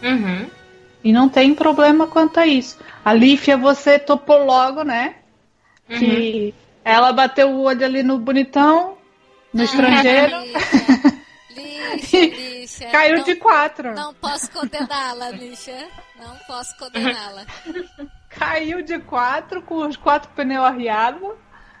[0.02, 0.46] Uhum.
[1.02, 2.78] E não tem problema quanto a isso.
[3.04, 5.16] A Lífia você topou logo, né?
[5.88, 5.98] Uhum.
[5.98, 6.54] Que
[6.84, 8.96] ela bateu o olho ali no bonitão,
[9.52, 10.36] no estrangeiro,
[11.50, 12.86] Lixa, lixa.
[12.92, 13.94] caiu não, de quatro.
[13.94, 15.88] Não posso condená-la, lixa.
[16.18, 17.44] Não posso condená-la.
[18.30, 21.34] Caiu de quatro com os quatro pneus arriados,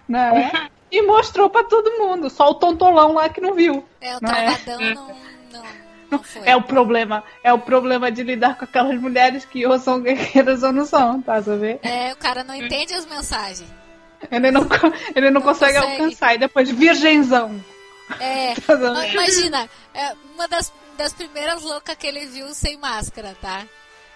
[0.08, 0.52] né?
[0.96, 2.30] E mostrou pra todo mundo.
[2.30, 3.84] Só o tontolão lá que não viu.
[4.00, 4.54] É, o Não é?
[4.54, 5.08] travadão não,
[5.52, 5.64] não,
[6.10, 6.42] não foi.
[6.46, 7.24] É o problema.
[7.42, 11.20] É o problema de lidar com aquelas mulheres que ou são guerreiras ou não são,
[11.20, 11.78] tá sabe?
[11.82, 13.68] É, o cara não entende as mensagens.
[14.30, 14.66] Ele não,
[15.14, 15.92] ele não, Não consegue, consegue.
[16.02, 16.34] alcançar.
[16.34, 17.62] E depois, virgenzão.
[18.20, 23.62] É, Tá Imagina, é uma das, das primeiras loucas que ele viu sem máscara, tá?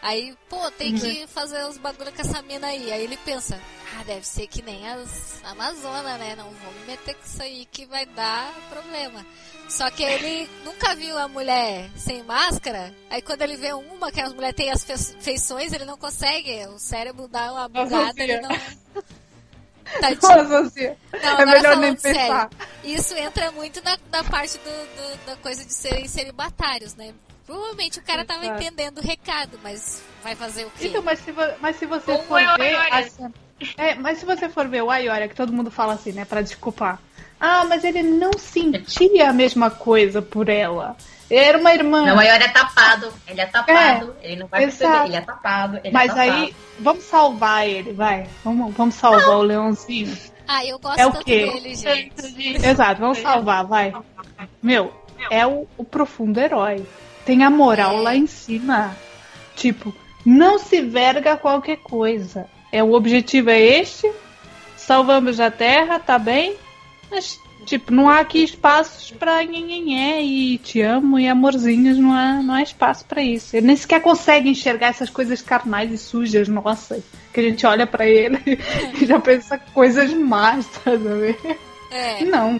[0.01, 2.93] Aí, pô, tem que fazer os bagulho com essa mina aí.
[2.93, 3.59] Aí ele pensa,
[3.99, 6.37] ah, deve ser que nem as Amazonas, né?
[6.37, 9.27] Não vou me meter com isso aí que vai dar problema.
[9.69, 12.95] Só que ele nunca viu a mulher sem máscara.
[13.11, 16.65] Aí quando ele vê uma que as mulheres têm as fe- feições, ele não consegue.
[16.69, 18.51] O cérebro dá uma bugada, ele não.
[20.01, 20.57] Tadinho.
[20.67, 22.51] Assim, Não, é agora melhor nem falando sério, pensar.
[22.85, 27.15] Isso entra muito na, na parte do, do- da coisa de serem celibatários, né?
[27.49, 28.63] Provavelmente o cara tava Exato.
[28.63, 30.89] entendendo o recado, mas vai fazer o quê?
[30.89, 32.77] Então, mas se, vo- mas se você Ou for é o ver.
[32.93, 33.33] Assim,
[33.79, 36.43] é, mas se você for ver o Aioria, que todo mundo fala assim, né, pra
[36.43, 37.01] desculpar.
[37.41, 40.95] Ah, mas ele não sentia a mesma coisa por ela.
[41.31, 42.05] Era uma irmã.
[42.05, 43.11] Não, ele é tapado.
[43.27, 44.15] Ele é tapado.
[44.21, 44.91] ele não vai perceber.
[44.91, 45.07] exato.
[45.09, 45.77] Ele é tapado.
[45.79, 46.31] Ele mas é tapado.
[46.45, 48.29] aí, vamos salvar ele, vai.
[48.45, 50.15] Vamos, vamos salvar o leãozinho.
[50.47, 51.47] Ah, eu gosto É o tanto quê?
[51.51, 52.67] dele, gente.
[52.67, 53.95] Exato, vamos salvar, vai.
[54.63, 54.93] Meu,
[55.31, 56.85] é o, o profundo herói.
[57.29, 58.01] Tem a moral É.
[58.01, 58.97] lá em cima.
[59.55, 62.47] Tipo, não se verga qualquer coisa.
[62.73, 64.11] é o objetivo é este,
[64.79, 66.57] salvamos a Terra, tá bem,
[67.11, 72.43] mas tipo, não há aqui espaços pra nhenhenhé e te amo e amorzinhos, não há,
[72.43, 73.55] não há espaço para isso.
[73.55, 76.99] Ele nem sequer consegue enxergar essas coisas carnais e sujas, nossa,
[77.31, 78.39] que a gente olha para ele
[78.99, 81.39] e já pensa coisas más, tá ver?
[81.91, 82.25] É.
[82.25, 82.59] Não.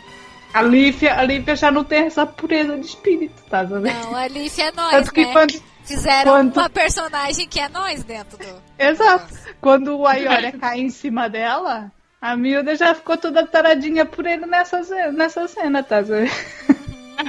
[0.55, 3.83] A Lívia, a Lívia já não tem essa pureza de espírito, tá vendo?
[3.83, 5.33] Não, a Leaf é nós, Tanto que né?
[5.33, 8.63] quando, Fizeram quando- uma personagem que é nós dentro do.
[8.79, 9.35] Exato.
[9.61, 14.47] Quando o Ayoria cai em cima dela, a Milda já ficou toda taradinha por ele
[14.47, 14.81] nessa,
[15.13, 16.31] nessa cena, tá vendo?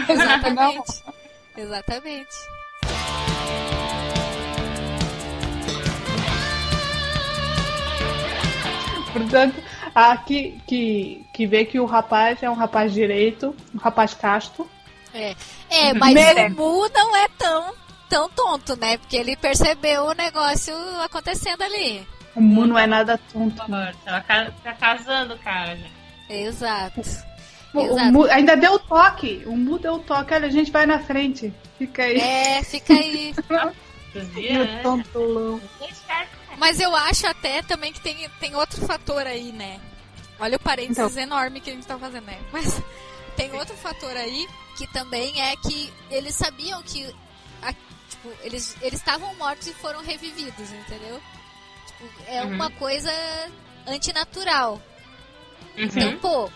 [0.08, 1.04] Exatamente.
[1.58, 2.36] Exatamente.
[9.14, 9.56] Portanto,
[9.94, 14.70] aqui que, que vê que o rapaz é um rapaz direito, um rapaz casto.
[15.14, 15.34] É,
[15.70, 16.52] é mas Mere.
[16.52, 17.74] o Mu não é tão,
[18.10, 18.98] tão tonto, né?
[18.98, 22.06] Porque ele percebeu o negócio acontecendo ali.
[22.36, 23.56] O Mu não é nada tonto.
[24.04, 25.80] Tá, ca- tá casando, cara.
[26.30, 27.00] Exato.
[27.74, 28.12] O, o Exato.
[28.12, 29.42] Mu ainda deu o toque.
[29.46, 30.34] O Mu deu o toque.
[30.34, 31.54] Olha, a gente vai na frente.
[31.78, 32.20] Fica aí.
[32.20, 33.34] É, fica aí.
[34.36, 34.82] Meu né?
[34.84, 35.62] tontolão.
[36.58, 39.80] Mas eu acho até também que tem, tem outro fator aí, né?
[40.40, 42.40] Olha o parênteses enorme que a gente tá fazendo, né?
[42.52, 42.82] Mas
[43.36, 47.14] tem outro fator aí que também é que eles sabiam que
[47.62, 47.74] a-
[48.10, 51.22] tipo, eles eles estavam mortos e foram revividos, entendeu?
[51.88, 52.54] Tipo, é Uhum.
[52.54, 53.12] uma coisa
[53.88, 54.82] antinatural.
[55.78, 55.84] Uhum.
[55.86, 56.50] Então, pô,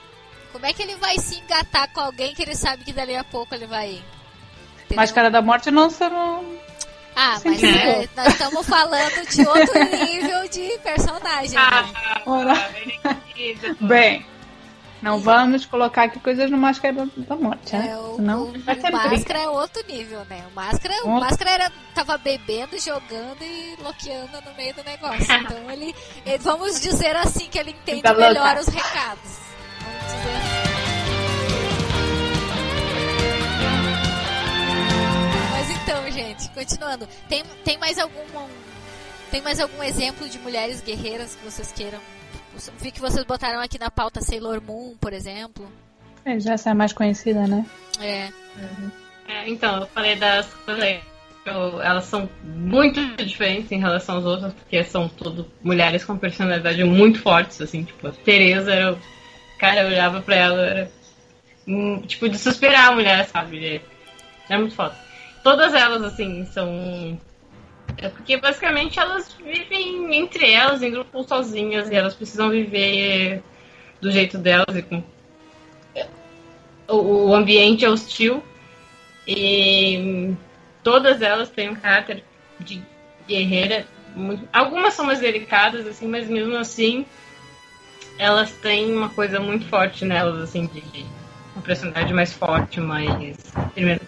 [0.51, 3.23] como é que ele vai se engatar com alguém que ele sabe que dali a
[3.23, 3.89] pouco ele vai.
[4.77, 4.95] Entendeu?
[4.97, 6.57] Máscara da Morte não não.
[7.15, 11.51] Ah, mas é, nós estamos falando de outro nível de personagem.
[11.55, 11.93] né?
[12.25, 13.75] Ah, querida.
[13.81, 14.25] Bem,
[15.01, 17.89] não vamos colocar aqui coisas no Máscara da Morte, né?
[17.91, 19.09] É, o, Senão o, vai o ter briga.
[19.09, 20.43] Máscara é outro nível, né?
[20.51, 21.19] O Máscara, o.
[21.19, 25.25] Máscara era, tava bebendo, jogando e loqueando no meio do negócio.
[25.43, 25.93] Então ele,
[26.25, 29.39] ele- vamos dizer assim que ele entende melhor os recados.
[29.81, 30.72] Vamos dizer assim.
[36.13, 37.07] Gente, continuando.
[37.27, 38.23] Tem, tem mais algum
[39.33, 41.99] tem mais algum exemplo de mulheres guerreiras que vocês queiram?
[42.77, 45.67] Vi que vocês botaram aqui na pauta Sailor Moon, por exemplo.
[46.23, 47.65] É, já essa é a mais conhecida, né?
[47.99, 48.29] É.
[49.27, 50.47] É, então, eu falei das
[51.83, 57.19] Elas são muito diferentes em relação às outras, porque são tudo mulheres com personalidade muito
[57.19, 58.97] fortes, assim, tipo, a Tereza era.
[59.57, 60.91] Cara, eu olhava pra ela, era.
[62.05, 63.81] tipo, de suspirar a mulher, sabe?
[64.47, 65.02] É muito foda.
[65.43, 67.19] Todas elas, assim, são.
[67.97, 73.43] É porque basicamente elas vivem entre elas, em grupos sozinhas, e elas precisam viver
[74.01, 75.03] do jeito delas e com.
[76.87, 78.41] O, ambiente é hostil.
[79.27, 80.33] E
[80.83, 82.23] todas elas têm um caráter
[82.59, 82.81] de
[83.27, 83.85] guerreira.
[84.15, 87.05] muito- Algumas são mais delicadas, assim, mas mesmo assim
[88.17, 91.05] elas têm uma coisa muito forte nelas, assim, de, de
[91.55, 93.37] uma personalidade mais forte, mais.
[93.73, 94.01] Primeiro,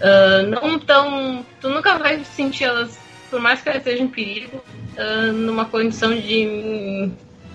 [0.00, 1.44] ah, não tão.
[1.60, 2.98] Tu nunca vai sentir elas,
[3.30, 4.62] por mais que elas estejam em perigo,
[4.96, 7.10] ah, numa condição de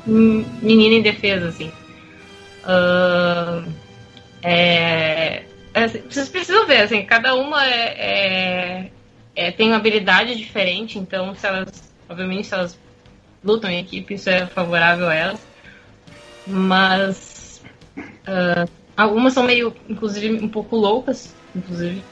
[0.06, 1.72] menina indefesa, assim.
[2.64, 3.64] Ah,
[4.44, 8.92] é, é, vocês precisam ver, assim, cada uma é, é-
[9.36, 11.70] é- tem uma habilidade diferente, então se elas,
[12.10, 12.80] obviamente, se elas
[13.44, 15.48] lutam em equipe, isso é favorável a elas.
[16.46, 17.62] Mas
[18.28, 22.06] ah, algumas são meio, inclusive, um pouco loucas, inclusive,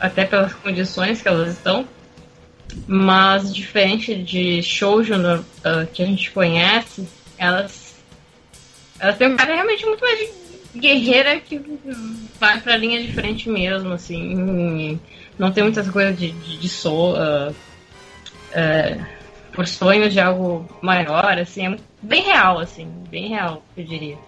[0.00, 1.86] até pelas condições que elas estão.
[2.86, 5.14] Mas diferente de shoujo
[5.64, 7.08] ah, que a gente conhece,
[7.38, 7.86] elas
[8.98, 10.30] elas têm um cara realmente muito mais
[10.74, 11.60] guerreira que
[12.38, 15.00] vai pra linha de frente mesmo, assim.
[15.38, 17.52] Não tem muitas coisas de, de, de so, ah,
[18.52, 18.98] é,
[19.52, 21.66] por sonhos de algo maior, assim.
[21.66, 22.88] É bem real, assim.
[23.10, 24.18] Bem real, eu diria.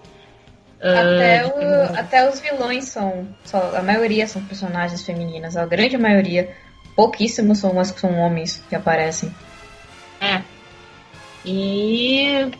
[0.80, 3.26] Até, Ah, o- até os vilões são.
[3.44, 6.54] Só, a maioria são personagens femininas, a grande maioria.
[6.94, 9.34] Pouquíssimos são umas que são homens que aparecem.
[10.20, 10.42] É.
[11.44, 12.50] E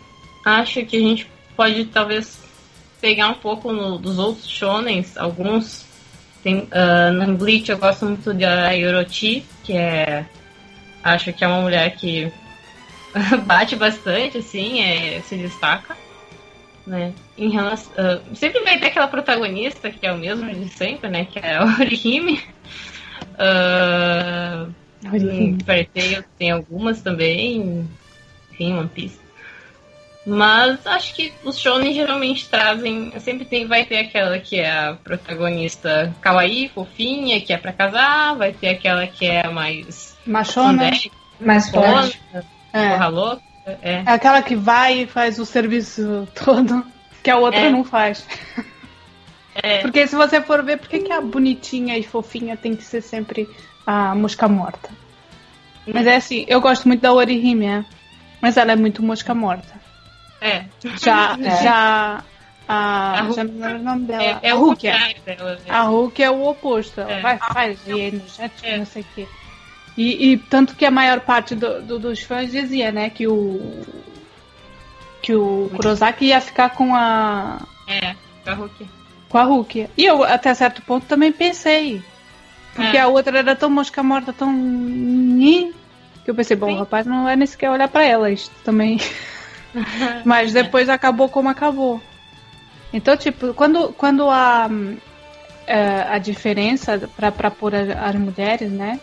[0.44, 2.38] acho que a gente pode talvez
[3.00, 5.84] pegar um pouco no- dos outros shonens, alguns.
[6.42, 10.24] Tem, ah, no Bleach eu gosto muito de Ayorochi, que é.
[11.02, 12.32] Acho que é uma mulher que
[13.46, 15.96] bate bastante, assim, é, se destaca.
[16.86, 17.12] Né?
[17.38, 21.24] Em relação, ah, sempre vai ter aquela protagonista que é o mesmo de sempre, né?
[21.24, 22.42] Que é a Orihime.
[23.38, 24.66] Ah,
[25.12, 27.88] Em Fairy tem algumas também,
[28.50, 29.20] enfim, One Piece.
[30.26, 34.98] Mas acho que os shonen geralmente trazem, sempre tem, vai ter aquela que é a
[35.02, 40.90] protagonista kawaii, fofinha, que é pra casar, vai ter aquela que é mais Machona.
[41.40, 42.20] Mais forte.
[42.74, 42.90] É.
[42.90, 43.42] porra louca,
[43.82, 44.02] É.
[44.04, 46.84] É aquela que vai e faz o serviço todo,
[47.22, 47.70] que a outra É.
[47.70, 48.26] não faz.
[49.54, 49.78] É.
[49.78, 53.00] Porque se você for ver, por que, que a bonitinha e fofinha tem que ser
[53.02, 53.48] sempre
[53.86, 54.88] a mosca morta?
[55.86, 57.84] Mas é assim, eu gosto muito da Orihime,
[58.40, 59.74] mas ela é muito mosca morta.
[60.40, 60.64] É.
[61.02, 61.62] Já, É.
[61.62, 62.24] já
[62.68, 64.22] a, A já não lembro o nome dela.
[64.22, 64.82] É, é a Hulk.
[65.24, 65.54] dela.
[65.56, 65.60] né?
[65.68, 67.00] A Hulk é o oposto.
[67.00, 67.20] Ela É.
[67.20, 68.78] vai, faz, e é energético, É.
[68.78, 69.26] não sei o quê.
[69.96, 73.82] E, e tanto que a maior parte do- do- dos fãs dizia, né, que o
[75.22, 78.14] que o Kurosaki ia ficar com a É,
[78.46, 78.86] a Hulk.
[79.28, 79.88] com a Hulk.
[79.96, 82.02] E eu até certo ponto também pensei.
[82.74, 83.00] Porque É.
[83.00, 84.52] a outra era tão mosca morta, tão
[86.24, 86.74] que eu pensei, bom, Sim.
[86.74, 88.98] o rapaz não vai nem sequer olhar pra ela, isto também.
[90.24, 92.00] Mas depois acabou como acabou.
[92.92, 94.68] Então, tipo, quando, quando a,
[95.66, 98.98] eh, a diferença pra pra pôr a- as mulheres, né?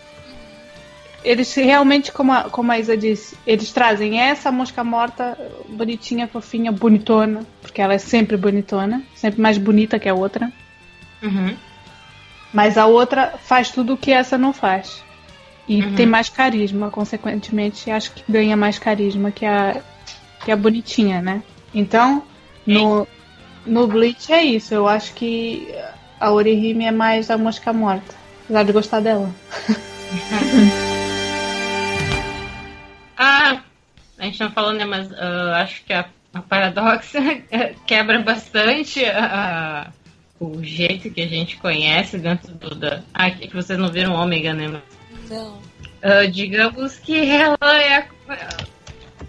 [1.25, 5.37] Eles realmente, como a, como a Isa disse, eles trazem essa mosca morta
[5.67, 10.51] bonitinha, fofinha, bonitona, porque ela é sempre bonitona, sempre mais bonita que a outra.
[11.23, 11.55] Uhum.
[12.53, 15.03] Mas a outra faz tudo o que essa não faz.
[15.67, 15.95] E Uhum.
[15.95, 19.81] tem mais carisma, consequentemente, acho que ganha mais carisma que a,
[20.43, 21.41] que a bonitinha, né?
[21.73, 22.21] Então,
[22.65, 23.07] no,
[23.65, 24.75] no Bleach é isso.
[24.75, 25.67] Eu acho que
[26.19, 28.13] a Orihime é mais a mosca morta.
[28.43, 29.29] Apesar de gostar dela.
[33.18, 33.61] Ah,
[34.18, 34.85] a gente não falou, né?
[34.85, 37.19] Mas ah, acho que a, a Paradoxa
[37.88, 39.92] quebra bastante a- a-
[40.40, 42.76] o jeito que a gente conhece dentro do.
[42.76, 43.02] Da...
[43.14, 44.68] Ah, que que vocês não viram Ômega, né?
[44.68, 45.61] Mas, Não.
[46.03, 48.08] ah, digamos que ela é a,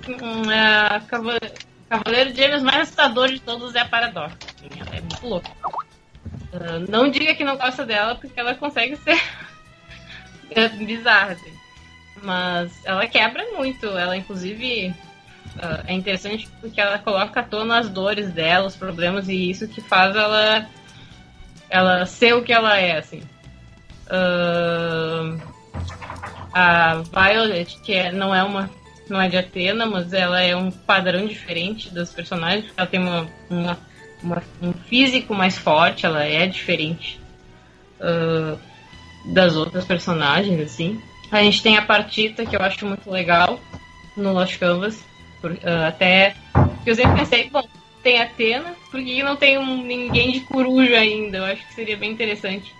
[0.08, 1.38] hum, a cava-
[1.88, 4.36] Cavaleiro de Gêmeos mais assustador de todos é a Paradoxa.
[4.56, 5.50] assim, ela é muito louca.
[6.52, 9.20] Ah, não diga que não gosta dela, porque ela consegue ser
[10.50, 11.32] é, bizarra.
[11.32, 11.55] Assim.
[12.22, 13.86] Mas ela quebra muito.
[13.86, 14.94] Ela, inclusive,
[15.58, 19.68] ah, é interessante porque ela coloca à tona as dores dela, os problemas, e isso
[19.68, 20.66] que faz ela,
[21.68, 23.22] ela ser o que ela é, assim.
[24.08, 25.36] Ah,
[26.52, 28.70] a Violet, que é- não é uma
[29.08, 33.28] não é de Atena, mas ela é um padrão diferente das personagens, ela tem uma,
[33.48, 33.78] uma-
[34.20, 37.20] uma- um físico mais forte, ela é diferente
[38.00, 38.56] ah,
[39.26, 41.00] das outras personagens, assim.
[41.30, 43.60] A gente tem a Partita, que eu acho muito legal
[44.16, 45.02] no Lost Canvas.
[45.40, 46.34] por- ah, até
[46.82, 47.62] que eu sempre pensei, bom,
[48.02, 51.38] tem Atena, por que não tem um, ninguém de coruja ainda?
[51.38, 52.72] Eu acho que seria bem interessante.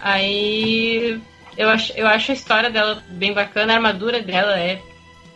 [0.00, 1.20] Aí
[1.56, 4.80] eu acho, eu acho a história dela bem bacana, a armadura dela é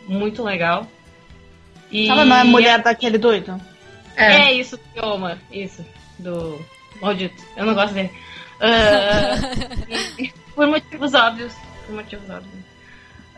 [0.07, 0.87] muito legal.
[1.91, 3.59] E Ela não é mulher daquele doido?
[4.15, 5.85] é, isso, do Yoma, isso,
[6.17, 6.59] do
[7.01, 7.43] Maldito.
[7.55, 8.11] Eu não gosto dele.
[10.19, 11.53] E- por motivos óbvios.
[11.85, 12.63] Por motivos óbvios.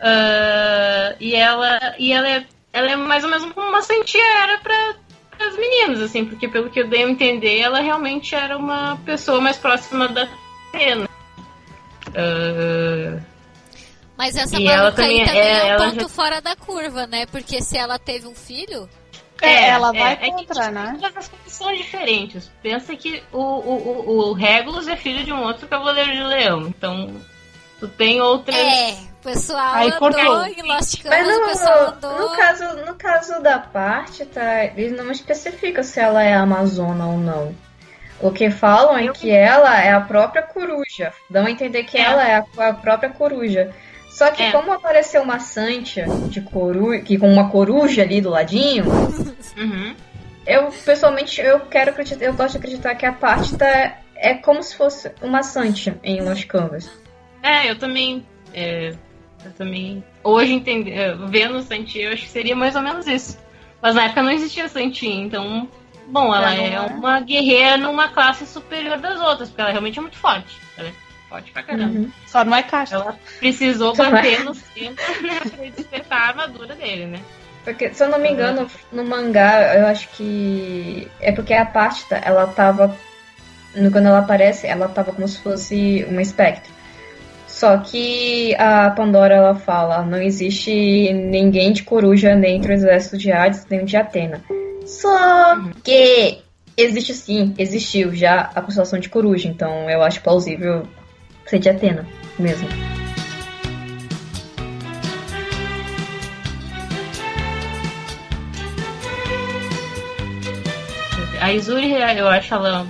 [0.00, 4.58] Ah, e ela, e ela, é, ela é mais ou menos como uma santia era
[4.58, 4.94] para
[5.46, 9.40] as meninas, assim, porque pelo que eu dei a entender, ela realmente era uma pessoa
[9.40, 10.28] mais próxima da
[10.68, 11.08] Atena.
[12.14, 13.20] Ah,
[14.16, 17.06] Mas essa E ela também aí também é- é, um ponto já- fora da curva,
[17.06, 17.26] né?
[17.26, 18.88] Porque se ela teve um filho,
[19.42, 20.98] É, ela vai é que, contra, tipo, né?
[21.14, 22.50] As coisas são diferentes.
[22.62, 26.62] Pensa que o, o, o, o Regulus é filho de um outro cavaleiro de leão.
[26.68, 27.14] Então,
[27.80, 28.56] tu tem outras.
[28.56, 30.46] é, o pessoal Aí andou cortou.
[30.46, 32.18] em Lost Mas Canvas, o pessoal no, andou...
[32.30, 34.64] no, caso, no caso da parte, tá?
[34.64, 37.54] Eles não especificam se ela é amazona ou não.
[38.20, 41.12] O que falam é que ela é a própria coruja.
[41.28, 42.02] Dão a entender que É.
[42.02, 43.70] ela é a, a própria coruja.
[44.10, 44.52] Só que É.
[44.52, 48.86] como apareceu uma Santia de coruja, que com uma coruja ali do ladinho,
[49.58, 49.94] Uhum.
[50.46, 54.62] eu pessoalmente eu quero acreditar, eu gosto de acreditar que a parte tá, é como
[54.62, 56.88] se fosse uma Santia em Lost Canvas.
[57.46, 58.26] É, eu também.
[58.52, 58.92] é,
[59.44, 60.02] eu também.
[60.24, 63.38] Hoje, entende, é, vendo o Santi, eu acho que seria mais ou menos isso.
[63.80, 65.68] Mas na época não existia Santi, então.
[66.08, 66.80] Bom, ela é é.
[66.80, 70.56] uma guerreira numa classe superior das outras, porque ela realmente é muito forte.
[70.76, 70.92] Ela é
[71.28, 71.98] forte pra caramba.
[71.98, 72.10] Uhum.
[72.26, 72.96] Só não é casta.
[72.96, 73.96] Ela precisou é.
[74.10, 77.20] bater no centro né, pra despertar a armadura dele, né?
[77.64, 81.08] Porque, se eu não me engano, no mangá, eu acho que.
[81.20, 82.96] É porque a Pátita, ela tava.
[83.74, 86.72] no- Quando ela aparece, ela tava como se fosse uma espectro.
[87.56, 90.70] Só que a Pandora, ela fala: não existe
[91.14, 94.42] ninguém de coruja dentro do exército de Hades, nem de Atena.
[94.84, 96.44] Só que.
[96.78, 100.86] Existe sim, existiu já a constelação de coruja, então eu acho plausível
[101.46, 102.06] ser de Atena
[102.38, 102.68] mesmo.
[111.40, 112.86] A Izuri, eu acho ela.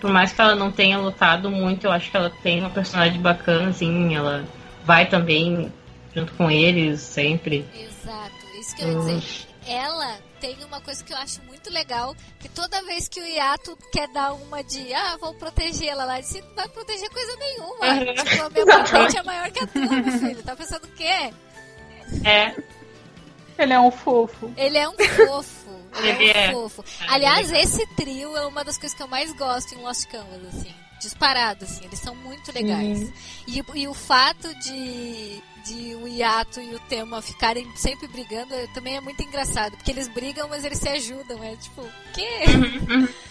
[0.00, 3.20] Por mais que ela não tenha lutado muito, eu acho que ela tem uma personagem
[3.20, 4.44] bacana, assim, ela
[4.84, 5.72] vai também
[6.14, 7.66] junto com eles sempre.
[7.74, 8.34] Exato.
[8.58, 9.46] isso que eu ia dizer.
[9.66, 13.76] Ela tem uma coisa que eu acho muito legal, que toda vez que o Yato
[13.92, 18.14] quer dar uma de, ah, vou protegê-la lá, ele não vai proteger coisa nenhuma.
[18.24, 20.42] tipo, a minha patente é maior que a tua, meu filho.
[20.42, 21.32] Tá pensando o quê?
[22.24, 22.54] É.
[23.58, 24.50] Ele é um fofo.
[24.56, 25.59] Ele é um fofo.
[25.96, 26.50] Ele, Ele é é.
[26.50, 26.84] um fofo.
[27.08, 30.72] Aliás, esse trio é uma das coisas que eu mais gosto em Lost Canvas, assim.
[31.00, 31.84] Disparado, assim.
[31.84, 33.10] Eles são muito legais.
[33.46, 38.66] E, e o fato de, de o Yato e o Tema ficarem sempre brigando é-
[38.68, 39.76] também é muito engraçado.
[39.76, 41.42] Porque eles brigam, mas eles se ajudam.
[41.42, 42.28] É tipo, o quê?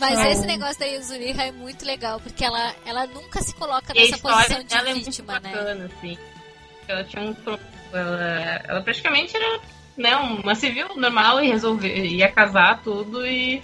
[0.00, 0.32] Mas É.
[0.32, 4.18] esse negócio da Yuzuriha é muito legal, porque ela, ela nunca se coloca E nessa
[4.20, 5.52] posição dela é de muito vítima, né?
[5.52, 6.18] bacana, assim.
[6.88, 7.36] Ela tinha um
[7.92, 9.60] ela, ela praticamente era
[9.96, 13.62] né, uma civil normal e resolver, ia casar tudo e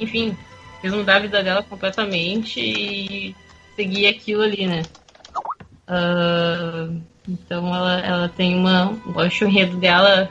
[0.00, 0.36] enfim,
[0.80, 3.36] fez mudar a vida dela completamente e
[3.76, 4.82] seguir aquilo ali, né?
[5.86, 6.88] Ah,
[7.28, 8.98] então ela, ela tem uma.
[9.16, 10.30] Acho o enredo dela.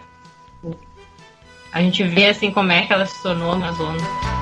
[1.72, 4.41] A gente vê assim como é que ela se tornou Amazona.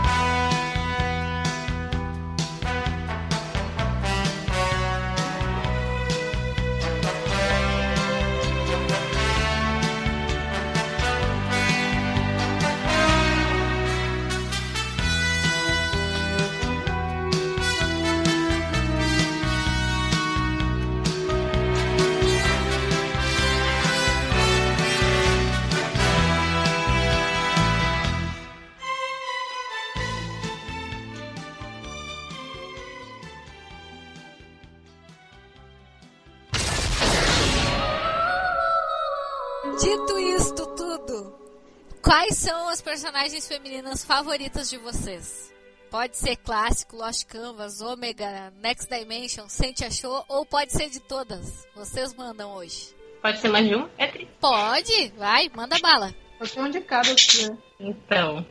[42.89, 45.53] Personagens femininas favoritas de vocês?
[45.91, 51.67] Pode ser clássico, Lost Canvas, Omega, Next Dimension, Sente Achou, ou pode ser de todas?
[51.75, 52.89] Vocês mandam hoje.
[53.21, 53.87] Pode ser mais de um?
[53.95, 54.27] É tri.
[54.41, 56.15] Pode, vai, manda bala.
[56.39, 57.51] Pode ser um de cada aqui.
[57.79, 58.43] Então,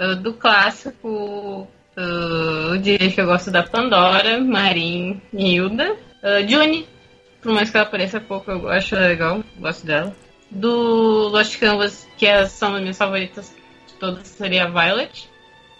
[0.00, 5.92] uh, do clássico, eu diria que eu gosto da Pandora, Marin e Hilda.
[6.22, 6.88] Uh, Juni,
[7.42, 10.16] por mais que ela apareça pouco, eu acho legal, gosto dela.
[10.50, 13.52] Do Lost Canvas, que é- são as minhas favoritas
[14.04, 15.30] todas, seria a Violet,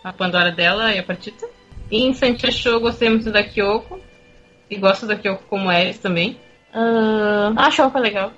[0.02, 1.46] a Pandora dela e a Partita.
[1.90, 4.00] E em Santia Show eu gostei muito da Kyoko,
[4.70, 6.40] e gosto da Kyoko como Ares também.
[6.72, 8.32] Uh, a Shoko é legal.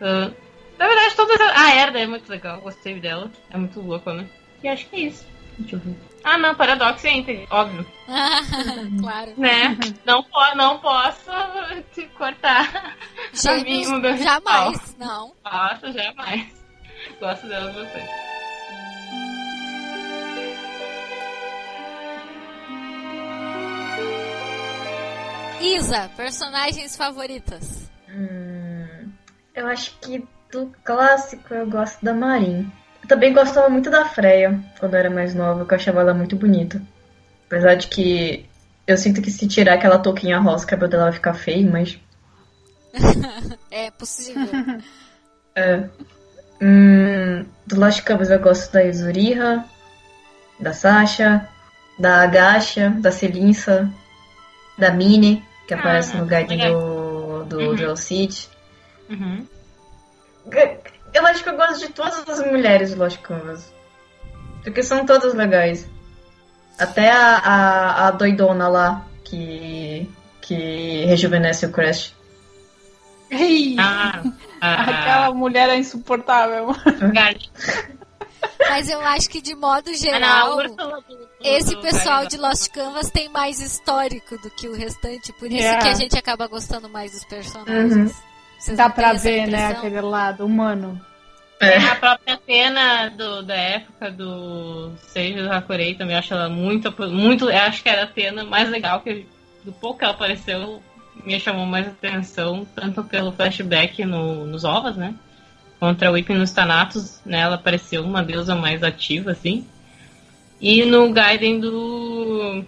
[0.00, 0.34] Uh,
[0.78, 1.40] na verdade, todas.
[1.40, 3.30] A a Erda é muito legal, gostei dela.
[3.50, 4.28] É muito louca, né?
[4.62, 5.26] E acho que é isso.
[5.58, 5.96] Deixa eu ver.
[6.24, 7.86] Ah, não, Paradox é Inter, óbvio.
[9.00, 9.32] claro.
[9.36, 9.78] Né?
[10.04, 11.30] não, po não posso
[11.94, 12.96] te cortar.
[13.48, 13.84] a mim,
[14.22, 15.32] jamais, não.
[15.44, 16.60] Nossa, jamais.
[17.18, 18.30] Gosto dela bastante.
[25.60, 27.90] Isa, personagens favoritas.
[28.08, 29.10] Hum,
[29.54, 32.70] eu acho que do clássico eu gosto da Marin.
[33.02, 36.14] Eu também gostava muito da Freya quando eu era mais nova, que eu achava ela
[36.14, 36.80] muito bonita.
[37.46, 38.48] Apesar de que
[38.86, 41.98] eu sinto que se tirar aquela touquinha rosa, o cabelo dela vai ficar feio, mas.
[43.70, 44.48] É possível.
[45.52, 45.88] É.
[46.62, 49.64] Hum, do Lost Canvas eu gosto da Yuzuriha,
[50.60, 51.48] da Sasha,
[51.98, 53.92] da Agasha, da Celinsa,
[54.78, 57.74] da Mine, que aparece no guide do, do, Uhum.
[57.76, 58.48] do El Cid.
[59.08, 59.46] Uhum.
[61.14, 63.72] Eu acho que eu gosto de todas as mulheres do Lost Canvas.
[64.64, 65.88] Porque são todas legais.
[66.76, 72.16] Até a, a, a doidona lá, que, que rejuvenesce o Crash.
[73.30, 74.22] Ei, Ah,
[74.60, 76.74] aquela a, mulher é insuportável.
[78.68, 81.04] Mas eu acho que de modo a, a geral, do- do-
[81.42, 85.66] esse do- pessoal de Lost Canvas tem mais histórico do que o restante, por isso
[85.66, 85.78] É.
[85.78, 88.12] que a gente acaba gostando mais dos personagens.
[88.68, 88.76] Uhum.
[88.76, 91.00] Dá pra ver, né, aquele lado humano.
[91.58, 97.50] É, A própria cena do, da época do Seiji Hakurei também acho ela muito, muito.
[97.50, 99.26] eu Acho que era a cena mais legal que
[99.64, 100.82] do pouco que ela apareceu
[101.22, 105.14] me chamou mais atenção, tanto pelo flashback no, nos ovos, né?
[105.80, 107.40] Contra o Ipin nos Thanatos, né?
[107.40, 109.66] Ela apareceu uma deusa mais ativa, assim.
[110.60, 112.64] E no Gaiden do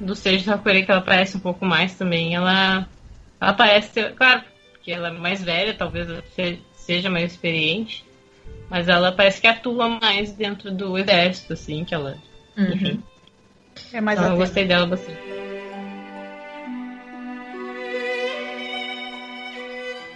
[0.00, 2.88] do Seiji Hakurei, que ela aparece um pouco mais também, ela,
[3.40, 6.08] ela parece, claro, porque ela é mais velha, talvez
[6.72, 8.04] seja mais experiente,
[8.70, 12.16] mas ela parece que atua mais dentro do exército, assim, que ela.
[12.56, 13.02] Enfim.
[13.92, 15.39] É mais Então eu gostei dela bastante.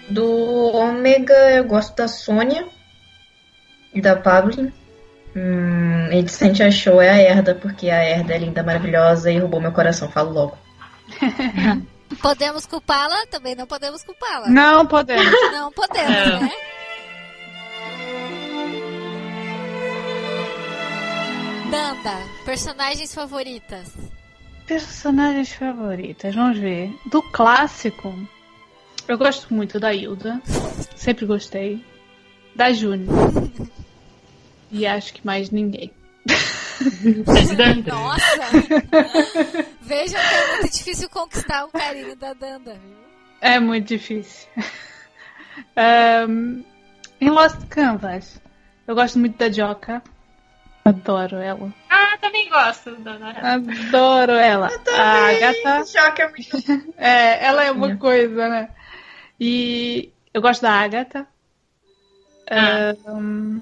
[0.08, 2.66] Do Ômega, eu gosto da Sônia
[3.92, 4.72] e da Pablin.
[5.36, 9.38] Hum, e de Sente Achou é a Herda, porque a Herda é linda, maravilhosa e
[9.38, 10.58] roubou meu coração, falo logo.
[12.22, 13.26] podemos culpá-la?
[13.26, 14.48] Também não podemos culpá-la.
[14.48, 15.26] Não podemos.
[15.52, 16.40] Não podemos, é.
[16.40, 16.52] né?
[21.70, 23.92] Danda, personagens favoritas.
[24.66, 26.94] Personagens favoritas, vamos ver.
[27.06, 28.14] Do clássico,
[29.08, 30.40] eu gosto muito da Hilda.
[30.96, 31.84] Sempre gostei.
[32.54, 33.14] Da Júnior.
[34.70, 35.92] E acho que mais ninguém.
[37.86, 38.50] Nossa!
[39.82, 43.04] Vejam que é muito difícil conquistar o carinho da Danda, viu?
[43.40, 44.48] É muito difícil.
[45.76, 46.64] Um,
[47.20, 48.40] em Lost Canvas,
[48.86, 50.02] eu gosto muito da Joka.
[50.84, 51.72] Adoro ela.
[51.88, 53.54] Ah, também gosto da Nara.
[53.54, 54.68] Adoro ela.
[54.94, 55.86] A Agatha.
[55.86, 56.94] Choque é muito.
[56.96, 58.68] É, ela é uma coisa, né?
[59.38, 61.26] E eu gosto da Agatha.
[62.50, 62.94] Ah.
[63.06, 63.60] Um,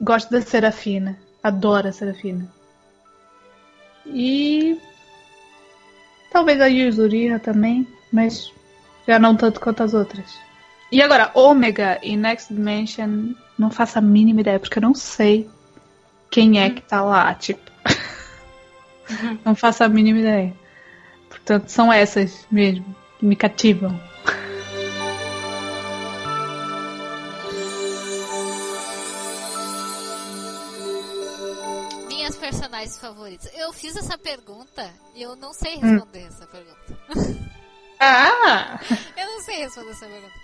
[0.00, 1.18] gosto da Serafina.
[1.42, 2.48] Adoro a Serafina.
[4.06, 4.78] E.
[6.30, 8.52] Talvez a Yuzuriha também, mas
[9.06, 10.38] já não tanto quanto as outras.
[10.90, 15.48] E agora, Ômega e Next Dimension, não faço a mínima ideia, porque eu não sei
[16.30, 17.70] quem é que tá lá, tipo.
[19.44, 20.54] não faço a mínima ideia.
[21.28, 22.84] Portanto, são essas mesmo
[23.18, 23.98] que me cativam.
[32.82, 33.50] Personagens favoritas.
[33.54, 36.98] Eu fiz essa pergunta e eu não sei responder essa pergunta.
[38.04, 38.80] Ah!
[39.16, 40.34] Eu não sei responder essa pergunta.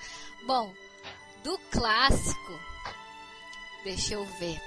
[0.47, 0.73] Bom,
[1.43, 2.61] do clássico,
[3.83, 4.63] deixa eu ver.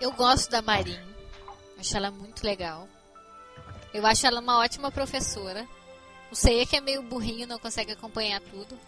[0.00, 0.98] Eu gosto da Marin.
[1.78, 2.88] Acho ela muito legal.
[3.92, 5.68] Eu acho ela uma ótima professora.
[6.32, 8.80] O Seiya que é meio burrinho, não consegue acompanhar tudo.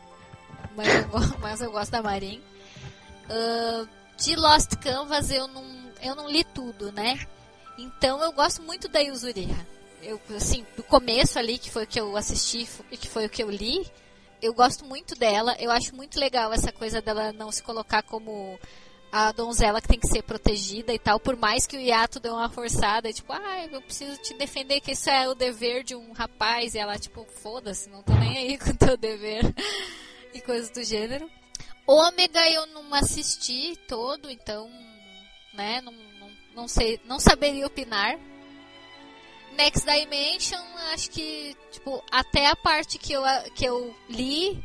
[0.75, 1.09] Mas eu,
[1.41, 2.43] mas eu gosto da Marin.
[3.29, 7.21] Ahn, de Lost Canvas eu não, eu não li tudo, né?
[7.79, 9.67] Então eu gosto muito da Yuzuriha.
[10.03, 13.31] Eu, assim, do começo ali, que foi o que eu assisti e que foi o
[13.31, 13.87] que eu li,
[14.41, 15.57] eu gosto muito dela.
[15.59, 18.59] Eu acho muito legal essa coisa dela não se colocar como
[19.13, 22.31] a donzela que tem que ser protegida e tal, por mais que o Yato dê
[22.31, 26.13] uma forçada, tipo, ah, eu preciso te defender, que isso é o dever de um
[26.13, 29.45] rapaz, e ela, tipo, foda-se, não tô nem aí com o teu dever,
[30.33, 31.31] e coisas do gênero.
[31.87, 34.71] Ômega eu não assisti todo, então,
[35.53, 35.93] né, não,
[36.55, 38.19] não, sei, não saberia opinar.
[39.53, 40.61] Next Dimension,
[40.93, 43.23] acho que, tipo, até a parte que eu,
[43.55, 44.63] que eu li,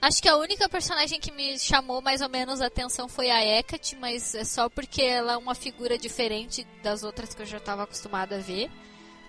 [0.00, 3.44] Acho que a única personagem que me chamou mais ou menos a atenção foi a
[3.44, 7.56] Hecate, mas é só porque ela é uma figura diferente das outras que eu já
[7.56, 8.70] estava acostumada a ver.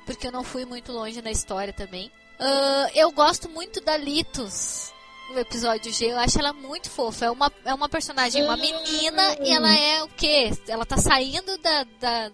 [0.05, 2.11] Porque eu não fui muito longe na história também.
[2.39, 4.93] Ah, eu gosto muito da Litos
[5.29, 6.11] no episódio G.
[6.11, 7.25] Eu acho ela muito fofa.
[7.25, 10.51] É uma, é uma personagem, uma menina, e ela é o quê?
[10.67, 12.31] Ela tá saindo da, da,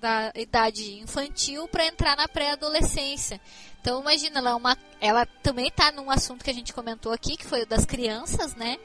[0.00, 3.40] da idade infantil para entrar na pré-adolescência.
[3.80, 7.36] Então imagina, ela, é uma, ela também tá num assunto que a gente comentou aqui,
[7.36, 8.78] que foi o das crianças, né?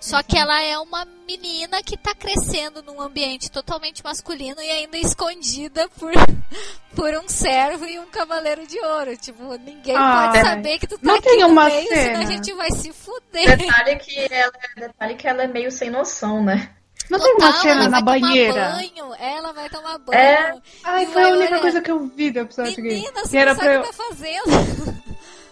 [0.00, 4.96] Só que ela é uma menina que tá crescendo num ambiente totalmente masculino e ainda
[4.96, 6.10] escondida por,
[6.96, 9.14] por um servo e um cavaleiro de ouro.
[9.18, 10.42] Tipo, ninguém Ah, pode é.
[10.44, 12.26] saber que tu tá Não aqui tem no uma meio, senão a cena.
[12.32, 13.56] gente vai se fuder.
[13.58, 16.70] Detalhe que, ela, detalhe que ela é meio sem noção, né?
[17.10, 18.52] Não tem uma Total, cena ela na vai banheira?
[18.54, 20.18] Tomar banho, ela vai tomar banho.
[20.18, 20.54] É.
[20.84, 21.60] Ai, E foi a única olhar.
[21.60, 22.82] coisa que eu vi do episódio.
[22.82, 23.82] Menina, você Que era sabe pra o eu...
[23.82, 25.09] que tá fazendo.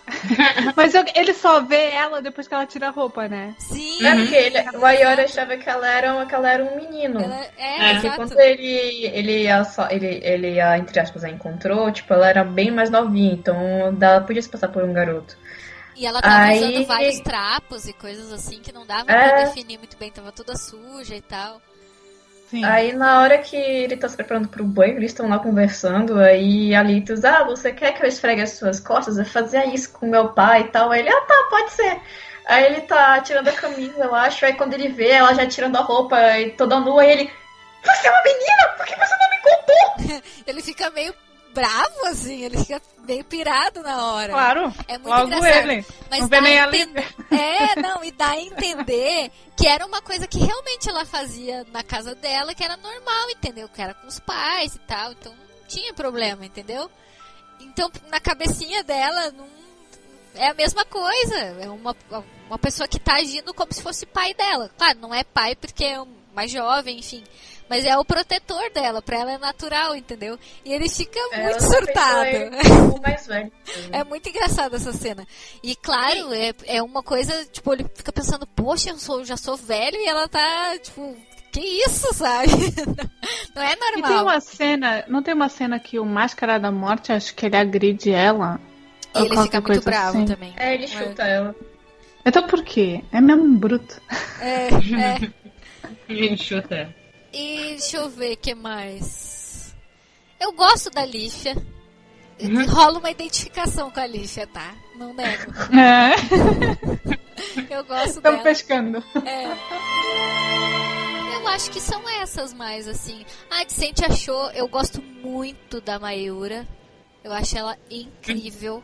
[0.76, 3.54] Mas eu- ele só vê ela depois que ela tira a roupa, né?
[3.58, 4.04] Sim.
[4.04, 7.20] É porque ele, o Ayori achava que ela era, que ela era um menino.
[7.20, 7.92] Ela, é, É.
[7.92, 8.16] Porque exato.
[8.16, 12.70] quando ele, ele, a, ele, ele a, entre aspas, a encontrou, tipo, ela era bem
[12.70, 13.56] mais novinha, então
[14.00, 15.36] ela podia se passar por um garoto.
[15.96, 19.28] E ela tava Aí- usando vários trapos e coisas assim que não dava É.
[19.28, 21.60] pra definir muito bem, tava toda suja e tal.
[22.50, 22.64] Sim.
[22.64, 26.74] Aí na hora que ele tá se preparando pro banho, eles estão lá conversando, aí
[26.74, 29.18] a Litus, ah, você quer que eu esfregue as suas costas?
[29.18, 30.90] Eu fazia isso com meu pai e tal.
[30.90, 32.00] Aí ele, ah tá, pode ser.
[32.46, 35.76] Aí ele tá tirando a camisa, eu acho, aí quando ele vê ela já tirando
[35.76, 37.30] a roupa e toda nua, aí ele,
[37.84, 38.68] você é uma menina?
[38.76, 40.22] Por que você não me contou?
[40.46, 41.14] Ele fica meio
[41.58, 44.32] bravo, assim, ele fica meio pirado na hora.
[44.32, 44.74] Claro.
[44.86, 45.70] É muito Logo engraçado.
[45.70, 45.86] ele.
[46.10, 47.08] Mas não vê dá nem a a enten- Lívia.
[47.30, 51.82] É, não, e dá a entender que era uma coisa que realmente ela fazia na
[51.82, 53.68] casa dela, que era normal, entendeu?
[53.68, 56.88] Que era com os pais e tal, então não tinha problema, entendeu?
[57.60, 59.48] Então, na cabecinha dela, não...
[60.34, 61.36] é a mesma coisa.
[61.36, 61.96] É uma,
[62.46, 64.70] uma pessoa que tá agindo como se fosse pai dela.
[64.78, 65.96] Claro, não é pai porque é
[66.32, 67.24] mais jovem, enfim.
[67.68, 70.38] Mas é o protetor dela, pra ela é natural, entendeu?
[70.64, 72.96] E ele fica Ela muito surtado.
[72.96, 73.52] O mais velho.
[73.92, 75.26] É muito engraçada essa cena.
[75.62, 79.56] E claro, é, é uma coisa, tipo, ele fica pensando, poxa, eu sou, já sou
[79.56, 81.16] velho e ela tá, tipo,
[81.52, 82.48] que isso, sabe?
[83.54, 84.22] Não é E tem normal.
[84.24, 88.10] uma cena, não tem uma cena que o Máscara da Morte, acho que ele agride
[88.12, 88.60] ela?
[89.14, 90.26] E ele fica muito bravo assim.
[90.26, 90.54] também.
[90.56, 91.54] É, ele chuta ela.
[92.24, 93.02] Então por quê?
[93.10, 94.00] É mesmo um bruto.
[94.40, 95.32] É, é.
[96.08, 96.94] Ele chuta.
[97.32, 99.74] E deixa eu ver o que mais.
[100.40, 101.56] Eu gosto da Lífia.
[102.40, 102.66] Uhum.
[102.66, 104.74] Rola uma identificação com a Lífia, tá?
[104.96, 105.52] Não nego.
[105.76, 106.14] É.
[107.74, 108.42] eu gosto Estamos dela.
[108.42, 109.04] pescando.
[109.26, 109.44] É.
[111.34, 113.26] Eu acho que são essas mais, assim.
[113.50, 114.50] A Dicente achou...
[114.52, 116.66] Eu gosto muito da Mayura.
[117.24, 118.82] Eu acho ela incrível.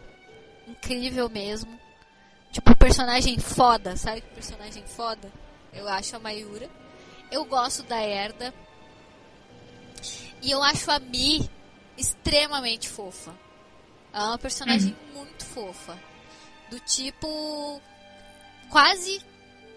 [0.66, 1.78] Incrível mesmo.
[2.50, 4.22] Tipo, personagem foda, sabe?
[4.34, 5.30] Personagem foda.
[5.72, 6.68] Eu acho a Mayura.
[7.34, 8.54] Eu gosto da Herda.
[10.40, 11.50] E eu acho a Mi
[11.98, 13.34] extremamente fofa.
[14.12, 15.18] Ela é uma personagem uhum.
[15.18, 15.98] muito fofa.
[16.70, 17.82] Do tipo.
[18.70, 19.20] Quase.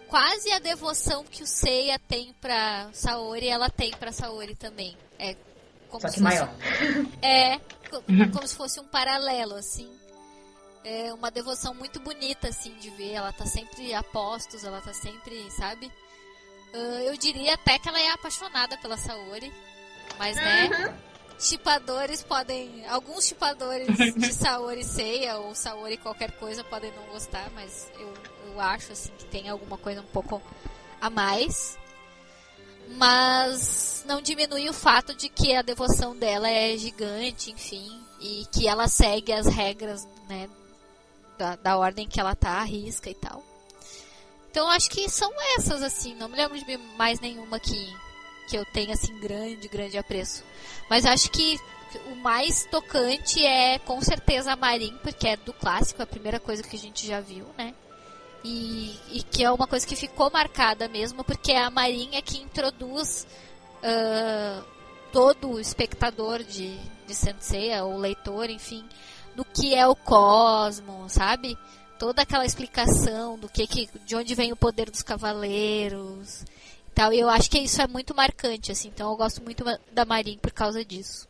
[0.08, 4.95] Quase a devoção que o Seiya tem pra Saori, ela tem pra Saori também.
[5.18, 5.36] É
[5.90, 6.48] como Só que maior.
[6.48, 7.56] Fosse, é,
[8.08, 8.32] uhum.
[8.32, 9.92] como se fosse um paralelo, assim.
[10.84, 13.14] É uma devoção muito bonita, assim, de ver.
[13.14, 15.92] Ela tá sempre a postos, ela tá sempre, sabe?
[16.77, 19.51] Uh, eu diria até que ela é apaixonada pela Saori.
[20.19, 20.69] Mas, né?
[20.69, 20.93] Uhum.
[21.39, 22.85] Chipadores podem.
[22.88, 28.14] Alguns chipadores de Saori Seiya ou Saori qualquer coisa podem não gostar, mas eu,
[28.47, 30.41] eu acho assim que tem alguma coisa um pouco
[31.01, 31.77] a mais.
[32.89, 38.67] Mas não diminui o fato de que a devoção dela é gigante, enfim, e que
[38.67, 40.49] ela segue as regras, né,
[41.38, 43.43] da, da ordem que ela tá, arrisca e tal.
[44.58, 47.95] Então acho que são essas, assim, não me lembro de mais nenhuma que,
[48.50, 50.44] que eu tenha, assim, grande, grande apreço.
[50.90, 51.60] Mas acho que
[52.08, 56.40] o mais tocante é com certeza a Marin, porque é do clássico, é a primeira
[56.40, 57.72] coisa que a gente já viu, né?
[58.44, 62.22] E, e que é uma coisa que ficou marcada mesmo, porque é a Marin é
[62.24, 63.27] que introduz
[63.84, 64.66] uh,
[65.11, 68.84] todo espectador de, de Sensei, ou leitor, enfim,
[69.36, 71.56] do que é o cosmo, sabe?
[72.00, 76.45] Toda aquela explicação do que, que de onde vem o poder dos cavaleiros
[76.98, 77.14] tal.
[77.14, 78.88] E eu acho que isso é muito marcante, assim.
[78.88, 81.27] Então eu gosto muito da Marin por causa disso.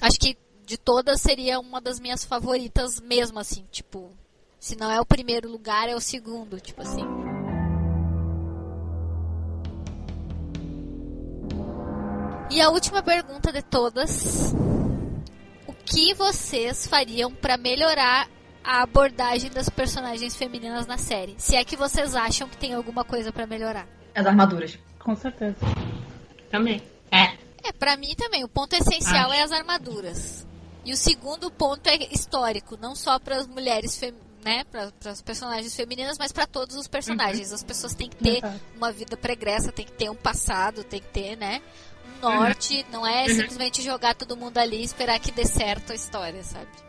[0.00, 3.64] Acho que de todas seria uma das minhas favoritas mesmo, assim.
[3.70, 4.10] Tipo,
[4.58, 7.04] se não é o primeiro lugar, é o segundo, tipo assim.
[12.50, 14.52] E a última pergunta de todas:
[15.66, 18.28] O que vocês fariam para melhorar
[18.64, 21.34] a abordagem das personagens femininas na série?
[21.38, 23.86] Se é que vocês acham que tem alguma coisa para melhorar.
[24.14, 24.78] As armaduras.
[24.98, 25.56] Com certeza.
[26.50, 26.82] Também.
[27.10, 27.36] É.
[27.62, 28.42] É, pra mim também.
[28.42, 29.40] O ponto essencial Acho.
[29.40, 30.46] é as armaduras.
[30.84, 33.98] E o segundo ponto é histórico, não só para as mulheres
[34.44, 37.48] né, para as personagens femininas, mas para todos os personagens.
[37.48, 37.54] Uhum.
[37.54, 38.60] As pessoas têm que ter uhum.
[38.76, 41.62] uma vida pregressa, tem que ter um passado, tem que ter, né,
[42.06, 42.76] um norte.
[42.76, 42.84] Uhum.
[42.92, 43.34] Não é uhum.
[43.34, 46.83] simplesmente jogar todo mundo ali e esperar que dê certo a história, sabe?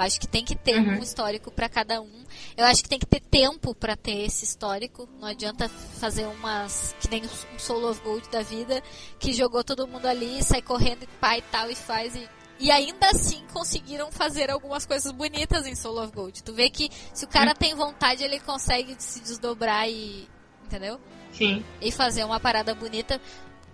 [0.00, 0.98] Acho que tem que ter uhum.
[0.98, 2.24] um histórico para cada um.
[2.56, 5.08] Eu acho que tem que ter tempo para ter esse histórico.
[5.20, 8.82] Não adianta fazer umas que nem um Soul of Gold da vida
[9.18, 12.28] que jogou todo mundo ali, sai correndo e pai e tal e faz e
[12.60, 16.42] e ainda assim conseguiram fazer algumas coisas bonitas em Soul of Gold.
[16.42, 20.28] Tu vê que se o cara tem vontade, ele consegue se desdobrar e.
[20.66, 21.00] Entendeu?
[21.32, 21.64] Sim.
[21.80, 23.18] E fazer uma parada bonita.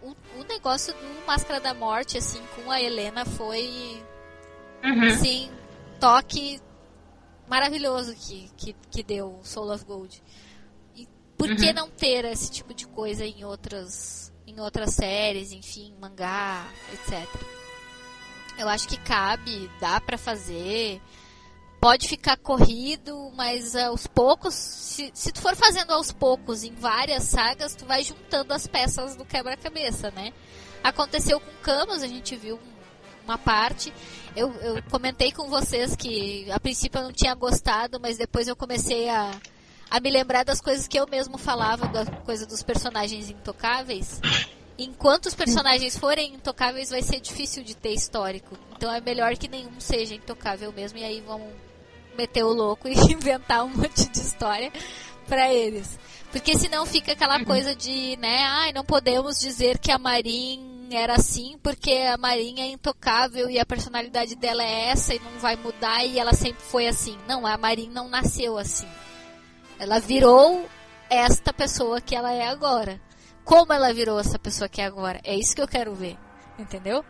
[0.00, 4.00] O, o negócio do Máscara da Morte, assim, com a Helena foi.
[4.84, 5.08] Uhum.
[5.08, 5.50] Assim,
[5.98, 6.60] toque
[7.48, 10.22] maravilhoso que, que, que deu Soul of Gold.
[10.94, 11.56] E por uhum.
[11.56, 17.28] que não ter esse tipo de coisa em outras, em outras séries, enfim, mangá, etc.
[18.58, 21.00] Eu acho que cabe, dá para fazer.
[21.78, 27.24] Pode ficar corrido, mas aos poucos, se, se tu for fazendo aos poucos em várias
[27.24, 30.32] sagas, tu vai juntando as peças do quebra-cabeça, né?
[30.82, 32.58] Aconteceu com Camus, a gente viu
[33.24, 33.92] uma parte.
[34.36, 38.54] Eu, eu comentei com vocês que a princípio eu não tinha gostado, mas depois eu
[38.54, 39.30] comecei a,
[39.90, 44.20] a me lembrar das coisas que eu mesmo falava, da coisa dos personagens intocáveis.
[44.78, 48.58] Enquanto os personagens forem intocáveis, vai ser difícil de ter histórico.
[48.76, 51.48] Então é melhor que nenhum seja intocável mesmo, e aí vamos
[52.14, 54.70] meter o louco e inventar um monte de história
[55.26, 55.98] para eles.
[56.30, 57.44] Porque senão fica aquela uhum.
[57.46, 62.64] coisa de, né, ai, não podemos dizer que a Marin era assim porque a Marinha
[62.64, 66.62] é intocável e a personalidade dela é essa e não vai mudar e ela sempre
[66.62, 67.18] foi assim.
[67.26, 68.88] Não, a Marinha não nasceu assim.
[69.78, 70.68] Ela virou
[71.10, 73.00] esta pessoa que ela é agora.
[73.44, 75.20] Como ela virou essa pessoa que é agora?
[75.22, 76.18] É isso que eu quero ver.
[76.58, 77.04] Entendeu?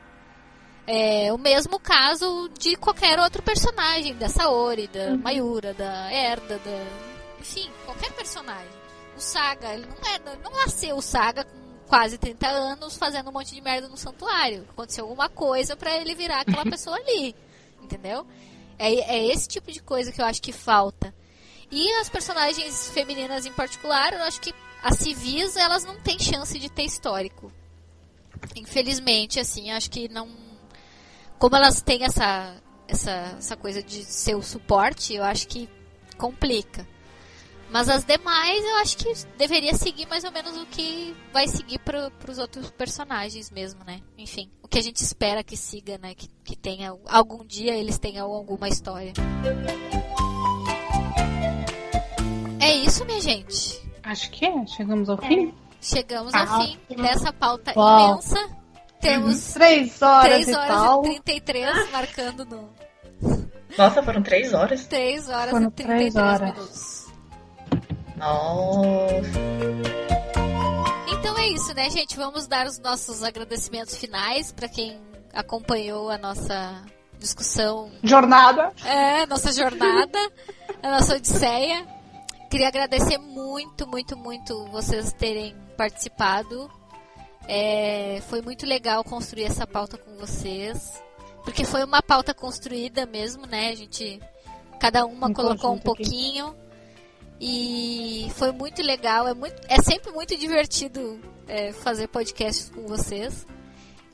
[0.87, 5.19] É o mesmo caso de qualquer outro personagem, da Saori, da uhum.
[5.19, 7.41] Mayura, da Erda, da.
[7.41, 8.71] Enfim, qualquer personagem.
[9.17, 13.33] O Saga, ele não, é, não nasceu o Saga com quase 30 anos fazendo um
[13.33, 14.67] monte de merda no santuário.
[14.71, 17.35] Aconteceu alguma coisa para ele virar aquela pessoa ali.
[17.83, 18.27] Entendeu?
[18.79, 21.15] É, é esse tipo de coisa que eu acho que falta.
[21.71, 26.59] E as personagens femininas em particular, eu acho que as civis, elas não têm chance
[26.59, 27.51] de ter histórico.
[28.55, 30.29] Infelizmente, assim, acho que não
[31.39, 32.57] como elas têm essa,
[32.89, 35.69] essa, essa coisa de ser o suporte, eu acho que
[36.17, 36.87] complica.
[37.77, 41.79] Mas as demais eu acho que deveria seguir mais ou menos o que vai seguir
[41.81, 44.01] para os outros personagens mesmo, né?
[44.17, 46.15] Enfim, o que a gente espera que siga, né?
[46.15, 49.13] Que, que tenha algum dia eles tenham alguma história.
[52.63, 53.79] É isso, minha gente.
[54.03, 54.67] Acho que é.
[54.67, 55.53] Chegamos ao fim.
[55.79, 58.13] Chegamos ao Ah, fim dessa pauta Uau.
[58.13, 58.49] imensa.
[59.03, 61.01] Temos Três horas 3 e horas tal.
[61.05, 62.71] e 33 marcando no
[63.77, 64.87] Nossa, foram três horas.
[64.87, 66.55] 3 horas Foram e 33 três horas.
[66.55, 67.06] minutos.
[68.17, 69.31] Nossa.
[71.13, 72.17] Então é isso, né, gente?
[72.17, 75.01] Vamos dar os nossos agradecimentos finais para quem
[75.33, 76.83] acompanhou a nossa
[77.19, 78.73] discussão, Jornada.
[78.85, 80.19] é, nossa jornada,
[80.83, 81.87] a nossa odisseia.
[82.51, 86.71] Queria agradecer muito, muito, muito vocês terem participado.
[87.49, 91.03] É, foi muito legal construir essa pauta com vocês.
[91.45, 93.69] Porque foi uma pauta construída mesmo, né?
[93.71, 94.21] A gente.
[94.81, 96.66] Cada uma Em colocou um conjunto aqui.
[97.41, 99.29] E foi muito legal.
[99.29, 103.47] É, muito, é sempre muito divertido é, fazer podcasts com vocês.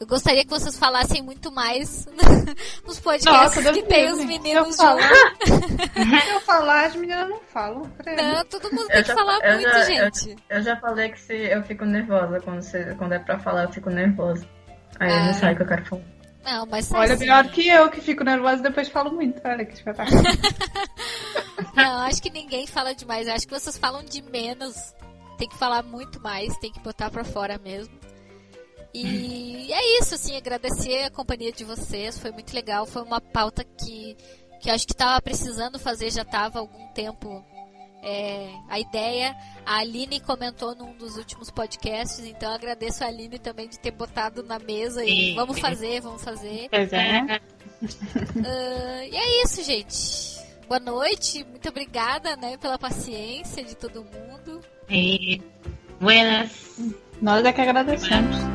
[0.00, 2.06] Eu gostaria que vocês falassem muito mais
[2.84, 5.48] nos podcasts Nossa, que tem os meninos Se eu falar- juntos.
[6.24, 7.82] Se eu falar, as meninas não falam.
[8.02, 8.20] credo.
[8.20, 10.36] Não, todo mundo Eu tem que já- falar eu muito, já- gente.
[10.50, 13.72] Eu já falei que se eu fico nervosa quando, se, quando é pra falar, eu
[13.72, 14.44] fico nervosa.
[14.98, 15.26] Aí eu Ah.
[15.26, 16.02] não sei o que eu quero falar.
[16.44, 19.40] Não, mas Olha, melhor que eu, que fico nervosa e depois falo muito.
[19.44, 20.22] Olha que espetáculo.
[21.74, 23.28] Não, acho que ninguém fala demais.
[23.28, 24.74] Acho que vocês falam de menos.
[25.38, 27.98] Tem que falar muito mais, tem que botar pra fora mesmo.
[28.94, 32.84] E é isso, assim, agradecer a companhia de vocês, foi muito legal.
[32.84, 34.16] Foi uma pauta que,
[34.60, 37.44] que eu acho que tava precisando fazer, já tava há algum tempo
[38.02, 39.34] é, a ideia.
[39.64, 43.92] A Aline comentou num dos últimos podcasts, então eu agradeço a Aline também de ter
[43.92, 46.68] botado na mesa e vamos fazer, vamos fazer.
[46.68, 47.40] Pois é.
[48.44, 50.32] Ah, e é isso, gente.
[50.68, 54.60] Boa noite, muito obrigada, né, pela paciência de todo mundo.
[54.88, 55.40] E
[56.00, 56.78] buenas.
[57.20, 58.51] Nós é que agradecemos.